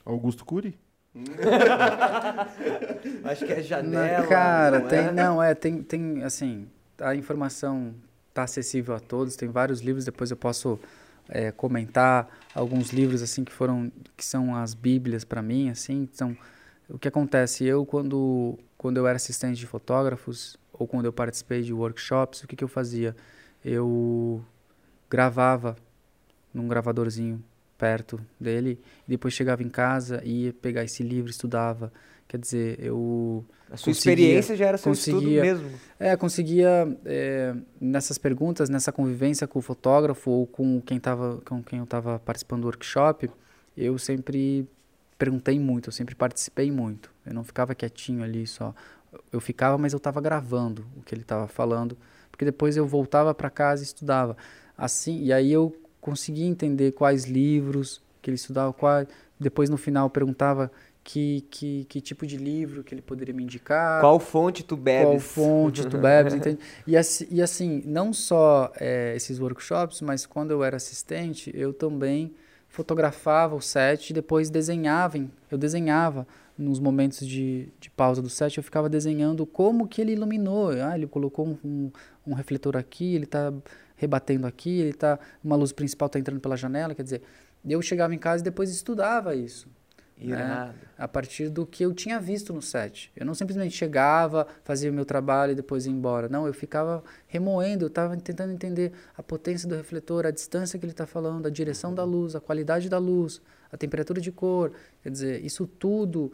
Augusto 0.05 0.45
Cury? 0.45 0.79
Acho 3.25 3.45
que 3.45 3.53
é 3.53 3.57
na- 3.57 3.63
janela. 3.63 4.27
cara, 4.29 4.81
não 4.81 4.89
tem, 4.89 4.99
é? 5.07 5.13
não, 5.13 5.43
é, 5.43 5.55
tem, 5.55 5.83
tem, 5.83 6.23
assim, 6.23 6.67
a 7.01 7.15
informação 7.15 7.95
tá 8.33 8.45
acessível 8.45 8.95
a 8.95 9.01
todos, 9.01 9.37
tem 9.37 9.49
vários 9.49 9.81
livros, 9.81 10.05
depois 10.05 10.31
eu 10.31 10.37
posso 10.37 10.79
é, 11.29 11.51
comentar 11.51 12.29
alguns 12.55 12.93
livros, 12.93 13.23
assim, 13.23 13.45
que 13.45 13.53
foram, 13.53 13.91
que 14.17 14.25
são 14.25 14.55
as 14.55 14.75
bíblias 14.75 15.25
para 15.25 15.43
mim, 15.43 15.71
assim, 15.71 16.09
são, 16.13 16.37
o 16.89 16.99
que 16.99 17.09
acontece, 17.09 17.65
eu 17.65 17.85
quando, 17.85 18.59
quando 18.79 18.97
eu 18.97 19.07
era 19.07 19.17
assistente 19.17 19.59
de 19.59 19.67
fotógrafos, 19.67 20.57
ou 20.73 20.87
quando 20.87 21.05
eu 21.07 21.13
participei 21.13 21.63
de 21.63 21.73
workshops, 21.73 22.43
o 22.43 22.47
que 22.47 22.55
que 22.57 22.65
eu 22.65 22.69
fazia? 22.69 23.15
Eu 23.65 24.43
gravava 25.11 25.77
num 26.55 26.69
gravadorzinho 26.69 27.43
perto 27.77 28.21
dele, 28.41 28.81
e 29.07 29.11
depois 29.11 29.35
chegava 29.35 29.63
em 29.63 29.69
casa 29.69 30.21
e 30.25 30.45
ia 30.47 30.53
pegar 30.53 30.83
esse 30.85 31.03
livro, 31.03 31.31
estudava, 31.31 31.93
quer 32.27 32.39
dizer, 32.39 32.79
eu 32.81 33.45
A 33.71 33.77
sua 33.77 33.93
experiência 33.93 34.57
já 34.57 34.67
era 34.67 34.79
seu 34.79 34.91
conseguia- 34.91 35.43
mesmo. 35.43 35.71
é, 35.99 36.17
conseguia 36.17 36.99
é, 37.05 37.55
nessas 37.81 38.19
perguntas, 38.19 38.69
nessa 38.69 38.91
convivência 38.91 39.47
com 39.47 39.59
o 39.61 39.63
fotógrafo 39.63 40.31
ou 40.31 40.47
com 40.47 40.81
quem 40.81 40.99
tava, 40.99 41.41
com 41.45 41.63
quem 41.63 41.79
eu 41.79 41.85
estava 41.85 42.19
participando 42.19 42.63
do 42.63 42.67
workshop, 42.67 43.31
eu 43.77 43.97
sempre 43.99 44.67
perguntei 45.17 45.59
muito, 45.61 45.89
eu 45.89 45.93
sempre 45.93 46.15
participei 46.17 46.71
muito. 46.71 47.11
Eu 47.29 47.35
não 47.35 47.45
ficava 47.45 47.75
quietinho 47.75 48.23
ali 48.23 48.47
só. 48.47 48.75
Eu 49.33 49.41
ficava, 49.41 49.79
mas 49.79 49.93
eu 49.93 49.99
estava 49.99 50.21
gravando 50.21 50.87
o 50.97 51.03
que 51.03 51.15
ele 51.15 51.23
estava 51.23 51.47
falando, 51.49 51.97
porque 52.31 52.45
depois 52.45 52.77
eu 52.77 52.87
voltava 52.87 53.35
para 53.35 53.51
casa 53.51 53.83
e 53.83 53.87
estudava. 53.87 54.37
Assim, 54.77 55.23
e 55.23 55.33
aí 55.33 55.53
eu 55.53 55.75
conseguia 56.01 56.47
entender 56.47 56.93
quais 56.93 57.25
livros 57.25 58.01
que 58.21 58.31
ele 58.31 58.37
estudava, 58.37 58.73
quais, 58.73 59.09
depois 59.39 59.71
no 59.71 59.77
final 59.77 60.11
perguntava 60.11 60.71
que, 61.03 61.43
que, 61.51 61.87
que 61.87 62.01
tipo 62.03 62.27
de 62.27 62.37
livro 62.37 62.85
que 62.85 62.95
ele 62.95 63.01
poderia 63.01 63.35
me 63.35 63.43
indicar 63.43 64.01
Qual 64.01 64.21
fonte 64.21 64.63
tu 64.63 64.77
bebes? 64.77 65.07
qual 65.07 65.19
fonte 65.21 65.87
tu 65.87 65.97
bebes, 65.97 66.35
entende? 66.37 66.59
E 66.87 66.97
assim, 66.97 67.27
e 67.31 67.41
assim 67.41 67.83
não 67.87 68.13
só 68.13 68.71
eh, 68.79 69.15
esses 69.17 69.39
workshops, 69.39 70.03
mas 70.03 70.27
quando 70.27 70.51
eu 70.51 70.63
era 70.63 70.77
assistente, 70.77 71.51
eu 71.55 71.73
também 71.73 72.35
fotografava 72.69 73.57
o 73.57 73.61
set 73.63 74.11
e 74.11 74.13
depois 74.13 74.51
desenhava, 74.51 75.19
eu 75.51 75.57
desenhava 75.57 76.27
nos 76.59 76.81
momentos 76.81 77.27
de, 77.27 77.69
de 77.79 77.89
pausa 77.89 78.21
do 78.21 78.29
set, 78.29 78.57
eu 78.57 78.63
ficava 78.65 78.89
desenhando 78.89 79.47
como 79.47 79.87
que 79.87 80.01
ele 80.01 80.13
iluminou. 80.13 80.71
Ah, 80.71 80.97
ele 80.97 81.07
colocou 81.07 81.47
um, 81.47 81.59
um, 81.65 81.93
um 82.27 82.35
refletor 82.35 82.77
aqui, 82.77 83.15
ele 83.15 83.25
está 83.25 83.53
rebatendo 83.97 84.47
aqui, 84.47 84.81
ele 84.81 84.93
tá, 84.93 85.19
uma 85.43 85.57
luz 85.57 85.73
principal 85.73 86.07
está 86.07 86.19
entrando 86.19 86.41
pela 86.41 86.57
janela, 86.57 86.95
quer 86.95 87.03
dizer, 87.03 87.23
eu 87.65 87.81
chegava 87.81 88.15
em 88.15 88.19
casa 88.19 88.43
e 88.43 88.45
depois 88.45 88.71
estudava 88.71 89.35
isso 89.35 89.69
Irado. 90.21 90.75
a 90.97 91.07
partir 91.07 91.49
do 91.49 91.65
que 91.65 91.85
eu 91.85 91.93
tinha 91.95 92.19
visto 92.19 92.53
no 92.53 92.61
set. 92.61 93.13
Eu 93.15 93.25
não 93.25 93.35
simplesmente 93.35 93.77
chegava, 93.77 94.47
fazia 94.65 94.91
o 94.91 94.95
meu 94.95 95.05
trabalho 95.05 95.53
e 95.53 95.55
depois 95.55 95.87
ia 95.87 95.93
embora. 95.93 96.29
Não, 96.29 96.47
eu 96.47 96.53
ficava 96.53 97.05
remoendo, 97.27 97.85
eu 97.85 97.89
estava 97.89 98.17
tentando 98.17 98.53
entender 98.53 98.93
a 99.17 99.23
potência 99.23 99.69
do 99.69 99.77
refletor, 99.77 100.27
a 100.27 100.31
distância 100.31 100.79
que 100.79 100.85
ele 100.85 100.93
está 100.93 101.07
falando, 101.07 101.47
a 101.47 101.51
direção 101.51 101.95
da 101.95 102.05
luz, 102.05 102.35
a 102.35 102.41
qualidade 102.41 102.89
da 102.89 102.99
luz, 102.99 103.41
a 103.71 103.77
temperatura 103.77 104.21
de 104.21 104.33
cor. 104.33 104.73
Quer 105.03 105.11
dizer, 105.11 105.45
isso 105.45 105.67
tudo 105.67 106.33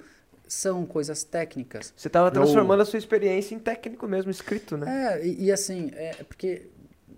são 0.54 0.86
coisas 0.86 1.24
técnicas. 1.24 1.92
Você 1.96 2.08
estava 2.08 2.28
Eu- 2.28 2.32
transformando 2.32 2.80
a 2.82 2.84
sua 2.84 2.98
experiência 2.98 3.54
em 3.54 3.58
técnico 3.58 4.06
mesmo, 4.08 4.30
escrito, 4.30 4.76
né? 4.76 5.18
É, 5.20 5.26
e, 5.26 5.44
e 5.46 5.52
assim, 5.52 5.90
é 5.94 6.22
porque 6.26 6.68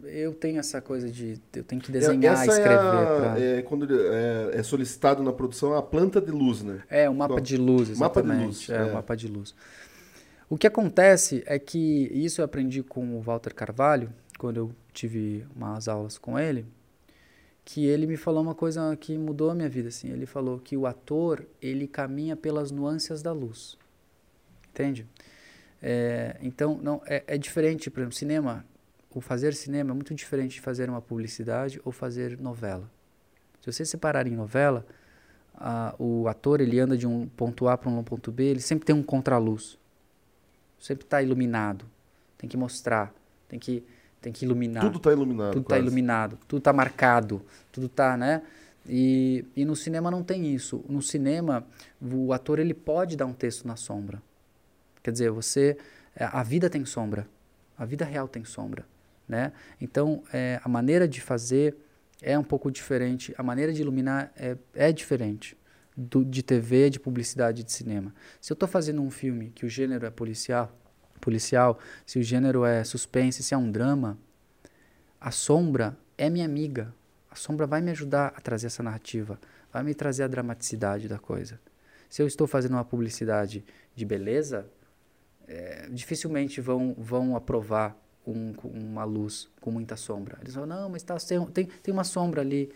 eu 0.05 0.33
tenho 0.35 0.59
essa 0.59 0.81
coisa 0.81 1.09
de 1.11 1.41
eu 1.55 1.65
tenho 1.65 1.81
que 1.81 1.91
desenhar, 1.91 2.35
Essa 2.35 2.47
escrever. 2.47 2.71
é, 2.71 2.77
a- 2.77 3.17
pra- 3.35 3.41
é 3.41 3.63
quando 3.63 3.85
ele 3.85 4.01
é, 4.09 4.51
é 4.59 4.63
solicitado 4.63 5.23
na 5.23 5.33
produção 5.33 5.75
a 5.75 5.83
planta 5.83 6.21
de 6.21 6.31
luz, 6.31 6.63
né? 6.63 6.81
É, 6.89 7.09
o 7.11 7.15
mapa 7.15 7.35
Bom, 7.35 7.41
de 7.41 7.57
luz, 7.57 7.91
mapa 7.99 8.23
de 8.23 8.29
exatamente. 8.29 8.47
luz, 8.47 8.71
é, 8.71 8.77
é. 8.77 8.85
o 8.85 8.95
mapa 8.95 9.17
de 9.17 9.29
luz. 9.29 9.55
O 10.49 10.57
que 10.57 10.67
acontece 10.67 11.43
é 11.47 11.59
que, 11.59 12.09
isso 12.15 12.41
eu 12.41 12.45
aprendi 12.45 12.83
com 12.83 13.17
o 13.17 13.21
Walter 13.21 13.53
Carvalho, 13.53 14.13
quando 14.39 14.59
eu 14.59 14.71
tive 14.93 15.45
umas 15.57 15.89
aulas 15.89 16.19
com 16.19 16.39
ele, 16.39 16.65
que 17.67 17.85
ele 17.85 18.07
me 18.07 18.17
falou 18.17 18.41
uma 18.45 18.55
coisa 18.55 18.97
que 18.97 19.19
mudou 19.19 19.51
a 19.51 19.55
minha 19.55 19.69
vida, 19.69 19.89
assim. 19.89 20.09
Ele 20.09 20.25
falou 20.25 20.61
que 20.61 20.77
o 20.77 20.87
ator, 20.87 21.45
ele 21.61 21.89
caminha 21.89 22.37
pelas 22.37 22.71
nuances 22.71 23.23
da 23.23 23.33
luz. 23.33 23.77
Entende? 24.71 25.05
É, 25.83 26.37
então, 26.41 26.79
não, 26.81 27.03
é, 27.07 27.25
é 27.27 27.37
diferente, 27.37 27.91
por 27.91 27.99
exemplo, 28.01 28.15
cinema, 28.15 28.65
o 29.13 29.21
fazer 29.21 29.53
cinema 29.53 29.91
é 29.91 29.95
muito 29.95 30.15
diferente 30.15 30.53
de 30.53 30.61
fazer 30.61 30.89
uma 30.89 31.03
publicidade 31.03 31.81
ou 31.85 31.91
fazer 31.91 32.39
novela. 32.39 32.89
Se 33.61 33.73
você 33.73 33.85
separar 33.85 34.29
em 34.29 34.37
novela, 34.37 34.87
a- 35.53 35.93
o 35.99 36.29
ator 36.29 36.61
ele 36.61 36.79
anda 36.79 36.97
de 36.97 37.07
um 37.07 37.27
ponto 37.27 37.67
A 37.67 37.77
para 37.77 37.91
um 37.91 38.05
ponto 38.05 38.31
B, 38.31 38.45
ele 38.45 38.61
sempre 38.61 38.87
tem 38.87 38.95
um 38.95 39.03
contraluz. 39.03 39.77
Sempre 40.79 41.05
está 41.05 41.21
iluminado. 41.21 41.85
Tem 42.39 42.49
que 42.49 42.57
mostrar, 42.57 43.13
tem 43.49 43.59
que, 43.59 43.83
tem 44.27 44.33
que 44.33 44.45
iluminar. 44.45 44.83
Tudo 44.83 44.99
tá 44.99 45.13
iluminado. 45.13 45.53
Tudo 45.53 45.63
está 45.63 45.79
iluminado, 45.79 46.39
tudo 46.49 46.59
está 46.59 46.73
marcado, 46.73 47.43
tudo 47.71 47.87
está, 47.87 48.17
né? 48.17 48.43
E, 48.89 49.45
e 49.55 49.65
no 49.65 49.77
cinema 49.77 50.11
não 50.11 50.25
tem 50.25 50.53
isso. 50.53 50.85
No 50.89 51.01
cinema, 51.01 51.65
o 52.03 52.33
ator 52.33 52.59
ele 52.59 52.75
pode 52.75 53.17
dar 53.17 53.25
um 53.25 53.33
texto 53.33 53.69
na 53.69 53.77
sombra. 53.77 54.21
Quer 55.01 55.13
dizer, 55.13 55.31
você, 55.31 55.79
é, 56.17 56.25
a 56.25 56.43
vida 56.43 56.69
tem 56.69 56.85
sombra, 56.85 57.29
a 57.79 57.85
vida 57.85 58.05
real 58.05 58.27
tem 58.27 58.45
sombra, 58.45 58.85
né? 59.29 59.53
Então, 59.81 60.25
é, 60.33 60.61
a 60.65 60.69
maneira 60.69 61.07
de 61.07 61.21
fazer 61.21 61.77
é 62.21 62.37
um 62.37 62.43
pouco 62.43 62.69
diferente, 62.69 63.33
a 63.39 63.45
maneira 63.45 63.73
de 63.73 63.81
iluminar 63.81 64.33
é, 64.37 64.57
é 64.75 64.91
diferente 64.91 65.57
do, 65.97 66.25
de 66.25 66.43
TV, 66.43 66.91
de 66.91 66.99
publicidade, 66.99 67.63
de 67.63 67.71
cinema. 67.71 68.13
Se 68.41 68.53
eu 68.53 68.55
estou 68.55 68.69
fazendo 68.69 69.01
um 69.01 69.11
filme 69.11 69.53
que 69.55 69.65
o 69.65 69.69
gênero 69.69 70.05
é 70.05 70.11
policial, 70.11 70.77
policial, 71.21 71.79
se 72.05 72.19
o 72.19 72.23
gênero 72.23 72.65
é 72.65 72.85
suspense, 72.85 73.43
se 73.43 73.55
é 73.55 73.57
um 73.57 73.71
drama, 73.71 74.19
a 75.21 75.31
sombra 75.31 75.97
é 76.17 76.31
minha 76.31 76.45
amiga. 76.45 76.95
A 77.31 77.35
sombra 77.35 77.67
vai 77.67 77.81
me 77.81 77.91
ajudar 77.91 78.33
a 78.37 78.41
trazer 78.41 78.69
essa 78.69 78.83
narrativa, 78.83 79.39
vai 79.73 79.83
me 79.83 79.95
trazer 79.95 80.23
a 80.23 80.29
dramaticidade 80.29 81.09
da 81.09 81.19
coisa. 81.19 81.61
Se 82.09 82.23
eu 82.23 82.27
estou 82.27 82.47
fazendo 82.47 82.73
uma 82.73 82.85
publicidade 82.85 83.65
de 83.95 84.05
beleza, 84.05 84.67
é, 85.47 85.89
dificilmente 85.91 86.61
vão, 86.61 86.95
vão 86.97 87.37
aprovar 87.37 87.97
um, 88.27 88.53
com 88.53 88.69
uma 88.69 89.05
luz 89.05 89.49
com 89.61 89.71
muita 89.71 89.97
sombra. 89.97 90.39
Eles 90.41 90.55
vão, 90.55 90.67
não, 90.67 90.89
mas 90.89 91.03
tá, 91.03 91.17
tem, 91.53 91.67
tem 91.67 91.93
uma 91.93 92.05
sombra 92.05 92.41
ali. 92.41 92.73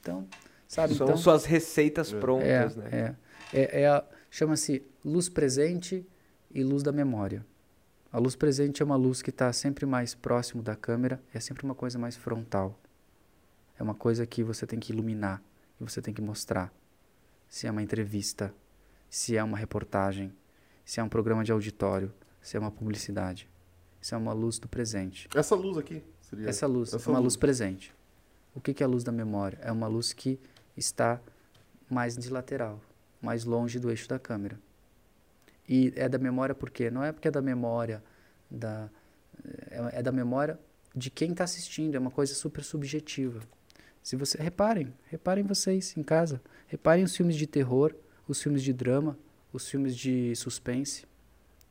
Então, 0.00 0.26
sabe? 0.66 0.94
São 0.94 1.06
então, 1.06 1.16
suas 1.16 1.44
receitas 1.44 2.12
prontas, 2.12 2.46
é, 2.46 2.80
né? 2.80 3.16
é, 3.52 3.60
é, 3.60 3.80
é 3.82 3.88
a- 3.88 4.04
chama-se 4.30 4.82
luz 5.04 5.28
presente 5.28 6.06
e 6.50 6.62
luz 6.62 6.82
da 6.82 6.92
memória. 6.92 7.44
A 8.14 8.18
luz 8.20 8.36
presente 8.36 8.80
é 8.80 8.84
uma 8.84 8.94
luz 8.94 9.22
que 9.22 9.30
está 9.30 9.52
sempre 9.52 9.84
mais 9.84 10.14
próximo 10.14 10.62
da 10.62 10.76
câmera, 10.76 11.20
é 11.34 11.40
sempre 11.40 11.64
uma 11.64 11.74
coisa 11.74 11.98
mais 11.98 12.14
frontal. 12.14 12.78
É 13.76 13.82
uma 13.82 13.92
coisa 13.92 14.24
que 14.24 14.44
você 14.44 14.64
tem 14.68 14.78
que 14.78 14.92
iluminar, 14.92 15.42
que 15.76 15.82
você 15.82 16.00
tem 16.00 16.14
que 16.14 16.22
mostrar. 16.22 16.72
Se 17.48 17.66
é 17.66 17.70
uma 17.72 17.82
entrevista, 17.82 18.54
se 19.10 19.36
é 19.36 19.42
uma 19.42 19.58
reportagem, 19.58 20.32
se 20.84 21.00
é 21.00 21.02
um 21.02 21.08
programa 21.08 21.42
de 21.42 21.50
auditório, 21.50 22.14
se 22.40 22.56
é 22.56 22.60
uma 22.60 22.70
publicidade. 22.70 23.50
Isso 24.00 24.14
é 24.14 24.18
uma 24.18 24.32
luz 24.32 24.60
do 24.60 24.68
presente. 24.68 25.28
Essa 25.34 25.56
luz 25.56 25.76
aqui 25.76 26.00
seria. 26.20 26.48
Essa 26.48 26.68
luz 26.68 26.94
essa 26.94 27.10
é 27.10 27.10
uma 27.10 27.18
luz. 27.18 27.34
luz 27.34 27.36
presente. 27.36 27.92
O 28.54 28.60
que 28.60 28.72
que 28.72 28.84
é 28.84 28.86
a 28.86 28.88
luz 28.88 29.02
da 29.02 29.10
memória? 29.10 29.58
É 29.60 29.72
uma 29.72 29.88
luz 29.88 30.12
que 30.12 30.38
está 30.76 31.20
mais 31.90 32.16
de 32.16 32.30
lateral, 32.30 32.80
mais 33.20 33.44
longe 33.44 33.80
do 33.80 33.90
eixo 33.90 34.08
da 34.08 34.20
câmera. 34.20 34.56
E 35.68 35.92
é 35.96 36.08
da 36.08 36.18
memória 36.18 36.54
por 36.54 36.70
quê? 36.70 36.90
Não 36.90 37.02
é 37.02 37.12
porque 37.12 37.28
é 37.28 37.30
da 37.30 37.42
memória 37.42 38.02
da 38.50 38.90
é, 39.70 39.98
é 39.98 40.02
da 40.02 40.12
memória 40.12 40.58
de 40.94 41.10
quem 41.10 41.32
está 41.32 41.44
assistindo, 41.44 41.96
é 41.96 41.98
uma 41.98 42.10
coisa 42.10 42.34
super 42.34 42.62
subjetiva. 42.62 43.40
Se 44.02 44.16
você 44.16 44.40
reparem, 44.40 44.92
reparem 45.06 45.44
vocês 45.44 45.96
em 45.96 46.02
casa, 46.02 46.40
reparem 46.68 47.04
os 47.04 47.16
filmes 47.16 47.36
de 47.36 47.46
terror, 47.46 47.94
os 48.28 48.40
filmes 48.40 48.62
de 48.62 48.72
drama, 48.72 49.18
os 49.52 49.68
filmes 49.68 49.96
de 49.96 50.34
suspense. 50.36 51.04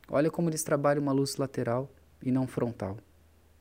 Olha 0.10 0.30
como 0.30 0.50
eles 0.50 0.64
trabalham 0.64 1.02
uma 1.02 1.12
luz 1.12 1.38
lateral 1.38 1.90
e 2.22 2.32
não 2.32 2.48
frontal. 2.48 2.98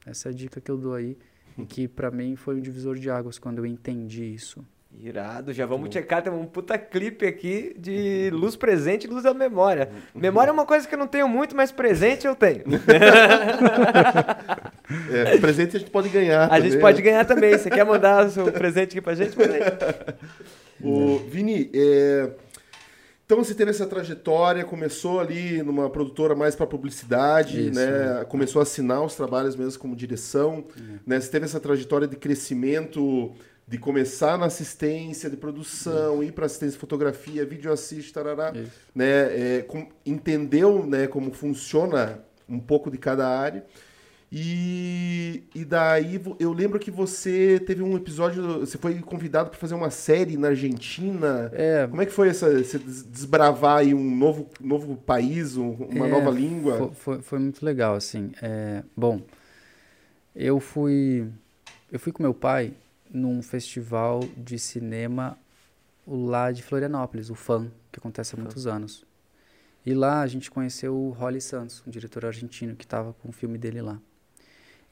Essa 0.05 0.29
é 0.29 0.33
a 0.33 0.35
dica 0.35 0.61
que 0.61 0.71
eu 0.71 0.77
dou 0.77 0.95
aí 0.95 1.17
e 1.57 1.65
que 1.65 1.87
pra 1.87 2.11
mim 2.11 2.35
foi 2.35 2.57
um 2.57 2.61
divisor 2.61 2.99
de 2.99 3.11
águas 3.11 3.39
quando 3.39 3.59
eu 3.59 3.67
entendi 3.67 4.25
isso. 4.25 4.65
Irado, 4.99 5.53
já 5.53 5.67
vamos 5.67 5.93
checar, 5.93 6.23
tem 6.23 6.33
um 6.33 6.47
puta 6.47 6.79
clipe 6.79 7.27
aqui 7.27 7.75
de 7.77 8.31
luz 8.35 8.55
presente 8.55 9.07
e 9.07 9.11
luz 9.11 9.25
da 9.25 9.35
memória. 9.35 9.91
Memória 10.15 10.51
é 10.51 10.53
uma 10.53 10.65
coisa 10.65 10.87
que 10.87 10.95
eu 10.95 10.99
não 10.99 11.09
tenho 11.09 11.29
muito, 11.29 11.57
mas 11.57 11.73
presente 11.73 12.27
eu 12.27 12.35
tenho. 12.35 12.63
É, 15.11 15.39
presente 15.39 15.77
a 15.77 15.81
gente 15.81 15.91
pode 15.91 16.11
ganhar. 16.11 16.45
A 16.45 16.49
também, 16.49 16.71
gente 16.71 16.81
pode 16.81 16.99
né? 16.99 17.03
ganhar 17.05 17.25
também. 17.25 17.57
Você 17.57 17.71
quer 17.71 17.85
mandar 17.85 18.27
o 18.27 18.31
seu 18.31 18.53
presente 18.53 18.91
aqui 18.91 19.01
pra 19.01 19.15
gente? 19.15 19.35
Aí. 19.41 20.15
O 20.83 21.19
Vini, 21.19 21.71
é, 21.73 22.31
então 23.33 23.43
você 23.43 23.55
teve 23.55 23.71
essa 23.71 23.87
trajetória, 23.87 24.63
começou 24.63 25.19
ali 25.19 25.63
numa 25.63 25.89
produtora 25.89 26.35
mais 26.35 26.55
para 26.55 26.67
publicidade, 26.67 27.69
Isso, 27.69 27.81
né? 27.81 28.25
Começou 28.29 28.61
a 28.61 28.65
assinar 28.65 29.03
os 29.03 29.15
trabalhos 29.15 29.57
mesmo 29.57 29.81
como 29.81 29.97
direção, 29.97 30.67
né? 31.07 31.19
Você 31.19 31.31
teve 31.31 31.47
essa 31.47 31.59
trajetória 31.59 32.07
de 32.07 32.17
crescimento, 32.17 33.33
de 33.73 33.79
começar 33.79 34.37
na 34.37 34.45
assistência 34.45 35.31
de 35.31 35.37
produção, 35.39 36.23
ir 36.23 36.31
para 36.33 36.45
assistência 36.45 36.75
de 36.75 36.79
fotografia, 36.79 37.43
vídeo 37.47 37.73
assist, 37.73 38.13
tarará, 38.13 38.53
Isso. 38.55 38.71
né? 38.95 39.07
É, 39.59 39.63
com- 39.63 39.89
entendeu, 40.05 40.85
né, 40.85 41.07
como 41.07 41.33
funciona 41.33 42.23
um 42.47 42.61
pouco 42.61 42.91
de 42.91 42.99
cada 42.99 43.27
área. 43.27 43.65
E, 44.31 45.45
e 45.55 45.65
daí 45.65 46.21
eu 46.39 46.53
lembro 46.53 46.79
que 46.79 46.91
você 46.91 47.59
teve 47.67 47.83
um 47.83 47.97
episódio, 47.97 48.61
você 48.61 48.77
foi 48.77 48.99
convidado 49.01 49.49
para 49.49 49.59
fazer 49.59 49.75
uma 49.75 49.89
série 49.91 50.37
na 50.37 50.49
Argentina. 50.49 51.51
É, 51.55 51.87
Como 51.89 52.03
é 52.03 52.05
que 52.07 52.13
foi 52.13 52.29
essa, 52.29 52.51
você 52.63 52.79
des- 52.79 53.05
desbravar 53.05 53.79
aí 53.79 53.95
um 53.95 54.15
novo, 54.15 54.51
novo 54.61 54.97
país, 54.99 55.57
um- 55.57 55.73
uma 55.73 56.07
É, 56.07 56.11
nova 56.11 56.31
língua? 56.31 56.77
Foi, 56.77 56.91
foi, 56.95 57.23
foi 57.23 57.39
muito 57.39 57.65
legal, 57.65 57.95
assim. 57.95 58.33
É, 58.43 58.83
bom, 58.95 59.23
eu 60.37 60.61
fui, 60.61 61.27
eu 61.91 61.99
fui 61.99 62.13
com 62.13 62.23
meu 62.23 62.35
pai 62.35 62.73
num 63.13 63.43
festival 63.43 64.21
de 64.37 64.59
cinema 64.59 65.39
lá 66.07 66.51
de 66.51 66.63
Florianópolis, 66.63 67.31
o 67.31 67.35
FAM, 67.35 67.71
que 67.91 67.99
acontece 67.99 68.35
há 68.35 68.39
muitos 68.39 68.67
anos. 68.67 69.05
E 69.85 69.95
lá 69.95 70.21
a 70.23 70.27
gente 70.27 70.51
conheceu 70.51 70.97
o 70.97 71.11
Holly 71.11 71.41
Santos, 71.41 71.83
um 71.87 71.91
diretor 71.91 72.25
argentino 72.25 72.75
que 72.75 72.85
estava 72.85 73.13
com 73.15 73.29
o 73.29 73.33
filme 73.33 73.59
dele 73.59 73.83
lá. 73.83 74.01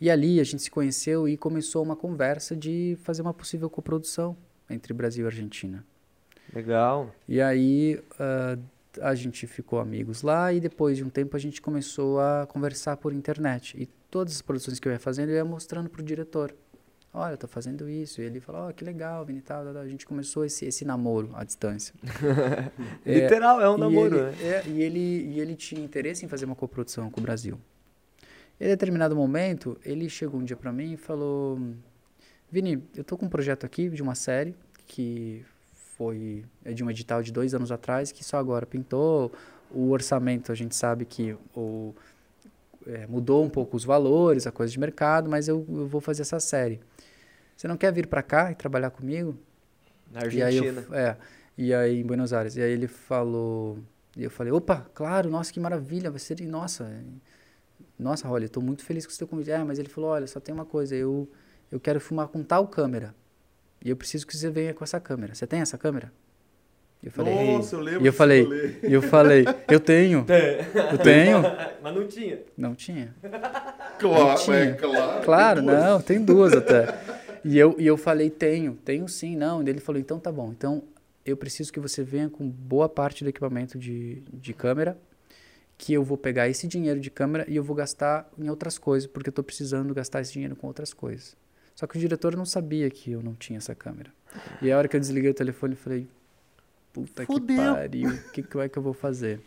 E 0.00 0.10
ali 0.10 0.40
a 0.40 0.44
gente 0.44 0.62
se 0.62 0.70
conheceu 0.70 1.28
e 1.28 1.36
começou 1.36 1.82
uma 1.82 1.94
conversa 1.94 2.56
de 2.56 2.96
fazer 3.02 3.22
uma 3.22 3.34
possível 3.34 3.68
coprodução 3.68 4.36
entre 4.68 4.92
Brasil 4.92 5.24
e 5.24 5.26
Argentina. 5.26 5.84
Legal. 6.52 7.14
E 7.28 7.40
aí 7.40 8.02
ah, 8.18 8.58
a 9.00 9.14
gente 9.14 9.46
ficou 9.46 9.78
amigos 9.78 10.22
lá 10.22 10.52
e 10.52 10.60
depois 10.60 10.96
de 10.96 11.04
um 11.04 11.10
tempo 11.10 11.36
a 11.36 11.40
gente 11.40 11.60
começou 11.60 12.18
a 12.20 12.46
conversar 12.48 12.96
por 12.96 13.12
internet. 13.12 13.80
E 13.80 13.86
todas 14.10 14.34
as 14.34 14.42
produções 14.42 14.80
que 14.80 14.88
eu 14.88 14.92
ia 14.92 14.98
fazendo 14.98 15.28
eu 15.28 15.36
ia 15.36 15.44
mostrando 15.44 15.88
pro 15.88 16.02
diretor. 16.02 16.54
Olha, 17.12 17.32
eu 17.32 17.38
tô 17.38 17.48
fazendo 17.48 17.88
isso. 17.88 18.20
E 18.20 18.24
ele 18.24 18.40
falou, 18.40 18.68
ó, 18.68 18.72
que 18.72 18.84
legal, 18.84 19.24
Vini, 19.24 19.40
tal, 19.40 19.64
tal, 19.64 19.72
tal. 19.74 19.82
A 19.82 19.88
gente 19.88 20.06
começou 20.06 20.44
esse, 20.44 20.64
esse 20.64 20.84
namoro 20.84 21.30
à 21.34 21.42
distância. 21.42 21.92
É, 23.04 23.14
Literal, 23.22 23.60
é 23.60 23.68
um 23.68 23.76
e 23.76 23.80
namoro, 23.80 24.16
ele, 24.16 24.24
né? 24.24 24.36
é, 24.42 24.68
e, 24.68 24.82
ele, 24.82 24.98
e 24.98 25.40
ele 25.40 25.56
tinha 25.56 25.82
interesse 25.82 26.24
em 26.24 26.28
fazer 26.28 26.44
uma 26.44 26.54
coprodução 26.54 27.10
com 27.10 27.20
o 27.20 27.22
Brasil. 27.22 27.58
Em 28.60 28.66
determinado 28.66 29.16
momento, 29.16 29.76
ele 29.84 30.08
chegou 30.08 30.38
um 30.38 30.44
dia 30.44 30.56
para 30.56 30.70
mim 30.72 30.92
e 30.92 30.96
falou: 30.96 31.58
Vini, 32.50 32.82
eu 32.94 33.02
tô 33.02 33.16
com 33.16 33.26
um 33.26 33.28
projeto 33.28 33.64
aqui 33.64 33.88
de 33.88 34.02
uma 34.02 34.14
série 34.14 34.54
que 34.86 35.44
foi 35.96 36.44
é 36.64 36.72
de 36.72 36.84
um 36.84 36.90
edital 36.90 37.22
de 37.22 37.32
dois 37.32 37.54
anos 37.54 37.72
atrás 37.72 38.12
que 38.12 38.22
só 38.22 38.36
agora 38.36 38.66
pintou. 38.66 39.32
O 39.70 39.90
orçamento, 39.90 40.50
a 40.50 40.54
gente 40.54 40.74
sabe 40.74 41.04
que 41.04 41.36
o, 41.54 41.94
é, 42.86 43.06
mudou 43.06 43.44
um 43.44 43.48
pouco 43.48 43.76
os 43.76 43.84
valores, 43.84 44.46
a 44.46 44.52
coisa 44.52 44.72
de 44.72 44.78
mercado, 44.78 45.30
mas 45.30 45.48
eu, 45.48 45.64
eu 45.68 45.86
vou 45.86 46.00
fazer 46.00 46.22
essa 46.22 46.40
série. 46.40 46.80
Você 47.60 47.68
não 47.68 47.76
quer 47.76 47.92
vir 47.92 48.06
para 48.06 48.22
cá 48.22 48.50
e 48.50 48.54
trabalhar 48.54 48.88
comigo? 48.88 49.36
Na 50.10 50.24
E 50.24 50.42
aí, 50.42 50.56
eu, 50.56 50.64
Argentina. 50.64 50.96
é, 50.96 51.16
e 51.58 51.74
aí 51.74 52.00
em 52.00 52.02
Buenos 52.02 52.32
Aires. 52.32 52.56
E 52.56 52.62
aí 52.62 52.72
ele 52.72 52.86
falou. 52.86 53.78
E 54.16 54.24
eu 54.24 54.30
falei, 54.30 54.50
opa, 54.50 54.86
claro, 54.94 55.28
nossa, 55.28 55.52
que 55.52 55.60
maravilha, 55.60 56.10
vai 56.10 56.18
ser. 56.18 56.40
Nossa, 56.40 56.84
é, 56.84 57.00
nossa, 57.98 58.26
olha, 58.30 58.46
eu 58.46 58.48
tô 58.48 58.62
muito 58.62 58.82
feliz 58.82 59.04
com 59.04 59.12
o 59.12 59.14
seu 59.14 59.28
convite. 59.28 59.50
É, 59.50 59.62
mas 59.62 59.78
ele 59.78 59.90
falou, 59.90 60.08
olha, 60.08 60.26
só 60.26 60.40
tem 60.40 60.54
uma 60.54 60.64
coisa, 60.64 60.96
eu, 60.96 61.28
eu 61.70 61.78
quero 61.78 62.00
filmar 62.00 62.28
com 62.28 62.42
tal 62.42 62.66
câmera. 62.66 63.14
E 63.84 63.90
eu 63.90 63.96
preciso 63.96 64.26
que 64.26 64.34
você 64.34 64.48
venha 64.48 64.72
com 64.72 64.82
essa 64.82 64.98
câmera. 64.98 65.34
Você 65.34 65.46
tem 65.46 65.60
essa 65.60 65.76
câmera? 65.76 66.10
Eu 67.02 67.10
falei, 67.10 67.56
Nossa, 67.56 67.76
eu 67.76 67.80
lembro 67.80 68.02
e 68.02 68.06
eu 68.06 68.12
falei, 68.12 68.42
rolê. 68.42 68.74
e 68.88 68.92
eu 68.94 69.02
falei, 69.02 69.44
eu 69.68 69.80
tenho, 69.80 70.24
eu 70.92 70.98
tenho. 70.98 71.42
Mas 71.82 71.94
não 71.94 72.08
tinha. 72.08 72.38
Não 72.56 72.74
tinha. 72.74 73.14
Claro, 73.98 74.40
tinha. 74.40 74.56
é 74.56 74.72
claro. 74.72 75.24
Claro, 75.24 75.60
tem 75.60 75.66
não, 75.66 76.00
tem 76.00 76.24
duas 76.24 76.54
até. 76.54 76.86
E 77.44 77.58
eu, 77.58 77.74
e 77.78 77.86
eu 77.86 77.96
falei, 77.96 78.30
tenho, 78.30 78.74
tenho 78.84 79.08
sim, 79.08 79.36
não. 79.36 79.62
E 79.62 79.68
ele 79.68 79.80
falou, 79.80 80.00
então 80.00 80.18
tá 80.18 80.30
bom. 80.30 80.50
Então 80.50 80.82
eu 81.24 81.36
preciso 81.36 81.72
que 81.72 81.80
você 81.80 82.02
venha 82.02 82.28
com 82.28 82.48
boa 82.48 82.88
parte 82.88 83.24
do 83.24 83.30
equipamento 83.30 83.78
de, 83.78 84.22
de 84.32 84.52
câmera, 84.52 84.98
que 85.78 85.92
eu 85.92 86.02
vou 86.02 86.18
pegar 86.18 86.48
esse 86.48 86.66
dinheiro 86.66 87.00
de 87.00 87.10
câmera 87.10 87.44
e 87.48 87.56
eu 87.56 87.62
vou 87.62 87.74
gastar 87.74 88.30
em 88.38 88.48
outras 88.50 88.78
coisas, 88.78 89.06
porque 89.08 89.30
eu 89.30 89.32
tô 89.32 89.42
precisando 89.42 89.94
gastar 89.94 90.20
esse 90.20 90.32
dinheiro 90.32 90.54
com 90.56 90.66
outras 90.66 90.92
coisas. 90.92 91.36
Só 91.74 91.86
que 91.86 91.96
o 91.96 92.00
diretor 92.00 92.36
não 92.36 92.44
sabia 92.44 92.90
que 92.90 93.12
eu 93.12 93.22
não 93.22 93.34
tinha 93.34 93.56
essa 93.56 93.74
câmera. 93.74 94.12
E 94.60 94.70
a 94.70 94.76
hora 94.76 94.86
que 94.86 94.96
eu 94.96 95.00
desliguei 95.00 95.30
o 95.30 95.34
telefone, 95.34 95.72
eu 95.72 95.78
falei, 95.78 96.06
puta 96.92 97.24
Fudeu. 97.24 97.56
que 97.56 97.62
pariu, 97.62 98.10
o 98.10 98.30
que, 98.32 98.42
que 98.42 98.58
é 98.58 98.68
que 98.68 98.78
eu 98.78 98.82
vou 98.82 98.92
fazer? 98.92 99.40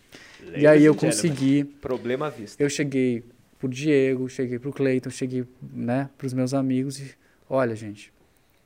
e 0.56 0.66
aí 0.66 0.84
eu 0.84 0.94
consegui 0.94 1.64
Problema 1.64 2.26
à 2.26 2.30
vista. 2.30 2.60
eu 2.60 2.68
cheguei 2.68 3.22
pro 3.58 3.68
Diego, 3.68 4.28
cheguei 4.28 4.58
pro 4.58 4.72
Cleiton, 4.72 5.10
cheguei, 5.10 5.44
né, 5.72 6.10
pros 6.18 6.32
meus 6.32 6.52
amigos 6.52 6.98
e 6.98 7.14
olha, 7.48 7.74
gente, 7.74 8.12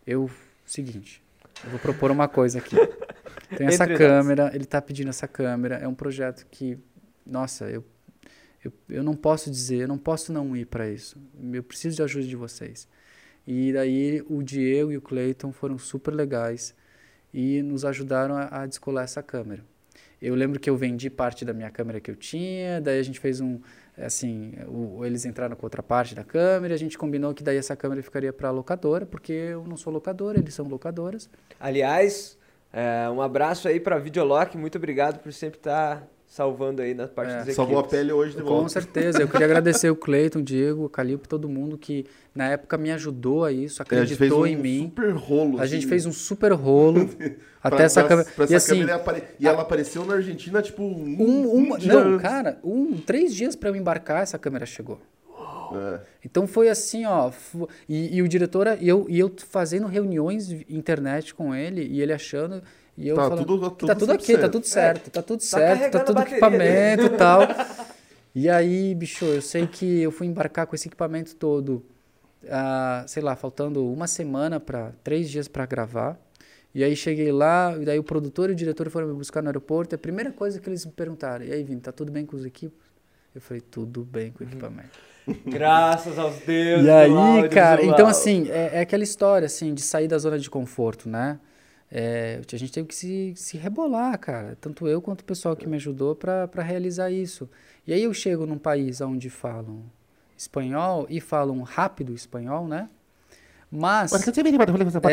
eu 0.06 0.30
seguinte, 0.64 1.22
eu 1.64 1.70
vou 1.70 1.78
propor 1.78 2.10
uma 2.10 2.28
coisa 2.28 2.59
aqui. 2.59 2.76
Tem 3.56 3.66
essa 3.66 3.84
Entre 3.84 3.98
nós. 3.98 3.98
câmera, 3.98 4.50
ele 4.55 4.66
tá 4.66 4.80
pedindo 4.80 5.09
essa 5.09 5.26
câmera, 5.26 5.76
é 5.76 5.88
um 5.88 5.94
projeto 5.94 6.46
que, 6.50 6.78
nossa, 7.26 7.70
eu 7.70 7.84
eu, 8.64 8.72
eu 8.88 9.02
não 9.02 9.14
posso 9.14 9.50
dizer, 9.50 9.82
eu 9.82 9.88
não 9.88 9.98
posso 9.98 10.32
não 10.32 10.56
ir 10.56 10.66
para 10.66 10.88
isso. 10.88 11.16
Eu 11.52 11.62
preciso 11.62 11.96
de 11.96 12.02
ajuda 12.02 12.26
de 12.26 12.36
vocês. 12.36 12.88
E 13.46 13.72
daí 13.72 14.22
o 14.28 14.42
Diego 14.42 14.92
e 14.92 14.96
o 14.96 15.00
Cleiton 15.00 15.52
foram 15.52 15.78
super 15.78 16.12
legais 16.12 16.74
e 17.32 17.62
nos 17.62 17.84
ajudaram 17.84 18.36
a, 18.36 18.62
a 18.62 18.66
descolar 18.66 19.05
essa 19.05 19.22
câmera. 19.22 19.64
Eu 20.20 20.34
lembro 20.34 20.59
que 20.59 20.68
eu 20.68 20.76
vendi 20.76 21.09
parte 21.09 21.44
da 21.44 21.52
minha 21.52 21.70
câmera 21.70 22.00
que 22.00 22.10
eu 22.10 22.16
tinha, 22.16 22.80
daí 22.80 22.98
a 22.98 23.02
gente 23.02 23.20
fez 23.20 23.40
um, 23.40 23.60
assim, 24.00 24.52
o- 24.68 25.04
eles 25.04 25.24
entraram 25.24 25.56
com 25.56 25.64
outra 25.66 25.82
parte 25.82 26.14
da 26.14 26.24
câmera, 26.24 26.74
a 26.74 26.78
gente 26.78 26.96
combinou 26.98 27.34
que 27.34 27.42
daí 27.42 27.56
essa 27.56 27.74
câmera 27.76 28.02
ficaria 28.02 28.32
para 28.32 28.50
locadora, 28.50 29.04
porque 29.06 29.32
eu 29.32 29.64
não 29.64 29.76
sou 29.76 29.92
locadora, 29.92 30.38
eles 30.38 30.54
são 30.54 30.66
locadoras. 30.66 31.28
Aliás, 31.58 32.38
é, 32.72 33.08
um 33.10 33.20
abraço 33.22 33.68
aí 33.68 33.80
pra 33.80 33.98
Videolock. 33.98 34.56
Muito 34.56 34.76
obrigado 34.78 35.18
por 35.20 35.32
sempre 35.32 35.58
estar 35.58 36.06
salvando 36.28 36.82
aí 36.82 36.92
na 36.94 37.09
parte 37.09 37.32
É, 37.32 37.42
dos 37.42 37.55
Salvou 37.55 37.78
a 37.78 37.84
pele 37.84 38.12
hoje 38.12 38.36
de 38.36 38.42
Com 38.42 38.48
volta. 38.50 38.68
certeza, 38.68 39.20
eu 39.22 39.26
queria 39.28 39.46
agradecer 39.46 39.88
o 39.90 39.96
Cleiton, 39.96 40.40
o 40.40 40.42
Diego, 40.42 40.84
o 40.84 40.88
Calil, 40.88 41.18
todo 41.18 41.48
mundo 41.48 41.78
que 41.78 42.05
na 42.34 42.48
época 42.50 42.76
me 42.76 42.92
ajudou 42.92 43.44
a 43.44 43.50
isso, 43.50 43.82
É, 43.82 43.84
a 43.96 44.05
gente 44.05 44.09
fez 44.16 44.30
acreditou 44.30 44.42
um 44.42 44.46
em 44.46 44.55
mim. 44.56 44.82
super 44.84 45.10
rolo. 45.12 45.59
A 45.60 45.66
gente 45.66 45.80
assim, 45.80 45.88
fez 45.88 46.05
um 46.06 46.12
super 46.12 46.52
rolo 46.52 47.09
até 47.62 47.76
pra- 47.76 47.84
essa 47.84 48.00
pra- 48.00 48.09
câmera. 48.10 48.28
pra 48.36 48.44
e 48.44 48.55
essa 48.55 48.56
assim, 48.72 48.80
câmera 48.82 48.96
apare- 48.96 49.24
E 49.40 49.48
ela 49.48 49.62
apareceu 49.62 50.05
na 50.05 50.14
Argentina, 50.14 50.60
tipo, 50.62 50.82
um, 50.82 50.86
um, 50.86 51.55
um 51.56 51.72
um, 51.74 51.78
dia 51.78 51.92
não, 51.94 52.12
antes. 52.12 52.22
cara, 52.22 52.59
um, 52.62 52.96
três 52.98 53.34
dias 53.34 53.56
para 53.56 53.70
eu 53.70 53.74
embarcar, 53.76 54.22
essa 54.22 54.38
câmera 54.38 54.66
chegou. 54.66 55.00
É. 55.72 56.00
Então 56.24 56.46
foi 56.46 56.68
assim, 56.68 57.05
ó. 57.05 57.30
E, 57.88 58.16
e 58.16 58.22
o 58.22 58.28
diretor, 58.28 58.66
e 58.80 58.88
eu, 58.88 59.06
e 59.09 59.18
eu 59.18 59.30
fazendo 59.50 59.86
reuniões 59.86 60.50
internet 60.68 61.34
com 61.34 61.55
ele, 61.55 61.82
e 61.86 62.00
ele 62.00 62.12
achando. 62.12 62.62
E 62.98 63.06
eu 63.08 63.14
Tá 63.14 63.28
falando 63.28 63.46
tudo- 63.46 63.70
que 63.70 63.76
tudo 63.76 63.86
tá 63.88 63.94
tudo 63.94 64.12
aqui, 64.12 64.32
tá 64.32 64.38
certo. 64.40 64.52
tudo 64.52 64.64
certo, 64.66 65.10
tá 65.10 65.22
tudo 65.22 65.40
certo, 65.42 65.62
tá 65.68 65.76
carregando 65.78 66.04
tudo 66.04 66.16
a 66.16 66.20
bateria 66.20 66.36
equipamento 66.38 67.02
e 67.06 67.10
tal. 67.16 67.40
E 68.34 68.48
aí, 68.48 68.94
bicho, 68.94 69.24
eu 69.24 69.40
sei 69.40 69.66
que 69.66 70.00
eu 70.02 70.12
fui 70.12 70.26
embarcar 70.26 70.66
com 70.66 70.74
esse 70.76 70.86
equipamento 70.86 71.34
todo, 71.34 71.84
ah, 72.48 73.02
sei 73.06 73.20
lá, 73.22 73.34
faltando 73.34 73.90
uma 73.90 74.06
semana 74.06 74.60
para 74.60 74.92
três 75.02 75.28
dias 75.30 75.48
para 75.48 75.64
gravar. 75.66 76.16
E 76.74 76.84
aí 76.84 76.94
cheguei 76.94 77.32
lá, 77.32 77.74
e 77.80 77.84
daí 77.84 77.98
o 77.98 78.04
produtor 78.04 78.50
e 78.50 78.52
o 78.52 78.54
diretor 78.54 78.88
foram 78.90 79.08
me 79.08 79.14
buscar 79.14 79.42
no 79.42 79.48
aeroporto. 79.48 79.94
E 79.94 79.96
a 79.96 79.98
primeira 79.98 80.30
coisa 80.30 80.60
que 80.60 80.68
eles 80.68 80.84
me 80.86 80.92
perguntaram: 80.92 81.44
"E 81.44 81.52
aí, 81.52 81.64
Vini, 81.64 81.80
tá 81.80 81.90
tudo 81.90 82.12
bem 82.12 82.24
com 82.26 82.36
os 82.36 82.44
equipos?" 82.44 82.78
Eu 83.34 83.40
falei: 83.40 83.60
"Tudo 83.60 84.04
bem 84.04 84.30
com 84.30 84.44
o 84.44 84.46
equipamento". 84.46 84.90
Graças 85.46 86.16
aos 86.18 86.36
deuses. 86.40 86.86
E 86.86 86.90
aí, 86.90 87.48
cara, 87.48 87.82
então 87.84 88.06
assim, 88.06 88.48
é, 88.50 88.70
é 88.74 88.80
aquela 88.80 89.02
história, 89.02 89.46
assim, 89.46 89.74
de 89.74 89.82
sair 89.82 90.06
da 90.06 90.18
zona 90.18 90.38
de 90.38 90.48
conforto, 90.48 91.08
né? 91.08 91.40
É, 91.90 92.40
a 92.52 92.56
gente 92.56 92.73
teve 92.73 92.89
que 92.89 92.94
se, 92.94 93.32
se 93.35 93.56
rebolar, 93.56 94.19
cara. 94.19 94.56
Tanto 94.60 94.86
eu 94.86 95.01
quanto 95.01 95.23
o 95.23 95.24
pessoal 95.24 95.56
que 95.56 95.66
me 95.66 95.77
ajudou 95.77 96.15
para 96.15 96.62
realizar 96.62 97.10
isso. 97.10 97.48
E 97.86 97.93
aí 97.93 98.02
eu 98.02 98.12
chego 98.12 98.44
num 98.47 98.59
país 98.59 99.01
onde 99.01 99.31
falam 99.31 99.82
espanhol 100.36 101.06
e 101.09 101.20
falam 101.20 101.62
rápido 101.62 102.12
espanhol, 102.15 102.69
né? 102.69 102.89
Mas. 103.70 104.10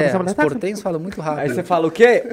É, 0.06 0.11
os 0.31 0.34
portenhos 0.34 0.81
falam 0.81 0.99
muito 0.99 1.22
Aí 1.22 1.27
rápido. 1.27 1.56
você 1.56 1.64
fala 1.64 1.88
o 1.88 1.91
quê? 1.91 2.23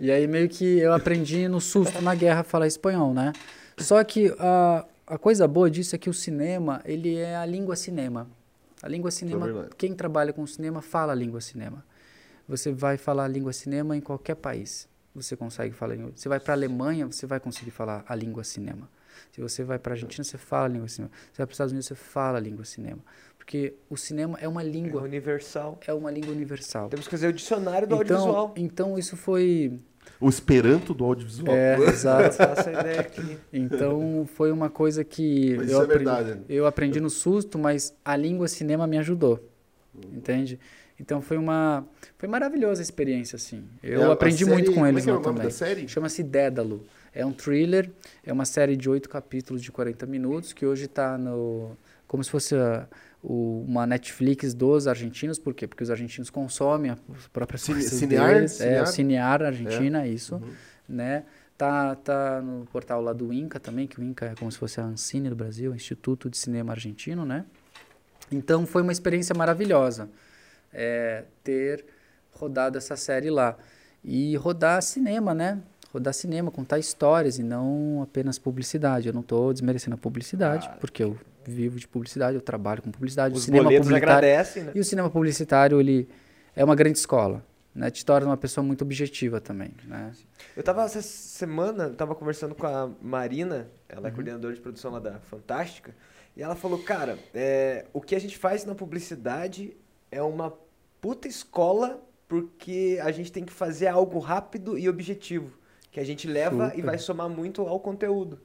E 0.00 0.10
aí 0.10 0.26
meio 0.26 0.48
que 0.48 0.78
eu 0.78 0.92
aprendi 0.92 1.48
no 1.48 1.60
susto, 1.60 2.00
na 2.00 2.14
guerra, 2.14 2.40
a 2.40 2.44
falar 2.44 2.66
espanhol, 2.66 3.12
né? 3.12 3.32
Só 3.78 4.02
que 4.04 4.34
a, 4.38 4.84
a 5.06 5.18
coisa 5.18 5.46
boa 5.48 5.70
disso 5.70 5.94
é 5.94 5.98
que 5.98 6.08
o 6.08 6.14
cinema, 6.14 6.80
ele 6.84 7.16
é 7.16 7.36
a 7.36 7.44
língua 7.44 7.76
cinema. 7.76 8.26
A 8.82 8.88
língua 8.88 9.10
cinema, 9.10 9.68
quem 9.76 9.94
trabalha 9.94 10.32
com 10.32 10.46
cinema 10.46 10.80
fala 10.82 11.12
a 11.12 11.14
língua 11.14 11.40
cinema. 11.40 11.84
Você 12.48 12.72
vai 12.72 12.96
falar 12.96 13.24
a 13.24 13.28
língua 13.28 13.52
cinema 13.52 13.96
em 13.96 14.00
qualquer 14.00 14.34
país. 14.36 14.88
Você 15.14 15.36
consegue 15.36 15.74
falar. 15.74 15.92
a 15.92 15.96
língua- 15.96 16.12
Você 16.14 16.28
vai 16.28 16.40
para 16.40 16.52
a 16.54 16.56
Alemanha, 16.56 17.06
você 17.06 17.26
vai 17.26 17.38
conseguir 17.38 17.70
falar 17.70 18.04
a 18.08 18.14
língua 18.14 18.42
cinema. 18.44 18.88
Se 19.30 19.40
você 19.40 19.62
vai 19.62 19.78
para 19.78 19.92
a 19.92 19.94
Argentina, 19.94 20.24
você 20.24 20.38
fala 20.38 20.64
a 20.64 20.68
língua 20.68 20.88
cinema. 20.88 21.10
Você 21.30 21.38
vai 21.38 21.46
para 21.46 21.52
os 21.52 21.54
Estados 21.54 21.72
Unidos, 21.72 21.86
você 21.88 21.94
fala 21.94 22.38
a 22.38 22.40
língua 22.40 22.64
cinema. 22.64 22.98
Porque 23.38 23.74
o 23.90 23.96
cinema 23.96 24.38
é 24.40 24.48
uma 24.48 24.62
É 24.62 24.64
língua, 24.64 25.02
universal. 25.02 25.78
é 25.86 25.92
uma 25.92 26.10
língua 26.10 26.32
universal. 26.32 26.88
Temos 26.88 27.06
que 27.06 27.10
fazer 27.10 27.28
o 27.28 27.32
dicionário 27.32 27.86
do 27.86 27.94
Então, 27.96 28.16
audiovisual. 28.16 28.54
então 28.56 28.98
isso 28.98 29.16
foi 29.16 29.78
O 30.20 30.28
esperanto 30.28 30.94
do 30.94 31.04
audiovisual. 31.04 31.54
é, 31.54 31.76
exato. 31.90 32.40
Essa 32.42 32.72
ideia 32.72 33.00
aqui. 33.00 33.38
Então 33.52 34.26
foi 34.34 34.50
uma 34.50 34.70
coisa 34.70 35.04
que 35.04 35.56
Mas 35.56 35.70
eu, 35.70 35.72
isso 35.72 35.80
é 35.80 35.84
aprendi, 35.84 36.04
verdade. 36.04 36.40
eu 36.48 36.66
aprendi 36.66 37.00
no 37.00 37.10
susto, 37.10 37.58
mas 37.58 37.94
a 38.04 38.16
língua 38.16 38.48
cinema 38.48 38.86
me 38.86 38.96
ajudou, 38.98 39.46
entende? 40.12 40.58
Então 41.02 41.20
foi 41.20 41.36
uma 41.36 41.84
foi 42.16 42.28
maravilhosa 42.28 42.80
a 42.80 42.84
experiência 42.84 43.34
assim. 43.34 43.64
Eu 43.82 44.02
É, 44.02 44.04
a 44.06 44.12
aprendi 44.12 44.44
série- 44.44 44.50
muito 44.52 44.68
com 44.70 44.74
como 44.74 44.86
é 44.86 44.90
eles 44.90 45.02
que 45.04 45.10
é 45.10 45.12
o 45.12 45.16
nome 45.16 45.26
também. 45.26 45.42
da 45.42 45.50
série? 45.50 45.88
Chama-se 45.88 46.22
Dédalo. 46.22 46.86
É 47.12 47.26
um 47.26 47.32
thriller, 47.32 47.90
é 48.24 48.32
uma 48.32 48.44
série 48.44 48.76
de 48.76 48.88
oito 48.88 49.08
capítulos 49.08 49.60
de 49.62 49.72
40 49.72 50.06
minutos 50.06 50.52
que 50.52 50.64
hoje 50.64 50.84
está 50.84 51.18
no 51.18 51.76
como 52.06 52.22
se 52.22 52.30
fosse 52.30 52.54
a- 52.54 52.86
o- 53.22 53.64
uma 53.66 53.84
Netflix 53.86 54.54
dos 54.54 54.86
argentinos, 54.86 55.38
por 55.38 55.54
quê? 55.54 55.66
Porque 55.66 55.82
os 55.82 55.90
argentinos 55.90 56.30
consomem 56.30 56.90
as 56.92 56.98
próprias 57.32 57.62
Cine- 57.62 57.82
Cinear? 57.82 58.34
deles. 58.34 58.60
É, 58.60 58.64
Cinear? 58.64 58.82
o 58.82 58.86
Cinear 58.86 59.42
Argentina, 59.42 60.06
isso, 60.06 60.36
Uhum. 60.36 60.52
né? 60.88 61.24
Tá, 61.58 61.94
tá 61.96 62.40
no 62.42 62.64
portal 62.66 63.00
lá 63.02 63.12
do 63.12 63.32
Inca 63.32 63.58
também, 63.60 63.86
que 63.86 63.98
o 64.00 64.02
Inca 64.04 64.26
é 64.26 64.34
como 64.34 64.50
se 64.52 64.58
fosse 64.58 64.80
a 64.80 64.84
Ancine 64.84 65.28
do 65.30 65.36
Brasil, 65.36 65.74
Instituto 65.74 66.28
de 66.30 66.36
Cinema 66.36 66.72
Argentino, 66.72 67.24
né? 67.24 67.44
Então 68.30 68.66
foi 68.66 68.82
uma 68.82 68.92
experiência 68.92 69.34
maravilhosa 69.34 70.08
é, 70.72 71.24
ter 71.42 71.84
rodado 72.32 72.78
essa 72.78 72.96
série 72.96 73.30
lá. 73.30 73.56
E 74.04 74.36
rodar 74.36 74.82
cinema, 74.82 75.34
né? 75.34 75.60
Rodar 75.92 76.14
cinema, 76.14 76.50
contar 76.50 76.78
histórias 76.78 77.38
e 77.38 77.42
não 77.42 78.00
apenas 78.02 78.38
publicidade. 78.38 79.08
Eu 79.08 79.14
não 79.14 79.20
estou 79.20 79.52
desmerecendo 79.52 79.94
a 79.94 79.98
publicidade, 79.98 80.68
porque 80.80 81.02
eu 81.02 81.18
vivo 81.44 81.78
de 81.78 81.86
publicidade, 81.86 82.34
eu 82.34 82.40
trabalho 82.40 82.82
com 82.82 82.90
publicidade. 82.90 83.34
Os 83.34 83.42
o 83.42 83.44
cinema 83.44 83.64
publicitário 83.64 83.96
agradecem, 84.06 84.62
né? 84.64 84.72
e 84.74 84.80
o 84.80 84.84
cinema 84.84 85.10
publicitário, 85.10 85.80
ele 85.80 86.08
é 86.56 86.64
uma 86.64 86.74
grande 86.74 86.98
escola, 86.98 87.44
né? 87.74 87.90
Te 87.90 88.04
torna 88.04 88.28
uma 88.28 88.36
pessoa 88.36 88.64
muito 88.64 88.82
objetiva 88.82 89.40
também, 89.40 89.70
né? 89.84 90.12
Eu 90.56 90.62
tava 90.62 90.82
essa 90.84 91.02
semana, 91.02 91.84
eu 91.84 91.94
tava 91.94 92.14
conversando 92.14 92.54
com 92.54 92.66
a 92.66 92.90
Marina, 93.00 93.68
ela 93.88 94.06
é 94.06 94.08
Uhum. 94.08 94.14
coordenadora 94.14 94.54
de 94.54 94.60
produção 94.60 94.92
lá 94.92 94.98
da 94.98 95.18
Fantástica, 95.20 95.94
e 96.36 96.42
ela 96.42 96.54
falou, 96.54 96.78
cara, 96.82 97.18
é, 97.34 97.84
o 97.92 98.00
que 98.00 98.14
a 98.14 98.20
gente 98.20 98.38
faz 98.38 98.64
na 98.64 98.74
publicidade 98.74 99.76
é 100.10 100.22
uma 100.22 100.52
puta 101.02 101.28
escola 101.28 102.00
porque 102.28 102.98
a 103.02 103.10
gente 103.10 103.30
tem 103.30 103.44
que 103.44 103.52
fazer 103.52 103.88
algo 103.88 104.18
rápido 104.18 104.78
e 104.78 104.88
objetivo, 104.88 105.52
que 105.90 106.00
a 106.00 106.04
gente 106.04 106.26
leva 106.26 106.68
e 106.68 106.76
Super. 106.76 106.82
vai 106.84 106.98
somar 106.98 107.28
muito 107.28 107.60
ao 107.60 107.78
conteúdo. 107.78 108.40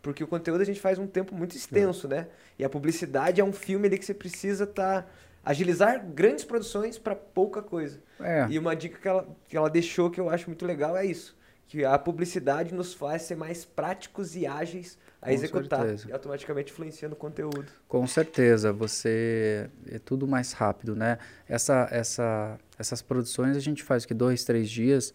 Porque 0.00 0.22
o 0.22 0.28
conteúdo 0.28 0.60
a 0.60 0.64
gente 0.64 0.80
faz 0.80 0.98
um 0.98 1.06
tempo 1.06 1.34
muito 1.34 1.56
extenso, 1.56 2.06
né? 2.06 2.28
E 2.58 2.64
a 2.64 2.68
publicidade 2.68 3.40
é 3.40 3.44
um 3.44 3.52
filme 3.52 3.88
ali 3.88 3.98
que 3.98 4.04
você 4.04 4.14
precisa 4.14 4.66
tá, 4.66 5.06
agilizar 5.44 6.04
grandes 6.06 6.44
produções 6.44 6.98
para 6.98 7.16
pouca 7.16 7.62
coisa. 7.62 8.00
É, 8.20 8.46
E 8.48 8.58
uma 8.58 8.76
dica 8.76 8.98
que 8.98 9.08
ela, 9.08 9.26
que 9.48 9.56
ela 9.56 9.70
deixou 9.70 10.10
que 10.10 10.20
eu 10.20 10.28
acho 10.28 10.48
muito 10.48 10.66
legal 10.66 10.96
é 10.96 11.04
isso. 11.04 11.36
Que 11.66 11.84
a 11.84 11.98
publicidade 11.98 12.74
nos 12.74 12.92
faz 12.92 13.22
ser 13.22 13.36
mais 13.36 13.64
práticos 13.64 14.36
e 14.36 14.46
ágeis 14.46 14.98
a 15.22 15.26
Com 15.26 15.32
executar. 15.32 15.80
certeza. 15.80 16.08
E 16.08 16.12
automaticamente 16.12 16.72
influencia 16.72 17.08
no 17.08 17.14
conteúdo. 17.16 17.64
com 17.88 18.04
certeza, 18.06 18.72
você 18.72 19.70
é 19.88 19.98
tudo 19.98 20.26
mais 20.26 20.52
rápido, 20.52 20.96
né? 20.96 21.16
Essa, 21.48 21.88
essa, 21.92 22.58
essas 22.78 23.00
produções 23.00 23.56
a 23.56 23.60
gente 23.60 23.82
faz 23.84 24.04
que 24.04 24.12
dois, 24.12 24.42
três 24.44 24.68
dias, 24.68 25.14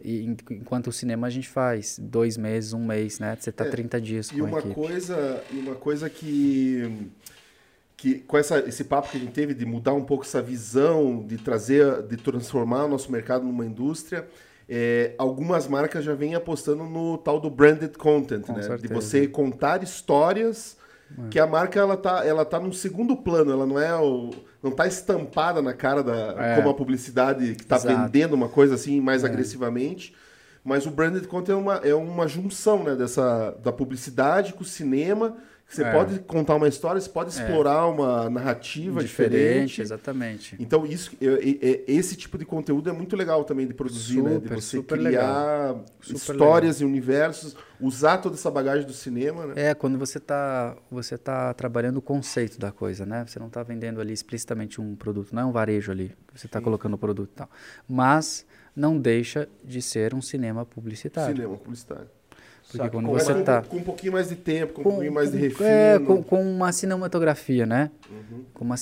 e 0.00 0.22
en- 0.24 0.36
enquanto 0.50 0.88
o 0.88 0.92
cinema 0.92 1.28
a 1.28 1.30
gente 1.30 1.48
faz 1.48 1.98
dois 2.02 2.36
meses, 2.36 2.72
um 2.72 2.84
mês, 2.84 3.20
né? 3.20 3.36
Você 3.38 3.52
tá 3.52 3.64
É, 3.64 3.70
30 3.70 4.00
dias 4.00 4.28
E 4.32 4.34
com 4.38 4.44
a 4.44 4.48
uma 4.48 4.58
equipe. 4.58 4.74
coisa, 4.74 5.44
e 5.52 5.56
uma 5.58 5.76
coisa 5.76 6.10
que, 6.10 7.08
que 7.96 8.18
com 8.20 8.36
essa, 8.36 8.58
esse 8.68 8.82
papo 8.84 9.08
que 9.10 9.16
a 9.16 9.20
gente 9.20 9.32
teve 9.32 9.54
de 9.54 9.64
mudar 9.64 9.94
um 9.94 10.04
pouco 10.04 10.24
essa 10.24 10.42
visão, 10.42 11.24
de 11.24 11.38
trazer, 11.38 12.02
de 12.02 12.16
transformar 12.16 12.86
o 12.86 12.88
nosso 12.88 13.10
mercado 13.12 13.44
numa 13.44 13.64
indústria, 13.64 14.26
é, 14.68 15.14
algumas 15.18 15.66
marcas 15.68 16.04
já 16.04 16.14
vêm 16.14 16.34
apostando 16.34 16.84
no 16.84 17.18
tal 17.18 17.38
do 17.40 17.50
branded 17.50 17.96
content, 17.98 18.42
Com 18.46 18.52
né? 18.54 18.60
De 18.60 18.66
certeza. 18.66 18.94
você 18.94 19.26
contar 19.26 19.82
histórias 19.82 20.76
que 21.30 21.38
a 21.38 21.46
marca 21.46 21.78
ela 21.78 21.96
tá, 21.96 22.24
ela 22.26 22.44
tá 22.44 22.58
num 22.58 22.72
segundo 22.72 23.14
plano, 23.16 23.52
ela 23.52 23.66
não 23.66 23.78
é 23.78 23.94
o, 23.94 24.30
não 24.62 24.70
tá 24.72 24.86
estampada 24.86 25.60
na 25.62 25.72
cara 25.72 26.02
da 26.02 26.34
É. 26.38 26.56
como 26.56 26.68
a 26.70 26.74
publicidade 26.74 27.54
que 27.54 27.64
tá 27.64 27.76
Exato. 27.76 27.94
vendendo 28.04 28.32
uma 28.32 28.48
coisa 28.48 28.74
assim 28.74 29.00
mais 29.00 29.22
É. 29.22 29.26
agressivamente. 29.26 30.14
Mas 30.64 30.86
o 30.86 30.90
branded 30.90 31.26
content 31.28 31.52
é 31.52 31.56
uma, 31.56 31.74
é 31.84 31.94
uma 31.94 32.26
junção 32.26 32.82
né, 32.82 32.96
dessa, 32.96 33.50
da 33.62 33.70
publicidade 33.70 34.54
com 34.54 34.62
o 34.62 34.66
cinema. 34.66 35.36
Você 35.66 35.82
É. 35.82 35.90
pode 35.90 36.18
contar 36.20 36.54
uma 36.54 36.68
história, 36.68 37.00
você 37.00 37.08
pode 37.08 37.30
explorar 37.30 37.86
uma 37.88 38.30
narrativa 38.30 39.02
diferente. 39.02 39.80
exatamente. 39.80 40.54
Então, 40.60 40.86
isso, 40.86 41.10
é- 41.20 41.26
é- 41.26 41.70
é- 41.72 41.84
esse 41.88 42.14
tipo 42.16 42.38
de 42.38 42.44
conteúdo 42.44 42.88
é 42.88 42.92
muito 42.92 43.16
legal 43.16 43.44
também 43.44 43.66
de 43.66 43.74
produzir, 43.74 44.22
né? 44.22 44.30
De 44.30 44.42
Super, 44.42 44.54
você 44.60 44.76
super 44.76 44.98
criar 44.98 45.74
Super 46.00 46.16
histórias 46.16 46.80
e 46.80 46.84
universos, 46.84 47.56
usar 47.80 48.18
toda 48.18 48.36
essa 48.36 48.50
bagagem 48.50 48.86
do 48.86 48.92
cinema, 48.92 49.46
né? 49.46 49.70
É, 49.70 49.74
quando 49.74 49.98
você 49.98 50.18
está 50.18 50.76
você 50.90 51.18
tá 51.18 51.52
trabalhando 51.54 51.96
o 51.96 52.02
conceito 52.02 52.58
da 52.58 52.70
coisa, 52.70 53.04
né? 53.04 53.24
Você 53.26 53.38
não 53.38 53.48
está 53.48 53.62
vendendo 53.62 54.00
ali 54.00 54.12
explicitamente 54.12 54.80
um 54.80 54.94
produto, 54.94 55.34
não 55.34 55.42
é 55.42 55.44
um 55.46 55.52
varejo 55.52 55.90
ali, 55.90 56.12
você 56.32 56.46
está 56.46 56.60
colocando 56.60 56.94
o 56.94 56.98
produto 56.98 57.30
e 57.30 57.34
tal. 57.34 57.50
Mas 57.88 58.46
não 58.76 58.98
deixa 58.98 59.48
de 59.64 59.80
ser 59.80 60.14
um 60.14 60.22
cinema 60.22 60.64
publicitário. 60.64 61.34
Cinema, 61.34 61.56
publicidade. 61.56 62.08
Porque 62.66 62.78
Só 62.78 62.88
quando 62.88 63.06
com 63.06 63.12
você 63.12 63.32
Mas 63.32 63.40
está... 63.40 63.62
com, 63.62 63.68
com 63.68 63.76
um 63.76 63.82
pouquinho 63.82 64.12
mais 64.14 64.28
de 64.28 64.36
tempo, 64.36 64.72
com, 64.74 64.80
um 64.80 64.84
pouquinho 64.84 65.12
mais 65.12 65.30
de 65.30 65.38
refino. 65.38 65.68
É, 65.68 65.98
com, 65.98 66.22
com 66.22 66.42
uma 66.42 66.72
cinematografia, 66.72 67.66
né? 67.66 67.90
Uhum. 68.10 68.44
Com 68.54 68.64
uma 68.64 68.76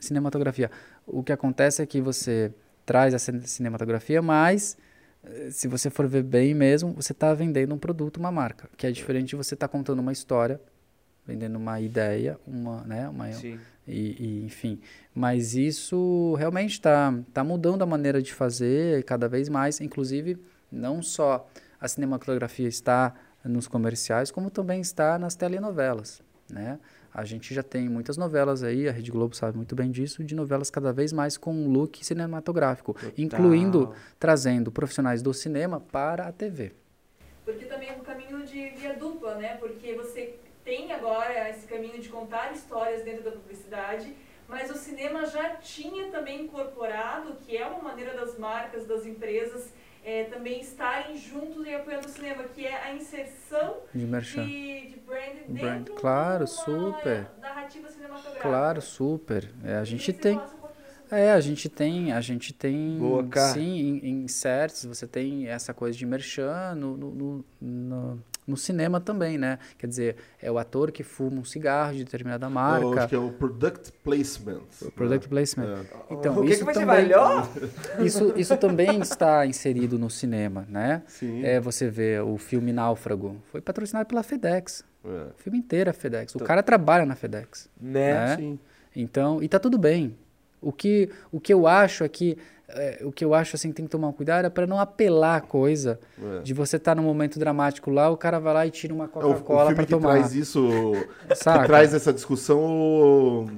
cinematografia. 0.00 0.70
O 1.06 1.22
que 1.22 1.32
acontece 1.32 1.82
é 1.82 1.86
que 1.86 2.00
você 2.00 2.52
traz 2.86 3.12
a 3.12 3.18
cine- 3.18 3.46
cinematografia, 3.46 4.22
mas 4.22 4.76
eh, 5.24 5.48
se 5.50 5.66
você 5.68 5.90
for 5.90 6.06
ver 6.06 6.22
bem 6.22 6.54
mesmo, 6.54 6.92
você 6.92 7.12
está 7.12 7.34
vendendo 7.34 7.74
um 7.74 7.78
produto, 7.78 8.18
uma 8.18 8.30
marca, 8.30 8.68
que 8.76 8.86
é 8.86 8.90
diferente 8.92 9.30
de 9.30 9.36
você 9.36 9.54
estar 9.54 9.68
contando 9.68 9.98
uma 9.98 10.12
história, 10.12 10.60
vendendo 11.26 11.56
uma 11.56 11.80
ideia, 11.80 12.38
uma, 12.46 12.82
né, 12.84 13.08
uma, 13.08 13.28
e, 13.30 13.58
e, 13.86 14.42
enfim. 14.44 14.78
Mas 15.14 15.54
isso 15.54 16.34
realmente 16.38 16.72
está 16.72 17.12
tá 17.32 17.42
mudando 17.42 17.82
a 17.82 17.86
maneira 17.86 18.22
de 18.22 18.32
fazer 18.32 19.02
cada 19.04 19.28
vez 19.28 19.48
mais. 19.48 19.80
Inclusive, 19.80 20.38
não 20.70 21.02
só 21.02 21.46
a 21.80 21.88
cinematografia 21.88 22.68
está 22.68 23.14
nos 23.44 23.68
comerciais, 23.68 24.30
como 24.30 24.50
também 24.50 24.80
está 24.80 25.18
nas 25.18 25.34
telenovelas. 25.34 26.22
Né? 26.50 26.78
A 27.12 27.24
gente 27.24 27.54
já 27.54 27.62
tem 27.62 27.88
muitas 27.88 28.16
novelas 28.16 28.62
aí, 28.62 28.88
a 28.88 28.92
Rede 28.92 29.10
Globo 29.10 29.36
sabe 29.36 29.56
muito 29.56 29.76
bem 29.76 29.90
disso, 29.90 30.24
de 30.24 30.34
novelas 30.34 30.70
cada 30.70 30.92
vez 30.92 31.12
mais 31.12 31.36
com 31.36 31.54
um 31.54 31.68
look 31.68 32.04
cinematográfico, 32.04 32.96
incluindo 33.16 33.94
trazendo 34.18 34.72
profissionais 34.72 35.22
do 35.22 35.32
cinema 35.32 35.80
para 35.80 36.26
a 36.26 36.32
TV. 36.32 36.72
Porque 37.44 37.66
também 37.66 37.90
é 37.90 37.92
um 37.92 38.00
caminho 38.00 38.44
de 38.44 38.70
via 38.70 38.94
dupla, 38.94 39.36
né? 39.36 39.56
Porque 39.58 39.94
você 39.94 40.36
tem 40.64 40.92
agora 40.92 41.50
esse 41.50 41.66
caminho 41.66 42.00
de 42.00 42.08
contar 42.08 42.52
histórias 42.52 43.04
dentro 43.04 43.22
da 43.22 43.30
publicidade, 43.30 44.12
mas 44.48 44.70
o 44.70 44.74
cinema 44.74 45.24
já 45.26 45.56
tinha 45.56 46.10
também 46.10 46.44
incorporado, 46.44 47.34
que 47.36 47.56
é 47.56 47.66
uma 47.66 47.82
maneira 47.82 48.14
das 48.14 48.38
marcas, 48.38 48.86
das 48.86 49.06
empresas, 49.06 49.72
é, 50.04 50.24
também 50.24 50.60
estarem 50.60 51.16
juntos 51.16 51.66
e 51.66 51.74
apoiando 51.74 52.06
o 52.06 52.10
cinema, 52.10 52.44
que 52.44 52.66
é 52.66 52.76
a 52.82 52.94
inserção 52.94 53.76
De 53.94 54.06
merchan. 54.06 54.46
de, 54.46 54.88
de 54.90 54.96
brand 55.06 55.58
Brand, 55.58 55.78
dentro 55.80 55.94
claro, 55.94 56.44
de 56.44 56.50
super. 56.50 57.26
narrativa 57.42 57.88
cinematográfica. 57.88 58.38
Claro, 58.40 58.80
super. 58.82 59.50
É, 59.64 59.76
a 59.76 59.84
gente 59.84 60.12
tem. 60.12 60.42
É, 61.10 61.30
a 61.32 61.40
gente 61.40 61.68
tem, 61.68 62.12
a 62.12 62.20
gente 62.20 62.52
tem, 62.52 62.98
Boa, 62.98 63.22
cara. 63.28 63.52
sim, 63.54 64.00
em, 64.02 64.24
em 64.24 64.28
certos, 64.28 64.84
você 64.86 65.06
tem 65.06 65.46
essa 65.46 65.72
coisa 65.74 65.96
de 65.96 66.04
merchan 66.06 66.74
no, 66.74 66.96
no, 66.96 67.10
no, 67.14 67.44
no- 67.60 68.22
no 68.46 68.56
cinema 68.56 69.00
também, 69.00 69.38
né? 69.38 69.58
Quer 69.78 69.86
dizer, 69.86 70.16
é 70.40 70.50
o 70.50 70.58
ator 70.58 70.92
que 70.92 71.02
fuma 71.02 71.40
um 71.40 71.44
cigarro 71.44 71.94
de 71.94 72.04
determinada 72.04 72.46
Eu 72.46 72.50
marca, 72.50 73.00
acho 73.00 73.08
que 73.08 73.14
é 73.14 73.18
o 73.18 73.30
product 73.30 73.92
placement. 74.02 74.62
product 74.94 75.28
placement. 75.28 75.64
É. 75.66 76.14
Então, 76.14 76.38
o 76.38 76.44
que, 76.44 76.52
isso 76.52 76.66
que 76.66 76.72
também, 76.72 77.08
vai 77.08 77.14
ó? 77.14 77.46
isso, 78.04 78.32
isso 78.36 78.56
também 78.56 79.00
está 79.00 79.46
inserido 79.46 79.98
no 79.98 80.10
cinema, 80.10 80.66
né? 80.68 81.02
Sim. 81.06 81.44
É, 81.44 81.58
você 81.60 81.88
vê 81.88 82.20
o 82.20 82.36
filme 82.36 82.72
Náufrago, 82.72 83.36
foi 83.50 83.60
patrocinado 83.60 84.06
pela 84.06 84.22
FedEx, 84.22 84.84
É. 85.04 85.08
o 85.08 85.42
filme 85.42 85.58
inteiro 85.58 85.90
é 85.90 85.92
FedEx, 85.92 86.34
o 86.34 86.40
cara 86.40 86.62
trabalha 86.62 87.06
na 87.06 87.14
FedEx. 87.14 87.68
Né? 87.80 88.12
né? 88.12 88.36
Sim. 88.36 88.58
Então, 88.94 89.42
e 89.42 89.48
tá 89.48 89.58
tudo 89.58 89.78
bem. 89.78 90.16
O 90.60 90.72
que, 90.72 91.10
o 91.30 91.38
que 91.38 91.52
eu 91.52 91.66
acho 91.66 92.04
é 92.04 92.08
que 92.08 92.38
é, 92.68 93.00
o 93.04 93.12
que 93.12 93.24
eu 93.24 93.34
acho 93.34 93.56
assim 93.56 93.70
tem 93.72 93.84
que 93.84 93.90
tomar 93.90 94.12
cuidado 94.12 94.46
é 94.46 94.50
para 94.50 94.66
não 94.66 94.78
apelar 94.80 95.36
a 95.36 95.40
coisa 95.40 95.98
É. 96.22 96.40
de 96.42 96.54
você 96.54 96.76
estar 96.76 96.94
num 96.94 97.02
momento 97.02 97.38
dramático 97.38 97.90
lá, 97.90 98.08
o 98.10 98.16
cara 98.16 98.38
vai 98.40 98.54
lá 98.54 98.66
e 98.66 98.70
tira 98.70 98.92
uma 98.94 99.04
É, 99.04 99.08
Coca-Cola 99.08 99.60
filme 99.66 99.74
para 99.76 99.84
que 99.86 99.90
tomar. 99.92 100.10
traz 100.14 100.34
isso, 100.34 100.66
que 101.28 101.66
traz 101.66 101.92
essa 101.94 102.12
discussão, 102.12 102.60
o- 102.64 103.50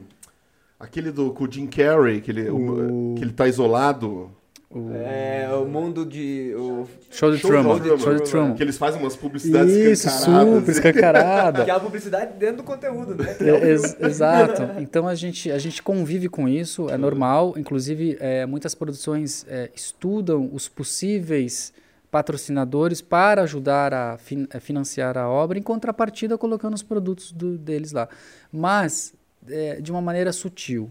aquele 0.79 1.11
do 1.11 1.33
com 1.33 1.45
o 1.45 1.51
Jim 1.51 1.67
Carrey, 1.67 2.21
que 2.21 2.31
ele, 2.31 2.51
o- 2.51 3.15
que 3.17 3.25
ele 3.25 3.33
tá 3.33 3.47
isolado. 3.49 4.31
É, 4.69 5.49
o 5.55 5.65
mundo 5.65 6.05
de. 6.05 6.53
O... 6.57 6.87
Show 7.11 7.35
de 7.35 7.41
Truman. 7.41 7.79
Show 7.99 8.15
de 8.17 8.23
Truman. 8.25 8.55
Que 8.55 8.63
eles 8.65 8.77
fazem 8.77 9.01
umas 9.01 9.15
publicidades 9.17 9.73
Isso, 9.73 10.09
escancaradas. 10.09 10.55
super 10.55 10.71
escancarada. 10.73 11.65
Que 11.65 11.71
é 11.71 11.75
a 11.75 11.81
publicidade 11.81 12.33
dentro 12.39 12.59
do 12.59 12.63
conteúdo, 12.65 13.15
né? 13.15 13.37
É, 13.41 13.69
ex- 13.71 13.97
exato. 14.01 14.63
Então 14.83 15.07
a 15.07 15.15
gente, 15.15 15.51
a 15.53 15.59
gente 15.59 15.83
convive 15.83 16.29
com 16.29 16.49
isso, 16.49 16.91
é 16.91 16.99
normal. 16.99 17.55
Inclusive, 17.57 18.17
é, 18.21 18.45
muitas 18.45 18.75
produções 18.75 19.47
é, 19.49 19.71
estudam 19.75 20.51
os 20.53 20.69
possíveis 20.69 21.73
patrocinadores 22.11 23.01
para 23.01 23.43
ajudar 23.43 23.95
a, 23.95 24.19
fin- 24.19 24.49
a 24.53 24.59
financiar 24.61 25.17
a 25.17 25.29
obra, 25.29 25.59
em 25.59 25.63
contrapartida 25.63 26.37
colocando 26.37 26.75
os 26.75 26.83
produtos 26.83 27.31
do- 27.31 27.57
deles 27.57 27.93
lá. 27.93 28.09
Mas 28.53 29.15
é, 29.49 29.81
de 29.81 29.93
uma 29.93 30.01
maneira 30.03 30.33
sutil. 30.33 30.91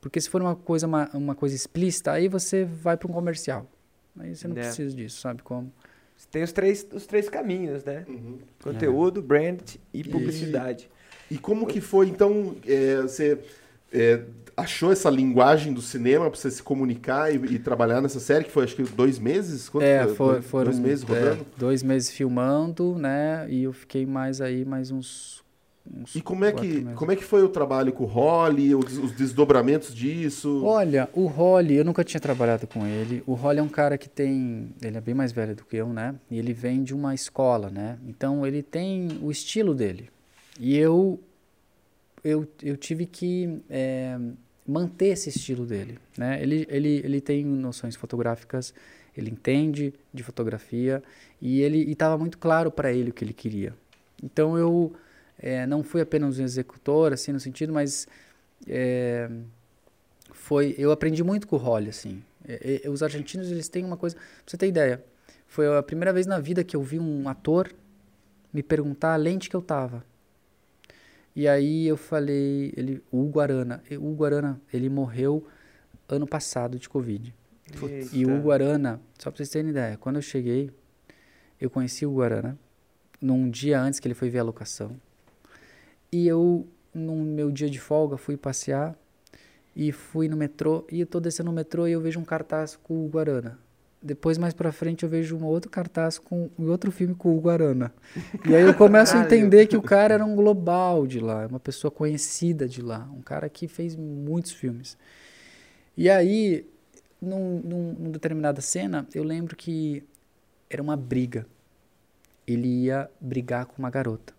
Porque 0.00 0.20
se 0.20 0.28
for 0.30 0.40
uma 0.40 0.54
coisa, 0.54 0.86
uma, 0.86 1.08
uma 1.12 1.34
coisa 1.34 1.54
explícita, 1.54 2.12
aí 2.12 2.28
você 2.28 2.64
vai 2.64 2.96
para 2.96 3.08
um 3.10 3.12
comercial. 3.12 3.66
Aí 4.18 4.34
você 4.34 4.46
não 4.48 4.56
É. 4.56 4.60
precisa 4.60 4.94
disso, 4.94 5.20
sabe 5.20 5.42
como? 5.42 5.72
Tem 6.30 6.42
os 6.42 6.52
três, 6.52 6.86
os 6.92 7.06
três 7.06 7.28
caminhos, 7.28 7.84
né? 7.84 8.04
Uhum. 8.08 8.38
Conteúdo, 8.62 9.22
brand 9.22 9.60
e 9.94 10.02
publicidade. 10.04 10.88
E 11.30 11.38
como 11.38 11.66
que 11.66 11.80
foi, 11.80 12.08
então, 12.08 12.56
é, 12.66 13.02
você 13.02 13.38
é, 13.92 14.22
achou 14.56 14.90
essa 14.90 15.08
linguagem 15.10 15.72
do 15.72 15.80
cinema 15.80 16.28
para 16.28 16.38
você 16.38 16.50
se 16.50 16.62
comunicar 16.62 17.32
e, 17.32 17.36
e 17.54 17.58
trabalhar 17.58 18.00
nessa 18.00 18.18
série, 18.18 18.44
que 18.44 18.50
foi 18.50 18.64
acho 18.64 18.74
que 18.74 18.82
dois 18.82 19.18
meses? 19.18 19.68
Quanto 19.68 19.84
É, 19.84 20.06
foi? 20.06 20.14
foi, 20.16 20.32
Dois- 20.34 20.46
foram 20.46 20.64
dois 20.72 20.78
meses 20.80 21.04
é, 21.04 21.06
rodando? 21.12 21.46
dois 21.56 21.82
meses 21.84 22.10
filmando, 22.10 22.96
né? 22.98 23.46
E 23.48 23.62
eu 23.64 23.72
fiquei 23.72 24.04
mais 24.04 24.40
aí, 24.40 24.64
mais 24.64 24.90
uns. 24.90 25.37
Uns 25.94 26.14
E 26.14 26.20
como 26.20 26.44
é, 26.44 26.52
que, 26.52 26.66
meses. 26.66 26.94
como 26.94 27.12
é 27.12 27.16
que 27.16 27.24
foi 27.24 27.42
o 27.42 27.48
trabalho 27.48 27.92
com 27.92 28.04
o 28.04 28.06
Holly, 28.06 28.74
os, 28.74 28.98
os 28.98 29.12
desdobramentos 29.12 29.94
disso? 29.94 30.64
Olha, 30.64 31.08
o 31.12 31.26
Holly, 31.26 31.76
eu 31.76 31.84
nunca 31.84 32.04
tinha 32.04 32.20
trabalhado 32.20 32.66
com 32.66 32.86
ele. 32.86 33.22
O 33.26 33.34
Holly 33.34 33.58
é 33.58 33.62
um 33.62 33.68
cara 33.68 33.96
que 33.96 34.08
tem. 34.08 34.70
Ele 34.82 34.96
é 34.96 35.00
bem 35.00 35.14
mais 35.14 35.32
velho 35.32 35.54
do 35.54 35.64
que 35.64 35.76
eu, 35.76 35.88
né? 35.88 36.14
E 36.30 36.38
ele 36.38 36.52
vem 36.52 36.82
de 36.82 36.94
uma 36.94 37.14
escola, 37.14 37.70
né? 37.70 37.98
Então 38.06 38.46
ele 38.46 38.62
tem 38.62 39.18
o 39.22 39.30
estilo 39.30 39.74
dele. 39.74 40.10
E 40.58 40.76
eu. 40.76 41.20
Eu, 42.24 42.46
eu 42.62 42.76
tive 42.76 43.06
que 43.06 43.62
é, 43.70 44.18
manter 44.66 45.06
esse 45.06 45.30
estilo 45.30 45.64
dele, 45.64 45.98
né? 46.16 46.42
Ele, 46.42 46.66
ele, 46.68 47.00
ele 47.04 47.20
tem 47.20 47.44
noções 47.44 47.94
fotográficas, 47.94 48.74
ele 49.16 49.30
entende 49.30 49.94
de 50.12 50.22
fotografia 50.22 51.02
e 51.40 51.62
ele 51.62 51.90
estava 51.90 52.18
muito 52.18 52.36
claro 52.36 52.70
para 52.70 52.92
ele 52.92 53.10
o 53.10 53.12
que 53.14 53.24
ele 53.24 53.32
queria. 53.32 53.72
Então 54.22 54.58
eu 54.58 54.92
é, 55.38 55.66
não 55.66 55.82
fui 55.82 56.00
apenas 56.00 56.38
um 56.38 56.42
executor, 56.42 57.12
assim, 57.12 57.32
no 57.32 57.40
sentido, 57.40 57.72
mas 57.72 58.06
é, 58.66 59.30
foi 60.32 60.74
eu 60.78 60.90
aprendi 60.90 61.22
muito 61.22 61.46
com 61.46 61.56
o 61.56 61.58
Holly 61.58 61.90
assim. 61.90 62.22
É, 62.46 62.82
é, 62.84 62.90
os 62.90 63.02
argentinos 63.02 63.50
eles 63.50 63.68
têm 63.68 63.84
uma 63.84 63.96
coisa 63.96 64.16
pra 64.16 64.24
você 64.46 64.56
ter 64.56 64.66
ideia 64.66 65.04
foi 65.46 65.66
a 65.76 65.82
primeira 65.82 66.12
vez 66.12 66.26
na 66.26 66.38
vida 66.38 66.62
que 66.62 66.76
eu 66.76 66.82
vi 66.82 66.98
um 66.98 67.28
ator 67.28 67.72
me 68.52 68.62
perguntar 68.62 69.14
a 69.14 69.16
lente 69.16 69.48
que 69.48 69.56
eu 69.56 69.62
tava. 69.62 70.04
E 71.34 71.48
aí 71.48 71.86
eu 71.86 71.96
falei 71.96 72.72
ele 72.76 73.02
o 73.12 73.22
Hugo 73.22 73.38
Arana 73.38 73.82
E 73.88 73.96
o 73.96 74.10
Hugo 74.10 74.24
Arana 74.24 74.60
ele 74.72 74.88
morreu 74.88 75.46
ano 76.08 76.26
passado 76.26 76.78
de 76.78 76.88
covid. 76.88 77.34
E 78.12 78.26
o 78.26 78.36
Hugo 78.36 78.50
Arana 78.50 79.00
só 79.18 79.30
pra 79.30 79.36
vocês 79.36 79.48
terem 79.48 79.70
ideia 79.70 79.96
quando 79.96 80.16
eu 80.16 80.22
cheguei 80.22 80.70
eu 81.60 81.70
conheci 81.70 82.04
o 82.04 82.10
Hugo 82.10 82.22
Arana 82.22 82.58
num 83.20 83.50
dia 83.50 83.80
antes 83.80 84.00
que 84.00 84.06
ele 84.06 84.14
foi 84.14 84.28
ver 84.30 84.38
a 84.40 84.44
locação 84.44 84.96
e 86.12 86.26
eu 86.26 86.66
no 86.94 87.14
meu 87.16 87.50
dia 87.50 87.68
de 87.68 87.78
folga 87.78 88.16
fui 88.16 88.36
passear 88.36 88.96
e 89.74 89.92
fui 89.92 90.28
no 90.28 90.36
metrô 90.36 90.84
e 90.90 91.00
eu 91.00 91.06
tô 91.06 91.20
descendo 91.20 91.50
no 91.50 91.54
metrô 91.54 91.86
e 91.86 91.92
eu 91.92 92.00
vejo 92.00 92.18
um 92.18 92.24
cartaz 92.24 92.76
com 92.76 93.04
o 93.04 93.08
Guarana. 93.08 93.58
Depois 94.00 94.38
mais 94.38 94.54
pra 94.54 94.70
frente 94.70 95.02
eu 95.02 95.08
vejo 95.08 95.36
um 95.36 95.44
outro 95.44 95.70
cartaz 95.70 96.18
com 96.18 96.48
um 96.58 96.68
outro 96.70 96.90
filme 96.90 97.14
com 97.14 97.36
o 97.36 97.40
Guarana. 97.40 97.92
E 98.48 98.54
aí 98.54 98.62
eu 98.62 98.74
começo 98.74 99.16
a 99.16 99.20
entender 99.20 99.66
que 99.66 99.76
o 99.76 99.82
cara 99.82 100.14
era 100.14 100.24
um 100.24 100.36
global 100.36 101.06
de 101.06 101.18
lá, 101.18 101.46
uma 101.46 101.58
pessoa 101.60 101.90
conhecida 101.90 102.68
de 102.68 102.80
lá, 102.80 103.08
um 103.12 103.20
cara 103.20 103.48
que 103.48 103.66
fez 103.66 103.96
muitos 103.96 104.52
filmes. 104.52 104.96
E 105.96 106.08
aí, 106.08 106.64
num, 107.20 107.60
num, 107.60 107.92
numa 107.94 108.10
determinada 108.10 108.60
cena, 108.60 109.06
eu 109.12 109.24
lembro 109.24 109.56
que 109.56 110.04
era 110.70 110.80
uma 110.80 110.96
briga. 110.96 111.44
Ele 112.46 112.68
ia 112.84 113.10
brigar 113.20 113.66
com 113.66 113.82
uma 113.82 113.90
garota. 113.90 114.37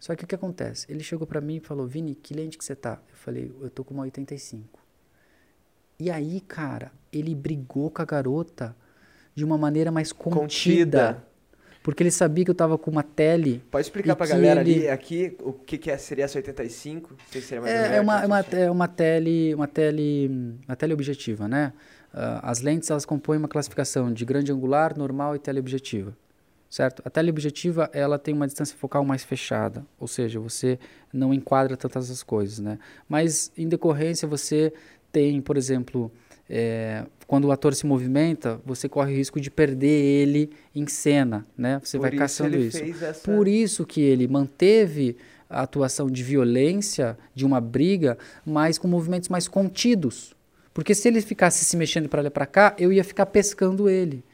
Só 0.00 0.16
que 0.16 0.24
o 0.24 0.26
que 0.26 0.34
acontece? 0.34 0.86
Ele 0.88 1.04
chegou 1.04 1.26
pra 1.26 1.40
mim 1.40 1.56
e 1.56 1.60
falou: 1.60 1.86
Vini, 1.86 2.14
que 2.14 2.34
lente 2.34 2.56
que 2.58 2.64
você 2.64 2.74
tá? 2.74 2.94
Eu 3.08 3.16
falei: 3.16 3.52
Eu 3.60 3.70
tô 3.70 3.84
com 3.84 3.92
uma 3.94 4.02
85. 4.04 4.80
E 5.98 6.10
aí, 6.10 6.40
cara, 6.40 6.90
ele 7.12 7.34
brigou 7.34 7.90
com 7.90 8.00
a 8.00 8.04
garota 8.06 8.74
de 9.34 9.44
uma 9.44 9.58
maneira 9.58 9.92
mais 9.92 10.10
contida. 10.12 10.40
Contida. 10.40 11.24
Porque 11.82 12.02
ele 12.02 12.10
sabia 12.10 12.44
que 12.44 12.50
eu 12.50 12.54
tava 12.54 12.76
com 12.76 12.90
uma 12.90 13.02
tele. 13.02 13.62
Pode 13.70 13.86
explicar 13.86 14.14
pra 14.14 14.26
galera 14.26 14.60
ele- 14.60 14.80
ali, 14.80 14.88
aqui, 14.88 15.36
o 15.40 15.52
que, 15.52 15.78
que 15.78 15.90
é, 15.90 15.96
seria 15.96 16.24
essa 16.26 16.36
85? 16.38 17.10
Não 17.10 17.18
sei 17.30 17.40
se 17.40 17.46
seria 17.48 17.62
mais 17.62 17.74
É, 17.74 17.96
é 17.96 18.00
uma, 18.00 18.22
é, 18.22 18.26
uma, 18.26 18.40
é 18.40 18.70
uma 18.70 18.88
tele, 18.88 19.54
uma 19.54 19.66
tele, 19.68 20.30
uma 20.68 20.76
tele 20.76 20.92
objetiva, 20.92 21.48
né? 21.48 21.72
Ah, 22.12 22.50
as 22.50 22.60
lentes 22.60 22.90
elas 22.90 23.06
compõem 23.06 23.38
uma 23.38 23.48
classificação 23.48 24.12
de 24.12 24.24
grande 24.26 24.52
angular, 24.52 24.96
normal 24.96 25.34
e 25.36 25.38
teleobjetiva, 25.38 26.14
certo? 26.70 27.02
A 27.04 27.10
teleobjetiva 27.10 27.90
ela 27.92 28.18
tem 28.18 28.32
uma 28.32 28.46
distância 28.46 28.76
focal 28.78 29.04
mais 29.04 29.24
fechada, 29.24 29.84
ou 29.98 30.06
seja, 30.06 30.38
você 30.38 30.78
não 31.12 31.34
enquadra 31.34 31.76
tantas 31.76 32.10
as 32.10 32.22
coisas, 32.22 32.60
né? 32.60 32.78
Mas 33.08 33.50
em 33.58 33.68
decorrência 33.68 34.28
você 34.28 34.72
tem, 35.10 35.42
por 35.42 35.56
exemplo, 35.56 36.10
é, 36.48 37.04
quando 37.26 37.46
o 37.46 37.52
ator 37.52 37.74
se 37.74 37.84
movimenta, 37.84 38.60
você 38.64 38.88
corre 38.88 39.12
o 39.12 39.16
risco 39.16 39.40
de 39.40 39.50
perder 39.50 39.88
ele 39.88 40.50
em 40.74 40.86
cena, 40.86 41.44
né? 41.58 41.80
Você 41.82 41.98
Por 41.98 42.02
vai 42.02 42.10
isso 42.10 42.18
caçando 42.18 42.56
ele 42.56 42.66
isso. 42.66 43.04
essa... 43.04 43.32
Por 43.32 43.48
isso 43.48 43.84
que 43.84 44.00
ele 44.00 44.28
manteve 44.28 45.16
a 45.48 45.62
atuação 45.62 46.08
de 46.08 46.22
violência, 46.22 47.18
de 47.34 47.44
uma 47.44 47.60
briga, 47.60 48.16
mas 48.46 48.78
com 48.78 48.86
movimentos 48.86 49.28
mais 49.28 49.48
contidos. 49.48 50.32
Porque 50.72 50.94
se 50.94 51.08
ele 51.08 51.20
ficasse 51.20 51.64
se 51.64 51.76
mexendo 51.76 52.08
para 52.08 52.22
lá 52.22 52.28
e 52.28 52.30
para 52.30 52.46
cá, 52.46 52.76
eu 52.78 52.92
ia 52.92 53.02
ficar 53.02 53.26
pescando 53.26 53.88
ele. 53.88 54.24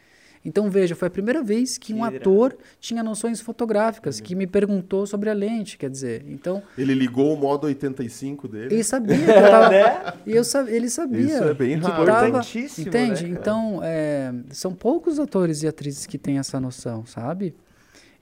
Então 0.47 0.71
veja, 0.71 0.95
foi 0.95 1.09
a 1.09 1.11
primeira 1.11 1.43
vez 1.43 1.77
que 1.77 1.93
um 1.93 1.97
Que 1.97 2.03
irado. 2.03 2.17
ator 2.19 2.57
tinha 2.79 3.03
noções 3.03 3.41
fotográficas, 3.41 4.21
que 4.21 4.35
me 4.37 4.47
perguntou 4.47 5.05
sobre 5.05 5.29
a 5.29 5.33
lente, 5.35 5.77
quer 5.77 5.91
dizer. 5.91 6.25
Então, 6.29 6.63
Ele 6.79 6.95
ligou 6.95 7.35
o 7.35 7.37
modo 7.37 7.67
85 7.67 8.47
dele. 8.47 8.73
ele 8.75 8.85
sabia 8.85 9.17
que 9.19 9.29
eu 9.31 9.35
tava, 9.51 9.69
Né? 9.71 10.13
e 10.25 10.33
eu 10.37 10.45
sa- 10.45 10.71
ele 10.71 10.89
sabia. 10.89 11.21
Isso 11.21 11.43
é 11.45 11.53
bem 11.55 11.75
raro. 11.75 12.07
tava- 12.07 12.29
Importantíssimo, 12.29 12.87
Entende? 12.89 13.25
né, 13.25 13.31
então, 13.31 13.81
é, 13.83 14.33
são 14.51 14.73
poucos 14.73 15.19
atores 15.19 15.65
e 15.65 15.67
atrizes 15.67 16.07
que 16.07 16.17
têm 16.17 16.39
essa 16.39 16.61
noção, 16.61 17.05
sabe? 17.05 17.53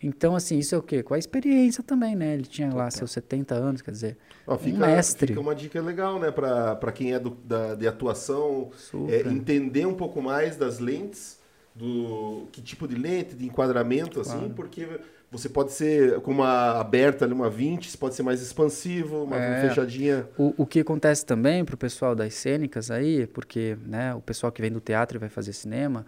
Então, 0.03 0.35
assim, 0.37 0.59
isso 0.59 0.75
é 0.75 0.79
o 0.79 0.83
quê? 0.83 1.03
Com 1.03 1.15
a 1.15 1.19
experiência 1.19 1.83
também, 1.83 2.15
né? 2.17 2.35
Ele 2.35 2.45
tinha 2.45 2.73
lá 2.75 2.91
seus 2.91 3.11
70 3.11 3.55
anos, 3.55 3.81
quer 3.81 3.91
dizer, 3.91 4.17
Ó, 4.47 4.57
fica, 4.59 4.77
um 4.77 4.81
mestre. 4.81 5.29
fica 5.29 5.41
uma 5.41 5.55
dica 5.55 5.81
legal, 5.81 6.19
né? 6.19 6.31
Pra, 6.31 6.75
pra 6.77 6.93
quem 6.93 7.13
é 7.15 7.19
do, 7.19 7.31
da, 7.45 7.75
de 7.75 7.87
atuação, 7.87 8.71
é, 9.09 9.21
entender 9.31 9.87
um 9.87 9.95
pouco 9.95 10.21
mais 10.21 10.57
das 10.57 10.79
lentes, 10.79 11.39
do 11.75 12.47
que 12.53 12.63
tipo 12.63 12.87
de 12.87 12.95
lente, 12.95 13.35
de 13.35 13.45
enquadramento, 13.47 14.21
assim, 14.21 14.39
Claro. 14.39 14.55
porque 14.55 14.87
você 15.31 15.49
pode 15.49 15.73
ser 15.73 16.21
com 16.21 16.31
uma 16.31 16.79
aberta 16.79 17.27
uma 17.27 17.51
20, 17.51 17.91
você 17.91 17.97
pode 17.99 18.15
ser 18.15 18.23
mais 18.23 18.41
expansivo, 18.41 19.25
uma 19.25 19.37
É. 19.37 19.69
fechadinha. 19.69 20.29
O, 20.39 20.55
o 20.59 20.67
que 20.67 20.79
acontece 20.81 21.27
também 21.27 21.65
pro 21.65 21.77
pessoal 21.77 22.15
das 22.15 22.35
cênicas 22.35 22.91
aí, 22.93 23.27
porque 23.27 23.77
né, 23.85 24.15
o 24.15 24.21
pessoal 24.21 24.53
que 24.53 24.63
vem 24.63 24.71
do 24.71 24.81
teatro 24.81 25.19
e 25.19 25.21
vai 25.21 25.29
fazer 25.29 25.53
cinema, 25.53 26.07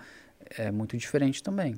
é 0.56 0.70
muito 0.70 0.96
diferente 0.96 1.42
também. 1.42 1.74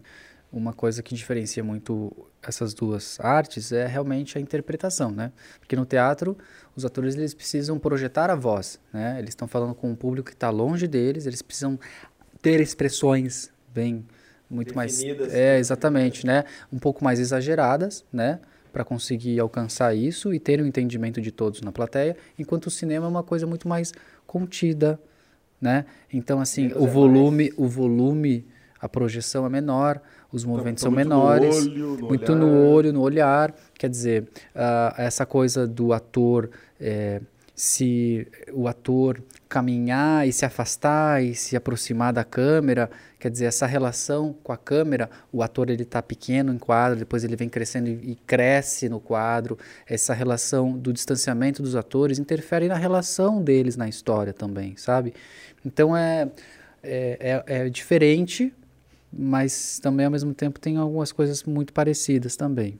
Uma 0.52 0.72
coisa 0.74 1.02
que 1.02 1.14
diferencia 1.14 1.62
muito 1.64 2.10
essas 2.42 2.72
duas 2.74 3.18
artes 3.20 3.70
é 3.72 3.86
realmente 3.86 4.36
a 4.36 4.40
interpretação, 4.40 5.10
né? 5.10 5.30
Porque 5.60 5.76
no 5.76 5.84
teatro, 5.84 6.36
os 6.76 6.84
atores 6.86 7.14
eles 7.14 7.34
precisam 7.34 7.78
projetar 7.78 8.30
a 8.30 8.34
voz, 8.34 8.78
né? 8.92 9.16
Eles 9.18 9.30
estão 9.30 9.46
falando 9.48 9.74
com 9.74 9.90
um 9.90 9.94
público 9.94 10.28
que 10.28 10.34
está 10.34 10.48
longe 10.50 10.86
deles, 10.86 11.26
eles 11.26 11.40
precisam 11.42 11.78
ter 12.40 12.60
expressões 12.60 13.50
bem 13.72 14.04
muito 14.50 14.74
Definidas. 14.74 15.26
mais 15.28 15.34
é 15.34 15.58
exatamente, 15.58 16.26
né? 16.26 16.44
Um 16.72 16.78
pouco 16.78 17.04
mais 17.04 17.20
exageradas, 17.20 18.04
né? 18.12 18.40
Para 18.72 18.84
conseguir 18.84 19.38
alcançar 19.40 19.94
isso 19.94 20.32
e 20.32 20.38
ter 20.38 20.60
o 20.60 20.66
entendimento 20.66 21.20
de 21.20 21.30
todos 21.30 21.60
na 21.60 21.72
plateia, 21.72 22.16
enquanto 22.38 22.66
o 22.66 22.70
cinema 22.70 23.06
é 23.06 23.08
uma 23.08 23.22
coisa 23.22 23.46
muito 23.46 23.68
mais 23.68 23.92
contida, 24.26 24.98
né? 25.60 25.84
Então 26.12 26.40
assim, 26.40 26.68
Menos 26.68 26.82
o 26.82 26.86
é 26.86 26.90
volume, 26.90 27.52
o 27.56 27.66
volume, 27.66 28.46
a 28.80 28.88
projeção 28.88 29.44
é 29.44 29.48
menor, 29.48 30.00
os 30.32 30.44
movimentos 30.44 30.82
são 30.82 30.92
muito 30.92 31.08
no 31.08 31.16
menores, 31.16 31.66
olho, 31.66 31.96
no 31.96 32.08
muito 32.08 32.32
olhar. 32.32 32.40
no 32.40 32.66
olho, 32.70 32.92
no 32.92 33.00
olhar. 33.00 33.54
Quer 33.74 33.88
dizer, 33.90 34.28
ah, 34.54 34.94
essa 34.96 35.26
coisa 35.26 35.66
do 35.66 35.92
ator, 35.92 36.50
eh, 36.80 37.20
se 37.58 38.24
o 38.52 38.68
ator 38.68 39.20
caminhar 39.48 40.28
e 40.28 40.32
se 40.32 40.46
afastar 40.46 41.24
e 41.24 41.34
se 41.34 41.56
aproximar 41.56 42.12
da 42.12 42.22
câmera, 42.22 42.88
quer 43.18 43.32
dizer, 43.32 43.46
essa 43.46 43.66
relação 43.66 44.32
com 44.44 44.52
a 44.52 44.56
câmera, 44.56 45.10
o 45.32 45.42
ator 45.42 45.68
ele 45.68 45.82
está 45.82 46.00
pequeno 46.00 46.54
em 46.54 46.58
quadro, 46.58 47.00
depois 47.00 47.24
ele 47.24 47.34
vem 47.34 47.48
crescendo 47.48 47.88
e, 47.88 48.14
cresce 48.14 48.88
no 48.88 49.00
quadro. 49.00 49.58
Essa 49.88 50.14
relação 50.14 50.78
do 50.78 50.92
distanciamento 50.92 51.60
dos 51.60 51.74
atores 51.74 52.20
interfere 52.20 52.68
na 52.68 52.76
relação 52.76 53.42
deles 53.42 53.76
na 53.76 53.88
história 53.88 54.32
também, 54.32 54.76
sabe? 54.76 55.12
Então 55.66 55.96
é, 55.96 56.30
é, 56.80 57.42
é, 57.44 57.66
é 57.66 57.68
diferente, 57.68 58.54
mas 59.12 59.80
também 59.80 60.06
ao 60.06 60.12
mesmo 60.12 60.32
tempo 60.32 60.60
tem 60.60 60.76
algumas 60.76 61.10
coisas 61.10 61.42
muito 61.42 61.72
parecidas 61.72 62.36
também. 62.36 62.78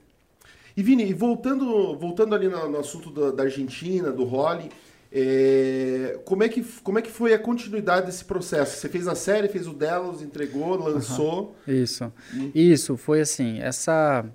E 0.77 0.83
Vini, 0.83 1.13
voltando, 1.13 1.95
voltando 1.97 2.35
ali 2.35 2.47
no, 2.47 2.69
no 2.69 2.79
assunto 2.79 3.09
da, 3.11 3.31
da 3.31 3.43
Argentina, 3.43 4.11
do 4.11 4.23
Holly, 4.23 4.69
é, 5.11 6.19
como, 6.23 6.43
é 6.43 6.49
que, 6.49 6.63
como 6.83 6.99
é 6.99 7.01
que 7.01 7.09
foi 7.09 7.33
a 7.33 7.39
continuidade 7.39 8.05
desse 8.05 8.23
processo? 8.23 8.77
Você 8.77 8.87
fez 8.87 9.07
a 9.07 9.15
série, 9.15 9.47
fez 9.47 9.67
o 9.67 9.73
Delos, 9.73 10.21
entregou, 10.21 10.75
lançou. 10.77 11.55
Isso. 11.67 12.11
Isso, 12.53 12.95
foi 12.95 13.21
assim, 13.21 13.59
essa 13.59 14.25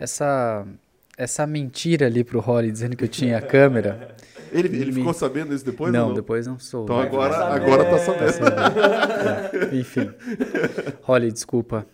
essa 0.00 0.66
essa 1.16 1.46
mentira 1.46 2.06
ali 2.06 2.24
pro 2.24 2.40
Holly 2.40 2.72
dizendo 2.72 2.96
que 2.96 3.04
eu 3.04 3.08
tinha 3.08 3.38
a 3.38 3.42
câmera. 3.42 4.16
Ele, 4.50 4.68
ele 4.68 4.86
Me- 4.86 4.92
ficou 4.94 5.12
sabendo 5.12 5.54
isso 5.54 5.64
depois? 5.64 5.92
não, 5.92 6.08
ou 6.08 6.14
depois 6.14 6.46
não 6.46 6.58
sou. 6.58 6.84
Então 6.84 6.98
né? 6.98 7.06
agora, 7.06 7.34
saber. 7.34 7.62
agora 7.62 7.84
tá 7.84 7.98
sabendo. 7.98 9.72
É, 9.72 9.76
Enfim. 9.76 10.10
Holly, 11.02 11.30
desculpa. 11.32 11.86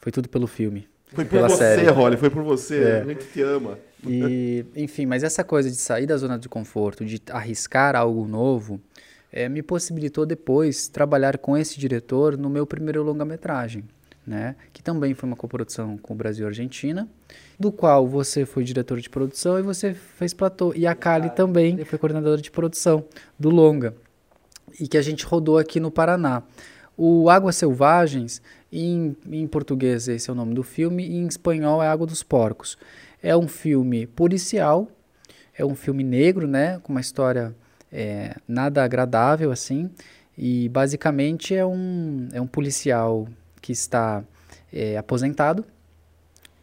Foi 0.00 0.10
tudo 0.10 0.28
pelo 0.28 0.46
filme. 0.46 0.88
Foi 1.16 1.24
por 1.24 1.30
Pela 1.30 1.48
você, 1.48 1.56
série. 1.56 1.88
Holly, 1.88 2.16
foi 2.18 2.28
por 2.28 2.42
você. 2.42 2.82
É. 2.82 3.00
A 3.00 3.04
gente 3.04 3.24
te 3.26 3.40
ama. 3.40 3.78
E, 4.06 4.64
enfim, 4.76 5.06
mas 5.06 5.24
essa 5.24 5.42
coisa 5.42 5.70
de 5.70 5.76
sair 5.76 6.06
da 6.06 6.16
zona 6.16 6.38
de 6.38 6.48
conforto, 6.48 7.04
de 7.04 7.20
arriscar 7.30 7.96
algo 7.96 8.28
novo, 8.28 8.78
eh, 9.32 9.48
me 9.48 9.62
possibilitou 9.62 10.26
depois 10.26 10.88
trabalhar 10.88 11.38
com 11.38 11.56
esse 11.56 11.80
diretor 11.80 12.36
no 12.36 12.50
meu 12.50 12.66
primeiro 12.66 13.02
longa-metragem, 13.02 13.82
né? 14.26 14.54
Que 14.72 14.82
também 14.82 15.14
foi 15.14 15.26
uma 15.28 15.36
coprodução 15.36 15.96
com 15.96 16.12
o 16.12 16.16
Brasil 16.16 16.44
e 16.44 16.48
Argentina, 16.48 17.08
do 17.58 17.72
qual 17.72 18.06
você 18.06 18.44
foi 18.44 18.62
diretor 18.62 19.00
de 19.00 19.08
produção 19.08 19.58
e 19.58 19.62
você 19.62 19.94
fez 19.94 20.34
platô. 20.34 20.72
E 20.76 20.86
a 20.86 20.94
Kali 20.94 21.30
também 21.30 21.82
foi 21.84 21.98
coordenadora 21.98 22.40
de 22.40 22.50
produção 22.50 23.04
do 23.38 23.48
longa 23.48 23.94
e 24.78 24.86
que 24.86 24.98
a 24.98 25.02
gente 25.02 25.24
rodou 25.24 25.58
aqui 25.58 25.80
no 25.80 25.90
Paraná. 25.90 26.42
O 26.96 27.28
Águas 27.28 27.56
Selvagens, 27.56 28.40
em, 28.72 29.16
em 29.30 29.46
português 29.46 30.08
esse 30.08 30.28
é 30.28 30.32
o 30.32 30.36
nome 30.36 30.54
do 30.54 30.62
filme, 30.62 31.06
e 31.06 31.16
em 31.16 31.26
espanhol 31.26 31.82
é 31.82 31.88
Água 31.88 32.06
dos 32.06 32.22
Porcos. 32.22 32.76
É 33.22 33.36
um 33.36 33.48
filme 33.48 34.06
policial, 34.06 34.88
é 35.56 35.64
um 35.64 35.74
filme 35.74 36.04
negro, 36.04 36.46
né, 36.46 36.78
com 36.80 36.92
uma 36.92 37.00
história 37.00 37.54
é, 37.90 38.36
nada 38.46 38.84
agradável 38.84 39.50
assim, 39.50 39.90
e 40.36 40.68
basicamente 40.68 41.54
é 41.54 41.64
um, 41.64 42.28
é 42.32 42.40
um 42.40 42.46
policial 42.46 43.26
que 43.60 43.72
está 43.72 44.22
é, 44.72 44.96
aposentado, 44.96 45.64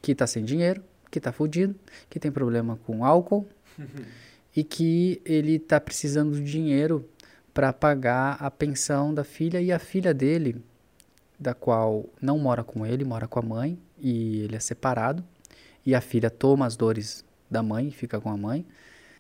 que 0.01 0.11
está 0.11 0.27
sem 0.27 0.43
dinheiro, 0.43 0.83
que 1.09 1.17
está 1.17 1.31
fudido, 1.31 1.75
que 2.09 2.19
tem 2.19 2.31
problema 2.31 2.77
com 2.85 3.03
álcool 3.03 3.47
e 4.55 4.63
que 4.63 5.21
ele 5.25 5.55
está 5.55 5.79
precisando 5.79 6.35
de 6.35 6.43
dinheiro 6.43 7.07
para 7.53 7.71
pagar 7.71 8.37
a 8.39 8.49
pensão 8.49 9.13
da 9.13 9.23
filha 9.23 9.61
e 9.61 9.71
a 9.71 9.79
filha 9.79 10.13
dele, 10.13 10.55
da 11.43 11.53
qual 11.53 12.05
não 12.21 12.39
mora 12.39 12.63
com 12.63 12.85
ele, 12.85 13.03
mora 13.03 13.27
com 13.27 13.39
a 13.39 13.41
mãe 13.41 13.77
e 13.99 14.41
ele 14.41 14.55
é 14.55 14.59
separado 14.59 15.23
e 15.85 15.93
a 15.93 16.01
filha 16.01 16.29
toma 16.29 16.65
as 16.65 16.75
dores 16.75 17.23
da 17.51 17.61
mãe, 17.61 17.91
fica 17.91 18.19
com 18.19 18.29
a 18.29 18.37
mãe 18.37 18.65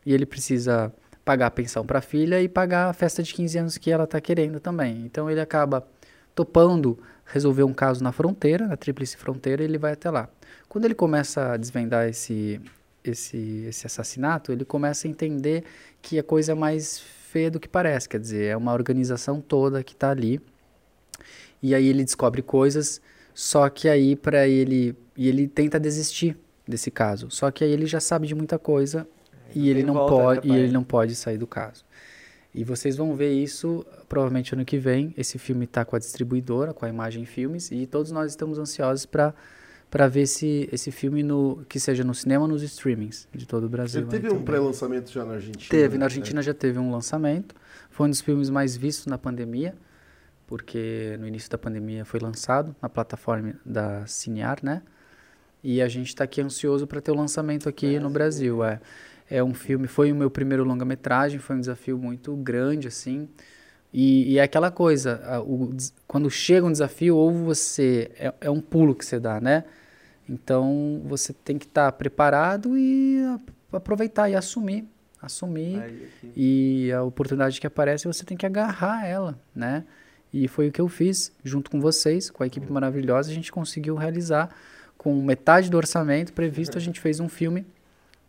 e 0.05 0.13
ele 0.13 0.25
precisa 0.25 0.91
pagar 1.23 1.47
a 1.47 1.51
pensão 1.51 1.85
para 1.85 1.99
a 1.99 2.01
filha 2.01 2.41
e 2.41 2.47
pagar 2.47 2.89
a 2.89 2.93
festa 2.93 3.21
de 3.21 3.33
15 3.33 3.57
anos 3.59 3.77
que 3.77 3.91
ela 3.91 4.05
está 4.05 4.19
querendo 4.19 4.59
também. 4.59 5.05
Então 5.05 5.29
ele 5.29 5.41
acaba 5.41 5.85
topando 6.33 6.97
resolver 7.25 7.63
um 7.63 7.73
caso 7.73 8.03
na 8.03 8.11
fronteira, 8.11 8.67
na 8.67 8.75
tríplice 8.75 9.17
fronteira, 9.17 9.61
e 9.61 9.65
ele 9.65 9.77
vai 9.77 9.93
até 9.93 10.09
lá. 10.09 10.29
Quando 10.67 10.85
ele 10.85 10.95
começa 10.95 11.53
a 11.53 11.57
desvendar 11.57 12.07
esse 12.07 12.59
esse 13.03 13.65
esse 13.67 13.85
assassinato, 13.85 14.51
ele 14.51 14.63
começa 14.63 15.07
a 15.07 15.11
entender 15.11 15.65
que 16.01 16.17
a 16.17 16.23
coisa 16.23 16.53
é 16.53 16.55
mais 16.55 16.99
feia 16.99 17.51
do 17.51 17.59
que 17.59 17.67
parece, 17.67 18.07
quer 18.07 18.19
dizer, 18.19 18.45
é 18.45 18.57
uma 18.57 18.73
organização 18.73 19.41
toda 19.41 19.83
que 19.83 19.93
está 19.93 20.11
ali. 20.11 20.39
E 21.63 21.73
aí 21.73 21.87
ele 21.87 22.03
descobre 22.03 22.41
coisas, 22.41 23.01
só 23.33 23.69
que 23.69 23.87
aí 23.87 24.15
para 24.15 24.47
ele 24.47 24.95
e 25.15 25.29
ele 25.29 25.47
tenta 25.47 25.79
desistir 25.79 26.37
desse 26.67 26.91
caso. 26.91 27.31
Só 27.31 27.49
que 27.49 27.63
aí 27.63 27.71
ele 27.71 27.85
já 27.85 28.01
sabe 28.01 28.27
de 28.27 28.35
muita 28.35 28.59
coisa 28.59 29.07
e 29.55 29.69
ele 29.69 29.81
não 29.81 29.93
volta, 29.93 30.13
né, 30.13 30.35
pode 30.35 30.47
e 30.49 30.55
ele 30.55 30.71
não 30.71 30.83
pode 30.83 31.15
sair 31.15 31.37
do 31.37 31.47
caso. 31.47 31.85
E 32.53 32.63
vocês 32.63 32.97
vão 32.97 33.15
ver 33.15 33.33
isso 33.33 33.85
provavelmente 34.07 34.53
ano 34.53 34.63
que 34.63 34.77
vem. 34.77 35.13
Esse 35.17 35.39
filme 35.39 35.65
está 35.65 35.83
com 35.83 35.95
a 35.95 35.99
distribuidora, 35.99 36.73
com 36.73 36.85
a 36.85 36.89
Imagem 36.89 37.25
Filmes, 37.25 37.71
e 37.71 37.87
todos 37.87 38.11
nós 38.11 38.29
estamos 38.31 38.59
ansiosos 38.59 39.05
para 39.05 39.33
para 39.89 40.07
ver 40.07 40.21
esse, 40.21 40.67
esse 40.71 40.89
filme 40.89 41.21
no 41.21 41.63
que 41.69 41.79
seja 41.79 42.03
no 42.03 42.15
cinema 42.15 42.45
ou 42.45 42.47
nos 42.47 42.63
streamings 42.63 43.27
de 43.31 43.45
todo 43.45 43.65
o 43.65 43.69
Brasil. 43.69 44.01
Ele 44.01 44.09
teve 44.09 44.27
aí 44.27 44.33
um 44.33 44.41
pré-lançamento 44.41 45.11
já 45.11 45.23
na 45.23 45.33
Argentina. 45.33 45.69
Teve, 45.69 45.93
na 45.93 45.99
né? 45.99 46.05
Argentina 46.05 46.41
já 46.41 46.51
teve 46.51 46.79
um 46.79 46.91
lançamento. 46.91 47.53
Foi 47.91 48.07
um 48.07 48.09
dos 48.09 48.19
filmes 48.19 48.49
mais 48.49 48.75
vistos 48.75 49.05
na 49.05 49.19
pandemia, 49.19 49.75
porque 50.53 51.17
no 51.19 51.27
início 51.27 51.49
da 51.49 51.57
pandemia 51.57 52.05
foi 52.05 52.19
lançado 52.19 52.75
na 52.79 52.87
plataforma 52.87 53.55
da 53.65 54.05
Cinear, 54.05 54.59
né? 54.61 54.83
E 55.63 55.81
a 55.81 55.87
gente 55.87 56.09
está 56.09 56.25
aqui 56.25 56.41
ansioso 56.41 56.85
para 56.85 57.01
ter 57.01 57.09
o 57.09 57.15
lançamento 57.15 57.67
aqui 57.67 57.99
no 57.99 58.07
Brasil. 58.07 58.63
É, 58.63 58.79
é 59.27 59.43
um 59.43 59.55
filme, 59.55 59.87
foi 59.87 60.11
o 60.11 60.15
meu 60.15 60.29
primeiro 60.29 60.63
longa-metragem, 60.63 61.39
foi 61.39 61.55
um 61.55 61.59
desafio 61.59 61.97
muito 61.97 62.35
grande, 62.35 62.87
assim. 62.87 63.27
E, 63.91 64.33
e 64.33 64.37
é 64.37 64.43
aquela 64.43 64.69
coisa, 64.69 65.23
a- 65.25 65.41
o 65.41 65.75
quando 66.05 66.29
chega 66.29 66.67
um 66.67 66.71
desafio, 66.71 67.17
ou 67.17 67.31
você. 67.31 68.11
É, 68.19 68.31
é 68.41 68.49
um 68.51 68.61
pulo 68.61 68.93
que 68.93 69.03
você 69.03 69.19
dá, 69.19 69.41
né? 69.41 69.63
Então 70.29 71.01
você 71.05 71.33
tem 71.33 71.57
que 71.57 71.65
estar 71.65 71.91
preparado 71.93 72.77
e 72.77 73.23
a- 73.23 73.77
aproveitar 73.77 74.29
e 74.29 74.35
assumir. 74.35 74.87
Assumir. 75.19 75.81
Aí. 75.81 76.07
E 76.37 76.91
a 76.91 77.01
oportunidade 77.01 77.59
que 77.59 77.65
aparece, 77.65 78.05
você 78.05 78.23
tem 78.23 78.37
que 78.37 78.45
agarrar 78.45 79.07
ela, 79.07 79.35
né? 79.55 79.83
E 80.33 80.47
foi 80.47 80.69
o 80.69 80.71
que 80.71 80.81
eu 80.81 80.87
fiz, 80.87 81.31
junto 81.43 81.69
com 81.69 81.79
vocês, 81.79 82.29
com 82.31 82.41
a 82.43 82.47
equipe 82.47 82.71
maravilhosa, 82.71 83.29
a 83.29 83.33
gente 83.33 83.51
conseguiu 83.51 83.95
realizar 83.95 84.49
com 84.97 85.21
metade 85.21 85.69
do 85.69 85.77
orçamento 85.77 86.33
previsto, 86.33 86.77
a 86.77 86.81
gente 86.81 86.99
fez 86.99 87.19
um 87.19 87.29
filme 87.29 87.65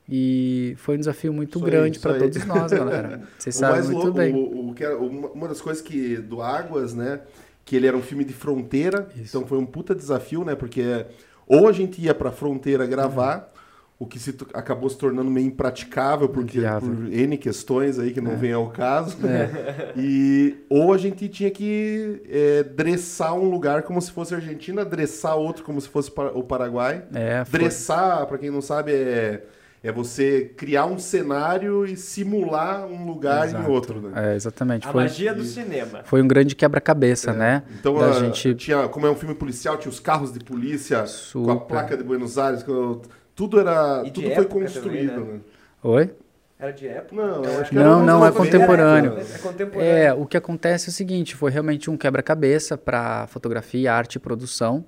e 0.09 0.75
foi 0.77 0.97
um 0.97 0.99
desafio 0.99 1.33
muito 1.33 1.59
Isso 1.59 1.65
grande 1.67 1.99
para 1.99 2.19
todos 2.19 2.45
nós, 2.45 2.71
galera. 2.73 3.23
Vocês 3.39 3.55
sabem 3.55 3.83
muito 3.85 3.97
louco, 3.97 4.13
bem. 4.13 4.35
o- 4.35 4.71
o 4.71 4.75
que 4.75 4.85
era- 4.85 4.99
uma 4.99 5.49
das 5.49 5.61
coisas 5.61 5.83
que 5.83 6.17
do 6.19 6.43
Águas, 6.43 6.93
né, 6.95 7.21
que 7.65 7.75
ele 7.77 7.87
era 7.87 7.97
um 7.97 8.03
filme 8.03 8.25
de 8.25 8.35
fronteira, 8.35 9.09
Isso. 9.17 9.37
então 9.37 9.47
foi 9.47 9.57
um 9.57 9.65
puta 9.65 9.95
desafio, 9.95 10.45
né, 10.45 10.55
porque 10.55 11.07
ou 11.47 11.67
a 11.69 11.73
gente 11.73 12.01
ia 12.03 12.15
pra 12.15 12.31
fronteira 12.31 12.87
gravar, 12.87 13.51
o 13.99 14.07
que 14.07 14.19
se 14.19 14.35
acabou 14.53 14.91
se 14.91 14.99
tornando 14.99 15.31
meio 15.31 15.47
impraticável 15.47 16.29
porque 16.29 16.61
por 16.81 17.13
N 17.13 17.39
questões 17.39 17.99
aí 17.99 18.13
que 18.13 18.21
não 18.21 18.33
É. 18.33 18.37
vem 18.37 18.53
ao 18.53 18.69
caso. 18.71 19.17
E 19.97 20.57
ou 20.69 20.93
a 20.93 20.99
gente 20.99 21.29
tinha 21.29 21.51
que 21.51 22.21
é, 22.29 22.63
dressar 22.65 23.35
um 23.35 23.49
lugar 23.49 23.83
como 23.83 24.01
se 24.03 24.11
fosse 24.11 24.35
a 24.35 24.39
Argentina, 24.39 24.85
dressar 24.85 25.37
outro 25.37 25.65
como 25.65 25.81
se 25.81 25.89
fosse 25.89 26.11
o 26.35 26.43
Paraguai. 26.43 27.05
É, 27.15 27.45
foi, 27.45 27.61
Dressar, 27.61 28.27
pra 28.27 28.37
quem 28.39 28.51
não 28.51 28.61
sabe, 28.61 28.93
é, 28.93 29.45
é 29.83 29.93
você 29.93 30.53
criar 30.57 30.87
um 30.87 30.99
cenário 30.99 31.87
e 31.87 31.97
simular 31.97 32.87
um 32.87 33.07
lugar 33.07 33.47
Exato. 33.47 33.65
em 33.65 33.71
outro, 33.73 34.01
né? 34.01 34.33
é, 34.33 34.35
exatamente. 34.35 34.89
A 34.89 34.91
Foi, 34.93 35.03
magia 35.05 35.33
do 35.33 35.45
cinema. 35.45 36.01
foi 36.05 36.21
um 36.21 36.27
grande 36.27 36.57
quebra-cabeça, 36.57 37.33
né? 37.33 37.63
Então, 37.79 37.95
da 37.99 38.09
a- 38.09 38.13
gente 38.13 38.55
tinha, 38.57 38.89
como 38.89 39.07
é 39.07 39.11
um 39.11 39.15
filme 39.17 39.35
policial, 39.37 39.77
tinha 39.77 39.91
os 39.91 40.01
carros 40.01 40.33
de 40.33 40.41
polícia 40.41 40.99
com 40.99 41.05
a 41.05 41.07
Super. 41.07 41.67
placa 41.69 41.97
de 41.97 42.03
Buenos 42.03 42.37
Aires, 42.39 42.63
com- 42.65 43.01
tudo 43.35 43.61
era, 43.61 44.03
E 44.05 44.11
tudo 44.11 44.31
foi 44.31 44.45
construído, 44.47 45.15
também, 45.15 45.27
né? 45.27 45.33
né? 45.35 45.41
Oi? 45.83 46.11
Era 46.59 46.73
de 46.73 46.87
época? 46.87 47.15
Não, 47.15 47.45
eu 47.45 47.61
acho 47.61 47.71
que 47.71 47.77
Não, 47.77 48.05
não, 48.05 48.25
é 48.25 48.31
90. 48.31 48.33
contemporâneo. 48.39 49.19
É 49.19 49.39
contemporâneo. 49.39 49.93
É, 49.93 50.15
o 50.15 50.25
que 50.25 50.37
acontece 50.37 50.89
é 50.89 50.91
o 50.91 50.93
seguinte, 50.93 51.35
foi 51.35 51.51
realmente 51.51 51.91
um 51.91 51.97
quebra-cabeça 51.97 52.79
para 52.79 53.27
fotografia, 53.27 53.93
arte 53.93 54.17
e 54.17 54.19
produção, 54.19 54.85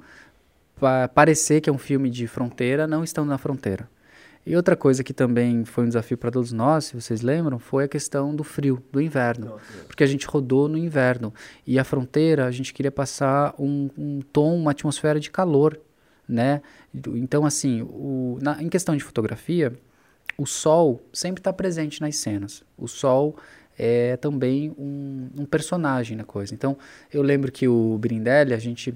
para 0.78 1.08
parecer 1.08 1.60
que 1.60 1.68
é 1.68 1.72
um 1.72 1.78
filme 1.78 2.08
de 2.08 2.26
fronteira, 2.26 2.86
não 2.86 3.02
estando 3.02 3.28
na 3.28 3.38
fronteira. 3.38 3.88
E 4.46 4.54
outra 4.54 4.76
coisa 4.76 5.02
que 5.02 5.12
também 5.12 5.64
foi 5.64 5.82
um 5.84 5.88
desafio 5.88 6.16
para 6.16 6.30
todos 6.30 6.52
nós, 6.52 6.84
se 6.84 6.94
vocês 6.94 7.20
lembram, 7.20 7.58
foi 7.58 7.84
a 7.84 7.88
questão 7.88 8.32
do 8.32 8.44
frio, 8.44 8.80
do 8.92 9.00
inverno. 9.00 9.56
Porque 9.88 10.04
a 10.04 10.06
gente 10.06 10.24
rodou 10.24 10.68
no 10.68 10.78
inverno. 10.78 11.34
E 11.66 11.80
a 11.80 11.84
fronteira, 11.84 12.46
a 12.46 12.50
gente 12.52 12.72
queria 12.72 12.92
passar 12.92 13.56
um, 13.58 13.90
um 13.98 14.20
tom, 14.20 14.54
uma 14.54 14.70
atmosfera 14.70 15.18
de 15.18 15.32
calor, 15.32 15.80
né? 16.28 16.60
Então, 16.94 17.44
assim, 17.44 17.82
o, 17.82 18.38
na- 18.40 18.62
em 18.62 18.68
questão 18.68 18.96
de 18.96 19.02
fotografia, 19.04 19.72
o 20.38 20.46
sol 20.46 21.02
sempre 21.12 21.40
está 21.40 21.52
presente 21.52 22.00
nas 22.00 22.16
cenas. 22.16 22.62
O 22.76 22.86
sol 22.86 23.36
é 23.78 24.16
também 24.16 24.74
um, 24.78 25.28
um 25.38 25.44
personagem 25.44 26.16
na 26.16 26.24
coisa. 26.24 26.54
Então, 26.54 26.76
eu 27.12 27.22
lembro 27.22 27.50
que 27.52 27.68
o 27.68 27.96
Brindelli, 27.98 28.54
a 28.54 28.58
gente 28.58 28.94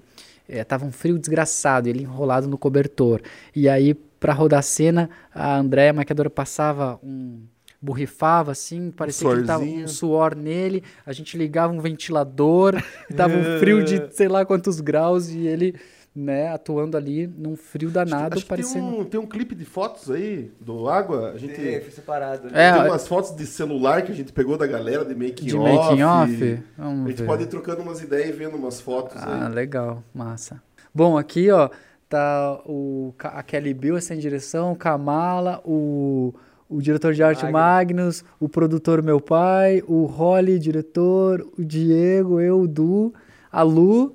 eh, 0.48 0.65
tava 0.65 0.85
um 0.86 0.93
frio 0.93 1.19
desgraçado, 1.19 1.89
ele 1.89 2.02
enrolado 2.02 2.48
no 2.48 2.57
cobertor. 2.59 3.20
E 3.55 3.69
aí, 3.69 3.94
para 3.94 4.32
rodar 4.32 4.59
a 4.61 4.62
cena, 4.62 5.09
a 5.35 5.57
Andréa, 5.57 5.90
a 5.90 5.94
maquiadora, 5.94 6.28
passava 6.31 6.98
um 7.02 7.40
borrifava 7.82 8.52
assim, 8.52 8.90
parecia 8.90 9.27
que 9.40 9.47
tava 9.47 9.65
um 9.65 9.89
suor 9.89 10.36
nele. 10.36 10.82
A 11.07 11.15
gente 11.15 11.39
ligava 11.39 11.73
um 11.73 11.81
ventilador, 11.81 12.74
tava 13.16 13.35
um 13.35 13.59
frio 13.59 13.82
de 13.82 13.97
sei 14.15 14.28
lá 14.28 14.44
quantos 14.44 14.81
graus 14.82 15.31
e 15.31 15.47
ele, 15.47 15.74
né, 16.15 16.49
atuando 16.49 16.97
ali 16.97 17.27
num 17.27 17.55
frio 17.57 17.89
danado, 17.91 18.35
Acho 18.35 18.45
que 18.45 18.49
tem 18.49 18.65
parecendo 18.65 18.87
um, 19.01 19.05
tem 19.05 19.20
um 19.20 19.27
clipe 19.27 19.55
de 19.55 19.65
fotos 19.65 20.11
aí 20.11 20.51
do 20.61 20.89
Água. 20.89 21.31
A 21.32 21.39
gente 21.39 21.55
Tem, 21.55 21.65
tem, 21.65 21.81
foi 21.81 21.91
separado. 21.93 22.49
É, 22.53 22.77
umas 22.89 23.07
fotos 23.07 23.35
de 23.37 23.47
celular 23.47 24.03
que 24.03 24.11
a 24.11 24.15
gente 24.15 24.32
pegou 24.32 24.59
da 24.59 24.66
galera 24.66 25.05
de 25.05 25.15
making 25.15 25.47
de 25.47 25.57
off. 25.57 25.69
making 25.89 26.03
off. 26.03 26.62
A 26.78 26.82
Vamos 26.82 27.09
gente 27.11 27.19
ver. 27.20 27.27
pode 27.27 27.43
ir 27.45 27.47
trocando 27.47 27.82
umas 27.82 28.03
ideias 28.03 28.28
e 28.31 28.32
vendo 28.32 28.57
umas 28.57 28.81
fotos 28.81 29.23
Ah, 29.23 29.47
aí. 29.47 29.55
legal, 29.55 30.03
massa. 30.12 30.61
Bom, 30.93 31.16
aqui, 31.16 31.49
ó, 31.51 31.70
tá 32.09 32.61
o, 32.66 33.15
a 33.23 33.43
Kelly 33.45 33.73
Bill, 33.73 33.97
essa 33.97 34.12
em 34.12 34.19
direção, 34.19 34.73
o 34.73 34.77
Kamala, 34.77 35.61
o, 35.65 36.35
o 36.69 36.82
diretor 36.82 37.15
de 37.15 37.23
arte. 37.23 37.47
Magnus, 37.49 38.24
o 38.41 38.49
produtor 38.49 39.01
meu 39.01 39.20
pai, 39.20 39.81
o 39.87 40.07
Holly, 40.07 40.59
diretor, 40.59 41.47
o 41.57 41.65
Diego, 41.65 42.41
eu, 42.41 42.62
o 42.62 42.66
Du, 42.66 43.15
a 43.53 43.62
Lu, 43.62 44.12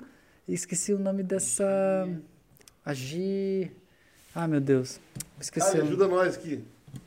esqueci 0.54 0.94
o 0.94 1.00
nome 1.00 1.24
dessa... 1.24 2.08
A 2.86 2.94
Gi... 2.94 3.72
Ah, 4.34 4.48
meu 4.48 4.60
Deus, 4.60 5.00
esqueci, 5.40 5.78
Ah, 5.78 5.80
o- 5.80 5.84
ajuda 5.84 6.08
nós 6.08 6.36
aqui. 6.36 6.64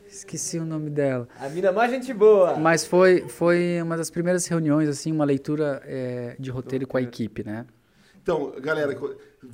esqueci 0.09 0.59
o 0.59 0.65
nome 0.65 0.89
dela. 0.91 1.29
A 1.39 1.49
mina 1.51 1.71
mais 1.71 1.91
gente 1.91 2.13
boa. 2.15 2.57
Mas 2.57 2.85
foi, 2.87 3.29
foi 3.29 3.81
uma 3.83 3.97
das 3.97 4.11
primeiras 4.11 4.47
reuniões, 4.47 4.89
assim, 4.89 5.13
uma 5.13 5.25
leitura 5.27 5.83
eh, 5.85 6.37
de 6.39 6.51
roteiro 6.51 6.87
com 6.87 6.97
a 6.97 7.03
equipe, 7.03 7.45
né? 7.45 7.67
Então, 8.23 8.53
galera, 8.61 8.97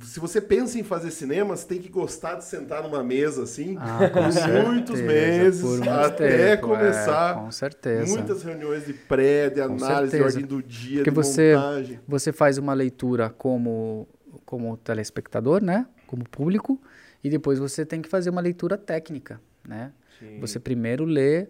se 0.01 0.19
você 0.19 0.41
pensa 0.41 0.79
em 0.79 0.83
fazer 0.83 1.11
cinema, 1.11 1.55
você 1.55 1.67
tem 1.67 1.79
que 1.79 1.89
gostar 1.89 2.35
de 2.35 2.45
sentar 2.45 2.81
numa 2.83 3.03
mesa 3.03 3.43
assim, 3.43 3.77
Ah, 3.79 4.09
com 4.09 4.21
por 4.23 4.63
muitos 4.63 4.99
meses, 5.01 5.61
por 5.61 5.87
até 5.87 6.55
tempo, 6.55 6.67
começar. 6.69 7.31
é, 7.37 7.39
com 7.39 7.51
certeza. 7.51 8.11
Muitas 8.15 8.41
reuniões 8.43 8.85
de 8.85 8.93
pré, 8.93 9.49
de 9.49 9.61
análise, 9.61 10.17
de 10.17 10.23
ordem 10.23 10.45
do 10.45 10.61
dia, 10.63 10.97
Porque 10.97 11.11
de 11.11 11.15
você- 11.15 11.55
montagem. 11.55 11.99
Você 12.07 12.31
faz 12.31 12.57
uma 12.57 12.73
leitura 12.73 13.29
como, 13.29 14.07
como 14.45 14.75
telespectador, 14.77 15.63
né? 15.63 15.85
Como 16.07 16.27
público, 16.27 16.81
e 17.23 17.29
depois 17.29 17.59
você 17.59 17.85
tem 17.85 18.01
que 18.01 18.09
fazer 18.09 18.29
uma 18.29 18.41
leitura 18.41 18.77
técnica, 18.77 19.39
né? 19.67 19.91
Você 20.39 20.59
primeiro 20.59 21.03
lê 21.05 21.47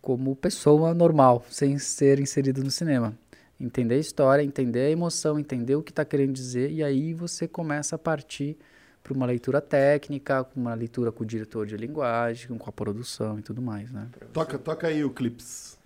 como 0.00 0.36
pessoa 0.36 0.94
normal, 0.94 1.44
sem 1.50 1.78
ser 1.78 2.20
inserido 2.20 2.62
no 2.62 2.70
cinema. 2.70 3.14
Entender 3.64 3.94
a 3.94 3.98
história, 3.98 4.42
entender 4.42 4.80
a 4.80 4.90
emoção, 4.90 5.38
entender 5.38 5.74
o 5.74 5.82
que 5.82 5.90
está 5.90 6.04
querendo 6.04 6.34
dizer, 6.34 6.70
e 6.70 6.82
aí 6.82 7.14
você 7.14 7.48
começa 7.48 7.96
a 7.96 7.98
partir 7.98 8.58
para 9.02 9.14
uma 9.14 9.24
leitura 9.24 9.60
técnica, 9.60 10.46
uma 10.54 10.74
leitura 10.74 11.10
com 11.10 11.24
o 11.24 11.26
diretor 11.26 11.66
de 11.66 11.74
linguagem, 11.74 12.58
com 12.58 12.68
a 12.68 12.72
produção 12.72 13.38
e 13.38 13.42
tudo 13.42 13.62
mais, 13.62 13.90
né? 13.90 14.06
Toca, 14.34 14.58
toca 14.58 14.86
aí 14.86 15.02
o 15.02 15.10
clips. 15.10 15.78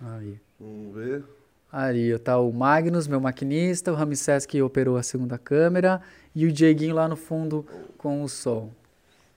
Aí. 0.00 0.38
Vamos 0.58 0.94
ver. 0.94 1.24
Ali 1.70 2.18
tá 2.18 2.38
o 2.38 2.50
Magnus, 2.52 3.06
meu 3.06 3.20
maquinista, 3.20 3.92
o 3.92 3.94
Ramsés 3.94 4.46
que 4.46 4.62
operou 4.62 4.96
a 4.96 5.02
segunda 5.02 5.36
câmera 5.36 6.00
e 6.34 6.46
o 6.46 6.52
Dieguinho 6.52 6.94
lá 6.94 7.06
no 7.06 7.16
fundo 7.16 7.66
com 7.98 8.22
o 8.22 8.28
som. 8.28 8.70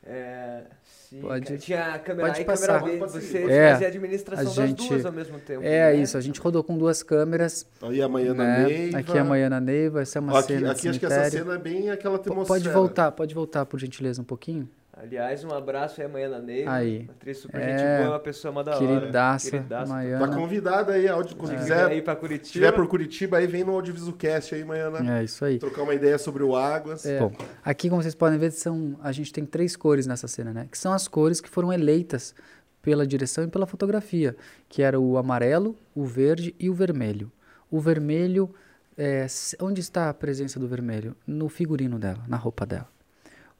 É, 0.04 0.64
sim, 1.10 1.22
Pode- 1.22 1.46
cara. 1.46 1.58
Tinha 1.58 1.94
a 1.96 2.00
câmera 2.00 2.28
pode 2.28 2.40
A 2.40 2.42
e 2.42 2.46
passar. 2.46 2.68
câmera 2.80 2.92
B. 2.94 2.98
Pode 3.00 3.12
Você 3.12 3.40
passar. 3.40 3.52
É, 3.54 3.72
fazia 3.72 3.88
a 3.88 3.90
administração 3.90 4.64
a 4.64 4.68
gente- 4.68 4.78
das 4.80 4.88
duas 4.90 5.06
ao 5.06 5.12
mesmo 5.12 5.40
tempo. 5.40 5.62
É 5.64 5.94
né? 5.94 5.96
isso, 5.96 6.18
a 6.18 6.22
gente 6.22 6.40
rodou 6.40 6.64
com 6.64 6.78
duas 6.78 7.02
câmeras. 7.04 7.66
Aí 7.82 8.02
a 8.02 8.08
Maiana 8.08 8.44
né? 8.44 8.64
Neiva. 8.68 8.98
Aqui 9.00 9.18
é 9.18 9.20
a 9.20 9.24
Maiana 9.24 9.60
Neiva, 9.60 10.02
essa 10.02 10.20
é 10.20 10.22
uma 10.22 10.40
aqui 10.40 10.48
cena 10.54 10.72
aqui 10.72 10.88
acho 10.90 11.00
que 11.00 11.06
essa 11.06 11.30
cena 11.30 11.56
é 11.56 11.58
bem 11.58 11.90
aquela 11.90 12.16
atmosfera. 12.18 12.46
Pode 12.48 12.70
voltar, 12.70 13.12
pode 13.12 13.34
voltar 13.36 13.66
por 13.66 13.80
gentileza 13.80 14.22
um 14.22 14.26
pouquinho? 14.26 14.70
Aliás, 15.02 15.46
um 15.46 15.52
abraço 15.54 16.02
aí 16.02 16.08
amanhã 16.08 16.28
na 16.28 16.40
Neiva. 16.40 16.72
Aí. 16.74 17.04
Uma 17.04 17.14
atriz 17.14 17.38
super 17.38 17.62
É, 17.62 17.78
gente 17.78 18.04
boa, 18.04 18.14
uma 18.16 18.20
pessoa 18.20 18.52
mó 18.52 18.64
da 18.64 18.76
hora. 18.78 18.86
Queridaça, 19.00 19.52
Queridaça. 19.52 19.94
Tá 20.20 20.28
convidada 20.28 20.92
aí, 20.94 21.08
áudio, 21.08 21.38
quando 21.38 21.52
Se 21.52 21.56
quiser. 21.58 21.92
ir 21.94 22.04
pra 22.04 22.16
Se 22.16 22.20
Curitiba. 22.20 22.52
tiver 22.52 22.72
por 22.74 22.88
Curitiba, 22.88 23.38
aí 23.38 23.48
vem 23.48 23.64
no 23.64 23.72
Audiovisualcast 23.74 24.56
aí, 24.56 24.66
Maiana. 24.66 25.20
É 25.20 25.24
isso 25.24 25.46
aí. 25.46 25.58
Trocar 25.58 25.84
uma 25.84 25.94
ideia 25.94 26.18
sobre 26.18 26.44
o 26.44 26.54
Águas. 26.54 27.06
É, 27.06 27.18
Bom, 27.20 27.32
aqui 27.64 27.90
como 27.90 28.02
vocês 28.04 28.14
podem 28.14 28.38
ver, 28.38 28.52
são, 28.52 29.00
a 29.02 29.12
gente 29.14 29.32
tem 29.32 29.46
três 29.46 29.76
cores 29.78 30.06
nessa 30.06 30.28
cena, 30.28 30.52
né? 30.52 30.68
Que 30.70 30.78
são 30.78 30.92
as 30.92 31.08
cores 31.08 31.40
que 31.40 31.50
foram 31.50 31.72
eleitas 31.72 32.36
pela 32.82 33.08
direção 33.08 33.46
e 33.46 33.48
pela 33.48 33.66
fotografia, 33.66 34.36
que 34.68 34.82
era 34.82 35.00
o 35.00 35.18
amarelo, 35.18 35.78
o 35.96 36.04
verde 36.06 36.54
e 36.60 36.70
o 36.70 36.74
vermelho. 36.74 37.32
O 37.72 37.80
vermelho, 37.80 38.54
é, 38.98 39.26
onde 39.62 39.80
está 39.80 40.10
a 40.10 40.14
presença 40.14 40.60
do 40.60 40.68
vermelho? 40.68 41.16
No 41.26 41.48
figurino 41.48 41.98
dela, 41.98 42.24
na 42.28 42.36
roupa 42.36 42.66
dela. 42.66 42.88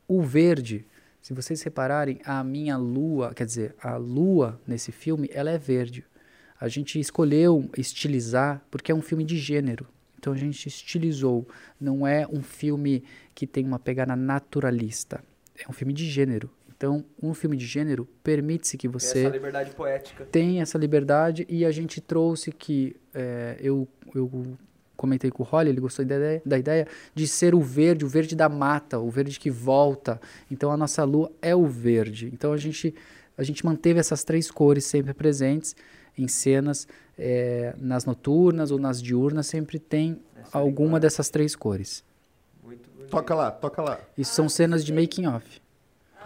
O 0.08 0.22
verde, 0.22 0.86
se 1.22 1.34
vocês 1.34 1.62
repararem, 1.62 2.20
a 2.24 2.44
minha 2.44 2.78
lua, 2.78 3.34
quer 3.34 3.46
dizer, 3.46 3.76
a 3.82 3.98
lua 3.98 4.60
nesse 4.66 4.92
filme, 4.92 5.30
ela 5.34 5.50
é 5.52 5.58
verde. 5.58 6.06
A 6.60 6.68
gente 6.68 7.00
escolheu 7.00 7.70
estilizar 7.78 8.64
porque 8.70 8.92
é 8.92 8.96
um 8.96 9.02
filme 9.02 9.24
de 9.24 9.38
gênero. 9.38 9.88
Então 10.18 10.34
a 10.34 10.38
gente 10.38 10.68
estilizou. 10.68 11.48
Não 11.80 12.06
é 12.06 12.28
um 12.28 12.42
filme 12.42 13.04
que 13.34 13.48
tem 13.48 13.66
uma 13.66 13.80
pegada 13.80 14.16
naturalista. 14.16 15.24
É 15.58 15.70
um 15.70 15.74
filme 15.74 15.94
de 15.94 16.06
gênero. 16.10 16.50
Então, 16.80 17.04
um 17.22 17.34
filme 17.34 17.58
de 17.58 17.66
gênero 17.66 18.08
permite-se 18.24 18.78
que 18.78 18.88
você 18.88 19.26
Essa 19.26 19.30
liberdade 19.30 19.72
poética. 19.72 20.26
tem 20.26 20.62
essa 20.62 20.78
liberdade 20.78 21.46
e 21.50 21.66
a 21.66 21.72
gente 21.72 22.00
trouxe 22.00 22.54
que 22.54 22.96
é, 23.14 23.58
eu, 23.60 23.86
eu 24.16 24.58
comentei 25.00 25.32
com 25.32 25.42
o 25.42 25.46
Holly, 25.46 25.70
ele 25.70 25.82
gostou 25.82 26.06
da 26.06 26.16
ideia, 26.16 26.42
da 26.46 26.58
ideia 26.60 26.88
de 27.16 27.28
ser 27.28 27.56
o 27.56 27.62
verde, 27.62 28.06
o 28.06 28.08
verde 28.08 28.36
da 28.36 28.48
mata, 28.50 29.00
o 29.00 29.10
verde 29.10 29.40
que 29.40 29.50
volta. 29.50 30.20
Então 30.52 30.72
a 30.72 30.78
nossa 30.78 31.04
lua 31.04 31.32
é 31.42 31.56
o 31.56 31.66
verde. 31.66 32.30
Então 32.34 32.54
a 32.54 32.58
gente, 32.58 32.94
a 33.38 33.44
gente 33.44 33.66
manteve 33.66 34.00
essas 34.00 34.24
três 34.24 34.52
cores 34.52 34.86
sempre 34.86 35.14
presentes 35.14 35.76
em 36.18 36.28
cenas, 36.28 36.88
é, 37.18 37.74
nas 37.80 38.04
noturnas 38.06 38.72
ou 38.72 38.78
nas 38.78 39.02
diurnas, 39.02 39.48
sempre 39.48 39.80
tem 39.80 40.20
Essa 40.36 40.58
alguma 40.58 40.86
linguagem. 40.86 41.02
dessas 41.02 41.30
três 41.30 41.56
cores. 41.56 42.04
Toca 43.10 43.34
lá, 43.34 43.50
toca 43.50 43.82
lá. 43.82 44.00
Isso 44.18 44.34
são 44.36 44.48
cenas 44.48 44.86
de 44.86 44.94
making 44.94 45.26
off. 45.26 45.60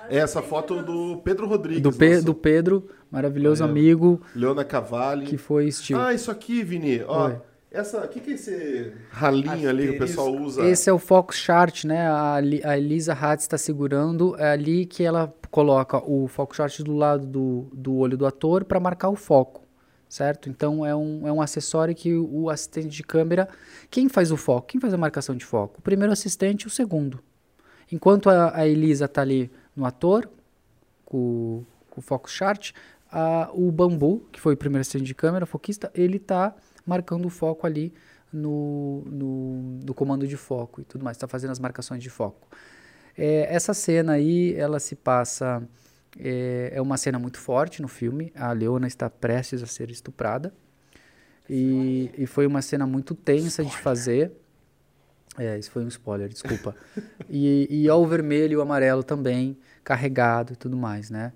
É 0.10 0.18
essa 0.18 0.42
foto 0.42 0.82
do 0.82 1.22
Pedro 1.24 1.48
Rodrigues. 1.48 1.82
Do, 1.82 1.94
Pe 1.94 2.10
nosso 2.16 2.26
do 2.26 2.34
Pedro, 2.36 2.90
maravilhoso 3.10 3.64
amigo, 3.64 4.22
Leona 4.36 4.66
Cavalli. 4.66 5.26
que 5.26 5.38
foi 5.38 5.72
Steve. 5.72 5.98
Ah, 5.98 6.14
isso 6.14 6.30
aqui, 6.30 6.62
Vini. 6.62 7.02
Ó, 7.08 7.28
Oi. 7.28 7.38
Essa, 7.74 8.06
o 8.06 8.08
que, 8.08 8.20
que 8.20 8.32
é 8.32 8.34
esse 8.36 8.94
ralinho 9.10 9.70
ali 9.70 9.88
que 9.90 9.96
o 9.96 10.00
pessoal 10.00 10.34
usa? 10.34 10.64
Esse 10.64 10.90
é 10.90 10.94
o 10.94 11.00
Focus 11.00 11.38
Chart, 11.38 11.84
né? 11.86 12.08
A, 12.08 12.36
a 12.36 12.78
Elisa 12.78 13.14
Hatz 13.14 13.44
está 13.44 13.58
segurando. 13.58 14.36
É 14.40 14.52
ali 14.52 14.86
que 14.86 15.04
ela 15.04 15.34
coloca 15.52 15.98
o 15.98 16.28
Focus 16.28 16.58
Chart 16.58 16.80
do 16.82 16.94
lado 16.96 17.26
do, 17.26 17.68
do 17.74 17.96
olho 17.98 18.16
do 18.18 18.26
ator 18.26 18.64
para 18.64 18.80
marcar 18.80 19.10
o 19.10 19.16
foco, 19.16 19.64
certo? 20.08 20.50
Então 20.50 20.86
é 20.86 20.96
um, 20.96 21.28
é 21.28 21.32
um 21.34 21.42
acessório 21.42 21.94
que 21.94 22.14
o, 22.14 22.44
o 22.44 22.50
assistente 22.50 22.88
de 22.90 23.04
câmera. 23.04 23.50
Quem 23.90 24.08
faz 24.08 24.32
o 24.32 24.38
foco? 24.38 24.68
Quem 24.68 24.80
faz 24.80 24.94
a 24.94 24.98
marcação 24.98 25.36
de 25.36 25.44
foco? 25.46 25.80
O 25.80 25.82
primeiro 25.82 26.14
assistente 26.14 26.64
e 26.64 26.68
o 26.68 26.70
segundo. 26.70 27.20
Enquanto 27.92 28.30
a, 28.30 28.56
a 28.56 28.68
Elisa 28.68 29.06
está 29.06 29.22
ali 29.22 29.52
no 29.76 29.86
ator, 29.86 30.30
com, 31.06 31.64
com 31.90 32.00
o 32.00 32.04
Focus 32.04 32.32
Chart, 32.32 32.72
a- 33.12 33.50
o 33.54 33.72
Bambu, 33.72 34.24
que 34.32 34.40
foi 34.40 34.54
o 34.54 34.58
primeiro 34.58 34.82
assistente 34.82 35.04
de 35.06 35.14
câmera, 35.16 35.46
foquista, 35.46 35.92
ele 35.94 36.18
está 36.18 36.56
marcando 36.86 37.26
o 37.26 37.30
foco 37.30 37.66
ali 37.66 37.94
no, 38.32 39.04
no, 39.06 39.80
no 39.86 39.94
comando 39.94 40.28
de 40.28 40.36
foco 40.36 40.82
e 40.82 40.84
tudo 40.84 41.04
mais, 41.04 41.18
está 41.18 41.28
fazendo 41.28 41.52
as 41.52 41.60
marcações 41.60 42.02
de 42.02 42.10
foco. 42.10 42.48
É, 43.18 43.54
essa 43.54 43.74
cena 43.74 44.14
aí, 44.14 44.56
ela 44.56 44.80
se 44.80 44.96
passa. 44.96 45.62
É, 46.20 46.72
é 46.74 46.82
uma 46.82 46.98
cena 46.98 47.20
muito 47.20 47.38
forte 47.38 47.82
no 47.82 47.88
filme. 47.88 48.32
A 48.36 48.52
Leona 48.52 48.88
está 48.88 49.10
prestes 49.10 49.62
a 49.62 49.68
ser 49.68 49.90
estuprada. 49.90 50.54
E, 51.50 52.10
e 52.18 52.26
foi 52.26 52.48
uma 52.48 52.62
cena 52.62 52.88
muito 52.88 53.14
tensa 53.14 53.64
de 53.64 53.78
fazer. 53.78 54.32
É, 55.38 55.58
isso 55.58 55.72
foi 55.72 55.84
um 55.84 55.88
spoiler, 55.88 56.30
desculpa. 56.30 56.76
e, 57.30 57.68
e 57.70 57.90
ao 57.90 58.06
vermelho 58.06 58.54
e 58.54 58.56
o 58.56 58.62
amarelo 58.62 59.04
também, 59.04 59.58
carregado 59.84 60.54
e 60.54 60.56
tudo 60.56 60.78
mais, 60.78 61.10
né? 61.10 61.34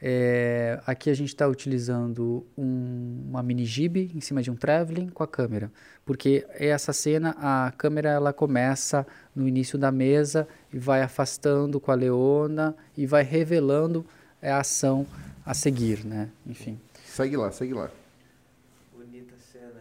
É, 0.00 0.78
aqui 0.86 1.08
a 1.08 1.14
gente 1.14 1.28
está 1.28 1.46
utilizando 1.48 2.46
um- 2.56 3.24
uma 3.30 3.42
mini 3.42 3.64
jib 3.64 4.10
em 4.14 4.20
cima 4.20 4.42
de 4.42 4.50
um 4.50 4.54
traveling 4.54 5.08
com 5.08 5.22
a 5.22 5.26
câmera, 5.26 5.72
porque 6.04 6.46
essa 6.50 6.92
cena 6.92 7.34
a 7.38 7.72
câmera 7.78 8.10
ela 8.10 8.32
começa 8.32 9.06
no 9.34 9.48
início 9.48 9.78
da 9.78 9.90
mesa 9.90 10.46
e 10.72 10.78
vai 10.78 11.00
afastando 11.00 11.80
com 11.80 11.90
a 11.90 11.94
leona 11.94 12.76
e 12.96 13.06
vai 13.06 13.22
revelando 13.22 14.04
é, 14.42 14.50
a 14.52 14.58
ação 14.60 15.06
a 15.44 15.54
seguir, 15.54 16.04
né? 16.04 16.28
Enfim. 16.46 16.78
Segue 17.06 17.36
lá, 17.36 17.50
segue 17.50 17.72
lá. 17.72 17.90
Bonita 18.94 19.32
cena. 19.50 19.80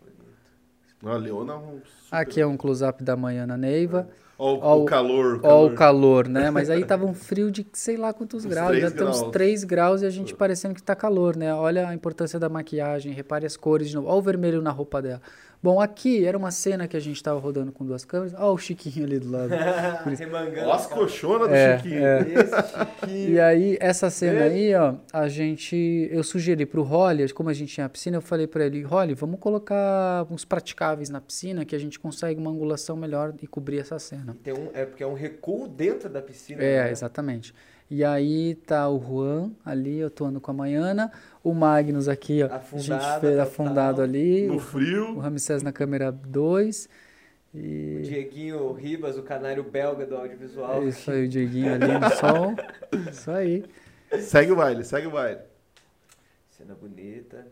Bonito. 0.00 1.14
A 1.14 1.16
Leona 1.18 1.52
é 1.52 1.56
um 1.56 1.80
super... 1.84 2.16
Aqui 2.16 2.40
é 2.40 2.46
um 2.46 2.56
close-up 2.56 3.04
da 3.04 3.14
manhã 3.14 3.46
na 3.46 3.58
Neiva. 3.58 4.08
Ó, 4.08 4.29
o, 4.40 4.58
Ó, 4.62 4.78
o 4.78 4.84
calor. 4.86 5.34
o 5.36 5.40
calor. 5.40 5.72
o 5.72 5.74
calor, 5.74 6.28
né? 6.28 6.50
Mas 6.50 6.70
aí 6.70 6.82
tava 6.86 7.04
um 7.04 7.12
frio 7.12 7.50
de 7.50 7.66
sei 7.74 7.96
lá 7.96 8.12
quantos 8.12 8.44
Uns 8.44 8.50
graus. 8.50 8.78
Já 8.78 8.90
tem 8.90 9.06
uns 9.06 9.18
graus. 9.18 9.32
3 9.32 9.64
graus 9.64 10.02
e 10.02 10.06
a 10.06 10.10
gente 10.10 10.34
parecendo 10.34 10.74
que 10.74 10.82
tá 10.82 10.96
calor, 10.96 11.36
né? 11.36 11.52
Olha 11.54 11.88
a 11.88 11.94
importância 11.94 12.38
da 12.38 12.48
maquiagem, 12.48 13.12
repare 13.12 13.44
as 13.44 13.56
cores 13.56 13.88
de 13.90 13.96
novo. 13.96 14.08
Olha 14.08 14.16
o 14.18 14.22
vermelho 14.22 14.62
na 14.62 14.70
roupa 14.70 15.02
dela. 15.02 15.20
Bom, 15.62 15.78
aqui 15.78 16.24
era 16.24 16.38
uma 16.38 16.50
cena 16.50 16.88
que 16.88 16.96
a 16.96 17.00
gente 17.00 17.22
tava 17.22 17.38
rodando 17.38 17.70
com 17.70 17.84
duas 17.84 18.02
câmeras. 18.02 18.32
Olha 18.32 18.44
o 18.46 18.56
Chiquinho 18.56 19.04
ali 19.04 19.18
do 19.18 19.30
lado. 19.30 19.52
Ó 20.66 20.72
as 20.72 20.86
coxonas 20.86 21.48
do 21.48 21.54
É, 21.54 21.76
Chiquinho. 21.78 22.02
é. 22.06 22.20
Esse 22.20 22.56
Chiquinho. 23.00 23.30
E 23.30 23.40
aí, 23.40 23.76
essa 23.78 24.08
cena 24.08 24.44
aí, 24.44 24.74
ó, 24.74 24.94
a 25.12 25.28
gente. 25.28 26.08
Eu 26.10 26.22
sugeri 26.22 26.64
pro 26.64 26.82
Holly, 26.82 27.30
como 27.34 27.50
a 27.50 27.52
gente 27.52 27.74
tinha 27.74 27.84
a 27.84 27.88
piscina, 27.90 28.16
eu 28.16 28.22
falei 28.22 28.46
pra 28.46 28.64
ele, 28.64 28.82
Holly, 28.82 29.12
vamos 29.12 29.38
colocar 29.38 30.26
uns 30.30 30.46
praticáveis 30.46 31.10
na 31.10 31.20
piscina 31.20 31.64
que 31.64 31.76
a 31.76 31.78
gente 31.78 31.98
consegue 32.00 32.40
uma 32.40 32.50
angulação 32.50 32.96
melhor 32.96 33.34
e 33.42 33.46
cobrir 33.46 33.80
essa 33.80 33.98
cena. 33.98 34.34
Tem 34.42 34.54
um, 34.54 34.70
é 34.72 34.86
porque 34.86 35.02
é 35.02 35.06
um 35.06 35.14
recuo 35.14 35.68
dentro 35.68 36.08
da 36.08 36.22
piscina. 36.22 36.62
É, 36.62 36.84
né? 36.84 36.90
exatamente. 36.90 37.54
E 37.90 38.04
aí 38.04 38.54
tá 38.54 38.88
o 38.88 39.00
Juan 39.00 39.50
ali 39.64 40.02
atuando 40.02 40.40
com 40.40 40.50
a 40.52 40.54
Maiana, 40.54 41.12
o 41.42 41.52
Magnus 41.52 42.08
aqui, 42.08 42.42
ó, 42.42 42.46
a 42.46 42.78
gente 42.78 43.02
Afundado, 43.02 43.20
fez 43.20 43.40
total. 43.40 43.42
afundado 43.42 44.00
ali, 44.02 44.46
No 44.46 44.58
o, 44.58 44.58
o 44.58 44.60
frio. 44.60 45.18
Ramsés 45.18 45.62
na 45.62 45.72
câmera 45.72 46.12
2 46.12 46.88
O 47.92 47.98
e 47.98 48.00
Dieguinho 48.00 48.72
Ribas, 48.72 49.16
o 49.18 49.22
canário 49.22 49.64
belga 49.64 50.06
do 50.06 50.16
audiovisual. 50.16 50.82
é 50.82 50.88
isso 50.88 51.10
aí 51.10 51.24
o 51.24 51.28
Dieguinho 51.28 51.74
ali 51.74 51.98
no 51.98 52.10
som. 52.10 52.54
Isso 53.10 53.30
aí. 53.30 53.64
Segue 54.20 54.52
o 54.52 54.56
baile, 54.56 54.84
segue 54.84 55.06
o 55.06 55.10
baile. 55.10 55.40
Cena 56.48 56.74
bonita. 56.74 57.46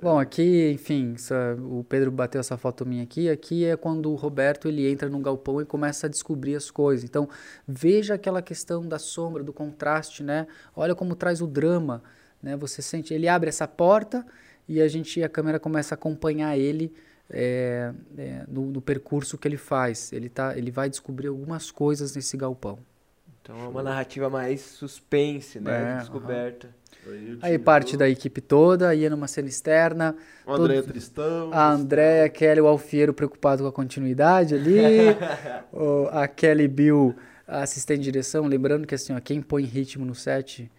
Bom, 0.00 0.18
aqui, 0.18 0.70
enfim, 0.72 1.14
essa- 1.14 1.56
o 1.58 1.82
Pedro 1.82 2.10
bateu 2.10 2.38
essa 2.40 2.56
foto 2.58 2.84
minha 2.84 3.02
aqui. 3.02 3.30
Aqui 3.30 3.64
é 3.64 3.76
quando 3.76 4.10
o 4.12 4.14
Roberto 4.14 4.68
ele 4.68 4.90
entra 4.90 5.08
num 5.08 5.22
galpão 5.22 5.60
e 5.60 5.64
começa 5.64 6.06
a 6.06 6.10
descobrir 6.10 6.54
as 6.54 6.70
coisas. 6.70 7.02
Então, 7.04 7.28
veja 7.66 8.14
aquela 8.14 8.42
questão 8.42 8.86
da 8.86 8.98
sombra, 8.98 9.42
do 9.42 9.52
contraste, 9.52 10.22
né? 10.22 10.46
Olha 10.74 10.94
como 10.94 11.16
traz 11.16 11.40
o 11.40 11.46
drama, 11.46 12.02
né? 12.42 12.56
Você 12.56 12.82
sente, 12.82 13.14
ele 13.14 13.26
abre 13.26 13.48
essa 13.48 13.66
porta 13.66 14.24
e 14.68 14.80
a 14.82 14.88
gente, 14.88 15.22
a 15.22 15.28
câmera 15.28 15.58
começa 15.58 15.94
a 15.94 15.96
acompanhar 15.96 16.56
ele 16.58 16.92
é, 17.30 17.92
é, 18.18 18.44
no, 18.46 18.66
no 18.66 18.82
percurso 18.82 19.38
que 19.38 19.48
ele 19.48 19.56
faz. 19.56 20.12
Ele 20.12 20.28
tá, 20.28 20.56
ele 20.58 20.70
vai 20.70 20.90
descobrir 20.90 21.28
algumas 21.28 21.70
coisas 21.70 22.14
nesse 22.14 22.36
galpão. 22.36 22.78
Então 23.40 23.56
é 23.64 23.68
uma 23.68 23.82
narrativa 23.82 24.28
mais 24.28 24.60
suspense, 24.60 25.58
né? 25.60 25.70
É, 25.70 25.92
de 25.94 26.00
descoberta. 26.00 26.68
Aí, 27.42 27.58
parte 27.58 27.96
da 27.96 28.08
equipe 28.08 28.40
toda, 28.40 28.94
ia 28.94 29.08
numa 29.10 29.26
cena 29.28 29.48
externa. 29.48 30.16
O 30.46 30.52
André 30.52 30.76
todo- 30.76 30.86
Tristão. 30.92 31.50
A 31.52 31.70
Andréia, 31.70 32.28
Kelly, 32.28 32.60
o 32.60 32.66
Alfiero 32.66 33.12
preocupado 33.14 33.62
com 33.62 33.68
a 33.68 33.72
continuidade 33.72 34.54
ali. 34.54 34.76
o- 35.72 36.08
a 36.10 36.26
Kelly 36.26 36.68
Bill, 36.68 37.14
assistente 37.46 37.98
de 37.98 38.04
direção. 38.04 38.46
Lembrando 38.46 38.86
que 38.86 38.94
assim, 38.94 39.14
ó, 39.14 39.20
quem 39.20 39.40
põe 39.40 39.64
ritmo 39.64 40.04
no 40.04 40.14
set 40.14 40.70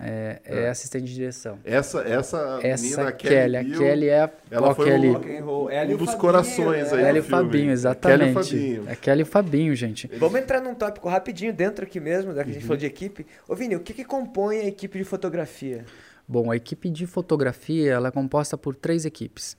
é, 0.00 0.40
é 0.44 0.68
assistente 0.68 1.04
de 1.06 1.14
direção. 1.14 1.58
Essa, 1.64 2.00
essa, 2.00 2.58
Essa 2.62 2.82
menina, 2.82 3.12
Kelly, 3.12 3.56
a 3.56 3.62
Bill, 3.62 3.78
Kelly 3.78 4.08
é 4.08 4.20
a 4.22 4.30
ela 4.50 4.74
foi 4.74 4.86
Kelly. 4.86 5.08
o-. 5.42 5.70
Ela 5.70 5.90
e 5.90 5.92
um 5.92 5.94
o 5.94 5.98
dos 5.98 6.06
Fabinho, 6.06 6.20
corações 6.20 6.90
né? 6.92 6.98
aí. 6.98 7.04
Ela 7.04 7.18
e. 7.18 7.22
Fabinho, 7.22 7.50
Kelly 7.52 7.66
e 7.68 7.70
exatamente. 7.72 8.32
Fabinho. 8.34 8.84
É 8.88 8.96
Kelly 8.96 9.20
e 9.20 9.22
o 9.22 9.26
Fabinho, 9.26 9.74
gente. 9.76 10.06
Vamos 10.18 10.40
entrar 10.40 10.60
num 10.60 10.74
tópico 10.74 11.08
rapidinho 11.08 11.52
dentro 11.52 11.84
aqui 11.84 12.00
mesmo, 12.00 12.34
já 12.34 12.42
que 12.42 12.50
a 12.50 12.52
gente 12.52 12.62
falou 12.64 12.76
de 12.76 12.86
equipe. 12.86 13.24
Ô 13.48 13.54
Vini, 13.54 13.76
o 13.76 13.80
que, 13.80 13.94
que 13.94 14.04
compõe 14.04 14.58
a 14.58 14.66
equipe 14.66 14.98
de 14.98 15.04
fotografia? 15.04 15.84
Bom, 16.26 16.50
a 16.50 16.56
equipe 16.56 16.90
de 16.90 17.06
fotografia 17.06 17.92
ela 17.92 18.08
é 18.08 18.10
composta 18.10 18.58
por 18.58 18.74
três 18.74 19.04
equipes. 19.04 19.56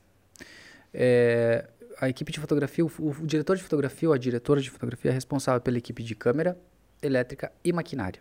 É, 0.93 1.65
a 2.01 2.09
equipe 2.09 2.31
de 2.31 2.39
fotografia, 2.39 2.83
o, 2.85 2.91
o- 2.99 3.15
o 3.21 3.25
diretor 3.25 3.55
de 3.55 3.63
fotografia 3.63 4.09
ou 4.09 4.13
a 4.13 4.17
diretora 4.17 4.59
de 4.61 4.69
fotografia 4.69 5.11
é 5.11 5.13
responsável 5.13 5.61
pela 5.61 5.77
equipe 5.77 6.03
de 6.03 6.15
câmera, 6.15 6.57
elétrica 7.01 7.51
e 7.63 7.71
maquinária. 7.71 8.19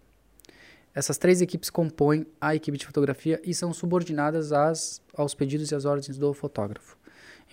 Essas 0.97 1.18
três 1.18 1.43
equipes 1.43 1.68
compõem 1.68 2.27
a 2.40 2.55
equipe 2.55 2.78
de 2.78 2.86
fotografia 2.86 3.39
e 3.44 3.52
são 3.52 3.70
subordinadas 3.74 4.51
às, 4.51 5.02
aos 5.14 5.35
pedidos 5.35 5.70
e 5.70 5.74
às 5.74 5.85
ordens 5.85 6.16
do 6.16 6.32
fotógrafo. 6.32 6.97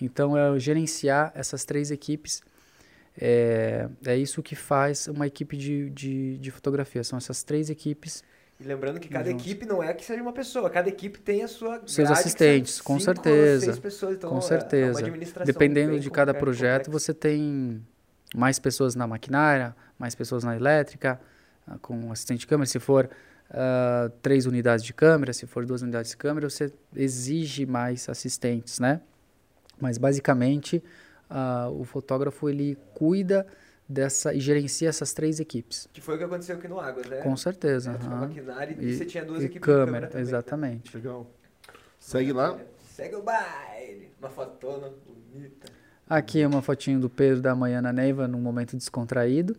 Então, 0.00 0.34
é 0.36 0.58
gerenciar 0.58 1.30
essas 1.34 1.62
três 1.64 1.90
equipes 1.90 2.42
é, 3.20 3.88
é 4.06 4.16
isso 4.16 4.42
que 4.42 4.56
faz 4.56 5.06
uma 5.08 5.26
equipe 5.26 5.56
de, 5.56 5.90
de, 5.90 6.38
de 6.38 6.50
fotografia. 6.50 7.04
São 7.04 7.16
essas 7.16 7.42
três 7.42 7.70
equipes 7.70 8.24
E 8.58 8.64
lembrando 8.64 8.98
que 8.98 9.08
cada 9.08 9.30
Juntos. 9.30 9.46
equipe 9.46 9.66
não 9.66 9.82
é 9.82 9.92
que 9.94 10.04
seja 10.04 10.20
uma 10.22 10.32
pessoa, 10.32 10.68
cada 10.70 10.88
equipe 10.88 11.20
tem 11.20 11.42
a 11.44 11.48
sua 11.48 11.80
Seus 11.86 12.10
assistentes, 12.10 12.80
com 12.80 12.98
cinco 12.98 13.04
certeza, 13.04 13.64
seis 13.66 13.78
pessoas, 13.78 14.16
então 14.16 14.30
Com 14.30 14.36
é- 14.36 14.38
é 14.38 14.42
certeza. 14.42 14.98
administração 15.00 15.46
Dependendo 15.46 16.00
de 16.00 16.10
cada 16.10 16.32
projeto, 16.34 16.86
complexa. 16.86 17.06
você 17.06 17.14
tem 17.14 17.80
mais 18.34 18.58
pessoas 18.58 18.94
na 18.96 19.06
maquinária, 19.06 19.76
mais 19.98 20.14
pessoas 20.14 20.42
na 20.42 20.56
elétrica, 20.56 21.20
ah, 21.66 21.78
com 21.80 22.10
assistente 22.10 22.40
de 22.40 22.46
câmera. 22.48 22.66
Se 22.66 22.80
for 22.80 23.08
ah, 23.50 24.10
três 24.22 24.46
unidades 24.46 24.84
de 24.84 24.92
câmera, 24.92 25.32
se 25.32 25.46
for 25.46 25.64
duas 25.66 25.82
unidades 25.82 26.10
de 26.12 26.16
câmera, 26.16 26.48
você 26.48 26.72
exige 26.94 27.66
mais 27.66 28.08
assistentes, 28.08 28.78
né? 28.80 29.00
Mas 29.80 29.98
basicamente, 29.98 30.82
ah, 31.28 31.68
o 31.70 31.84
fotógrafo 31.84 32.48
ele 32.48 32.76
cuida 32.94 33.46
dessa 33.88 34.32
e 34.32 34.40
gerencia 34.40 34.88
essas 34.88 35.12
três 35.12 35.40
equipes. 35.40 35.88
Que 35.92 36.00
foi 36.00 36.14
o 36.14 36.18
que 36.18 36.24
aconteceu 36.24 36.56
aqui 36.56 36.66
no 36.68 36.80
Águas, 36.80 37.06
né? 37.06 37.18
Com 37.18 37.36
certeza. 37.36 37.90
É, 37.90 37.94
aham. 37.94 38.20
maquinário 38.28 38.76
e, 38.80 38.86
E- 38.90 38.96
você 38.96 39.04
tinha 39.04 39.24
duas 39.24 39.42
E 39.42 39.46
equipes 39.46 39.60
de 39.60 39.66
câmera 39.66 39.84
câmera, 39.84 40.06
também. 40.08 40.22
né? 40.24 40.28
exatamente. 40.28 40.96
Legal. 40.96 41.26
Segue 42.00 42.32
lá. 42.32 42.58
Segue 42.94 43.16
o 43.16 43.22
baile. 43.22 44.10
Uma 44.20 44.30
fotona 44.30 44.88
bonita. 45.06 45.68
Aqui 46.08 46.40
é 46.40 46.46
uma 46.46 46.62
fotinho 46.62 47.00
do 47.00 47.10
Pedro 47.10 47.40
da 47.42 47.54
manhã 47.54 47.80
na 47.82 47.92
Neiva, 47.92 48.28
num 48.28 48.40
momento 48.40 48.76
descontraído. 48.76 49.56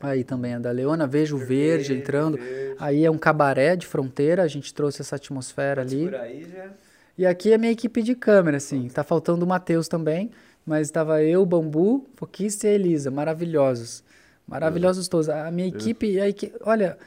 Aí 0.00 0.22
também 0.24 0.54
a 0.54 0.58
da 0.58 0.70
Leona, 0.70 1.06
vejo 1.06 1.36
o 1.36 1.38
verde 1.38 1.94
entrando. 1.94 2.36
verde. 2.36 2.76
Aí 2.78 3.04
é 3.04 3.10
um 3.10 3.16
cabaré 3.18 3.76
de 3.76 3.86
fronteira, 3.86 4.42
a 4.42 4.48
gente 4.48 4.72
trouxe 4.74 5.00
essa 5.00 5.16
atmosfera 5.16 5.82
Pode 5.82 5.96
ali. 6.06 6.14
aí 6.16 6.44
já. 6.44 6.70
E 7.18 7.24
aqui 7.24 7.50
é 7.52 7.54
a 7.54 7.58
minha 7.58 7.72
equipe 7.72 8.02
de 8.02 8.14
câmera, 8.14 8.58
assim. 8.58 8.88
Tá 8.88 9.02
faltando 9.02 9.44
o 9.44 9.48
Matheus 9.48 9.88
também, 9.88 10.30
mas 10.66 10.86
estava 10.88 11.22
eu, 11.22 11.40
o 11.42 11.46
Bambu, 11.46 12.06
Foquista 12.14 12.66
e 12.66 12.70
a 12.70 12.72
Elisa, 12.74 13.10
maravilhosos. 13.10 14.04
Maravilhosos 14.46 15.08
todos. 15.08 15.28
A 15.28 15.50
minha 15.50 15.68
equipe, 15.68 16.20
a 16.20 16.28
equi- 16.28 16.52
olha, 16.60 16.98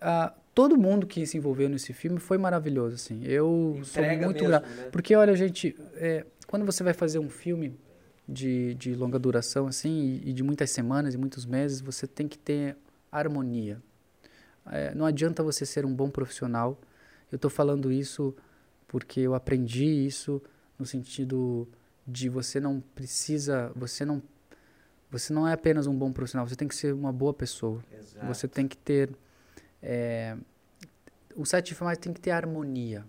a- 0.00 0.32
todo 0.54 0.76
mundo 0.78 1.06
que 1.06 1.26
se 1.26 1.36
envolveu 1.36 1.68
nesse 1.68 1.92
filme 1.92 2.18
foi 2.20 2.38
maravilhoso, 2.38 2.94
assim. 2.94 3.20
Eu 3.24 3.80
sou 3.82 4.02
Entrega 4.02 4.24
muito 4.24 4.36
mesmo, 4.36 4.48
grato. 4.48 4.68
né? 4.68 4.84
Porque, 4.92 5.14
olha, 5.16 5.34
gente, 5.34 5.76
é, 5.96 6.24
quando 6.46 6.64
você 6.64 6.82
vai 6.84 6.94
fazer 6.94 7.18
um 7.18 7.28
filme 7.28 7.74
de, 8.28 8.74
de 8.74 8.94
longa 8.94 9.18
duração, 9.18 9.66
assim, 9.66 10.20
e, 10.24 10.30
e 10.30 10.32
de 10.32 10.42
muitas 10.42 10.70
semanas 10.70 11.14
e 11.14 11.18
muitos 11.18 11.46
meses, 11.46 11.80
você 11.80 12.06
tem 12.06 12.26
que 12.26 12.38
ter 12.38 12.76
harmonia. 13.10 13.80
É, 14.66 14.94
não 14.94 15.06
adianta 15.06 15.42
você 15.42 15.64
ser 15.64 15.84
um 15.84 15.94
bom 15.94 16.10
profissional. 16.10 16.78
Eu 17.30 17.36
estou 17.36 17.50
falando 17.50 17.92
isso 17.92 18.34
porque 18.88 19.20
eu 19.20 19.34
aprendi 19.34 19.84
isso 19.84 20.42
no 20.78 20.84
sentido 20.84 21.68
de 22.06 22.28
você 22.28 22.60
não 22.60 22.80
precisa, 22.80 23.72
você 23.74 24.04
não, 24.04 24.22
você 25.10 25.32
não 25.32 25.46
é 25.46 25.52
apenas 25.52 25.86
um 25.86 25.94
bom 25.96 26.12
profissional, 26.12 26.46
você 26.46 26.56
tem 26.56 26.68
que 26.68 26.74
ser 26.74 26.92
uma 26.92 27.12
boa 27.12 27.34
pessoa. 27.34 27.82
Exato. 27.92 28.26
Você 28.26 28.46
tem 28.46 28.68
que 28.68 28.76
ter. 28.76 29.10
é, 29.82 30.36
o 31.34 31.44
set 31.44 31.66
de 31.66 31.74
filmagem 31.74 32.00
tem 32.00 32.12
que 32.12 32.20
ter 32.20 32.30
harmonia, 32.30 33.04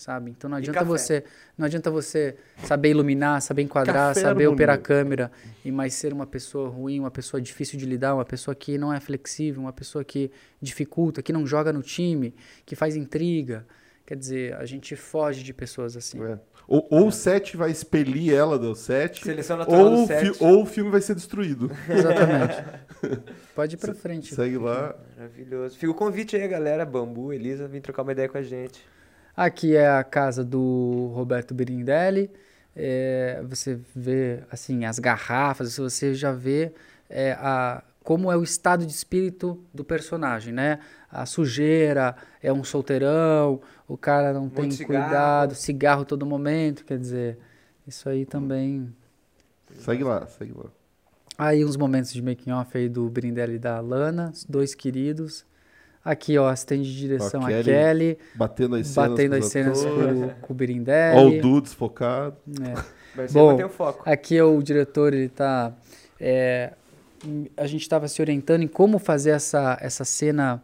sabe? 0.00 0.30
Então 0.30 0.48
não 0.48 0.56
adianta 0.56 0.82
você, 0.82 1.24
não 1.58 1.66
adianta 1.66 1.90
você 1.90 2.34
saber 2.64 2.90
iluminar, 2.90 3.42
saber 3.42 3.62
enquadrar, 3.62 4.08
Café 4.08 4.20
saber 4.20 4.44
harmonia. 4.44 4.50
operar 4.50 4.76
a 4.76 4.78
câmera 4.78 5.30
e 5.62 5.70
mais 5.70 5.92
ser 5.92 6.10
uma 6.12 6.26
pessoa 6.26 6.70
ruim, 6.70 6.98
uma 6.98 7.10
pessoa 7.10 7.38
difícil 7.38 7.78
de 7.78 7.84
lidar, 7.84 8.14
uma 8.14 8.24
pessoa 8.24 8.54
que 8.54 8.78
não 8.78 8.92
é 8.92 8.98
flexível, 8.98 9.60
uma 9.60 9.74
pessoa 9.74 10.02
que 10.02 10.30
dificulta, 10.60 11.22
que 11.22 11.34
não 11.34 11.46
joga 11.46 11.70
no 11.70 11.82
time, 11.82 12.34
que 12.64 12.74
faz 12.74 12.96
intriga. 12.96 13.66
Quer 14.06 14.16
dizer, 14.16 14.54
a 14.54 14.64
gente 14.64 14.96
foge 14.96 15.44
de 15.44 15.52
pessoas 15.52 15.96
assim. 15.96 16.20
É. 16.24 16.38
Ou, 16.66 16.86
ou 16.90 17.08
o 17.08 17.12
set 17.12 17.56
vai 17.56 17.70
expelir 17.70 18.32
ela 18.32 18.58
do 18.58 18.74
set, 18.74 19.22
Seleção 19.22 19.56
natural 19.56 19.84
ou, 19.84 19.90
do 19.90 20.06
set. 20.06 20.36
ou 20.42 20.62
o 20.62 20.66
filme 20.66 20.90
vai 20.90 21.00
ser 21.00 21.14
destruído. 21.14 21.70
Exatamente. 21.88 22.56
Pode 23.54 23.74
ir 23.74 23.78
pra 23.78 23.92
frente. 23.92 24.34
Segue 24.34 24.56
lá. 24.56 24.96
Maravilhoso. 25.16 25.76
Fica 25.76 25.92
o 25.92 25.94
convite 25.94 26.36
aí, 26.36 26.48
galera. 26.48 26.86
Bambu, 26.86 27.32
Elisa, 27.32 27.68
vem 27.68 27.80
trocar 27.80 28.02
uma 28.02 28.12
ideia 28.12 28.28
com 28.28 28.38
a 28.38 28.42
gente. 28.42 28.80
Aqui 29.40 29.74
é 29.74 29.88
a 29.88 30.04
casa 30.04 30.44
do 30.44 31.12
Roberto 31.14 31.54
Birindelli. 31.54 32.30
É, 32.76 33.42
você 33.48 33.80
vê 33.96 34.44
assim 34.50 34.84
as 34.84 34.98
garrafas, 34.98 35.78
você 35.78 36.12
já 36.12 36.30
vê 36.30 36.74
é, 37.08 37.32
a, 37.40 37.82
como 38.04 38.30
é 38.30 38.36
o 38.36 38.42
estado 38.42 38.84
de 38.84 38.92
espírito 38.92 39.58
do 39.72 39.82
personagem, 39.82 40.52
né? 40.52 40.78
A 41.10 41.24
sujeira, 41.24 42.16
é 42.42 42.52
um 42.52 42.62
solteirão, 42.62 43.62
o 43.88 43.96
cara 43.96 44.34
não 44.34 44.50
tem 44.50 44.70
cigarro. 44.70 45.04
cuidado, 45.04 45.54
cigarro 45.54 46.04
todo 46.04 46.26
momento, 46.26 46.84
quer 46.84 46.98
dizer, 46.98 47.38
isso 47.86 48.10
aí 48.10 48.26
também. 48.26 48.94
Segue 49.78 50.04
lá, 50.04 50.26
segue 50.26 50.52
lá. 50.54 50.66
Aí 51.38 51.64
uns 51.64 51.78
momentos 51.78 52.12
de 52.12 52.20
making 52.20 52.50
off 52.50 52.76
aí 52.76 52.90
do 52.90 53.08
Brindelli 53.08 53.54
e 53.54 53.58
da 53.58 53.80
Lana, 53.80 54.32
os 54.34 54.44
dois 54.44 54.74
queridos. 54.74 55.46
Aqui, 56.04 56.38
ó, 56.38 56.48
assistente 56.48 56.84
de 56.84 56.96
direção 56.98 57.44
a 57.44 57.48
Kelly 57.48 57.64
Kelly, 57.64 58.18
Batendo 58.34 58.76
as 58.76 58.86
cenas. 58.86 59.10
batendo 59.10 59.30
com 59.30 59.36
as 59.36 59.44
os 59.44 59.52
cenas 59.52 59.84
com, 59.84 59.90
com 59.90 59.92
o 59.92 60.30
Ó, 60.30 60.52
o 60.52 60.54
Brindelli. 60.54 61.40
Du 61.40 61.60
desfocado. 61.60 62.36
É. 62.62 63.00
Bom, 63.32 63.50
manter 63.50 63.66
o 63.66 63.68
foco. 63.68 64.08
Aqui 64.08 64.36
é 64.36 64.44
o 64.44 64.62
diretor, 64.62 65.12
ele 65.12 65.28
tá. 65.28 65.74
é, 66.18 66.72
a 67.56 67.66
gente 67.66 67.82
estava 67.82 68.08
se 68.08 68.22
orientando 68.22 68.62
em 68.62 68.68
como 68.68 68.98
fazer 68.98 69.30
essa, 69.30 69.76
essa 69.80 70.04
cena 70.04 70.62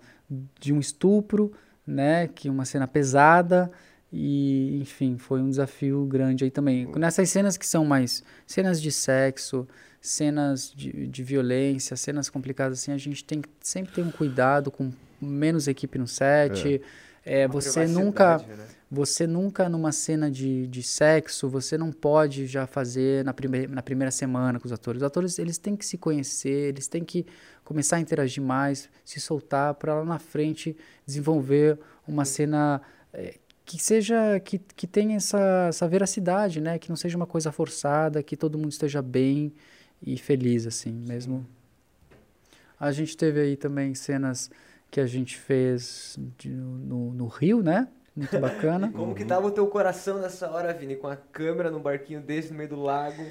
de 0.59 0.73
um 0.73 0.81
estupro, 0.81 1.53
né? 1.87 2.29
Que 2.29 2.49
é 2.49 2.51
uma 2.51 2.65
cena 2.65 2.87
pesada. 2.87 3.71
E, 4.13 4.79
enfim, 4.81 5.19
foi 5.19 5.41
um 5.41 5.51
desafio 5.51 6.07
grande 6.07 6.45
aí 6.45 6.51
também. 6.51 6.89
Nessas 6.97 7.29
cenas 7.29 7.57
que 7.57 7.67
são 7.67 7.85
mais 7.85 8.23
cenas 8.47 8.81
de 8.81 8.91
sexo, 8.91 9.69
cenas 10.01 10.73
de, 10.75 11.07
de 11.09 11.23
violência, 11.23 11.97
cenas 11.97 12.31
complicadas 12.31 12.79
assim, 12.79 12.93
a 12.93 12.99
gente 12.99 13.25
tem 13.25 13.43
que 13.43 13.49
sempre 13.61 13.93
ter 13.93 14.03
um 14.03 14.11
cuidado 14.11 14.71
com 14.71 14.91
menos 15.21 15.69
equipe 15.69 15.99
no 15.99 16.07
set. 16.07 16.81
É, 17.25 17.47
Uma 17.47 17.53
você 17.55 17.87
nunca. 17.87 18.39
né? 18.39 18.67
Você 18.89 19.27
nunca, 19.27 19.69
numa 19.69 19.91
cena 19.91 20.31
de, 20.31 20.69
de 20.69 20.81
sexo, 20.81 21.49
você 21.49 21.77
não 21.77 21.91
pode 21.91 22.47
já 22.47 22.69
fazer 22.69 23.25
na, 23.25 23.35
prime 23.35 23.67
na 23.67 23.83
primeira 23.83 24.13
semana 24.13 24.61
com 24.61 24.67
os 24.67 24.73
atores. 24.73 25.03
Os 25.03 25.07
atores, 25.07 25.39
eles 25.41 25.59
têm 25.59 25.75
que 25.75 25.85
se 25.85 25.99
conhecer, 25.99 26.69
eles 26.69 26.87
têm 26.87 27.05
que 27.05 27.27
começar 27.65 27.97
a 27.97 28.01
interagir 28.01 28.41
mais, 28.41 28.89
se 29.05 29.21
soltar, 29.21 29.75
para 29.75 29.93
lá 29.97 30.05
na 30.05 30.21
frente 30.21 30.77
desenvolver 31.05 31.81
uma 32.07 32.25
cena 32.25 32.81
eh, 33.13 33.39
que 33.65 33.83
seja, 33.83 34.39
que, 34.39 34.61
que 34.61 34.87
tenha 34.87 35.17
essa, 35.17 35.67
essa 35.69 35.89
veracidade, 35.89 36.61
né? 36.61 36.79
Que 36.79 36.89
não 36.89 36.97
seja 36.97 37.17
uma 37.17 37.27
coisa 37.27 37.51
forçada, 37.51 38.23
que 38.23 38.37
todo 38.37 38.57
mundo 38.57 38.71
esteja 38.71 39.03
bem 39.03 39.53
e 40.01 40.17
feliz, 40.17 40.65
assim, 40.65 40.93
mesmo. 40.93 41.45
A 42.79 42.93
gente 42.93 43.17
teve 43.17 43.41
aí 43.41 43.57
também 43.57 43.95
cenas 43.97 44.49
que 44.91 45.01
a 45.01 45.07
gente 45.07 45.37
fez 45.37 46.19
de- 46.39 46.49
no, 46.51 47.13
no 47.13 47.27
Rio, 47.27 47.63
né? 47.63 47.89
Muito 48.15 48.39
bacana. 48.39 48.91
Como 48.97 49.15
que 49.15 49.25
tava 49.25 49.47
o 49.47 49.51
teu 49.51 49.67
coração 49.67 50.19
nessa 50.21 50.51
hora, 50.51 50.73
Vini? 50.73 50.97
Com 50.97 51.07
a 51.09 51.17
câmera 51.17 51.71
num 51.71 51.81
barquinho 51.81 52.21
desse 52.21 52.51
no 52.51 52.57
meio 52.59 52.71
do 52.71 52.81
lago. 52.81 53.23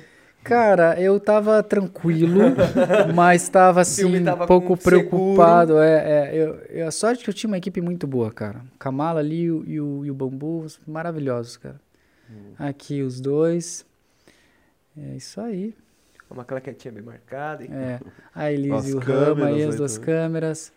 Cara, 0.43 1.01
eu 1.01 1.19
tava 1.19 1.63
tranquilo, 1.63 2.39
mas 3.15 3.49
tava 3.49 3.81
assim, 3.81 4.23
tava 4.23 4.43
um 4.43 4.47
pouco 4.47 4.77
preocupado. 4.77 5.79
É, 5.79 6.29
é, 6.29 6.35
eu, 6.35 6.55
eu- 6.69 6.87
a 6.87 6.91
sorte 6.91 7.23
que 7.23 7.29
eu 7.31 7.33
tinha 7.33 7.47
uma 7.47 7.57
equipe 7.57 7.81
muito 7.81 8.05
boa, 8.05 8.31
cara. 8.31 8.61
O 8.75 8.77
Kamala 8.77 9.21
ali 9.21 9.41
e 9.45 9.51
o, 9.51 9.63
e 9.65 9.81
o, 9.81 10.05
e 10.05 10.11
o 10.11 10.13
Bambu, 10.13 10.67
maravilhosos, 10.85 11.57
cara. 11.57 11.81
Hum. 12.29 12.53
Aqui 12.59 13.01
os 13.01 13.19
dois. 13.19 13.83
É 14.95 15.15
isso 15.15 15.41
aí. 15.41 15.73
Uma 16.29 16.45
claquetinha 16.45 16.91
bem 16.91 17.01
marcada. 17.03 17.63
e- 17.63 17.67
É. 17.71 17.99
A 18.35 18.51
Elise 18.51 18.91
e 18.91 18.93
o 18.93 18.99
Rama 18.99 19.47
aí, 19.47 19.55
aí 19.55 19.63
as 19.63 19.75
duas 19.77 19.93
também. 19.97 20.05
câmeras. 20.05 20.71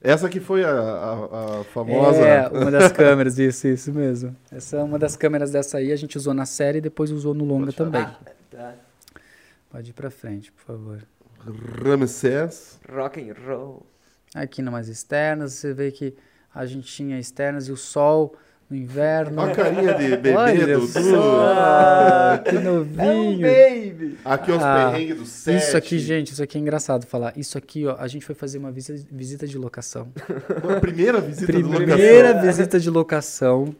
Essa 0.00 0.28
aqui 0.28 0.38
foi 0.38 0.64
a, 0.64 0.70
a, 0.70 1.60
a 1.60 1.64
famosa. 1.64 2.20
É, 2.20 2.48
uma 2.48 2.70
das 2.70 2.92
câmeras, 2.92 3.38
isso, 3.38 3.66
isso 3.66 3.92
mesmo. 3.92 4.36
Essa 4.50 4.76
é 4.76 4.82
uma 4.82 4.98
das 4.98 5.16
câmeras 5.16 5.50
dessa 5.50 5.78
aí, 5.78 5.90
a 5.90 5.96
gente 5.96 6.16
usou 6.16 6.32
na 6.32 6.46
série 6.46 6.78
e 6.78 6.80
depois 6.80 7.10
usou 7.10 7.34
no 7.34 7.44
longa 7.44 7.72
também. 7.72 8.06
Tá. 8.50 8.74
Pode 9.70 9.90
ir 9.90 9.92
pra 9.92 10.10
frente, 10.10 10.52
por 10.52 10.62
favor. 10.62 11.02
Ramsés. 11.84 12.78
Rock 12.90 13.20
and 13.20 13.34
roll. 13.46 13.86
Aqui 14.34 14.62
numas 14.62 14.88
externas, 14.88 15.54
você 15.54 15.72
vê 15.72 15.90
que 15.90 16.14
a 16.54 16.64
gente 16.64 16.86
tinha 16.86 17.18
externas 17.18 17.68
e 17.68 17.72
o 17.72 17.76
sol 17.76 18.34
no 18.70 18.76
inverno. 18.76 19.40
Olha 19.40 19.52
a 19.52 19.54
carinha 19.54 19.94
de 19.94 20.08
bebê 20.08 20.34
Olha 20.34 20.78
do 20.78 20.86
só, 20.86 21.00
Du. 21.00 22.42
que 22.44 22.56
É 22.56 22.58
um 22.58 22.62
novinho. 22.62 23.40
baby! 23.40 24.18
Aqui 24.24 24.52
os 24.52 24.62
Ah, 24.62 24.90
perrengues 24.92 25.16
do 25.16 25.24
set. 25.26 25.56
Isso 25.56 25.76
aqui, 25.76 25.98
gente, 25.98 26.32
isso 26.32 26.42
aqui 26.42 26.58
é 26.58 26.60
engraçado 26.60 27.06
falar. 27.06 27.32
Isso 27.36 27.56
aqui, 27.56 27.86
ó, 27.86 27.96
a 27.98 28.06
gente 28.06 28.24
foi 28.24 28.34
fazer 28.34 28.58
uma 28.58 28.70
visita, 28.70 29.02
visita 29.10 29.46
de 29.46 29.56
locação. 29.56 30.08
A 30.76 30.80
primeira 30.80 31.20
visita 31.20 31.46
Primeira 31.52 32.28
locação. 32.32 32.40
visita 32.42 32.80
de 32.80 32.90
locação. 32.90 33.74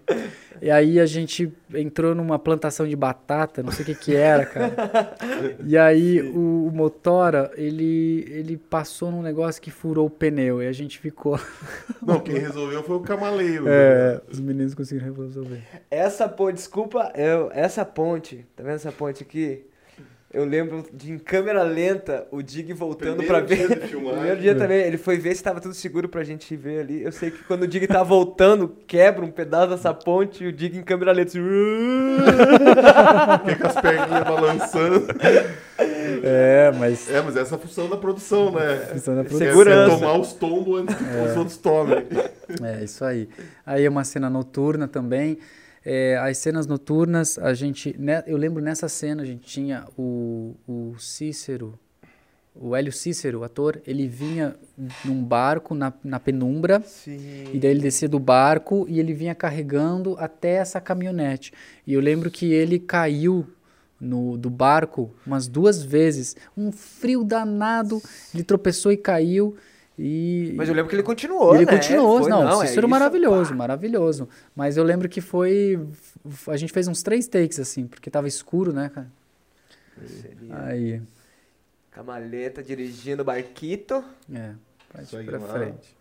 E 0.61 0.71
aí 0.71 0.99
a 0.99 1.07
gente 1.07 1.53
entrou 1.75 2.15
numa 2.15 2.39
plantação 2.39 2.87
de 2.87 2.97
batata, 2.97 3.63
não 3.63 3.71
sei 3.71 3.83
o 3.83 3.87
que 3.87 3.95
que 3.95 4.17
era, 4.17 4.47
cara. 4.47 5.15
E 5.65 5.77
aí 5.77 6.21
o, 6.23 6.67
o 6.67 6.73
motora, 6.73 7.51
ele, 7.57 8.27
ele 8.29 8.57
passou 8.57 9.11
num 9.11 9.23
negócio 9.23 9.61
que 9.61 9.71
furou 9.71 10.07
o 10.07 10.11
pneu 10.11 10.63
e 10.63 10.67
a 10.67 10.73
gente 10.73 10.99
ficou... 10.99 11.39
Não, 12.01 12.21
quem 12.21 12.39
resolveu 12.39 12.83
foi 12.83 12.97
o 12.97 13.01
camaleiro. 13.01 13.67
É, 13.69 14.21
os 14.31 14.41
meninos 14.41 14.75
conseguiram 14.75 15.13
resolver. 15.15 15.63
Essa 15.91 16.29
ponte, 16.29 16.55
desculpa, 16.55 17.13
eu, 17.15 17.51
essa 17.53 17.85
ponte, 17.85 18.47
tá 18.57 18.63
vendo 18.63 18.77
essa 18.77 18.93
ponte 18.93 19.23
aqui? 19.23 19.65
Eu 20.31 20.45
lembro 20.45 20.85
de 20.93 21.11
em 21.11 21.19
câmera 21.19 21.63
lenta 21.63 22.27
o 22.31 22.43
Dig 22.43 22.71
voltando 22.75 23.23
dia 23.23 23.41
ver. 23.41 23.89
Primeiro 23.89 24.39
dia 24.39 24.55
também, 24.55 24.83
ele 24.83 24.99
foi 24.99 25.17
ver 25.17 25.35
se 25.35 25.43
tava 25.43 25.59
tudo 25.59 25.73
seguro 25.73 26.07
pra 26.07 26.23
gente 26.23 26.55
ver 26.55 26.81
ali. 26.81 27.03
Eu 27.03 27.11
sei 27.11 27.31
que 27.31 27.43
quando 27.45 27.63
o 27.63 27.67
Dig 27.67 27.87
tá 27.87 28.03
voltando, 28.03 28.77
quebra 28.87 29.25
um 29.25 29.31
pedaço 29.31 29.71
dessa 29.71 29.95
ponte 29.95 30.45
e 30.45 30.49
o 30.49 30.53
Dig 30.53 30.77
em 30.77 30.83
câmera 30.83 31.13
lenta. 31.13 31.31
Assim, 31.31 31.41
Fica 33.49 33.57
com 33.57 33.67
as 33.69 33.81
perninhas 33.81 34.25
balançando. 34.25 35.07
É, 36.23 36.73
mas... 36.79 37.11
É, 37.11 37.23
mas 37.23 37.35
essa 37.35 37.55
é 37.55 37.57
a 37.57 37.59
função 37.59 37.89
da 37.89 37.97
produção, 37.97 38.53
né? 38.53 38.77
Função 38.93 39.15
da 39.15 39.23
É 39.23 39.25
produção. 39.25 39.49
Segurança. 39.49 39.91
você 39.95 40.01
tomar 40.01 40.19
os 40.19 40.33
tombos 40.35 40.81
antes 40.83 40.95
que 40.95 41.05
os 41.05 41.37
outros 41.39 41.57
tomem. 41.57 42.07
É, 42.63 42.85
isso 42.85 43.03
aí. 43.03 43.31
Aí 43.65 43.83
é 43.83 43.89
uma 43.89 44.05
cena 44.05 44.29
noturna 44.29 44.87
também. 44.87 45.39
É, 45.91 46.19
as 46.19 46.37
cenas 46.37 46.67
noturnas, 46.67 47.39
a 47.39 47.55
gente. 47.55 47.97
né, 47.99 48.23
eu 48.27 48.37
lembro 48.37 48.63
nessa 48.63 48.91
cena, 48.91 49.23
a 49.23 49.25
gente 49.25 49.49
tinha 49.49 49.87
o, 49.97 50.55
o 50.69 50.95
Cícero, 50.99 51.79
o 52.55 52.77
Hélio 52.77 52.93
Cícero, 52.93 53.39
o 53.39 53.45
ator, 53.45 53.81
ele 53.87 54.07
vinha 54.07 54.55
num 55.03 55.25
barco 55.25 55.75
na, 55.75 55.91
na 56.05 56.21
penumbra. 56.21 56.83
Sim. 56.83 57.45
E 57.55 57.59
daí 57.59 57.71
ele 57.71 57.81
descia 57.81 58.07
do 58.07 58.19
barco 58.19 58.85
e 58.87 59.01
ele 59.01 59.15
vinha 59.15 59.35
carregando 59.35 60.15
até 60.19 60.57
essa 60.57 60.79
caminhonete. 60.79 61.55
E 61.87 61.95
eu 61.95 62.03
lembro 62.03 62.31
que 62.31 62.53
ele 62.53 62.79
caiu 62.79 63.47
no, 63.99 64.37
do 64.37 64.51
barco 64.51 65.15
umas 65.27 65.49
duas 65.49 65.83
vezes. 65.83 66.37
Um 66.55 66.71
frio 66.71 67.25
danado, 67.25 68.03
ele 68.35 68.43
tropeçou 68.43 68.93
e 68.93 68.97
caiu. 68.99 69.57
E, 69.99 70.53
Mas 70.57 70.69
eu 70.69 70.75
lembro 70.77 70.89
que 70.89 70.95
ele 70.95 71.03
continuou, 71.03 71.57
ele 71.57 71.67
né? 71.67 71.73
continuou, 71.77 72.21
Foi, 72.21 72.31
não, 72.31 72.63
é 72.63 72.67
Cícero 72.67 72.87
isso, 72.87 72.89
maravilhoso, 72.89 73.51
pá. 73.51 73.57
maravilhoso. 73.57 74.29
Mas 74.55 74.77
eu 74.77 74.85
lembro 74.85 75.09
que 75.09 75.21
foi. 75.21 75.85
A 76.47 76.57
gente 76.57 76.73
fez 76.73 76.87
uns 76.87 77.03
três 77.03 77.27
takes, 77.27 77.59
assim, 77.59 77.87
porque 77.89 78.09
tava 78.09 78.29
escuro, 78.29 78.73
né, 78.73 78.91
cara? 78.95 79.11
Seria 80.07 80.57
Aí. 80.67 81.03
Camaleta 81.91 82.63
dirigindo 82.63 83.23
o 83.23 83.25
barquito. 83.25 84.05
É, 84.33 84.53
Segue 85.05 85.25
ir 85.25 85.27
pra 85.27 85.39
lá. 85.41 85.49
frente. 85.49 85.97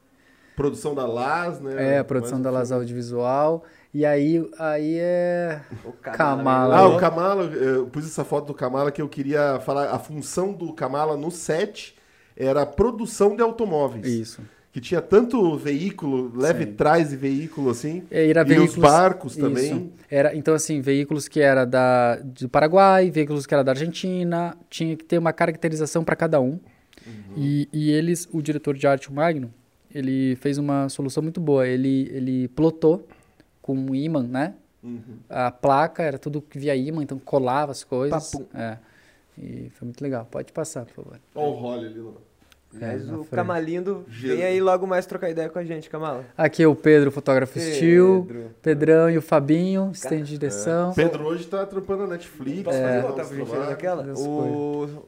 Produção 0.55 0.93
da 0.93 1.05
Las, 1.07 1.59
né? 1.59 1.95
É, 1.95 1.97
a 1.99 2.03
produção 2.03 2.37
Mais 2.37 2.43
da 2.43 2.51
Las. 2.51 2.71
Audiovisual. 2.71 3.63
E 3.91 4.05
aí, 4.05 4.47
aí 4.59 4.97
é. 4.99 5.61
O 5.83 5.91
Kamala. 5.91 6.77
Ah, 6.77 6.87
o 6.87 6.97
Kamala, 6.97 7.45
eu 7.45 7.87
pus 7.87 8.05
essa 8.05 8.23
foto 8.23 8.45
do 8.45 8.53
Kamala 8.53 8.91
que 8.91 9.01
eu 9.01 9.09
queria 9.09 9.59
falar. 9.61 9.89
A 9.89 9.97
função 9.97 10.53
do 10.53 10.71
Kamala 10.71 11.17
no 11.17 11.31
set 11.31 11.96
era 12.37 12.61
a 12.61 12.65
produção 12.65 13.35
de 13.35 13.41
automóveis. 13.41 14.05
Isso. 14.05 14.41
Que 14.71 14.79
tinha 14.79 15.01
tanto 15.01 15.57
veículo, 15.57 16.31
leve 16.37 16.65
Sim. 16.65 16.73
trás 16.73 17.11
e 17.11 17.15
veículo, 17.15 17.71
assim. 17.71 18.03
É, 18.11 18.29
Era 18.29 18.47
e 18.47 18.59
os 18.59 18.75
barcos 18.75 19.31
Isso. 19.31 19.41
também. 19.41 19.91
Era, 20.09 20.35
então, 20.35 20.53
assim, 20.53 20.81
veículos 20.81 21.27
que 21.27 21.39
era 21.39 21.65
da, 21.65 22.17
do 22.17 22.47
Paraguai, 22.47 23.09
veículos 23.09 23.47
que 23.47 23.53
era 23.53 23.63
da 23.63 23.71
Argentina, 23.71 24.55
tinha 24.69 24.95
que 24.95 25.03
ter 25.03 25.17
uma 25.17 25.33
caracterização 25.33 26.03
para 26.03 26.15
cada 26.15 26.39
um. 26.39 26.59
E, 27.35 27.67
e 27.71 27.91
eles, 27.91 28.27
o 28.31 28.41
diretor 28.41 28.75
de 28.75 28.87
arte, 28.87 29.09
o 29.09 29.13
Magno, 29.13 29.53
ele 29.93 30.35
fez 30.37 30.57
uma 30.57 30.89
solução 30.89 31.23
muito 31.23 31.39
boa. 31.39 31.67
Ele, 31.67 32.09
ele 32.11 32.47
plotou 32.49 33.07
com 33.61 33.75
um 33.75 33.95
imã, 33.95 34.23
né? 34.23 34.55
Uhum. 34.83 35.19
A 35.29 35.51
placa 35.51 36.03
era 36.03 36.17
tudo 36.17 36.43
via 36.53 36.75
imã, 36.75 37.03
então 37.03 37.19
colava 37.19 37.71
as 37.71 37.83
coisas. 37.83 38.33
É. 38.53 38.77
E 39.37 39.69
foi 39.71 39.85
muito 39.85 40.01
legal. 40.01 40.27
Pode 40.29 40.51
passar, 40.51 40.85
por 40.85 40.93
favor. 40.93 41.19
Olha 41.35 41.47
o 41.47 41.51
Holly 41.51 41.85
ali. 41.85 41.99
No... 41.99 42.26
Mas 42.73 43.07
É, 43.07 43.11
o 43.11 43.17
frente. 43.17 43.29
Camalindo 43.29 44.05
vem 44.07 44.43
aí 44.43 44.61
logo 44.61 44.85
mais 44.85 45.05
trocar 45.05 45.29
ideia 45.29 45.49
com 45.49 45.57
a 45.57 45.63
gente, 45.63 45.89
Camala. 45.89 46.25
Aqui 46.37 46.61
é 46.63 46.67
o 46.67 46.75
Pedro, 46.75 47.09
fotógrafo 47.11 47.57
Steel, 47.59 48.25
Pedro. 48.27 48.51
Pedrão 48.61 49.09
e 49.09 49.17
o 49.17 49.21
Fabinho, 49.21 49.89
assistente 49.91 50.25
de 50.25 50.37
direção. 50.37 50.93
Pedro 50.93 51.25
hoje 51.25 51.47
tá 51.47 51.65
trampando 51.65 52.03
na 52.03 52.09
Netflix. 52.15 52.63
Posso 52.63 52.77
fazendo 52.77 53.01
fazer 53.15 53.35
uns 53.35 53.39
outra 53.39 53.55
pra 53.55 53.59
gente 53.61 53.69
naquela? 53.69 54.13
O... 54.17 55.05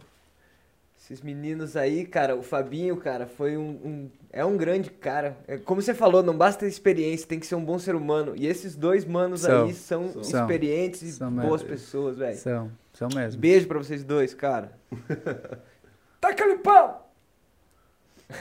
Esses 0.98 1.22
meninos 1.22 1.76
aí, 1.76 2.06
cara, 2.06 2.36
o 2.36 2.44
Fabinho, 2.44 2.96
cara, 2.96 3.26
foi 3.26 3.58
um, 3.58 3.62
um- 3.84 4.10
É 4.32 4.46
um 4.46 4.56
grande 4.56 4.92
cara. 4.92 5.36
É, 5.48 5.58
como 5.58 5.82
você 5.82 5.92
falou, 5.94 6.22
não 6.22 6.38
basta 6.38 6.60
ter 6.60 6.68
experiência, 6.68 7.28
tem 7.28 7.40
que 7.40 7.48
ser 7.48 7.56
um 7.56 7.66
bom 7.66 7.80
ser 7.80 7.96
humano. 7.96 8.34
E 8.36 8.46
esses 8.46 8.76
dois 8.76 9.04
manos 9.06 9.42
São. 9.42 9.66
aí 9.66 9.74
são, 9.74 10.24
São. 10.24 10.42
experientes 10.42 11.02
e 11.02 11.12
São 11.14 11.32
boas 11.32 11.62
mesmo. 11.64 11.68
pessoas, 11.70 12.18
velho. 12.18 12.38
São, 12.38 12.72
são 12.94 13.08
mesmo. 13.16 13.42
Beijo 13.42 13.68
pra 13.68 13.80
vocês 13.80 14.04
dois, 14.04 14.36
cara. 14.36 14.72
Taca 16.22 16.44
ali 16.44 16.60
pau! 16.60 17.09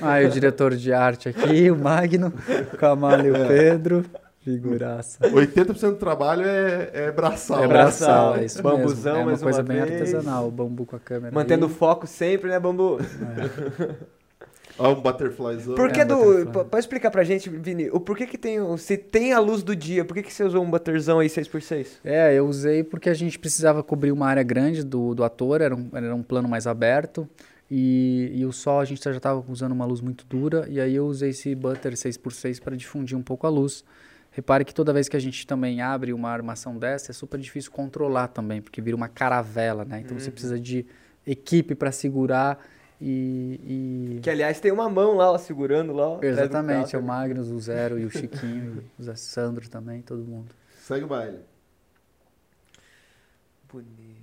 Aí 0.00 0.26
o 0.26 0.30
diretor 0.30 0.76
de 0.76 0.92
arte 0.92 1.28
aqui, 1.28 1.70
o 1.70 1.76
Magno, 1.76 2.32
Camalho 2.78 3.26
e 3.26 3.30
o 3.30 3.48
Pedro. 3.48 4.04
Figuraça. 4.40 5.18
80% 5.28 5.90
do 5.90 5.96
trabalho 5.96 6.42
é, 6.46 6.90
é 6.92 7.12
braçal. 7.12 7.64
É 7.64 7.68
braçal, 7.68 8.36
é 8.36 8.44
isso 8.44 8.62
Bambuzão, 8.62 8.86
mesmo. 8.94 9.08
É 9.08 9.22
uma 9.22 9.26
mais 9.26 9.42
coisa 9.42 9.60
uma 9.60 9.68
bem 9.68 9.82
vez. 9.82 9.92
artesanal, 9.92 10.48
o 10.48 10.50
bambu 10.50 10.86
com 10.86 10.96
a 10.96 10.98
câmera. 11.00 11.34
Mantendo 11.34 11.66
o 11.66 11.68
foco 11.68 12.06
sempre, 12.06 12.48
né, 12.48 12.58
Bambu? 12.58 12.98
Ó, 14.78 14.92
um 14.92 15.00
butterflyzão. 15.00 15.74
Por 15.74 15.90
que 15.90 16.00
É, 16.00 16.04
do. 16.04 16.46
Pode 16.46 16.78
explicar 16.78 17.10
pra 17.10 17.24
gente, 17.24 17.50
Vini, 17.50 17.90
o 17.90 17.98
porquê 17.98 18.26
que 18.26 18.38
tem. 18.38 18.58
Se 18.78 18.96
tem 18.96 19.32
a 19.32 19.40
luz 19.40 19.62
do 19.62 19.74
dia, 19.74 20.04
por 20.04 20.14
que, 20.14 20.22
que 20.22 20.32
você 20.32 20.44
usou 20.44 20.62
um 20.62 20.70
butterzão 20.70 21.18
aí 21.18 21.26
6x6? 21.28 21.98
É, 22.04 22.32
eu 22.32 22.46
usei 22.46 22.84
porque 22.84 23.10
a 23.10 23.14
gente 23.14 23.38
precisava 23.38 23.82
cobrir 23.82 24.12
uma 24.12 24.28
área 24.28 24.42
grande 24.42 24.84
do, 24.84 25.14
do 25.14 25.24
ator, 25.24 25.60
era 25.60 25.74
um, 25.74 25.90
era 25.92 26.14
um 26.14 26.22
plano 26.22 26.48
mais 26.48 26.66
aberto. 26.66 27.28
E, 27.70 28.32
e 28.34 28.46
o 28.46 28.52
sol 28.52 28.80
a 28.80 28.84
gente 28.84 29.02
já 29.02 29.10
estava 29.14 29.44
usando 29.50 29.72
uma 29.72 29.84
luz 29.84 30.00
muito 30.00 30.24
dura, 30.26 30.66
e 30.70 30.80
aí 30.80 30.94
eu 30.94 31.06
usei 31.06 31.30
esse 31.30 31.54
butter 31.54 31.92
6x6 31.92 32.60
para 32.62 32.74
difundir 32.76 33.16
um 33.16 33.22
pouco 33.22 33.46
a 33.46 33.50
luz. 33.50 33.84
Repare 34.30 34.64
que 34.64 34.72
toda 34.74 34.92
vez 34.92 35.08
que 35.08 35.16
a 35.16 35.20
gente 35.20 35.46
também 35.46 35.80
abre 35.82 36.12
uma 36.12 36.30
armação 36.30 36.78
dessa, 36.78 37.10
é 37.10 37.14
super 37.14 37.38
difícil 37.40 37.70
controlar 37.70 38.28
também, 38.28 38.62
porque 38.62 38.80
vira 38.80 38.96
uma 38.96 39.08
caravela, 39.08 39.84
né? 39.84 40.00
Então 40.00 40.18
você 40.18 40.30
precisa 40.30 40.58
de 40.58 40.86
equipe 41.26 41.74
para 41.74 41.92
segurar 41.92 42.58
e, 43.00 44.16
e- 44.16 44.20
Que 44.22 44.30
aliás 44.30 44.58
tem 44.60 44.72
uma 44.72 44.88
mão 44.88 45.14
lá, 45.14 45.30
ó, 45.30 45.38
segurando 45.38 45.92
lá. 45.92 46.08
ó, 46.08 46.18
Exatamente, 46.22 46.96
é 46.96 46.98
o. 46.98 47.02
Magnus, 47.02 47.48
o 47.50 47.58
Zero 47.60 47.98
e 47.98 48.04
o 48.04 48.10
Chiquinho, 48.10 48.82
e 48.98 49.02
o 49.02 49.04
Zé 49.04 49.14
Sandro 49.14 49.68
também, 49.68 50.00
todo 50.02 50.22
mundo. 50.24 50.54
Segue 50.80 51.04
o 51.04 51.08
baile. 51.08 51.38
Bonito. 53.70 54.17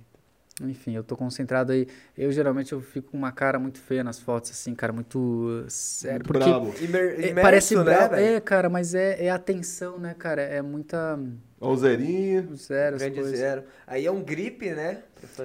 Enfim, 0.62 0.94
eu 0.96 1.04
tô 1.04 1.14
concentrado 1.16 1.72
aí. 1.72 1.86
Eu 2.16 2.32
geralmente 2.32 2.72
eu 2.72 2.80
fico 2.80 3.10
com 3.10 3.18
uma 3.18 3.30
cara 3.30 3.58
muito 3.58 3.78
feia 3.78 4.02
nas 4.02 4.18
fotos, 4.18 4.50
assim, 4.52 4.74
cara, 4.74 4.90
muito 4.90 5.18
uh, 5.18 5.64
sério. 5.68 6.20
Muito 6.20 6.26
porque 6.28 6.48
brabo. 6.48 6.74
Imer, 6.80 7.02
é, 7.10 7.14
imerso, 7.28 7.34
parece 7.42 7.76
né, 7.76 7.84
bravo. 7.84 8.14
velho? 8.14 8.36
É, 8.36 8.40
cara, 8.40 8.68
mas 8.70 8.94
é, 8.94 9.26
é 9.26 9.30
atenção, 9.30 9.98
né, 9.98 10.14
cara? 10.18 10.40
É 10.40 10.62
muita. 10.62 11.18
Ó, 11.60 11.72
o 11.72 11.76
zerinho. 11.76 12.56
Zero, 12.56 12.96
as 12.96 13.02
Grande 13.02 13.16
coisas. 13.20 13.38
zero. 13.38 13.64
Aí 13.86 14.06
é 14.06 14.10
um 14.10 14.22
grip, 14.22 14.62
né? 14.70 15.02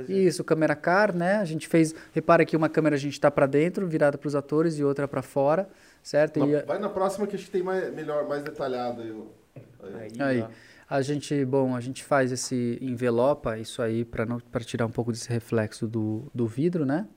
Isso, 0.08 0.46
câmera 0.46 0.76
car, 0.76 1.14
né? 1.14 1.36
A 1.38 1.46
gente 1.46 1.68
fez. 1.68 1.94
Repara 2.14 2.46
que 2.46 2.56
uma 2.56 2.70
câmera 2.70 2.96
a 2.96 3.00
gente 3.00 3.20
tá 3.20 3.30
pra 3.30 3.46
dentro, 3.46 3.86
virada 3.88 4.18
pros 4.18 4.34
atores, 4.34 4.80
e 4.80 4.84
outra 4.84 5.10
pra 5.10 5.22
fora, 5.22 5.68
certo? 6.02 6.40
Na- 6.40 6.48
E, 6.48 6.64
Vai 6.64 6.80
na 6.80 6.90
próxima 6.90 7.28
que 7.28 7.36
acho 7.36 7.46
que 7.46 7.52
tem 7.52 7.64
mais, 7.64 7.94
melhor, 7.94 8.30
mais 8.30 8.44
detalhado 8.44 9.02
aí. 9.02 9.14
Aí. 9.94 10.12
Aí. 10.20 10.46
A 10.92 11.02
gente, 11.02 11.46
bom, 11.46 11.74
a 11.74 11.80
gente 11.80 12.04
faz 12.04 12.34
esse 12.34 12.78
envelopa, 12.82 13.58
isso 13.58 13.82
aí, 13.82 14.04
para 14.04 14.26
não 14.26 14.42
para 14.42 14.62
tirar 14.62 14.86
um 14.86 14.92
pouco 14.92 15.10
desse 15.10 15.30
reflexo 15.30 15.88
do, 15.88 16.30
do 16.36 16.46
vidro, 16.46 16.86
né? 16.86 17.08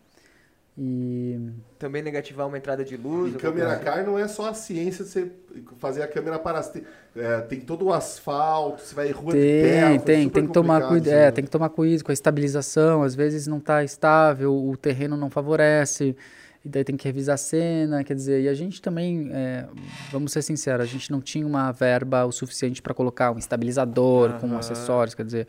E 0.79 1.41
Também 1.77 2.01
negativar 2.01 2.47
uma 2.47 2.57
entrada 2.57 2.85
de 2.85 2.97
luz. 2.97 3.35
E 3.35 3.37
câmera 3.37 3.77
coisa. 3.77 3.83
car 3.83 4.07
não 4.07 4.17
é 4.17 4.29
só 4.29 4.49
a 4.51 4.55
ciência 4.55 5.05
de 5.05 5.11
você 5.11 5.33
fazer 5.79 6.03
a 6.03 6.07
câmera 6.07 6.39
parar. 6.39 6.63
Tem, 6.63 6.85
é, 7.17 7.41
tem 7.41 7.61
todo 7.61 7.87
o 7.87 7.93
asfalto, 7.93 8.81
você 8.81 8.95
vai 8.95 9.09
em 9.09 9.13
rua 9.13 9.33
de 9.33 9.41
terra. 9.41 9.89
tem, 9.89 10.01
tem, 10.01 10.29
tem 10.29 10.47
que 10.47 10.53
tomar 10.53 10.89
cuidado, 10.89 11.07
isso, 11.07 11.15
é, 11.17 11.25
né? 11.27 11.31
tem 11.33 11.45
que 11.45 11.51
tomar 11.51 11.69
cuidado 11.69 12.05
com 12.05 12.13
a 12.13 12.15
estabilização, 12.15 13.03
às 13.03 13.17
vezes 13.17 13.49
não 13.49 13.59
tá 13.59 13.83
estável, 13.83 14.55
o 14.55 14.77
terreno 14.77 15.17
não 15.17 15.31
favorece, 15.31 16.17
e 16.65 16.69
daí 16.69 16.83
tem 16.85 16.97
que 16.97 17.05
revisar 17.07 17.35
a 17.35 17.37
cena, 17.37 18.03
quer 18.03 18.15
dizer, 18.15 18.41
e 18.43 18.49
a 18.49 18.55
gente 18.55 18.81
também, 18.81 19.29
é, 19.33 19.67
vamos 20.11 20.33
ser 20.33 20.41
sinceros, 20.43 20.83
a 20.83 20.87
gente 20.89 21.11
não 21.11 21.21
tinha 21.21 21.47
uma 21.47 21.71
verba 21.73 22.25
o 22.25 22.33
suficiente 22.33 22.81
para 22.81 22.95
colocar 22.95 23.31
um 23.33 23.39
estabilizador 23.39 24.39
com 24.41 24.47
Aham. 24.47 24.59
acessórios, 24.59 25.15
quer 25.15 25.25
dizer, 25.25 25.47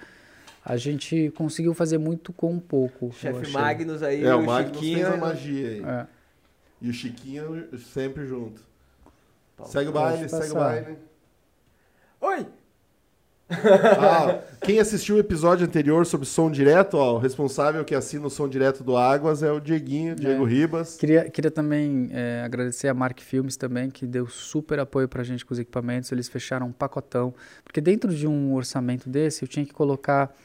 a 0.64 0.76
gente 0.78 1.32
conseguiu 1.38 1.74
fazer 1.74 1.98
muito 1.98 2.34
com 2.34 2.60
pouco. 2.60 3.12
Chefe. 3.14 3.52
Magnus 3.52 4.02
aí, 4.04 4.24
É, 4.26 4.36
o 4.36 4.40
o 4.40 4.46
Magnus 4.46 4.78
Chiquinho. 4.78 5.00
fez 5.00 5.14
a 5.14 5.18
magia 5.18 5.68
aí. 5.70 5.84
É. 5.84 6.08
E 6.82 6.90
o 6.90 6.94
Chiquinho 6.94 7.70
sempre 7.80 8.26
junto. 8.26 8.62
Paulo, 9.56 9.72
segue 9.72 9.90
o 9.90 9.94
baile, 9.94 10.28
segue 10.28 10.52
o 10.52 10.56
baile. 10.56 10.98
Oi! 12.20 12.46
Ah, 13.48 14.40
quem 14.62 14.80
assistiu 14.80 15.18
o 15.18 15.20
episódio 15.20 15.66
anterior 15.66 16.06
sobre 16.06 16.26
som 16.26 16.50
direto, 16.50 16.98
ó, 16.98 17.16
o 17.16 17.18
responsável 17.20 17.86
que 17.86 17.94
assina 17.94 18.26
o 18.26 18.30
som 18.30 18.50
direto 18.50 18.84
do 18.84 18.98
Águas 18.98 19.44
é 19.44 19.52
o 19.52 19.60
Dieguinho, 19.60 20.16
Diego 20.16 20.44
Ribas. 20.44 20.98
Queria, 20.98 21.30
queria 21.30 21.52
também 21.52 22.10
é, 22.12 22.42
agradecer 22.44 22.88
a 22.88 22.94
Mark 22.94 23.20
Filmes 23.20 23.56
também, 23.56 23.90
que 23.92 24.08
deu 24.08 24.28
super 24.28 24.80
apoio 24.80 25.08
pra 25.08 25.24
gente 25.24 25.46
com 25.46 25.54
os 25.54 25.60
equipamentos. 25.60 26.12
Eles 26.12 26.28
fecharam 26.28 26.68
um 26.68 26.72
pacotão. 26.72 27.34
Porque 27.64 27.80
dentro 27.80 28.14
de 28.14 28.28
um 28.28 28.56
orçamento 28.56 29.08
desse, 29.08 29.44
eu 29.44 29.48
tinha 29.48 29.66
que 29.66 29.74
colocar 29.74 30.36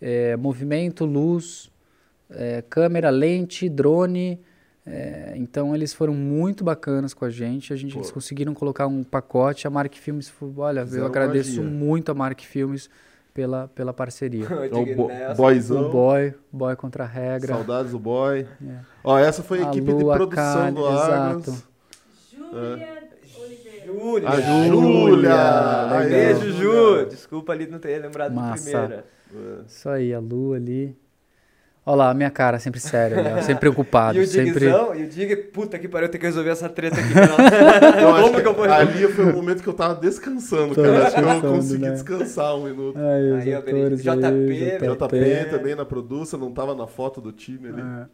é, 0.00 0.36
movimento, 0.36 1.04
luz, 1.04 1.70
é, 2.30 2.62
câmera, 2.62 3.10
lente, 3.10 3.68
drone. 3.68 4.40
É, 4.86 5.32
então 5.36 5.74
eles 5.74 5.92
foram 5.94 6.12
muito 6.14 6.62
bacanas 6.64 7.14
com 7.14 7.24
a 7.24 7.30
gente. 7.30 7.72
A 7.72 7.76
gente 7.76 7.96
eles 7.96 8.10
conseguiram 8.10 8.52
colocar 8.54 8.86
um 8.86 9.02
pacote. 9.02 9.66
A 9.66 9.70
Mark 9.70 9.94
Filmes, 9.94 10.32
olha, 10.56 10.80
eu 10.80 10.86
Fizeram 10.86 11.06
agradeço 11.06 11.62
magia. 11.62 11.76
muito 11.78 12.12
a 12.12 12.14
Mark 12.14 12.40
Filmes 12.40 12.90
pela, 13.32 13.66
pela 13.68 13.92
parceria. 13.92 14.44
Eu 14.44 14.64
É 14.64 14.66
o 14.68 14.84
digo, 14.84 15.02
bo 15.02 15.08
Nelson. 15.08 15.34
boyzão. 15.42 15.88
o 15.88 15.90
boy, 15.90 16.34
boy 16.52 16.76
contra 16.76 17.04
a 17.04 17.06
regra. 17.06 17.54
Saudades 17.54 17.92
do 17.92 17.98
boy. 17.98 18.46
É. 18.62 18.78
Ó, 19.02 19.18
essa 19.18 19.42
foi 19.42 19.62
a 19.62 19.66
A 19.66 19.68
equipe 19.70 19.86
de 19.92 20.04
Lu, 20.04 20.12
produção 20.12 20.54
Kali, 20.54 20.74
do 20.74 20.88
exato. 20.88 21.50
Júlia 22.30 23.04
Oliveira. 23.36 23.84
Júlia. 23.86 24.28
A 24.28 24.40
Júlia, 24.40 26.08
Beijo, 26.08 26.52
Ju. 26.52 27.06
Desculpa 27.06 27.52
ali 27.52 27.66
não 27.66 27.78
ter 27.78 27.98
lembrado 28.00 28.32
do 28.32 28.36
Massa. 28.40 28.64
primeira. 28.70 29.04
Isso 29.66 29.88
aí, 29.88 30.12
a 30.14 30.20
lua 30.20 30.56
ali. 30.56 30.96
Olha 31.86 31.96
lá, 31.96 32.10
a 32.10 32.14
minha 32.14 32.30
cara, 32.30 32.58
sempre 32.58 32.80
séria, 32.80 33.22
né? 33.22 33.42
sempre 33.42 33.60
preocupado, 33.60 34.16
E 34.18 34.22
o 34.22 34.26
sempre... 34.26 34.52
Digzão, 34.52 34.94
e 34.94 35.04
o 35.04 35.08
Dig, 35.08 35.36
puta 35.36 35.78
que 35.78 35.86
pariu, 35.86 36.06
eu 36.06 36.10
tenho 36.10 36.20
que 36.20 36.26
resolver 36.26 36.48
essa 36.50 36.68
treta 36.68 36.96
aqui. 36.98 37.12
acho 37.12 38.22
Como 38.22 38.40
que 38.40 38.48
eu 38.48 38.54
vou 38.54 38.64
resolver? 38.64 39.04
ali 39.04 39.12
foi 39.12 39.24
o 39.26 39.32
momento 39.34 39.62
que 39.62 39.68
eu 39.68 39.74
tava 39.74 39.94
descansando, 39.94 40.74
Tô 40.74 40.82
cara. 40.82 41.06
Acho 41.08 41.16
que 41.40 41.46
eu 41.46 41.52
consegui 41.52 41.82
né? 41.82 41.90
descansar 41.90 42.56
um 42.56 42.64
minuto. 42.64 42.98
Aí, 42.98 43.42
Aí, 43.42 43.54
atores 43.54 44.02
JP, 44.02 44.24
aí, 44.24 44.78
JP 44.78 45.50
também 45.50 45.74
na 45.74 45.84
produção, 45.84 46.40
não 46.40 46.50
tava 46.52 46.74
na 46.74 46.86
foto 46.86 47.20
do 47.20 47.32
time 47.32 47.68
ali. 47.68 47.82
É, 47.82 48.06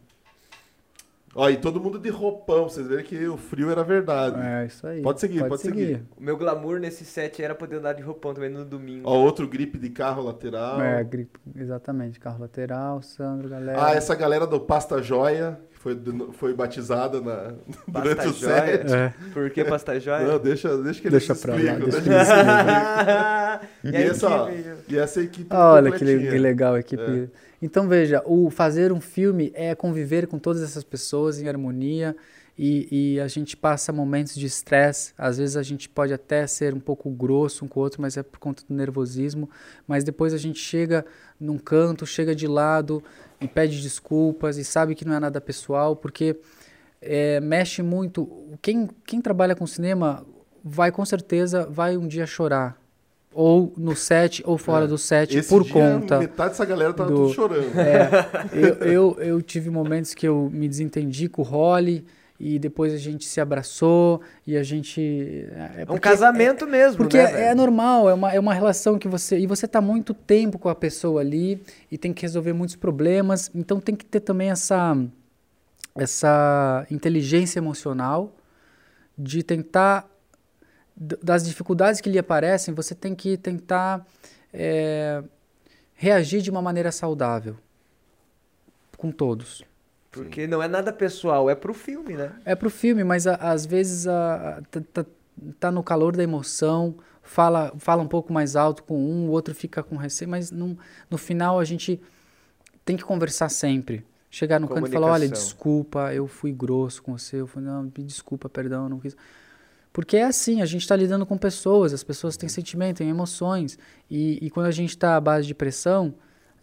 Ó, 1.33 1.49
e 1.49 1.55
todo 1.55 1.79
mundo 1.79 1.97
de 1.97 2.09
roupão, 2.09 2.67
vocês 2.67 2.85
verem 2.87 3.05
que 3.05 3.25
o 3.27 3.37
frio 3.37 3.71
era 3.71 3.83
verdade. 3.83 4.37
é, 4.41 4.65
isso 4.65 4.85
aí. 4.85 5.01
Pode 5.01 5.19
seguir, 5.21 5.47
pode 5.47 5.61
seguir. 5.61 6.03
O 6.17 6.23
meu 6.23 6.35
glamour 6.37 6.77
nesse 6.79 7.05
set 7.05 7.41
era 7.41 7.55
poder 7.55 7.77
andar 7.77 7.93
de 7.93 8.01
roupão 8.03 8.33
também 8.33 8.49
no 8.49 8.65
domingo. 8.65 9.07
Ó, 9.09 9.17
outro 9.17 9.47
gripe 9.47 9.77
de 9.77 9.89
carro 9.89 10.21
lateral. 10.23 10.81
É, 10.81 11.01
gripe, 11.03 11.39
exatamente, 11.55 12.19
carro 12.19 12.41
lateral, 12.41 13.01
Sandro, 13.01 13.47
galera. 13.47 13.85
Ah, 13.85 13.93
essa 13.93 14.13
galera 14.13 14.45
do 14.45 14.59
Pasta 14.59 15.01
Joia, 15.01 15.57
que 15.71 15.79
foi, 15.79 15.97
foi 16.33 16.53
batizada 16.53 17.21
na, 17.21 17.53
durante 17.87 18.27
o 18.27 18.33
set. 18.33 18.91
É, 18.91 19.13
Por 19.33 19.49
que 19.51 19.63
pasta 19.63 19.97
joia? 20.01 20.27
Não, 20.27 20.37
deixa, 20.37 20.77
deixa 20.77 21.01
que 21.01 21.07
eles 21.07 21.25
deixa 21.25 21.33
pra 21.41 21.53
lá, 21.53 21.59
explicam, 21.59 21.89
deixa 21.89 22.01
deixa 22.01 22.03
que 22.03 22.09
eles 22.09 22.27
explicam. 22.27 23.61
e 23.83 23.89
E 23.89 23.95
essa, 24.09 24.51
e 24.89 24.97
essa 24.97 25.21
equipe 25.21 25.55
Olha 25.55 25.91
que, 25.91 26.03
le- 26.03 26.11
completinha. 26.11 26.31
que 26.31 26.37
legal 26.37 26.73
a 26.75 26.79
equipe. 26.81 27.29
Então 27.61 27.87
veja, 27.87 28.23
o 28.25 28.49
fazer 28.49 28.91
um 28.91 28.99
filme 28.99 29.51
é 29.53 29.75
conviver 29.75 30.25
com 30.27 30.39
todas 30.39 30.63
essas 30.63 30.83
pessoas 30.83 31.39
em 31.39 31.47
harmonia 31.47 32.15
e, 32.57 33.13
e 33.15 33.19
a 33.19 33.27
gente 33.27 33.55
passa 33.55 33.93
momentos 33.93 34.35
de 34.35 34.45
estresse. 34.45 35.13
Às 35.17 35.37
vezes 35.37 35.55
a 35.55 35.63
gente 35.63 35.87
pode 35.87 36.13
até 36.13 36.45
ser 36.47 36.73
um 36.73 36.79
pouco 36.79 37.09
grosso 37.09 37.63
um 37.63 37.67
com 37.67 37.79
o 37.79 37.83
outro, 37.83 38.01
mas 38.01 38.17
é 38.17 38.23
por 38.23 38.39
conta 38.39 38.63
do 38.67 38.73
nervosismo. 38.73 39.49
Mas 39.87 40.03
depois 40.03 40.33
a 40.33 40.37
gente 40.37 40.59
chega 40.59 41.05
num 41.39 41.57
canto, 41.59 42.05
chega 42.05 42.33
de 42.33 42.47
lado 42.47 43.03
e 43.39 43.47
pede 43.47 43.79
desculpas 43.79 44.57
e 44.57 44.63
sabe 44.63 44.95
que 44.95 45.05
não 45.05 45.13
é 45.13 45.19
nada 45.19 45.39
pessoal, 45.39 45.95
porque 45.95 46.35
é, 46.99 47.39
mexe 47.39 47.83
muito. 47.83 48.57
Quem, 48.61 48.89
quem 49.05 49.21
trabalha 49.21 49.55
com 49.55 49.67
cinema 49.67 50.25
vai 50.63 50.91
com 50.91 51.05
certeza 51.05 51.67
vai 51.69 51.95
um 51.95 52.07
dia 52.07 52.25
chorar. 52.25 52.80
Ou 53.33 53.71
no 53.77 53.95
set 53.95 54.43
ou 54.45 54.57
fora 54.57 54.83
É. 54.85 54.87
do 54.87 54.97
set 54.97 55.37
Esse 55.37 55.47
por 55.47 55.63
dia, 55.63 55.73
conta. 55.73 56.19
Metade 56.19 56.49
dessa 56.49 56.65
galera 56.65 56.91
tava 56.93 57.09
do- 57.09 57.15
tudo 57.15 57.33
chorando. 57.33 57.79
É, 57.79 58.09
eu, 58.51 58.75
eu, 58.85 59.17
eu 59.21 59.41
tive 59.41 59.69
momentos 59.69 60.13
que 60.13 60.27
eu 60.27 60.49
me 60.51 60.67
desentendi 60.67 61.29
com 61.29 61.41
o 61.41 61.45
Holly 61.45 62.03
e 62.37 62.59
depois 62.59 62.91
a 62.93 62.97
gente 62.97 63.23
se 63.23 63.39
abraçou 63.39 64.19
e 64.45 64.57
a 64.57 64.63
gente. 64.63 65.47
É, 65.51 65.71
É 65.77 65.83
um 65.83 65.85
porque- 65.85 65.99
casamento 66.09 66.67
mesmo, 66.67 66.97
Porque 66.97 67.15
né, 67.17 67.43
é, 67.43 67.51
é 67.51 67.55
normal, 67.55 68.09
é 68.09 68.13
uma, 68.13 68.33
é 68.33 68.39
uma 68.39 68.53
relação 68.53 68.99
que 68.99 69.07
você. 69.07 69.37
E 69.39 69.47
você 69.47 69.65
tá 69.65 69.79
muito 69.79 70.13
tempo 70.13 70.59
com 70.59 70.67
a 70.67 70.75
pessoa 70.75 71.21
ali 71.21 71.61
e 71.89 71.97
tem 71.97 72.11
que 72.11 72.23
resolver 72.23 72.51
muitos 72.51 72.75
problemas. 72.75 73.49
Então 73.55 73.79
tem 73.79 73.95
que 73.95 74.03
ter 74.03 74.19
também 74.19 74.49
essa, 74.49 74.97
essa 75.95 76.85
inteligência 76.91 77.59
emocional 77.59 78.35
de 79.17 79.43
tentar. 79.43 80.10
Das 81.03 81.43
dificuldades 81.43 81.99
que 81.99 82.09
lhe 82.09 82.19
aparecem, 82.19 82.73
você 82.75 82.93
tem 82.93 83.15
que 83.15 83.35
tentar 83.35 84.05
é, 84.53 85.23
reagir 85.95 86.41
de 86.41 86.51
uma 86.51 86.61
maneira 86.61 86.91
saudável 86.91 87.57
com 88.97 89.11
todos. 89.11 89.63
Porque 90.11 90.45
não 90.45 90.61
é 90.61 90.67
nada 90.67 90.91
pessoal, 90.93 91.49
é 91.49 91.55
pro 91.55 91.73
filme, 91.73 92.13
né? 92.15 92.33
É 92.45 92.53
pro 92.53 92.69
filme, 92.69 93.03
mas 93.03 93.25
a- 93.25 93.35
às 93.35 93.65
vezes 93.65 94.07
a, 94.07 94.57
a- 94.57 94.61
tá, 94.69 94.81
tá- 94.93 95.05
tá 95.59 95.71
no 95.71 95.81
calor 95.81 96.15
da 96.15 96.21
emoção, 96.21 96.95
fala, 97.23 97.71
fala 97.79 98.03
um 98.03 98.07
pouco 98.07 98.31
mais 98.33 98.55
alto 98.55 98.83
com 98.83 98.99
um, 98.99 99.27
o 99.29 99.31
outro 99.31 99.55
fica 99.55 99.81
com 99.81 99.95
receio, 99.95 100.29
mas 100.29 100.51
não, 100.51 100.77
no 101.09 101.17
final 101.17 101.59
a 101.59 101.63
gente 101.65 101.99
tem 102.85 102.95
que 102.97 103.03
conversar 103.03 103.49
sempre. 103.49 104.05
chegar 104.29 104.59
no 104.59 104.67
canto 104.67 104.87
e 104.87 104.91
falar, 104.93 105.07
olha, 105.13 105.25
desculpa, 105.33 106.13
eu 106.13 106.27
fui 106.27 106.51
grosso 106.51 107.01
com 107.03 107.17
você, 107.17 107.37
eu 107.37 107.47
fui, 107.47 107.61
não, 107.61 107.83
me 107.83 108.03
desculpa, 108.03 108.47
perdão, 108.49 108.87
não 108.87 108.99
quis. 108.99 109.15
Porque 109.93 110.17
é 110.17 110.23
assim, 110.23 110.61
a 110.61 110.65
gente 110.65 110.81
está 110.81 110.95
lidando 110.95 111.25
com 111.25 111.37
pessoas, 111.37 111.93
as 111.93 112.03
pessoas 112.03 112.37
têm 112.37 112.47
sentimento, 112.47 112.97
têm 112.97 113.09
emoções, 113.09 113.77
e, 114.09 114.39
e 114.41 114.49
quando 114.49 114.67
a 114.67 114.71
gente 114.71 114.91
está 114.91 115.17
à 115.17 115.21
base 115.21 115.45
de 115.45 115.53
pressão, 115.53 116.13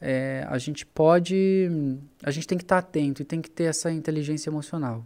é, 0.00 0.46
a 0.48 0.56
gente 0.58 0.86
pode, 0.86 1.68
a 2.22 2.30
gente 2.30 2.46
tem 2.46 2.56
que 2.56 2.64
estar 2.64 2.78
atento 2.78 3.20
e 3.20 3.24
tem 3.24 3.42
que 3.42 3.50
ter 3.50 3.64
essa 3.64 3.92
inteligência 3.92 4.48
emocional. 4.48 5.04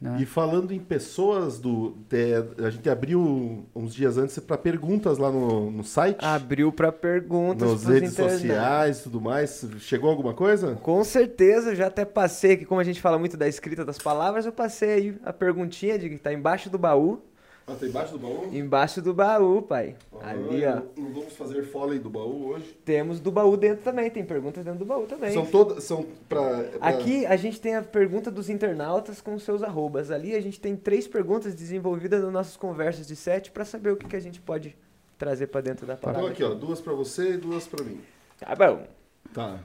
Né? 0.00 0.18
E 0.20 0.26
falando 0.26 0.72
em 0.72 0.78
pessoas, 0.78 1.58
do, 1.58 1.96
é, 2.12 2.64
a 2.64 2.70
gente 2.70 2.88
abriu 2.88 3.66
uns 3.74 3.94
dias 3.94 4.16
antes 4.16 4.38
para 4.38 4.56
perguntas 4.56 5.18
lá 5.18 5.30
no, 5.30 5.70
no 5.70 5.82
site, 5.82 6.24
Abriu 6.24 6.70
pra 6.70 6.92
perguntas 6.92 7.68
nas 7.72 7.84
redes 7.84 8.14
sociais 8.14 9.00
e 9.00 9.02
tudo 9.04 9.20
mais. 9.20 9.66
Chegou 9.80 10.10
alguma 10.10 10.34
coisa? 10.34 10.76
Com 10.76 11.02
certeza, 11.02 11.74
já 11.74 11.86
até 11.86 12.04
passei 12.04 12.52
aqui, 12.52 12.64
como 12.64 12.80
a 12.80 12.84
gente 12.84 13.00
fala 13.00 13.18
muito 13.18 13.36
da 13.36 13.48
escrita 13.48 13.84
das 13.84 13.98
palavras, 13.98 14.46
eu 14.46 14.52
passei 14.52 14.90
aí 14.92 15.18
a 15.24 15.32
perguntinha 15.32 15.98
de 15.98 16.10
que 16.10 16.18
tá 16.18 16.32
embaixo 16.32 16.70
do 16.70 16.78
baú. 16.78 17.22
Ah, 17.68 17.74
tá 17.74 17.84
embaixo 17.84 18.12
do 18.12 18.18
baú? 18.20 18.48
Embaixo 18.54 19.02
do 19.02 19.12
baú, 19.12 19.60
pai. 19.60 19.96
Ali, 20.22 20.64
ó. 20.64 20.82
Não, 20.96 21.12
vamos 21.12 21.32
fazer 21.36 21.64
foley 21.64 21.98
do 21.98 22.08
baú 22.08 22.46
hoje. 22.50 22.78
Temos 22.84 23.18
do 23.18 23.32
baú 23.32 23.56
dentro 23.56 23.82
também, 23.82 24.08
tem 24.08 24.24
perguntas 24.24 24.64
dentro 24.64 24.78
do 24.78 24.84
baú 24.84 25.04
também. 25.06 25.32
São 25.32 25.44
todas. 25.44 25.82
São 25.82 26.06
pra, 26.28 26.42
pra- 26.62 26.88
Aqui 26.88 27.26
a 27.26 27.34
gente 27.34 27.60
tem 27.60 27.74
a 27.74 27.82
pergunta 27.82 28.30
dos 28.30 28.48
internautas 28.48 29.20
com 29.20 29.36
seus 29.40 29.64
arrobas. 29.64 30.12
Ali 30.12 30.36
a 30.36 30.40
gente 30.40 30.60
tem 30.60 30.76
três 30.76 31.08
perguntas 31.08 31.56
desenvolvidas 31.56 32.22
nas 32.22 32.32
nossas 32.32 32.56
conversas 32.56 33.04
de 33.04 33.16
sete 33.16 33.50
pra 33.50 33.64
saber 33.64 33.90
o 33.90 33.96
que, 33.96 34.06
que 34.06 34.16
a 34.16 34.20
gente 34.20 34.40
pode 34.40 34.76
trazer 35.18 35.48
pra 35.48 35.60
dentro 35.60 35.84
da 35.86 35.94
Então 35.94 36.12
palavra. 36.12 36.30
aqui, 36.30 36.44
ó, 36.44 36.54
duas 36.54 36.80
pra 36.80 36.92
você 36.92 37.32
e 37.32 37.36
duas 37.36 37.66
pra 37.66 37.84
mim. 37.84 38.00
Tá 38.38 38.54
bom. 38.54 38.86
Tá. 39.34 39.58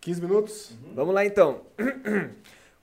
15 0.00 0.22
minutos? 0.22 0.72
Vamos 0.94 1.14
lá 1.14 1.22
então. 1.26 1.60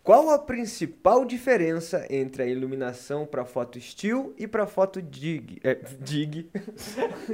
Qual 0.07 0.29
a 0.29 0.39
principal 0.39 1.25
diferença 1.25 2.07
entre 2.09 2.41
a 2.41 2.45
iluminação 2.45 3.25
para 3.25 3.43
foto 3.43 3.77
still 3.81 4.33
e 4.37 4.47
para 4.47 4.65
foto 4.65 5.01
dig? 5.01 5.59
É, 5.61 5.75
dig. 5.99 6.49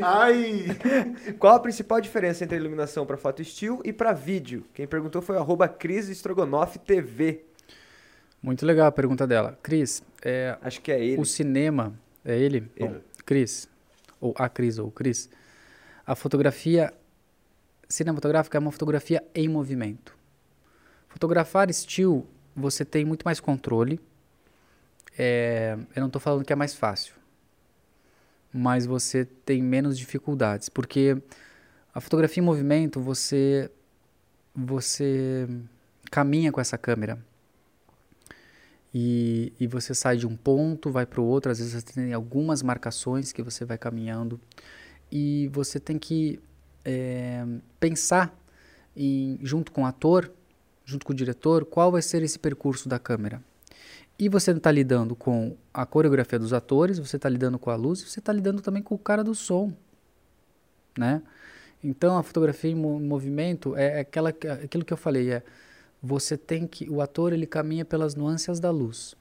Ai! 0.01 0.65
Qual 1.37 1.53
a 1.53 1.59
principal 1.59 2.01
diferença 2.01 2.43
entre 2.43 2.57
a 2.57 2.59
iluminação 2.59 3.05
para 3.05 3.15
foto 3.15 3.45
still 3.45 3.79
e 3.85 3.93
para 3.93 4.11
vídeo? 4.11 4.65
Quem 4.73 4.87
perguntou 4.87 5.21
foi 5.21 5.35
o 5.35 5.39
arroba 5.39 5.67
Cris 5.67 6.09
Strogonoff 6.09 6.79
TV. 6.79 7.45
Muito 8.41 8.65
legal 8.65 8.87
a 8.87 8.91
pergunta 8.91 9.27
dela. 9.27 9.55
Cris, 9.61 10.01
é, 10.25 10.57
Acho 10.59 10.81
que 10.81 10.91
é 10.91 10.99
ele. 10.99 11.21
o 11.21 11.25
cinema, 11.25 11.93
é 12.25 12.35
ele? 12.35 12.71
Ele. 12.75 12.89
Bom, 12.89 13.01
Cris, 13.23 13.69
ou 14.19 14.33
a 14.35 14.49
Cris, 14.49 14.79
ou 14.79 14.89
Cris, 14.89 15.29
a 16.07 16.15
fotografia 16.15 16.91
cinematográfica 17.87 18.57
é 18.57 18.59
uma 18.59 18.71
fotografia 18.71 19.23
em 19.35 19.47
movimento. 19.47 20.17
Fotografar 21.07 21.71
still, 21.71 22.25
você 22.55 22.85
tem 22.85 23.05
muito 23.05 23.23
mais 23.23 23.39
controle. 23.39 23.99
É, 25.17 25.77
eu 25.95 25.99
não 25.99 26.07
estou 26.07 26.19
falando 26.19 26.43
que 26.43 26.53
é 26.53 26.55
mais 26.55 26.73
fácil, 26.73 27.13
mas 28.51 28.85
você 28.85 29.25
tem 29.25 29.61
menos 29.61 29.97
dificuldades, 29.97 30.69
porque 30.69 31.17
a 31.93 32.01
fotografia 32.01 32.41
em 32.41 32.45
movimento, 32.45 32.99
você, 32.99 33.69
você 34.55 35.47
caminha 36.09 36.51
com 36.51 36.59
essa 36.59 36.77
câmera. 36.77 37.23
E, 38.93 39.51
e 39.59 39.65
você 39.65 39.95
sai 39.95 40.17
de 40.17 40.27
um 40.27 40.35
ponto, 40.35 40.91
vai 40.91 41.05
para 41.05 41.19
o 41.19 41.25
outro, 41.25 41.51
às 41.51 41.57
vezes 41.57 41.73
você 41.73 41.93
tem 41.93 42.13
algumas 42.13 42.61
marcações 42.61 43.31
que 43.31 43.41
você 43.41 43.65
vai 43.65 43.77
caminhando. 43.77 44.39
E 45.11 45.49
você 45.51 45.79
tem 45.79 45.97
que 45.97 46.39
é, 46.85 47.43
pensar, 47.79 48.35
em, 48.95 49.39
junto 49.41 49.71
com 49.71 49.83
o 49.83 49.85
ator, 49.85 50.31
junto 50.85 51.05
com 51.05 51.13
o 51.13 51.15
diretor, 51.15 51.65
qual 51.65 51.91
vai 51.91 52.01
ser 52.01 52.21
esse 52.23 52.37
percurso 52.37 52.89
da 52.89 52.99
câmera. 52.99 53.41
E 54.17 54.29
você 54.29 54.51
está 54.51 54.71
lidando 54.71 55.15
com 55.15 55.57
a 55.73 55.85
coreografia 55.85 56.37
dos 56.37 56.53
atores, 56.53 56.99
você 56.99 57.15
está 57.15 57.27
lidando 57.27 57.57
com 57.57 57.69
a 57.69 57.75
luz, 57.75 58.01
e 58.01 58.09
você 58.09 58.19
está 58.19 58.31
lidando 58.31 58.61
também 58.61 58.83
com 58.83 58.93
o 58.95 58.99
cara 58.99 59.23
do 59.23 59.33
som, 59.33 59.73
né? 60.97 61.21
Então 61.83 62.17
a 62.17 62.23
fotografia 62.23 62.71
em 62.71 62.75
mo- 62.75 62.99
movimento 62.99 63.75
é 63.75 63.99
aquela, 63.99 64.31
que- 64.31 64.47
aquilo 64.47 64.85
que 64.85 64.93
eu 64.93 64.97
falei, 64.97 65.31
é 65.31 65.43
você 66.01 66.37
tem 66.37 66.67
que 66.67 66.89
o 66.89 67.01
ator 67.01 67.33
ele 67.33 67.47
caminha 67.47 67.83
pelas 67.83 68.15
nuances 68.15 68.59
da 68.59 68.69
luz. 68.69 69.15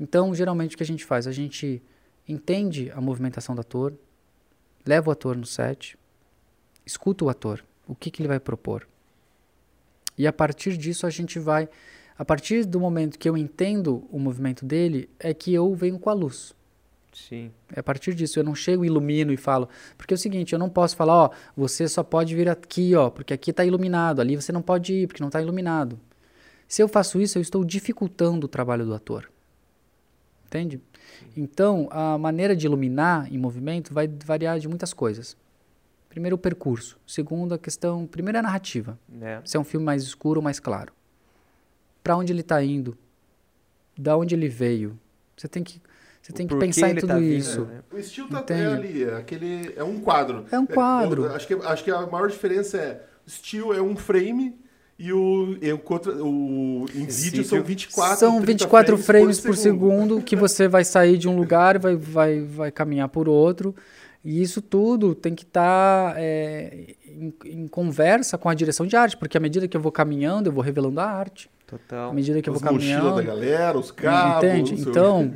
Então 0.00 0.34
geralmente 0.34 0.74
o 0.74 0.78
que 0.78 0.82
a 0.82 0.86
gente 0.86 1.04
faz, 1.04 1.26
a 1.26 1.32
gente 1.32 1.82
entende 2.26 2.90
a 2.92 3.00
movimentação 3.00 3.54
do 3.54 3.60
ator, 3.60 3.94
leva 4.86 5.10
o 5.10 5.12
ator 5.12 5.36
no 5.36 5.46
set, 5.46 5.98
escuta 6.84 7.24
o 7.24 7.28
ator, 7.28 7.64
o 7.86 7.94
que, 7.94 8.10
que 8.10 8.22
ele 8.22 8.28
vai 8.28 8.40
propor. 8.40 8.88
E 10.18 10.26
a 10.26 10.32
partir 10.32 10.76
disso 10.76 11.06
a 11.06 11.10
gente 11.10 11.38
vai, 11.38 11.68
a 12.18 12.24
partir 12.24 12.64
do 12.64 12.80
momento 12.80 13.18
que 13.18 13.28
eu 13.28 13.36
entendo 13.36 14.04
o 14.10 14.18
movimento 14.18 14.66
dele, 14.66 15.08
é 15.18 15.32
que 15.32 15.54
eu 15.54 15.72
venho 15.74 15.98
com 15.98 16.10
a 16.10 16.12
luz. 16.12 16.54
Sim. 17.12 17.50
É 17.74 17.80
a 17.80 17.82
partir 17.82 18.14
disso, 18.14 18.38
eu 18.38 18.44
não 18.44 18.54
chego, 18.54 18.84
ilumino 18.84 19.32
e 19.32 19.36
falo. 19.36 19.68
Porque 19.96 20.12
é 20.12 20.16
o 20.16 20.18
seguinte, 20.18 20.52
eu 20.52 20.58
não 20.58 20.68
posso 20.68 20.96
falar, 20.96 21.14
ó, 21.14 21.30
você 21.56 21.88
só 21.88 22.02
pode 22.02 22.34
vir 22.34 22.48
aqui, 22.48 22.94
ó, 22.94 23.10
porque 23.10 23.32
aqui 23.32 23.50
está 23.50 23.64
iluminado, 23.64 24.20
ali 24.20 24.36
você 24.36 24.52
não 24.52 24.62
pode 24.62 24.92
ir, 24.92 25.06
porque 25.06 25.22
não 25.22 25.28
está 25.28 25.40
iluminado. 25.40 25.98
Se 26.66 26.82
eu 26.82 26.88
faço 26.88 27.20
isso, 27.20 27.38
eu 27.38 27.42
estou 27.42 27.64
dificultando 27.64 28.46
o 28.46 28.48
trabalho 28.48 28.84
do 28.84 28.94
ator. 28.94 29.30
Entende? 30.46 30.80
Então, 31.36 31.88
a 31.90 32.16
maneira 32.18 32.54
de 32.54 32.66
iluminar 32.66 33.32
em 33.32 33.38
movimento 33.38 33.92
vai 33.92 34.08
variar 34.24 34.58
de 34.58 34.68
muitas 34.68 34.92
coisas. 34.92 35.36
Primeiro, 36.18 36.34
o 36.34 36.38
percurso. 36.38 36.98
Segundo, 37.06 37.54
a 37.54 37.58
questão. 37.58 38.04
Primeiro, 38.04 38.38
é 38.38 38.40
a 38.40 38.42
narrativa. 38.42 38.98
Né? 39.08 39.40
Se 39.44 39.56
é 39.56 39.60
um 39.60 39.62
filme 39.62 39.86
mais 39.86 40.02
escuro 40.02 40.40
ou 40.40 40.42
mais 40.42 40.58
claro. 40.58 40.92
Para 42.02 42.16
onde 42.16 42.32
ele 42.32 42.40
está 42.40 42.60
indo? 42.60 42.98
Da 43.96 44.16
onde 44.16 44.34
ele 44.34 44.48
veio? 44.48 44.98
Você 45.36 45.46
tem 45.46 45.62
que, 45.62 45.80
você 46.20 46.32
tem 46.32 46.44
que 46.44 46.56
pensar 46.56 46.88
em 46.88 46.90
ele 46.90 47.00
tudo 47.02 47.10
tá 47.10 47.18
vindo, 47.20 47.32
isso. 47.32 47.64
né? 47.66 47.82
O 47.92 47.98
estilo 47.98 48.28
tá 48.30 48.40
Entende? 48.40 48.60
é 48.62 48.66
ali, 48.66 49.04
é 49.04 49.14
aquele. 49.14 49.72
É 49.76 49.84
um 49.84 50.00
quadro. 50.00 50.44
É 50.50 50.58
um 50.58 50.66
quadro. 50.66 51.26
eu 51.26 51.34
acho, 51.36 51.46
que, 51.46 51.54
acho 51.54 51.84
que 51.84 51.90
a 51.92 52.04
maior 52.04 52.28
diferença 52.28 52.76
é. 52.78 53.06
O 53.24 53.28
estilo 53.28 53.72
é 53.72 53.80
um 53.80 53.94
frame 53.94 54.58
e 54.98 55.12
o, 55.12 55.56
e 55.62 55.72
o, 55.72 55.78
contra- 55.78 56.12
o 56.12 56.84
em 56.92 57.06
vídeo 57.06 57.44
são 57.44 57.62
24 57.62 58.18
São 58.18 58.32
30 58.42 58.46
24 58.46 58.98
frames, 58.98 59.38
por, 59.38 59.56
segundo. 59.56 59.90
segundo 60.16 60.22
que 60.22 60.34
você 60.34 60.66
vai 60.66 60.84
sair 60.84 61.16
de 61.16 61.28
um 61.28 61.36
lugar 61.36 61.76
e 61.76 61.78
vai, 61.78 61.94
vai, 61.94 62.40
vai 62.40 62.72
caminhar 62.72 63.08
por 63.08 63.28
outro. 63.28 63.72
E 64.28 64.42
isso 64.42 64.60
tudo 64.60 65.14
tem 65.14 65.34
que 65.34 65.42
estar 65.42 66.14
em, 66.20 67.32
em 67.46 67.66
conversa 67.66 68.36
com 68.36 68.50
a 68.50 68.52
direção 68.52 68.86
de 68.86 68.94
arte, 68.94 69.16
porque 69.16 69.38
à 69.38 69.40
medida 69.40 69.66
que 69.66 69.74
eu 69.74 69.80
vou 69.80 69.90
caminhando, 69.90 70.50
eu 70.50 70.52
vou 70.52 70.62
revelando 70.62 71.00
a 71.00 71.06
arte. 71.06 71.48
Total. 71.66 72.10
À 72.10 72.12
medida 72.12 72.42
que 72.42 72.50
eu 72.50 72.52
As 72.52 72.60
vou 72.60 72.74
mochilas 72.74 72.98
caminhando. 72.98 73.16
da 73.16 73.22
galera, 73.22 73.78
os 73.78 73.90
cabos. 73.90 74.44
Entende? 74.44 74.74
Então, 74.82 75.32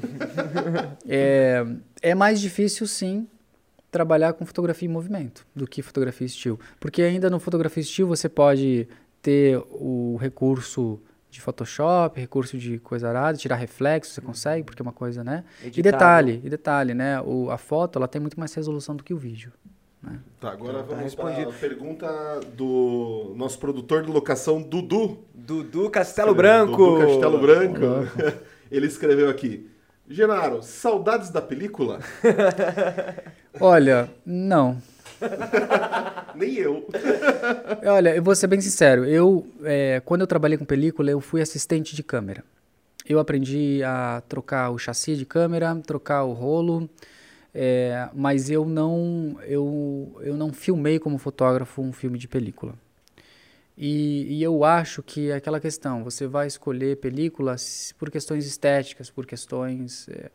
é, 1.09 1.65
é 2.03 2.15
mais 2.15 2.39
difícil, 2.39 2.87
sim, 2.87 3.27
trabalhar 3.91 4.35
com 4.35 4.45
fotografia 4.45 4.87
em 4.87 4.93
movimento 4.93 5.47
do 5.57 5.67
que 5.67 5.81
fotografia 5.81 6.27
estilo. 6.27 6.61
Porque 6.79 7.01
ainda 7.01 7.31
no 7.31 7.41
fotografia 7.41 7.81
estilo 7.81 8.09
você 8.09 8.29
pode 8.29 8.87
ter 9.23 9.57
o 9.71 10.19
recurso 10.21 11.01
de 11.33 11.41
Photoshop, 11.41 12.21
recurso 12.21 12.59
de 12.59 12.79
coisa 12.79 13.09
arada, 13.09 13.39
tirar 13.39 13.57
reflexo, 13.57 14.13
você 14.13 14.21
consegue, 14.21 14.65
porque 14.65 14.83
é 14.83 14.85
uma 14.85 14.93
coisa, 14.93 15.25
né? 15.25 15.45
E 15.65 15.81
detalhe, 15.81 16.43
e 16.45 16.51
detalhe, 16.51 16.93
né? 16.93 17.23
O, 17.23 17.51
a 17.51 17.57
foto, 17.57 17.99
ela 17.99 18.07
tem 18.07 18.21
muito 18.21 18.39
mais 18.39 18.53
resolução 18.53 18.95
do 18.95 19.03
que 19.03 19.15
o 19.15 19.17
vídeo. 19.17 19.51
Tá, 20.39 20.51
agora 20.51 20.83
Tá 20.83 20.95
vamos 20.95 21.15
para 21.15 21.43
a 21.43 21.53
pergunta 21.53 22.41
do 22.55 23.33
nosso 23.35 23.59
produtor 23.59 24.03
de 24.03 24.11
locação, 24.11 24.61
Dudu. 24.61 25.25
Dudu 25.33 25.89
Castelo 25.89 26.35
Branco. 26.35 26.77
Dudu 26.77 27.07
Castelo 27.07 27.41
Branco. 27.41 27.85
Ele 28.71 28.87
escreveu 28.87 29.31
aqui. 29.31 29.71
Genaro, 30.07 30.63
saudades 30.63 31.31
da 31.31 31.41
película? 31.41 32.01
Olha, 33.59 34.11
não. 34.27 34.83
Nem 36.35 36.55
eu. 36.55 36.89
Olha, 37.85 38.15
eu 38.15 38.23
vou 38.23 38.35
ser 38.35 38.47
bem 38.47 38.61
sincero. 38.61 39.05
Eu, 39.05 39.47
é, 39.65 40.01
quando 40.05 40.23
eu 40.23 40.27
trabalhei 40.27 40.57
com 40.57 40.65
película, 40.65 41.11
eu 41.11 41.21
fui 41.21 41.41
assistente 41.41 41.95
de 41.95 42.03
câmera. 42.03 42.45
Eu 43.07 43.19
aprendi 43.19 43.83
a 43.85 44.23
trocar 44.29 44.71
o 44.71 44.79
chassi 44.79 45.17
de 45.17 45.27
câmera, 45.27 45.75
trocar 45.85 46.25
o 46.25 46.33
rolo, 46.33 46.89
é, 47.55 48.09
mas 48.15 48.49
eu 48.49 48.65
não, 48.65 49.37
eu, 49.43 50.21
eu 50.23 50.37
não 50.37 50.53
filmei 50.53 50.99
como 50.99 51.19
fotógrafo 51.19 51.83
um 51.83 51.93
filme 51.93 52.19
de 52.19 52.29
película. 52.29 52.75
E, 53.77 54.39
e 54.39 54.43
eu 54.43 54.65
acho 54.65 55.03
que 55.03 55.31
é 55.31 55.35
aquela 55.35 55.59
questão, 55.59 56.05
você 56.05 56.27
vai 56.27 56.47
escolher 56.47 56.99
películas 56.99 57.95
por 57.99 58.11
questões 58.11 58.47
estéticas, 58.47 59.11
por 59.11 59.27
questões... 59.27 60.09
É, 60.09 60.31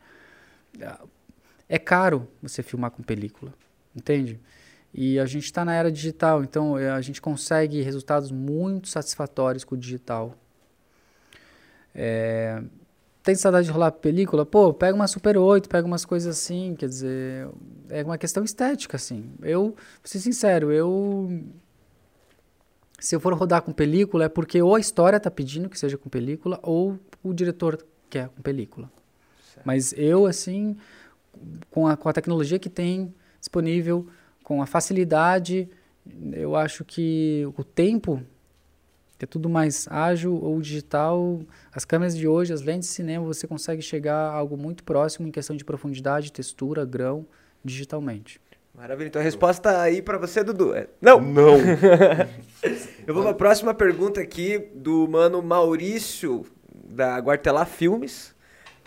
é 1.70 1.78
caro 1.78 2.28
você 2.42 2.64
filmar 2.64 2.92
com 2.92 3.04
película, 3.04 3.54
entende? 3.96 4.40
E 4.94 5.20
a 5.20 5.26
gente 5.26 5.46
está 5.46 5.64
na 5.64 5.74
era 5.74 5.92
digital, 5.92 6.44
então 6.44 6.78
eh, 6.78 6.90
a 6.90 7.02
gente 7.02 7.22
consegue 7.22 7.82
resultados 7.82 8.32
muito 8.32 8.88
satisfatórios 8.88 9.64
com 9.64 9.76
o 9.76 9.78
digital. 9.78 10.34
É, 11.94 12.62
tem 13.22 13.36
saudade 13.36 13.66
de 13.68 13.72
rolar 13.72 13.92
película? 13.92 14.46
Pô, 14.46 14.74
pega 14.74 14.96
uma 14.96 15.08
Super 15.08 15.38
8, 15.38 15.68
pega 15.68 15.86
umas 15.86 16.06
coisas 16.06 16.38
assim, 16.38 16.76
quer 16.76 16.88
dizer, 16.88 17.50
é 17.90 18.04
uma 18.04 18.18
questão 18.18 18.44
estética, 18.44 18.96
assim. 18.96 19.32
Eu, 19.42 19.64
vou 19.64 19.76
ser 20.06 20.20
sincero, 20.20 20.72
eu 20.72 21.44
se 23.00 23.16
eu 23.16 23.20
for 23.20 23.34
rodar 23.34 23.62
com 23.62 23.72
película, 23.72 24.26
é 24.26 24.30
porque 24.30 24.62
ou 24.62 24.76
a 24.76 24.80
história 24.80 25.20
tá 25.20 25.30
pedindo 25.30 25.70
que 25.70 25.78
seja 25.78 25.98
com 25.98 26.10
película, 26.10 26.60
ou 26.64 27.00
o 27.24 27.34
diretor 27.34 27.86
quer 28.10 28.30
com 28.30 28.42
película. 28.42 28.92
Mas 29.64 29.94
eu, 29.98 30.26
assim, 30.26 30.78
com 31.70 31.88
a, 31.88 31.98
com 31.98 32.10
a 32.10 32.14
tecnologia 32.14 32.58
que 32.58 32.70
tem 32.70 33.14
disponível, 33.40 34.08
com 34.48 34.62
a 34.62 34.66
facilidade, 34.66 35.70
eu 36.32 36.56
acho 36.56 36.86
que 36.86 37.46
o 37.58 37.66
tempo, 37.66 38.24
que 39.18 39.26
é 39.26 39.28
tudo 39.28 39.50
mais 39.50 39.90
ágil 39.90 40.42
ou 40.42 40.62
digital, 40.62 41.42
as 41.70 41.84
câmeras 41.84 42.16
de 42.16 42.30
hoje, 42.30 42.54
as 42.54 42.62
lentes 42.62 42.88
de 42.88 42.96
cinema, 42.96 43.26
você 43.26 43.46
consegue 43.46 43.82
chegar 43.82 44.16
a 44.16 44.32
algo 44.32 44.56
muito 44.56 44.86
próximo 44.86 45.28
em 45.28 45.32
questão 45.32 45.54
de 45.54 45.66
profundidade, 45.66 46.32
textura, 46.32 46.86
grão, 46.86 47.28
digitalmente. 47.62 48.40
Maravilha. 48.74 49.10
Então 49.10 49.22
a 49.22 49.26
resposta 49.26 49.82
aí 49.82 50.02
pra 50.02 50.18
você, 50.18 50.46
Dudu, 50.46 50.74
é 50.74 50.88
não. 51.02 51.20
Não. 51.20 51.58
Eu 53.06 53.14
vou 53.14 53.24
pra 53.24 53.34
próxima 53.34 53.74
pergunta 53.74 54.22
aqui 54.22 54.60
do 54.74 55.10
mano 55.10 55.42
Maurício, 55.42 56.46
da 56.86 57.20
Guartelá 57.20 57.66
Filmes. 57.66 58.34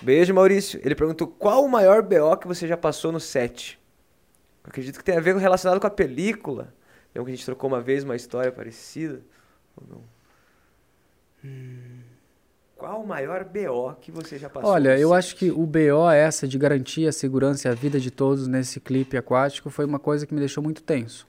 Beijo, 0.03 0.32
Maurício. 0.32 0.81
Ele 0.82 0.95
perguntou 0.95 1.27
qual 1.27 1.66
o 1.66 1.69
maior 1.69 2.01
BO 2.01 2.35
que 2.39 2.49
você 2.49 2.66
já 2.66 2.78
passou 2.78 3.12
no 3.12 3.20
set? 3.20 3.78
Eu 4.71 4.73
acredito 4.73 4.99
que 4.99 5.05
tem 5.05 5.17
a 5.17 5.21
ver 5.21 5.35
com- 5.35 5.41
relacionado 5.41 5.81
com 5.81 5.87
a 5.89 5.91
película. 5.91 6.73
Lembra 7.13 7.25
que 7.25 7.33
a 7.33 7.35
gente 7.35 7.45
trocou 7.45 7.69
uma 7.69 7.81
vez 7.81 8.05
uma 8.05 8.15
história 8.15 8.53
parecida? 8.53 9.21
Ou 9.77 9.83
não? 9.91 10.03
Hum. 11.45 12.01
Qual 12.77 13.03
o 13.03 13.07
maior 13.07 13.45
BO 13.45 13.95
que 14.01 14.13
você 14.13 14.39
já 14.39 14.49
passou? 14.49 14.71
Olha, 14.71 14.97
eu 14.97 15.13
acho 15.13 15.35
que 15.35 15.51
o 15.51 15.67
BO 15.67 16.09
essa 16.09 16.47
de 16.47 16.57
garantir 16.57 17.07
a 17.09 17.13
segurança 17.13 17.67
e 17.67 17.71
a 17.71 17.75
vida 17.75 17.99
de 17.99 18.13
todos 18.13 18.47
nesse 18.47 18.79
clipe 18.81 19.17
aquático 19.17 19.69
foi 19.71 19.85
uma 19.85 19.99
coisa 19.99 20.25
que 20.25 20.33
me 20.33 20.39
deixou 20.41 20.63
muito 20.63 20.83
tenso. 20.85 21.27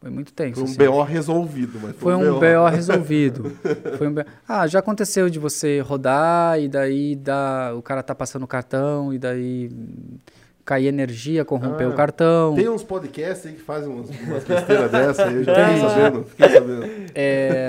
Foi 0.00 0.10
muito 0.10 0.32
tenso. 0.32 0.54
Foi 0.54 0.62
um 0.62 0.66
assim. 0.66 0.78
BO 0.78 1.02
resolvido, 1.04 1.78
mas 1.80 1.94
Foi 1.96 2.14
um 2.14 2.40
BO 2.40 2.68
resolvido. 2.72 3.50
Foi 3.98 4.08
um 4.08 4.14
BO. 4.14 4.24
Ah, 4.48 4.66
já 4.66 4.78
aconteceu 4.78 5.28
de 5.28 5.38
você 5.38 5.80
rodar 5.80 6.58
e 6.58 6.66
daí 6.66 7.14
dá, 7.14 7.72
o 7.76 7.82
cara 7.82 8.02
tá 8.02 8.14
passando 8.14 8.42
o 8.44 8.48
cartão 8.48 9.12
e 9.12 9.18
daí 9.18 9.70
cair 10.64 10.86
energia, 10.86 11.44
corromper 11.44 11.86
Ah, 11.86 11.90
o 11.90 11.94
cartão. 11.94 12.54
Tem 12.54 12.68
uns 12.68 12.82
podcasts 12.84 13.46
aí 13.46 13.54
que 13.54 13.60
fazem 13.62 13.88
umas, 13.92 14.08
umas 14.10 14.44
besteiras 14.44 14.90
dessa, 14.92 15.24
aí 15.28 15.34
eu 15.36 15.44
já 15.44 15.54
fiquei 15.54 15.78
sabendo. 15.88 16.24
Fiquei 16.24 16.48
sabendo. 16.48 16.86
É, 17.14 17.68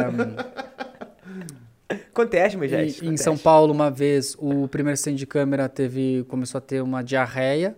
Acontece, 2.11 2.57
mas 2.57 2.71
já 2.71 2.81
e- 2.83 2.95
em 3.03 3.17
São 3.17 3.37
Paulo, 3.37 3.73
uma 3.73 3.89
vez, 3.91 4.35
o 4.39 4.67
primeiro 4.67 4.95
stand 4.95 5.15
de 5.15 5.27
câmera 5.27 5.67
teve, 5.69 6.25
começou 6.27 6.57
a 6.57 6.61
ter 6.61 6.81
uma 6.81 7.03
diarreia. 7.03 7.75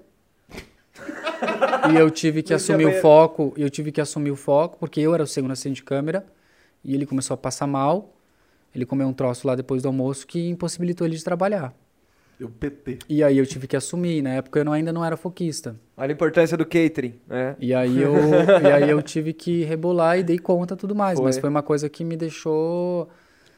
e 1.92 1.96
eu 1.98 2.10
tive 2.10 2.42
que 2.42 2.52
No 2.52 2.56
assumir 2.58 2.86
o 2.86 2.94
foco, 3.02 3.54
eu 3.58 3.70
tive 3.70 3.92
que 3.92 4.00
assumir 4.00 4.32
o 4.32 4.36
foco, 4.36 4.78
porque 4.80 5.00
eu 5.02 5.14
era 5.14 5.24
o 5.24 5.28
segundo 5.28 5.52
assistente 5.52 5.78
de 5.78 5.84
câmera, 5.84 6.26
e 6.84 6.94
ele 6.96 7.06
começou 7.06 7.34
a 7.34 7.38
passar 7.38 7.68
mal. 7.68 8.14
Ele 8.74 8.86
comeu 8.86 9.08
um 9.08 9.14
troço 9.14 9.48
lá 9.48 9.56
depois 9.56 9.82
do 9.82 9.88
almoço 9.88 10.28
que 10.28 10.50
impossibilitou 10.50 11.08
ele 11.08 11.16
de 11.16 11.24
trabalhar. 11.24 11.74
Eu 12.40 12.50
PT. 12.50 13.00
E 13.08 13.24
aí 13.24 13.38
eu 13.38 13.46
tive 13.46 13.66
que 13.66 13.76
assumir, 13.78 14.22
na 14.22 14.32
época 14.32 14.60
eu 14.60 14.66
não- 14.66 14.74
ainda 14.74 14.92
não 14.92 15.04
era 15.06 15.16
foquista. 15.16 15.76
Olha 15.96 16.12
a 16.12 16.14
importância 16.14 16.58
do 16.58 16.66
catering, 16.66 17.16
né? 17.28 17.56
E 17.60 17.74
aí 17.74 18.02
eu, 18.02 18.14
e 18.62 18.68
aí 18.72 18.90
eu 18.90 19.02
tive 19.02 19.32
que 19.32 19.64
rebolar 19.64 20.20
e 20.20 20.24
dei 20.24 20.38
conta 20.38 20.76
tudo 20.76 20.94
mais, 20.94 21.18
mas 21.20 21.36
Foi. 21.36 21.42
foi 21.42 21.50
uma 21.50 21.64
coisa 21.64 21.88
que 21.88 22.04
me 22.04 22.18
deixou 22.18 23.10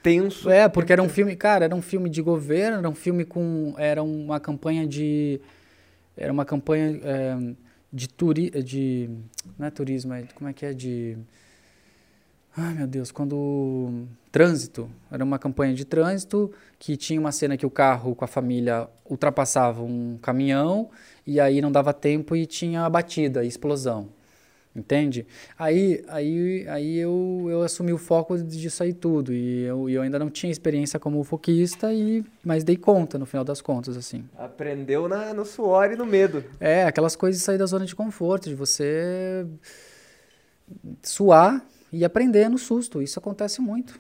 Tenso. 0.04 0.50
é, 0.50 0.70
porque 0.70 0.94
era 0.94 1.02
um 1.02 1.10
filme, 1.10 1.36
cara, 1.36 1.66
era 1.66 1.76
um 1.76 1.82
filme 1.82 2.08
de 2.10 2.22
governo, 2.22 2.78
era 2.78 2.90
um 2.90 2.94
filme 2.96 3.26
com. 3.26 3.74
Era 3.78 4.04
uma 4.04 4.40
campanha 4.40 4.86
de. 4.86 5.42
Era 6.16 6.32
uma 6.32 6.46
campanha 6.46 7.00
é, 7.04 7.36
de 7.92 8.08
turi, 8.08 8.52
de. 8.64 9.10
Não 9.58 9.66
é 9.68 9.72
turismo, 9.72 10.14
é, 10.14 10.24
como 10.36 10.50
é 10.50 10.54
que 10.54 10.66
é? 10.68 10.74
De. 10.74 11.18
Ai 12.56 12.74
meu 12.76 12.88
Deus, 12.88 13.12
quando. 13.12 14.08
Trânsito. 14.32 14.90
Era 15.12 15.24
uma 15.24 15.40
campanha 15.40 15.74
de 15.74 15.86
trânsito 15.86 16.52
que 16.78 16.98
tinha 16.98 17.20
uma 17.20 17.32
cena 17.32 17.58
que 17.58 17.66
o 17.66 17.70
carro 17.70 18.16
com 18.16 18.26
a 18.26 18.28
família 18.28 18.88
ultrapassava 19.10 19.82
um 19.82 20.18
caminhão 20.22 20.90
e 21.26 21.40
aí 21.40 21.62
não 21.62 21.72
dava 21.72 21.94
tempo 21.94 22.36
e 22.36 22.46
tinha 22.46 22.84
a 22.84 22.90
batida, 22.90 23.42
a 23.42 23.46
explosão. 23.46 24.10
Entende? 24.78 25.26
Aí, 25.58 26.06
aí, 26.08 26.68
aí 26.70 26.98
eu, 26.98 27.48
eu 27.50 27.64
assumi 27.64 27.92
o 27.92 27.98
foco 27.98 28.38
disso 28.38 28.84
aí 28.84 28.94
tudo. 28.94 29.34
E 29.34 29.64
eu, 29.64 29.90
eu 29.90 30.04
ainda 30.04 30.20
não 30.20 30.30
tinha 30.30 30.52
experiência 30.52 31.00
como 31.00 31.24
foquista, 31.24 31.92
e, 31.92 32.24
mas 32.44 32.64
dei 32.64 32.78
conta 32.78 33.18
no 33.18 33.26
final 33.26 33.44
das 33.44 33.60
contas, 33.60 33.98
assim. 33.98 34.24
Aprendeu 34.38 35.08
na, 35.08 35.34
no 35.34 35.44
suor 35.46 35.92
e 35.92 35.96
no 35.96 36.06
medo. 36.06 36.44
É, 36.60 36.84
aquelas 36.84 37.16
coisas 37.16 37.40
de 37.40 37.44
sair 37.44 37.58
da 37.58 37.66
zona 37.66 37.88
de 37.88 37.96
conforto, 37.96 38.50
de 38.50 38.54
você 38.54 39.48
suar 41.02 41.66
e 41.92 42.06
aprender 42.06 42.48
no 42.48 42.60
susto. 42.60 43.02
Isso 43.02 43.18
acontece 43.18 43.60
muito. 43.60 44.00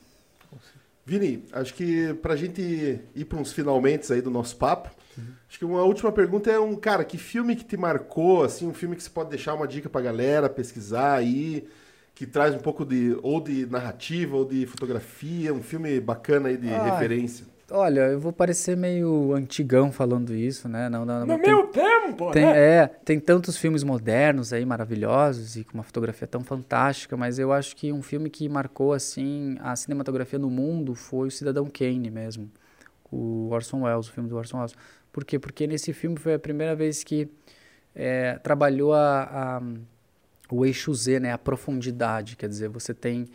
Vini, 1.07 1.45
acho 1.53 1.73
que 1.73 2.13
pra 2.15 2.35
gente 2.35 2.61
ir 3.15 3.23
para 3.25 3.39
uns 3.39 3.53
finalmente 3.53 4.11
aí 4.11 4.21
do 4.21 4.29
nosso 4.29 4.57
papo, 4.57 4.89
acho 5.47 5.57
que 5.57 5.63
uma 5.63 5.81
última 5.81 6.11
pergunta 6.11 6.51
é 6.51 6.59
um, 6.59 6.75
cara, 6.75 7.05
que 7.05 7.17
filme 7.17 7.55
que 7.55 7.63
te 7.63 7.77
marcou, 7.77 8.43
assim, 8.43 8.67
um 8.67 8.73
filme 8.73 8.93
que 8.93 9.01
você 9.01 9.09
pode 9.09 9.29
deixar 9.29 9.53
uma 9.53 9.65
dica 9.65 9.87
pra 9.87 10.01
galera 10.01 10.49
pesquisar 10.49 11.13
aí, 11.13 11.65
que 12.13 12.25
traz 12.27 12.53
um 12.53 12.59
pouco 12.59 12.83
de, 12.83 13.17
ou 13.23 13.39
de 13.39 13.65
narrativa, 13.67 14.35
ou 14.35 14.43
de 14.43 14.65
fotografia, 14.65 15.53
um 15.53 15.63
filme 15.63 15.97
bacana 16.01 16.49
aí 16.49 16.57
de 16.57 16.67
Ah, 16.67 16.83
referência. 16.91 17.45
Olha, 17.69 17.99
eu 18.11 18.19
vou 18.19 18.31
parecer 18.31 18.77
meio 18.77 19.33
antigão 19.33 19.91
falando 19.91 20.33
isso, 20.33 20.69
né? 20.69 20.87
Não, 20.87 21.03
não, 21.03 21.21
No 21.21 21.27
mas 21.27 21.41
tem- 21.41 21.53
meu 21.53 21.67
tempo, 21.67 22.31
Tem, 22.31 22.45
né? 22.45 22.57
é, 22.57 22.87
tem 22.87 23.19
tantos 23.19 23.57
filmes 23.57 23.83
modernos 23.83 24.53
aí, 24.53 24.65
maravilhosos, 24.65 25.57
e 25.57 25.65
com 25.65 25.73
uma 25.73 25.83
fotografia 25.83 26.25
tão 26.25 26.41
fantástica, 26.45 27.17
mas 27.17 27.37
eu 27.37 27.51
acho 27.51 27.75
que 27.75 27.91
um 27.91 28.01
filme 28.01 28.29
que 28.29 28.47
marcou, 28.47 28.93
assim, 28.93 29.57
a 29.59 29.75
cinematografia 29.75 30.39
no 30.39 30.49
mundo 30.49 30.95
foi 30.95 31.27
o 31.27 31.31
Cidadão 31.31 31.65
Kane 31.69 32.09
mesmo, 32.09 32.49
o 33.11 33.49
Orson 33.51 33.81
Welles, 33.83 34.07
o 34.07 34.13
filme 34.13 34.29
do 34.29 34.37
Orson 34.37 34.57
Welles. 34.59 34.73
Por 35.11 35.25
quê? 35.25 35.37
Porque 35.37 35.67
nesse 35.67 35.91
filme 35.91 36.15
foi 36.17 36.35
a 36.35 36.39
primeira 36.39 36.73
vez 36.73 37.03
que 37.03 37.27
é, 37.93 38.35
trabalhou 38.43 38.93
a, 38.93 39.23
a- 39.57 39.61
o 40.49 40.65
eixo 40.65 40.93
Z, 40.93 41.19
né, 41.19 41.33
a 41.33 41.37
profundidade, 41.37 42.37
quer 42.37 42.47
dizer, 42.47 42.69
você 42.69 42.93
tem, 42.93 43.25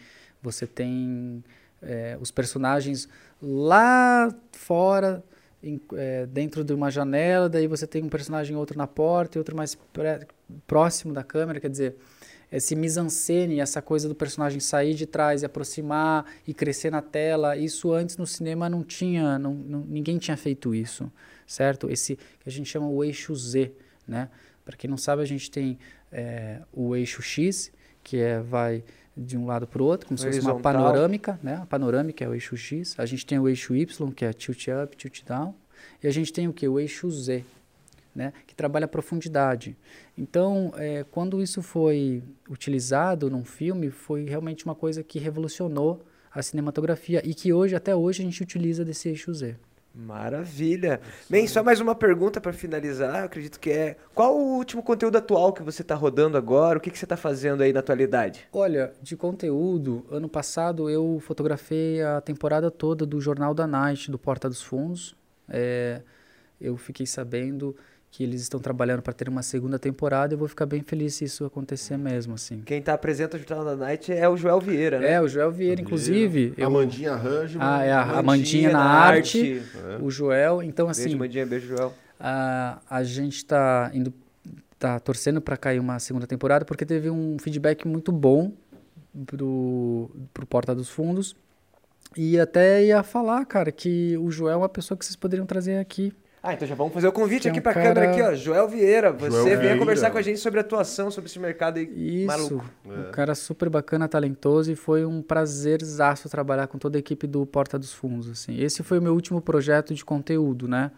você 0.42 0.66
tem 0.66 1.44
é, 1.82 2.16
os 2.20 2.30
personagens 2.30 3.08
lá 3.42 4.32
fora, 4.52 5.22
em- 5.62 5.80
é, 5.94 6.26
dentro 6.26 6.62
de 6.64 6.72
uma 6.72 6.90
janela, 6.90 7.48
daí 7.48 7.66
você 7.66 7.86
tem 7.86 8.02
um 8.02 8.08
personagem 8.08 8.56
outro 8.56 8.76
na 8.78 8.86
porta 8.86 9.36
e 9.36 9.38
outro 9.38 9.56
mais 9.56 9.74
pré- 9.74 10.26
próximo 10.66 11.12
da 11.12 11.22
câmera, 11.24 11.60
quer 11.60 11.68
dizer, 11.70 11.96
esse 12.50 12.76
mise-en-scène, 12.76 13.60
essa 13.60 13.80
coisa 13.80 14.08
do 14.08 14.14
personagem 14.14 14.60
sair 14.60 14.94
de 14.94 15.06
trás 15.06 15.42
e 15.42 15.46
aproximar 15.46 16.26
e 16.46 16.52
crescer 16.52 16.90
na 16.90 17.00
tela, 17.00 17.56
isso 17.56 17.92
antes 17.92 18.16
no 18.16 18.26
cinema 18.26 18.68
não 18.68 18.82
tinha, 18.84 19.38
não, 19.38 19.54
não- 19.54 19.84
ninguém 19.88 20.18
tinha 20.18 20.36
feito 20.36 20.74
isso, 20.74 21.10
certo? 21.46 21.90
Esse 21.90 22.16
que 22.16 22.48
a 22.48 22.52
gente 22.52 22.68
chama 22.68 22.86
o 22.88 23.02
eixo 23.02 23.34
Z, 23.34 23.72
né? 24.06 24.28
Para 24.64 24.76
quem 24.76 24.88
não 24.88 24.98
sabe, 24.98 25.22
a 25.22 25.24
gente 25.26 25.50
tem 25.50 25.78
é, 26.12 26.60
o 26.72 26.94
eixo 26.94 27.22
X, 27.22 27.72
que 28.04 28.18
é 28.18 28.38
vai 28.40 28.84
de 29.16 29.36
um 29.36 29.46
lado 29.46 29.66
para 29.66 29.82
o 29.82 29.86
outro, 29.86 30.08
como 30.08 30.16
se 30.16 30.26
fosse 30.26 30.40
uma 30.40 30.58
panorâmica, 30.58 31.38
né? 31.42 31.56
A 31.56 31.66
panorâmica 31.66 32.24
é 32.24 32.28
o 32.28 32.34
eixo 32.34 32.56
X. 32.56 32.94
A 32.98 33.04
gente 33.04 33.26
tem 33.26 33.38
o 33.38 33.48
eixo 33.48 33.74
Y, 33.74 34.10
que 34.12 34.24
é 34.24 34.32
tilt 34.32 34.68
up, 34.68 34.96
tilt 34.96 35.24
down. 35.24 35.54
E 36.02 36.06
a 36.06 36.10
gente 36.10 36.32
tem 36.32 36.48
o 36.48 36.52
que? 36.52 36.66
O 36.66 36.80
eixo 36.80 37.10
Z, 37.10 37.44
né? 38.14 38.32
Que 38.46 38.54
trabalha 38.54 38.86
a 38.86 38.88
profundidade. 38.88 39.76
Então, 40.16 40.72
é, 40.76 41.04
quando 41.10 41.42
isso 41.42 41.62
foi 41.62 42.22
utilizado 42.48 43.28
num 43.28 43.44
filme, 43.44 43.90
foi 43.90 44.24
realmente 44.24 44.64
uma 44.64 44.74
coisa 44.74 45.02
que 45.02 45.18
revolucionou 45.18 46.02
a 46.30 46.42
cinematografia 46.42 47.20
e 47.24 47.34
que 47.34 47.52
hoje, 47.52 47.76
até 47.76 47.94
hoje, 47.94 48.22
a 48.22 48.24
gente 48.24 48.42
utiliza 48.42 48.84
desse 48.84 49.08
eixo 49.08 49.32
Z. 49.34 49.56
Maravilha. 49.94 51.00
Bem, 51.28 51.46
só 51.46 51.62
mais 51.62 51.78
uma 51.78 51.94
pergunta 51.94 52.40
pra 52.40 52.52
finalizar, 52.52 53.20
eu 53.20 53.24
acredito 53.26 53.60
que 53.60 53.70
é... 53.70 53.96
Qual 54.14 54.34
o 54.34 54.56
último 54.56 54.82
conteúdo 54.82 55.18
atual 55.18 55.52
que 55.52 55.62
você 55.62 55.84
tá 55.84 55.94
rodando 55.94 56.38
agora? 56.38 56.78
O 56.78 56.80
que, 56.80 56.90
que 56.90 56.98
você 56.98 57.06
tá 57.06 57.16
fazendo 57.16 57.62
aí 57.62 57.72
na 57.74 57.80
atualidade? 57.80 58.48
Olha, 58.52 58.92
de 59.02 59.16
conteúdo, 59.16 60.06
ano 60.10 60.30
passado 60.30 60.88
eu 60.88 61.20
fotografei 61.20 62.02
a 62.02 62.22
temporada 62.22 62.70
toda 62.70 63.04
do 63.04 63.20
Jornal 63.20 63.52
da 63.52 63.66
Night, 63.66 64.10
do 64.10 64.18
Porta 64.18 64.48
dos 64.48 64.62
Fundos. 64.62 65.14
É, 65.46 66.00
eu 66.58 66.76
fiquei 66.78 67.04
sabendo 67.04 67.76
que 68.12 68.22
eles 68.22 68.42
estão 68.42 68.60
trabalhando 68.60 69.00
para 69.00 69.14
ter 69.14 69.26
uma 69.26 69.42
segunda 69.42 69.78
temporada 69.78 70.32
e 70.32 70.34
eu 70.34 70.38
vou 70.38 70.46
ficar 70.46 70.66
bem 70.66 70.82
feliz 70.82 71.14
se 71.14 71.24
isso 71.24 71.46
acontecer 71.46 71.96
mesmo, 71.96 72.34
assim. 72.34 72.60
Quem 72.60 72.82
tá 72.82 72.92
apresenta 72.92 73.38
o 73.38 73.40
Jornal 73.40 73.64
da 73.64 73.74
Night 73.74 74.12
é 74.12 74.28
o 74.28 74.36
Joel 74.36 74.60
Vieira, 74.60 74.98
né? 75.00 75.12
É, 75.12 75.20
o 75.22 75.26
Joel 75.26 75.50
Vieira, 75.50 75.80
inclusive. 75.80 76.52
Eu, 76.58 76.66
Amandinha 76.66 77.14
Range. 77.16 77.56
ah, 77.58 77.82
é 77.82 77.90
a, 77.90 78.18
a 78.18 78.22
Mandinha 78.22 78.70
na 78.70 78.84
arte, 78.84 79.62
É. 79.74 79.96
o 80.02 80.10
Joel. 80.10 80.62
Então, 80.62 80.88
Beijo, 80.88 81.00
assim, 81.00 81.14
Mandinha, 81.16 81.46
beijo, 81.46 81.68
Joel. 81.68 81.94
a, 82.20 82.80
a 82.90 83.02
gente 83.02 83.36
está 83.38 83.90
indo 83.94 84.12
tá 84.78 85.00
torcendo 85.00 85.40
para 85.40 85.56
cair 85.56 85.78
uma 85.78 85.98
segunda 85.98 86.26
temporada 86.26 86.66
porque 86.66 86.84
teve 86.84 87.08
um 87.08 87.38
feedback 87.40 87.88
muito 87.88 88.12
bom 88.12 88.52
pro, 89.24 90.10
pro 90.34 90.44
Porta 90.46 90.74
dos 90.74 90.90
Fundos 90.90 91.34
e 92.14 92.38
até 92.38 92.84
ia 92.84 93.02
falar, 93.02 93.42
cara, 93.46 93.72
que 93.72 94.18
o 94.18 94.30
Joel 94.30 94.52
é 94.52 94.56
uma 94.58 94.68
pessoa 94.68 94.98
que 94.98 95.04
vocês 95.06 95.16
poderiam 95.16 95.46
trazer 95.46 95.78
aqui. 95.78 96.12
Ah, 96.44 96.54
então 96.54 96.66
já 96.66 96.74
vamos 96.74 96.92
fazer 96.92 97.06
o 97.06 97.12
convite 97.12 97.46
é 97.46 97.50
aqui 97.50 97.60
um 97.60 97.62
pra 97.62 97.72
cara- 97.72 97.94
câmera 97.94 98.10
aqui, 98.10 98.20
ó. 98.20 98.34
Joel 98.34 98.66
Vieira, 98.68 99.12
você 99.12 99.30
Joel 99.30 99.44
venha 99.44 99.58
Vieira. 99.60 99.78
conversar 99.78 100.10
com 100.10 100.18
a 100.18 100.22
gente 100.22 100.40
sobre 100.40 100.58
atuação, 100.58 101.08
sobre 101.08 101.30
esse 101.30 101.38
mercado 101.38 101.78
aí 101.78 101.84
Isso, 102.24 102.26
maluco. 102.26 102.64
um 102.84 103.12
cara 103.12 103.32
super 103.36 103.68
bacana, 103.70 104.08
talentoso 104.08 104.72
e 104.72 104.74
foi 104.74 105.04
um 105.04 105.22
prazerzaço 105.22 106.28
trabalhar 106.28 106.66
com 106.66 106.78
toda 106.78 106.98
a 106.98 107.00
equipe 107.00 107.28
do 107.28 107.46
Porta 107.46 107.78
dos 107.78 107.92
Fundos, 107.92 108.28
assim. 108.28 108.60
Esse 108.60 108.82
foi 108.82 108.98
o 108.98 109.02
meu 109.02 109.14
último 109.14 109.40
projeto 109.40 109.94
de 109.94 110.04
conteúdo, 110.04 110.66
né? 110.66 110.90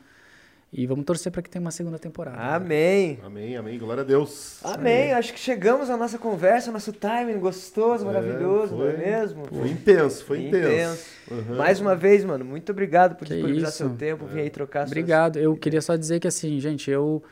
E 0.76 0.86
vamos 0.88 1.04
torcer 1.04 1.30
para 1.30 1.40
que 1.40 1.48
tenha 1.48 1.60
uma 1.60 1.70
segunda 1.70 2.00
temporada. 2.00 2.36
Amém. 2.36 3.20
Amém, 3.24 3.56
amém. 3.56 3.78
Glória 3.78 4.00
a 4.02 4.04
Deus. 4.04 4.58
Amém. 4.64 5.12
Acho 5.12 5.32
que 5.32 5.38
chegamos 5.38 5.88
à 5.88 5.96
nossa 5.96 6.18
conversa, 6.18 6.72
nosso 6.72 6.92
timing 6.92 7.38
gostoso, 7.38 8.04
maravilhoso, 8.04 8.74
não 8.74 8.88
é 8.88 8.92
foi. 8.92 9.06
mesmo? 9.06 9.44
Foi 9.46 9.68
intenso, 9.70 10.24
foi 10.24 10.46
intenso. 10.48 11.04
Uhum. 11.30 11.56
Mais 11.56 11.80
uma 11.80 11.94
vez, 11.94 12.24
mano, 12.24 12.44
muito 12.44 12.72
obrigado 12.72 13.14
por 13.14 13.24
Que 13.24 13.34
disponibilizar 13.34 13.68
isso. 13.68 13.78
seu 13.78 13.90
tempo, 13.90 14.26
vir 14.26 14.40
aí 14.40 14.50
trocar 14.50 14.80
suas- 14.80 14.90
Obrigado. 14.90 15.38
Eu 15.38 15.56
queria 15.56 15.80
só 15.80 15.94
dizer 15.94 16.18
que 16.18 16.26
assim, 16.26 16.58
gente, 16.58 16.90
eu 16.90 17.22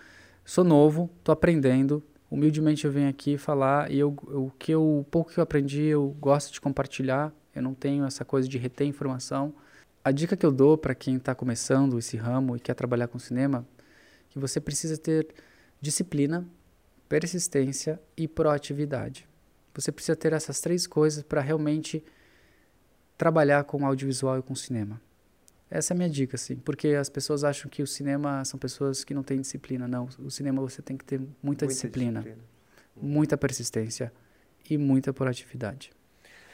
sou 0.44 0.62
novo, 0.62 1.10
tô 1.24 1.32
aprendendo. 1.32 2.01
Humildemente 2.31 2.85
eu 2.85 2.93
venho 2.93 3.09
aqui 3.09 3.36
falar 3.36 3.90
e 3.90 3.98
eu, 3.98 4.16
eu- 4.28 4.44
o 4.47 4.52
que 4.56 4.73
eu, 4.73 4.82
o 5.01 5.05
pouco 5.10 5.32
que 5.32 5.39
eu 5.39 5.43
aprendi, 5.43 5.82
eu 5.86 6.16
gosto 6.20 6.52
de 6.52 6.60
compartilhar. 6.60 7.32
Eu 7.55 7.60
não 7.62 7.74
tenho 7.74 8.06
essa 8.06 8.24
coisa 8.24 8.48
de 8.48 8.56
reter 8.56 8.86
informação. 8.86 9.52
A 10.05 10.11
dica 10.11 10.37
que 10.37 10.45
eu 10.45 10.51
dou 10.51 10.77
para 10.77 10.95
quem 10.97 11.16
está 11.16 11.33
começando 11.33 11.97
esse 11.97 12.16
ramo 12.16 12.57
e 12.57 12.61
quer 12.61 12.74
trabalhar 12.74 13.07
com 13.07 13.20
cinema, 13.20 13.66
que 14.31 14.39
você 14.39 14.61
precisa 14.61 14.97
ter 14.97 15.29
disciplina, 15.81 16.45
persistência 17.09 18.01
e 18.16 18.27
proatividade. 18.27 19.29
Você 19.74 19.93
precisa 19.93 20.16
ter 20.16 20.33
essas 20.33 20.61
três 20.61 20.89
coisas 20.89 21.23
para 21.23 21.41
realmente 21.41 22.05
trabalhar 23.16 23.62
com 23.65 23.87
audiovisual 23.87 24.39
e 24.41 24.43
com 24.43 24.57
cinema. 24.57 25.01
Essa 25.70 25.93
é 25.93 25.95
a 25.95 25.99
minha 25.99 26.11
dica, 26.11 26.35
assim, 26.35 26.57
porque 26.57 26.89
as 26.89 27.09
pessoas 27.09 27.45
acham 27.45 27.70
que 27.70 27.83
o 27.83 27.87
cinema 27.87 28.45
são 28.45 28.59
pessoas 28.59 29.05
que 29.05 29.15
não 29.15 29.23
têm 29.23 29.41
disciplina. 29.41 29.87
Não, 29.87 30.09
o 30.19 30.31
cinema 30.31 30.61
você 30.61 30.83
tem 30.83 30.97
que 30.97 31.05
ter 31.05 31.20
muita, 31.43 31.66
disciplina, 31.66 32.27
muita 33.01 33.39
persistência 33.39 34.12
e 34.69 34.77
muita 34.77 35.12
proatividade. 35.12 35.93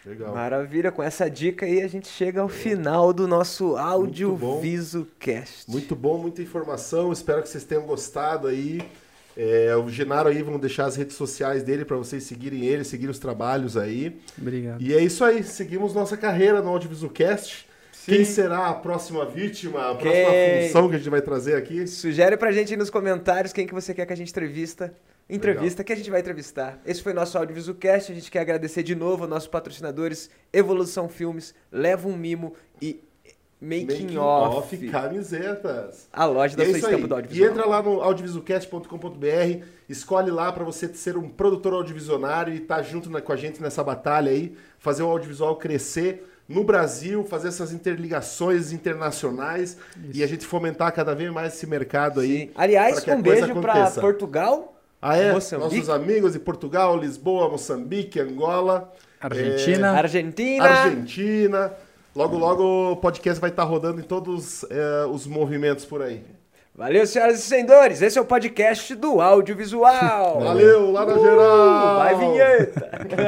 Legal. 0.05 0.35
Maravilha, 0.35 0.91
com 0.91 1.03
essa 1.03 1.29
dica 1.29 1.66
aí 1.66 1.83
a 1.83 1.89
gente 1.89 2.09
chega 2.09 2.41
ao 2.41 2.49
final 2.49 3.12
do 3.12 3.29
nosso. 3.29 3.77
AudioVisuCast. 3.77 5.70
Muito 5.70 5.95
bom, 5.95 6.19
muita 6.19 6.41
informação. 6.43 7.12
Espero 7.12 7.43
que 7.43 7.49
vocês 7.49 7.65
tenham 7.65 7.85
gostado 7.85 8.49
aí. 8.49 8.81
É, 9.37 9.77
o 9.77 9.89
Genaro 9.89 10.29
aí, 10.29 10.43
vamos 10.43 10.61
deixar 10.61 10.87
as 10.87 10.97
redes 10.97 11.15
sociais 11.15 11.62
dele 11.62 11.85
para 11.85 11.97
vocês 11.97 12.25
seguirem 12.25 12.65
ele, 12.65 12.83
seguir 12.83 13.09
os 13.09 13.20
trabalhos 13.20 13.77
aí. 13.77 14.20
Obrigado. 14.37 14.83
E 14.83 14.93
é 14.93 15.01
isso 15.01 15.25
aí, 15.25 15.45
seguimos 15.45 15.95
nossa 15.95 16.16
carreira 16.16 16.61
no 16.61 16.70
Audiovisualcast. 16.70 17.69
Quem 18.05 18.25
será 18.25 18.69
a 18.69 18.75
próxima 18.75 19.27
vítima, 19.27 19.91
a 19.91 19.95
próxima 19.95 20.31
Quem? 20.31 20.66
função 20.66 20.89
que 20.89 20.95
a 20.95 20.99
gente 20.99 21.11
vai 21.11 21.20
trazer 21.20 21.55
aqui? 21.57 21.87
Sugere 21.87 22.37
pra 22.37 22.51
gente 22.51 22.73
aí 22.73 22.77
nos 22.77 22.91
comentários 22.91 23.53
quem 23.53 23.66
que 23.66 23.75
você 23.75 23.93
quer 23.93 24.07
que 24.07 24.12
a 24.12 24.16
gente 24.16 24.31
entrevista. 24.31 24.93
Entrevista 25.29 25.85
que 25.85 25.93
a 25.93 25.97
gente 25.97 26.11
vai 26.11 26.21
entrevistar. 26.21 26.81
Esse 26.87 27.03
foi 27.03 27.13
nosso 27.13 27.37
AudioVisualCast. 27.37 28.13
A 28.13 28.15
gente 28.15 28.31
quer 28.31 28.41
agradecer 28.41 28.83
de 28.83 28.95
novo 28.95 29.25
aos 29.25 29.31
nossos 29.31 29.49
patrocinadores 29.49 30.31
Evolução 30.53 31.09
Filmes, 31.09 31.55
Leva 31.71 32.09
um 32.09 32.17
Mimo 32.17 32.55
e 32.81 33.01
Making, 33.61 34.17
Off. 34.17 34.89
camisetas. 34.89 36.09
A 36.13 36.25
loja 36.25 36.57
da 36.57 36.63
E 36.65 36.67
é 36.67 36.71
sua 36.71 36.79
isso 36.79 36.87
estampa 36.89 37.09
do 37.09 37.13
E 37.13 37.17
audiovisual. 37.17 37.51
entra 37.51 37.67
lá 37.67 37.83
no 37.83 38.01
audiovisualcast.com.br, 38.01 39.65
escolhe 39.89 40.31
lá 40.31 40.53
para 40.53 40.65
você 40.65 40.89
ser 40.95 41.17
um 41.17 41.29
produtor 41.29 41.75
audiovisionário 41.75 42.55
e 42.55 42.59
estar 42.59 42.83
junto 42.83 43.11
na- 43.11 43.21
com 43.21 43.33
a 43.33 43.37
gente 43.37 43.61
nessa 43.61 43.83
batalha 43.83 44.31
aí, 44.31 44.57
fazer 44.79 45.03
o 45.03 45.07
audiovisual 45.09 45.57
crescer 45.57 46.25
no 46.49 46.65
Brasil, 46.65 47.25
fazer 47.25 47.49
essas 47.49 47.73
interligações 47.73 48.73
internacionais 48.73 49.77
e 50.15 50.23
a 50.23 50.27
gente 50.27 50.47
fomentar 50.47 50.93
cada 50.95 51.15
vez 51.15 51.31
mais 51.31 51.55
esse 51.55 51.67
mercado 51.67 52.21
aí. 52.21 52.51
Aliás, 52.55 53.05
para 53.05 53.17
um 53.17 53.21
beijo 53.23 53.45
aconteça. 53.45 54.01
Portugal. 54.01 54.75
Ah, 55.01 55.16
é? 55.16 55.33
Moçambique. 55.33 55.77
Nossos 55.77 55.91
amigos 55.91 56.33
de 56.33 56.39
Portugal, 56.41 56.97
Lisboa, 56.97 57.49
Moçambique, 57.49 58.19
Angola, 58.20 58.93
Argentina. 59.20 59.93
Argentina. 59.93 60.65
Argentina. 60.65 61.73
Logo, 62.15 62.37
logo 62.37 62.93
o 62.93 62.97
podcast 62.97 63.41
vai 63.41 63.51
estar 63.51 63.62
rodando 63.62 64.01
em 64.01 64.05
todos 64.05 64.65
eh, 64.65 65.07
os 65.09 65.27
movimentos 65.27 65.85
por 65.85 66.03
aí. 66.03 66.25
Valeu, 66.75 67.07
senhoras 67.07 67.39
e 67.39 67.43
senhores. 67.43 68.03
Esse 68.03 68.19
é 68.19 68.20
o 68.20 68.25
podcast 68.25 68.95
do 68.95 69.20
audiovisual. 69.20 70.41
Valeu, 70.41 70.91
lá 70.91 71.05
na 71.05 71.15
Uh, 71.15 71.23
geral! 71.23 71.97
Vai, 71.99 72.15
vinheta. 72.16 73.28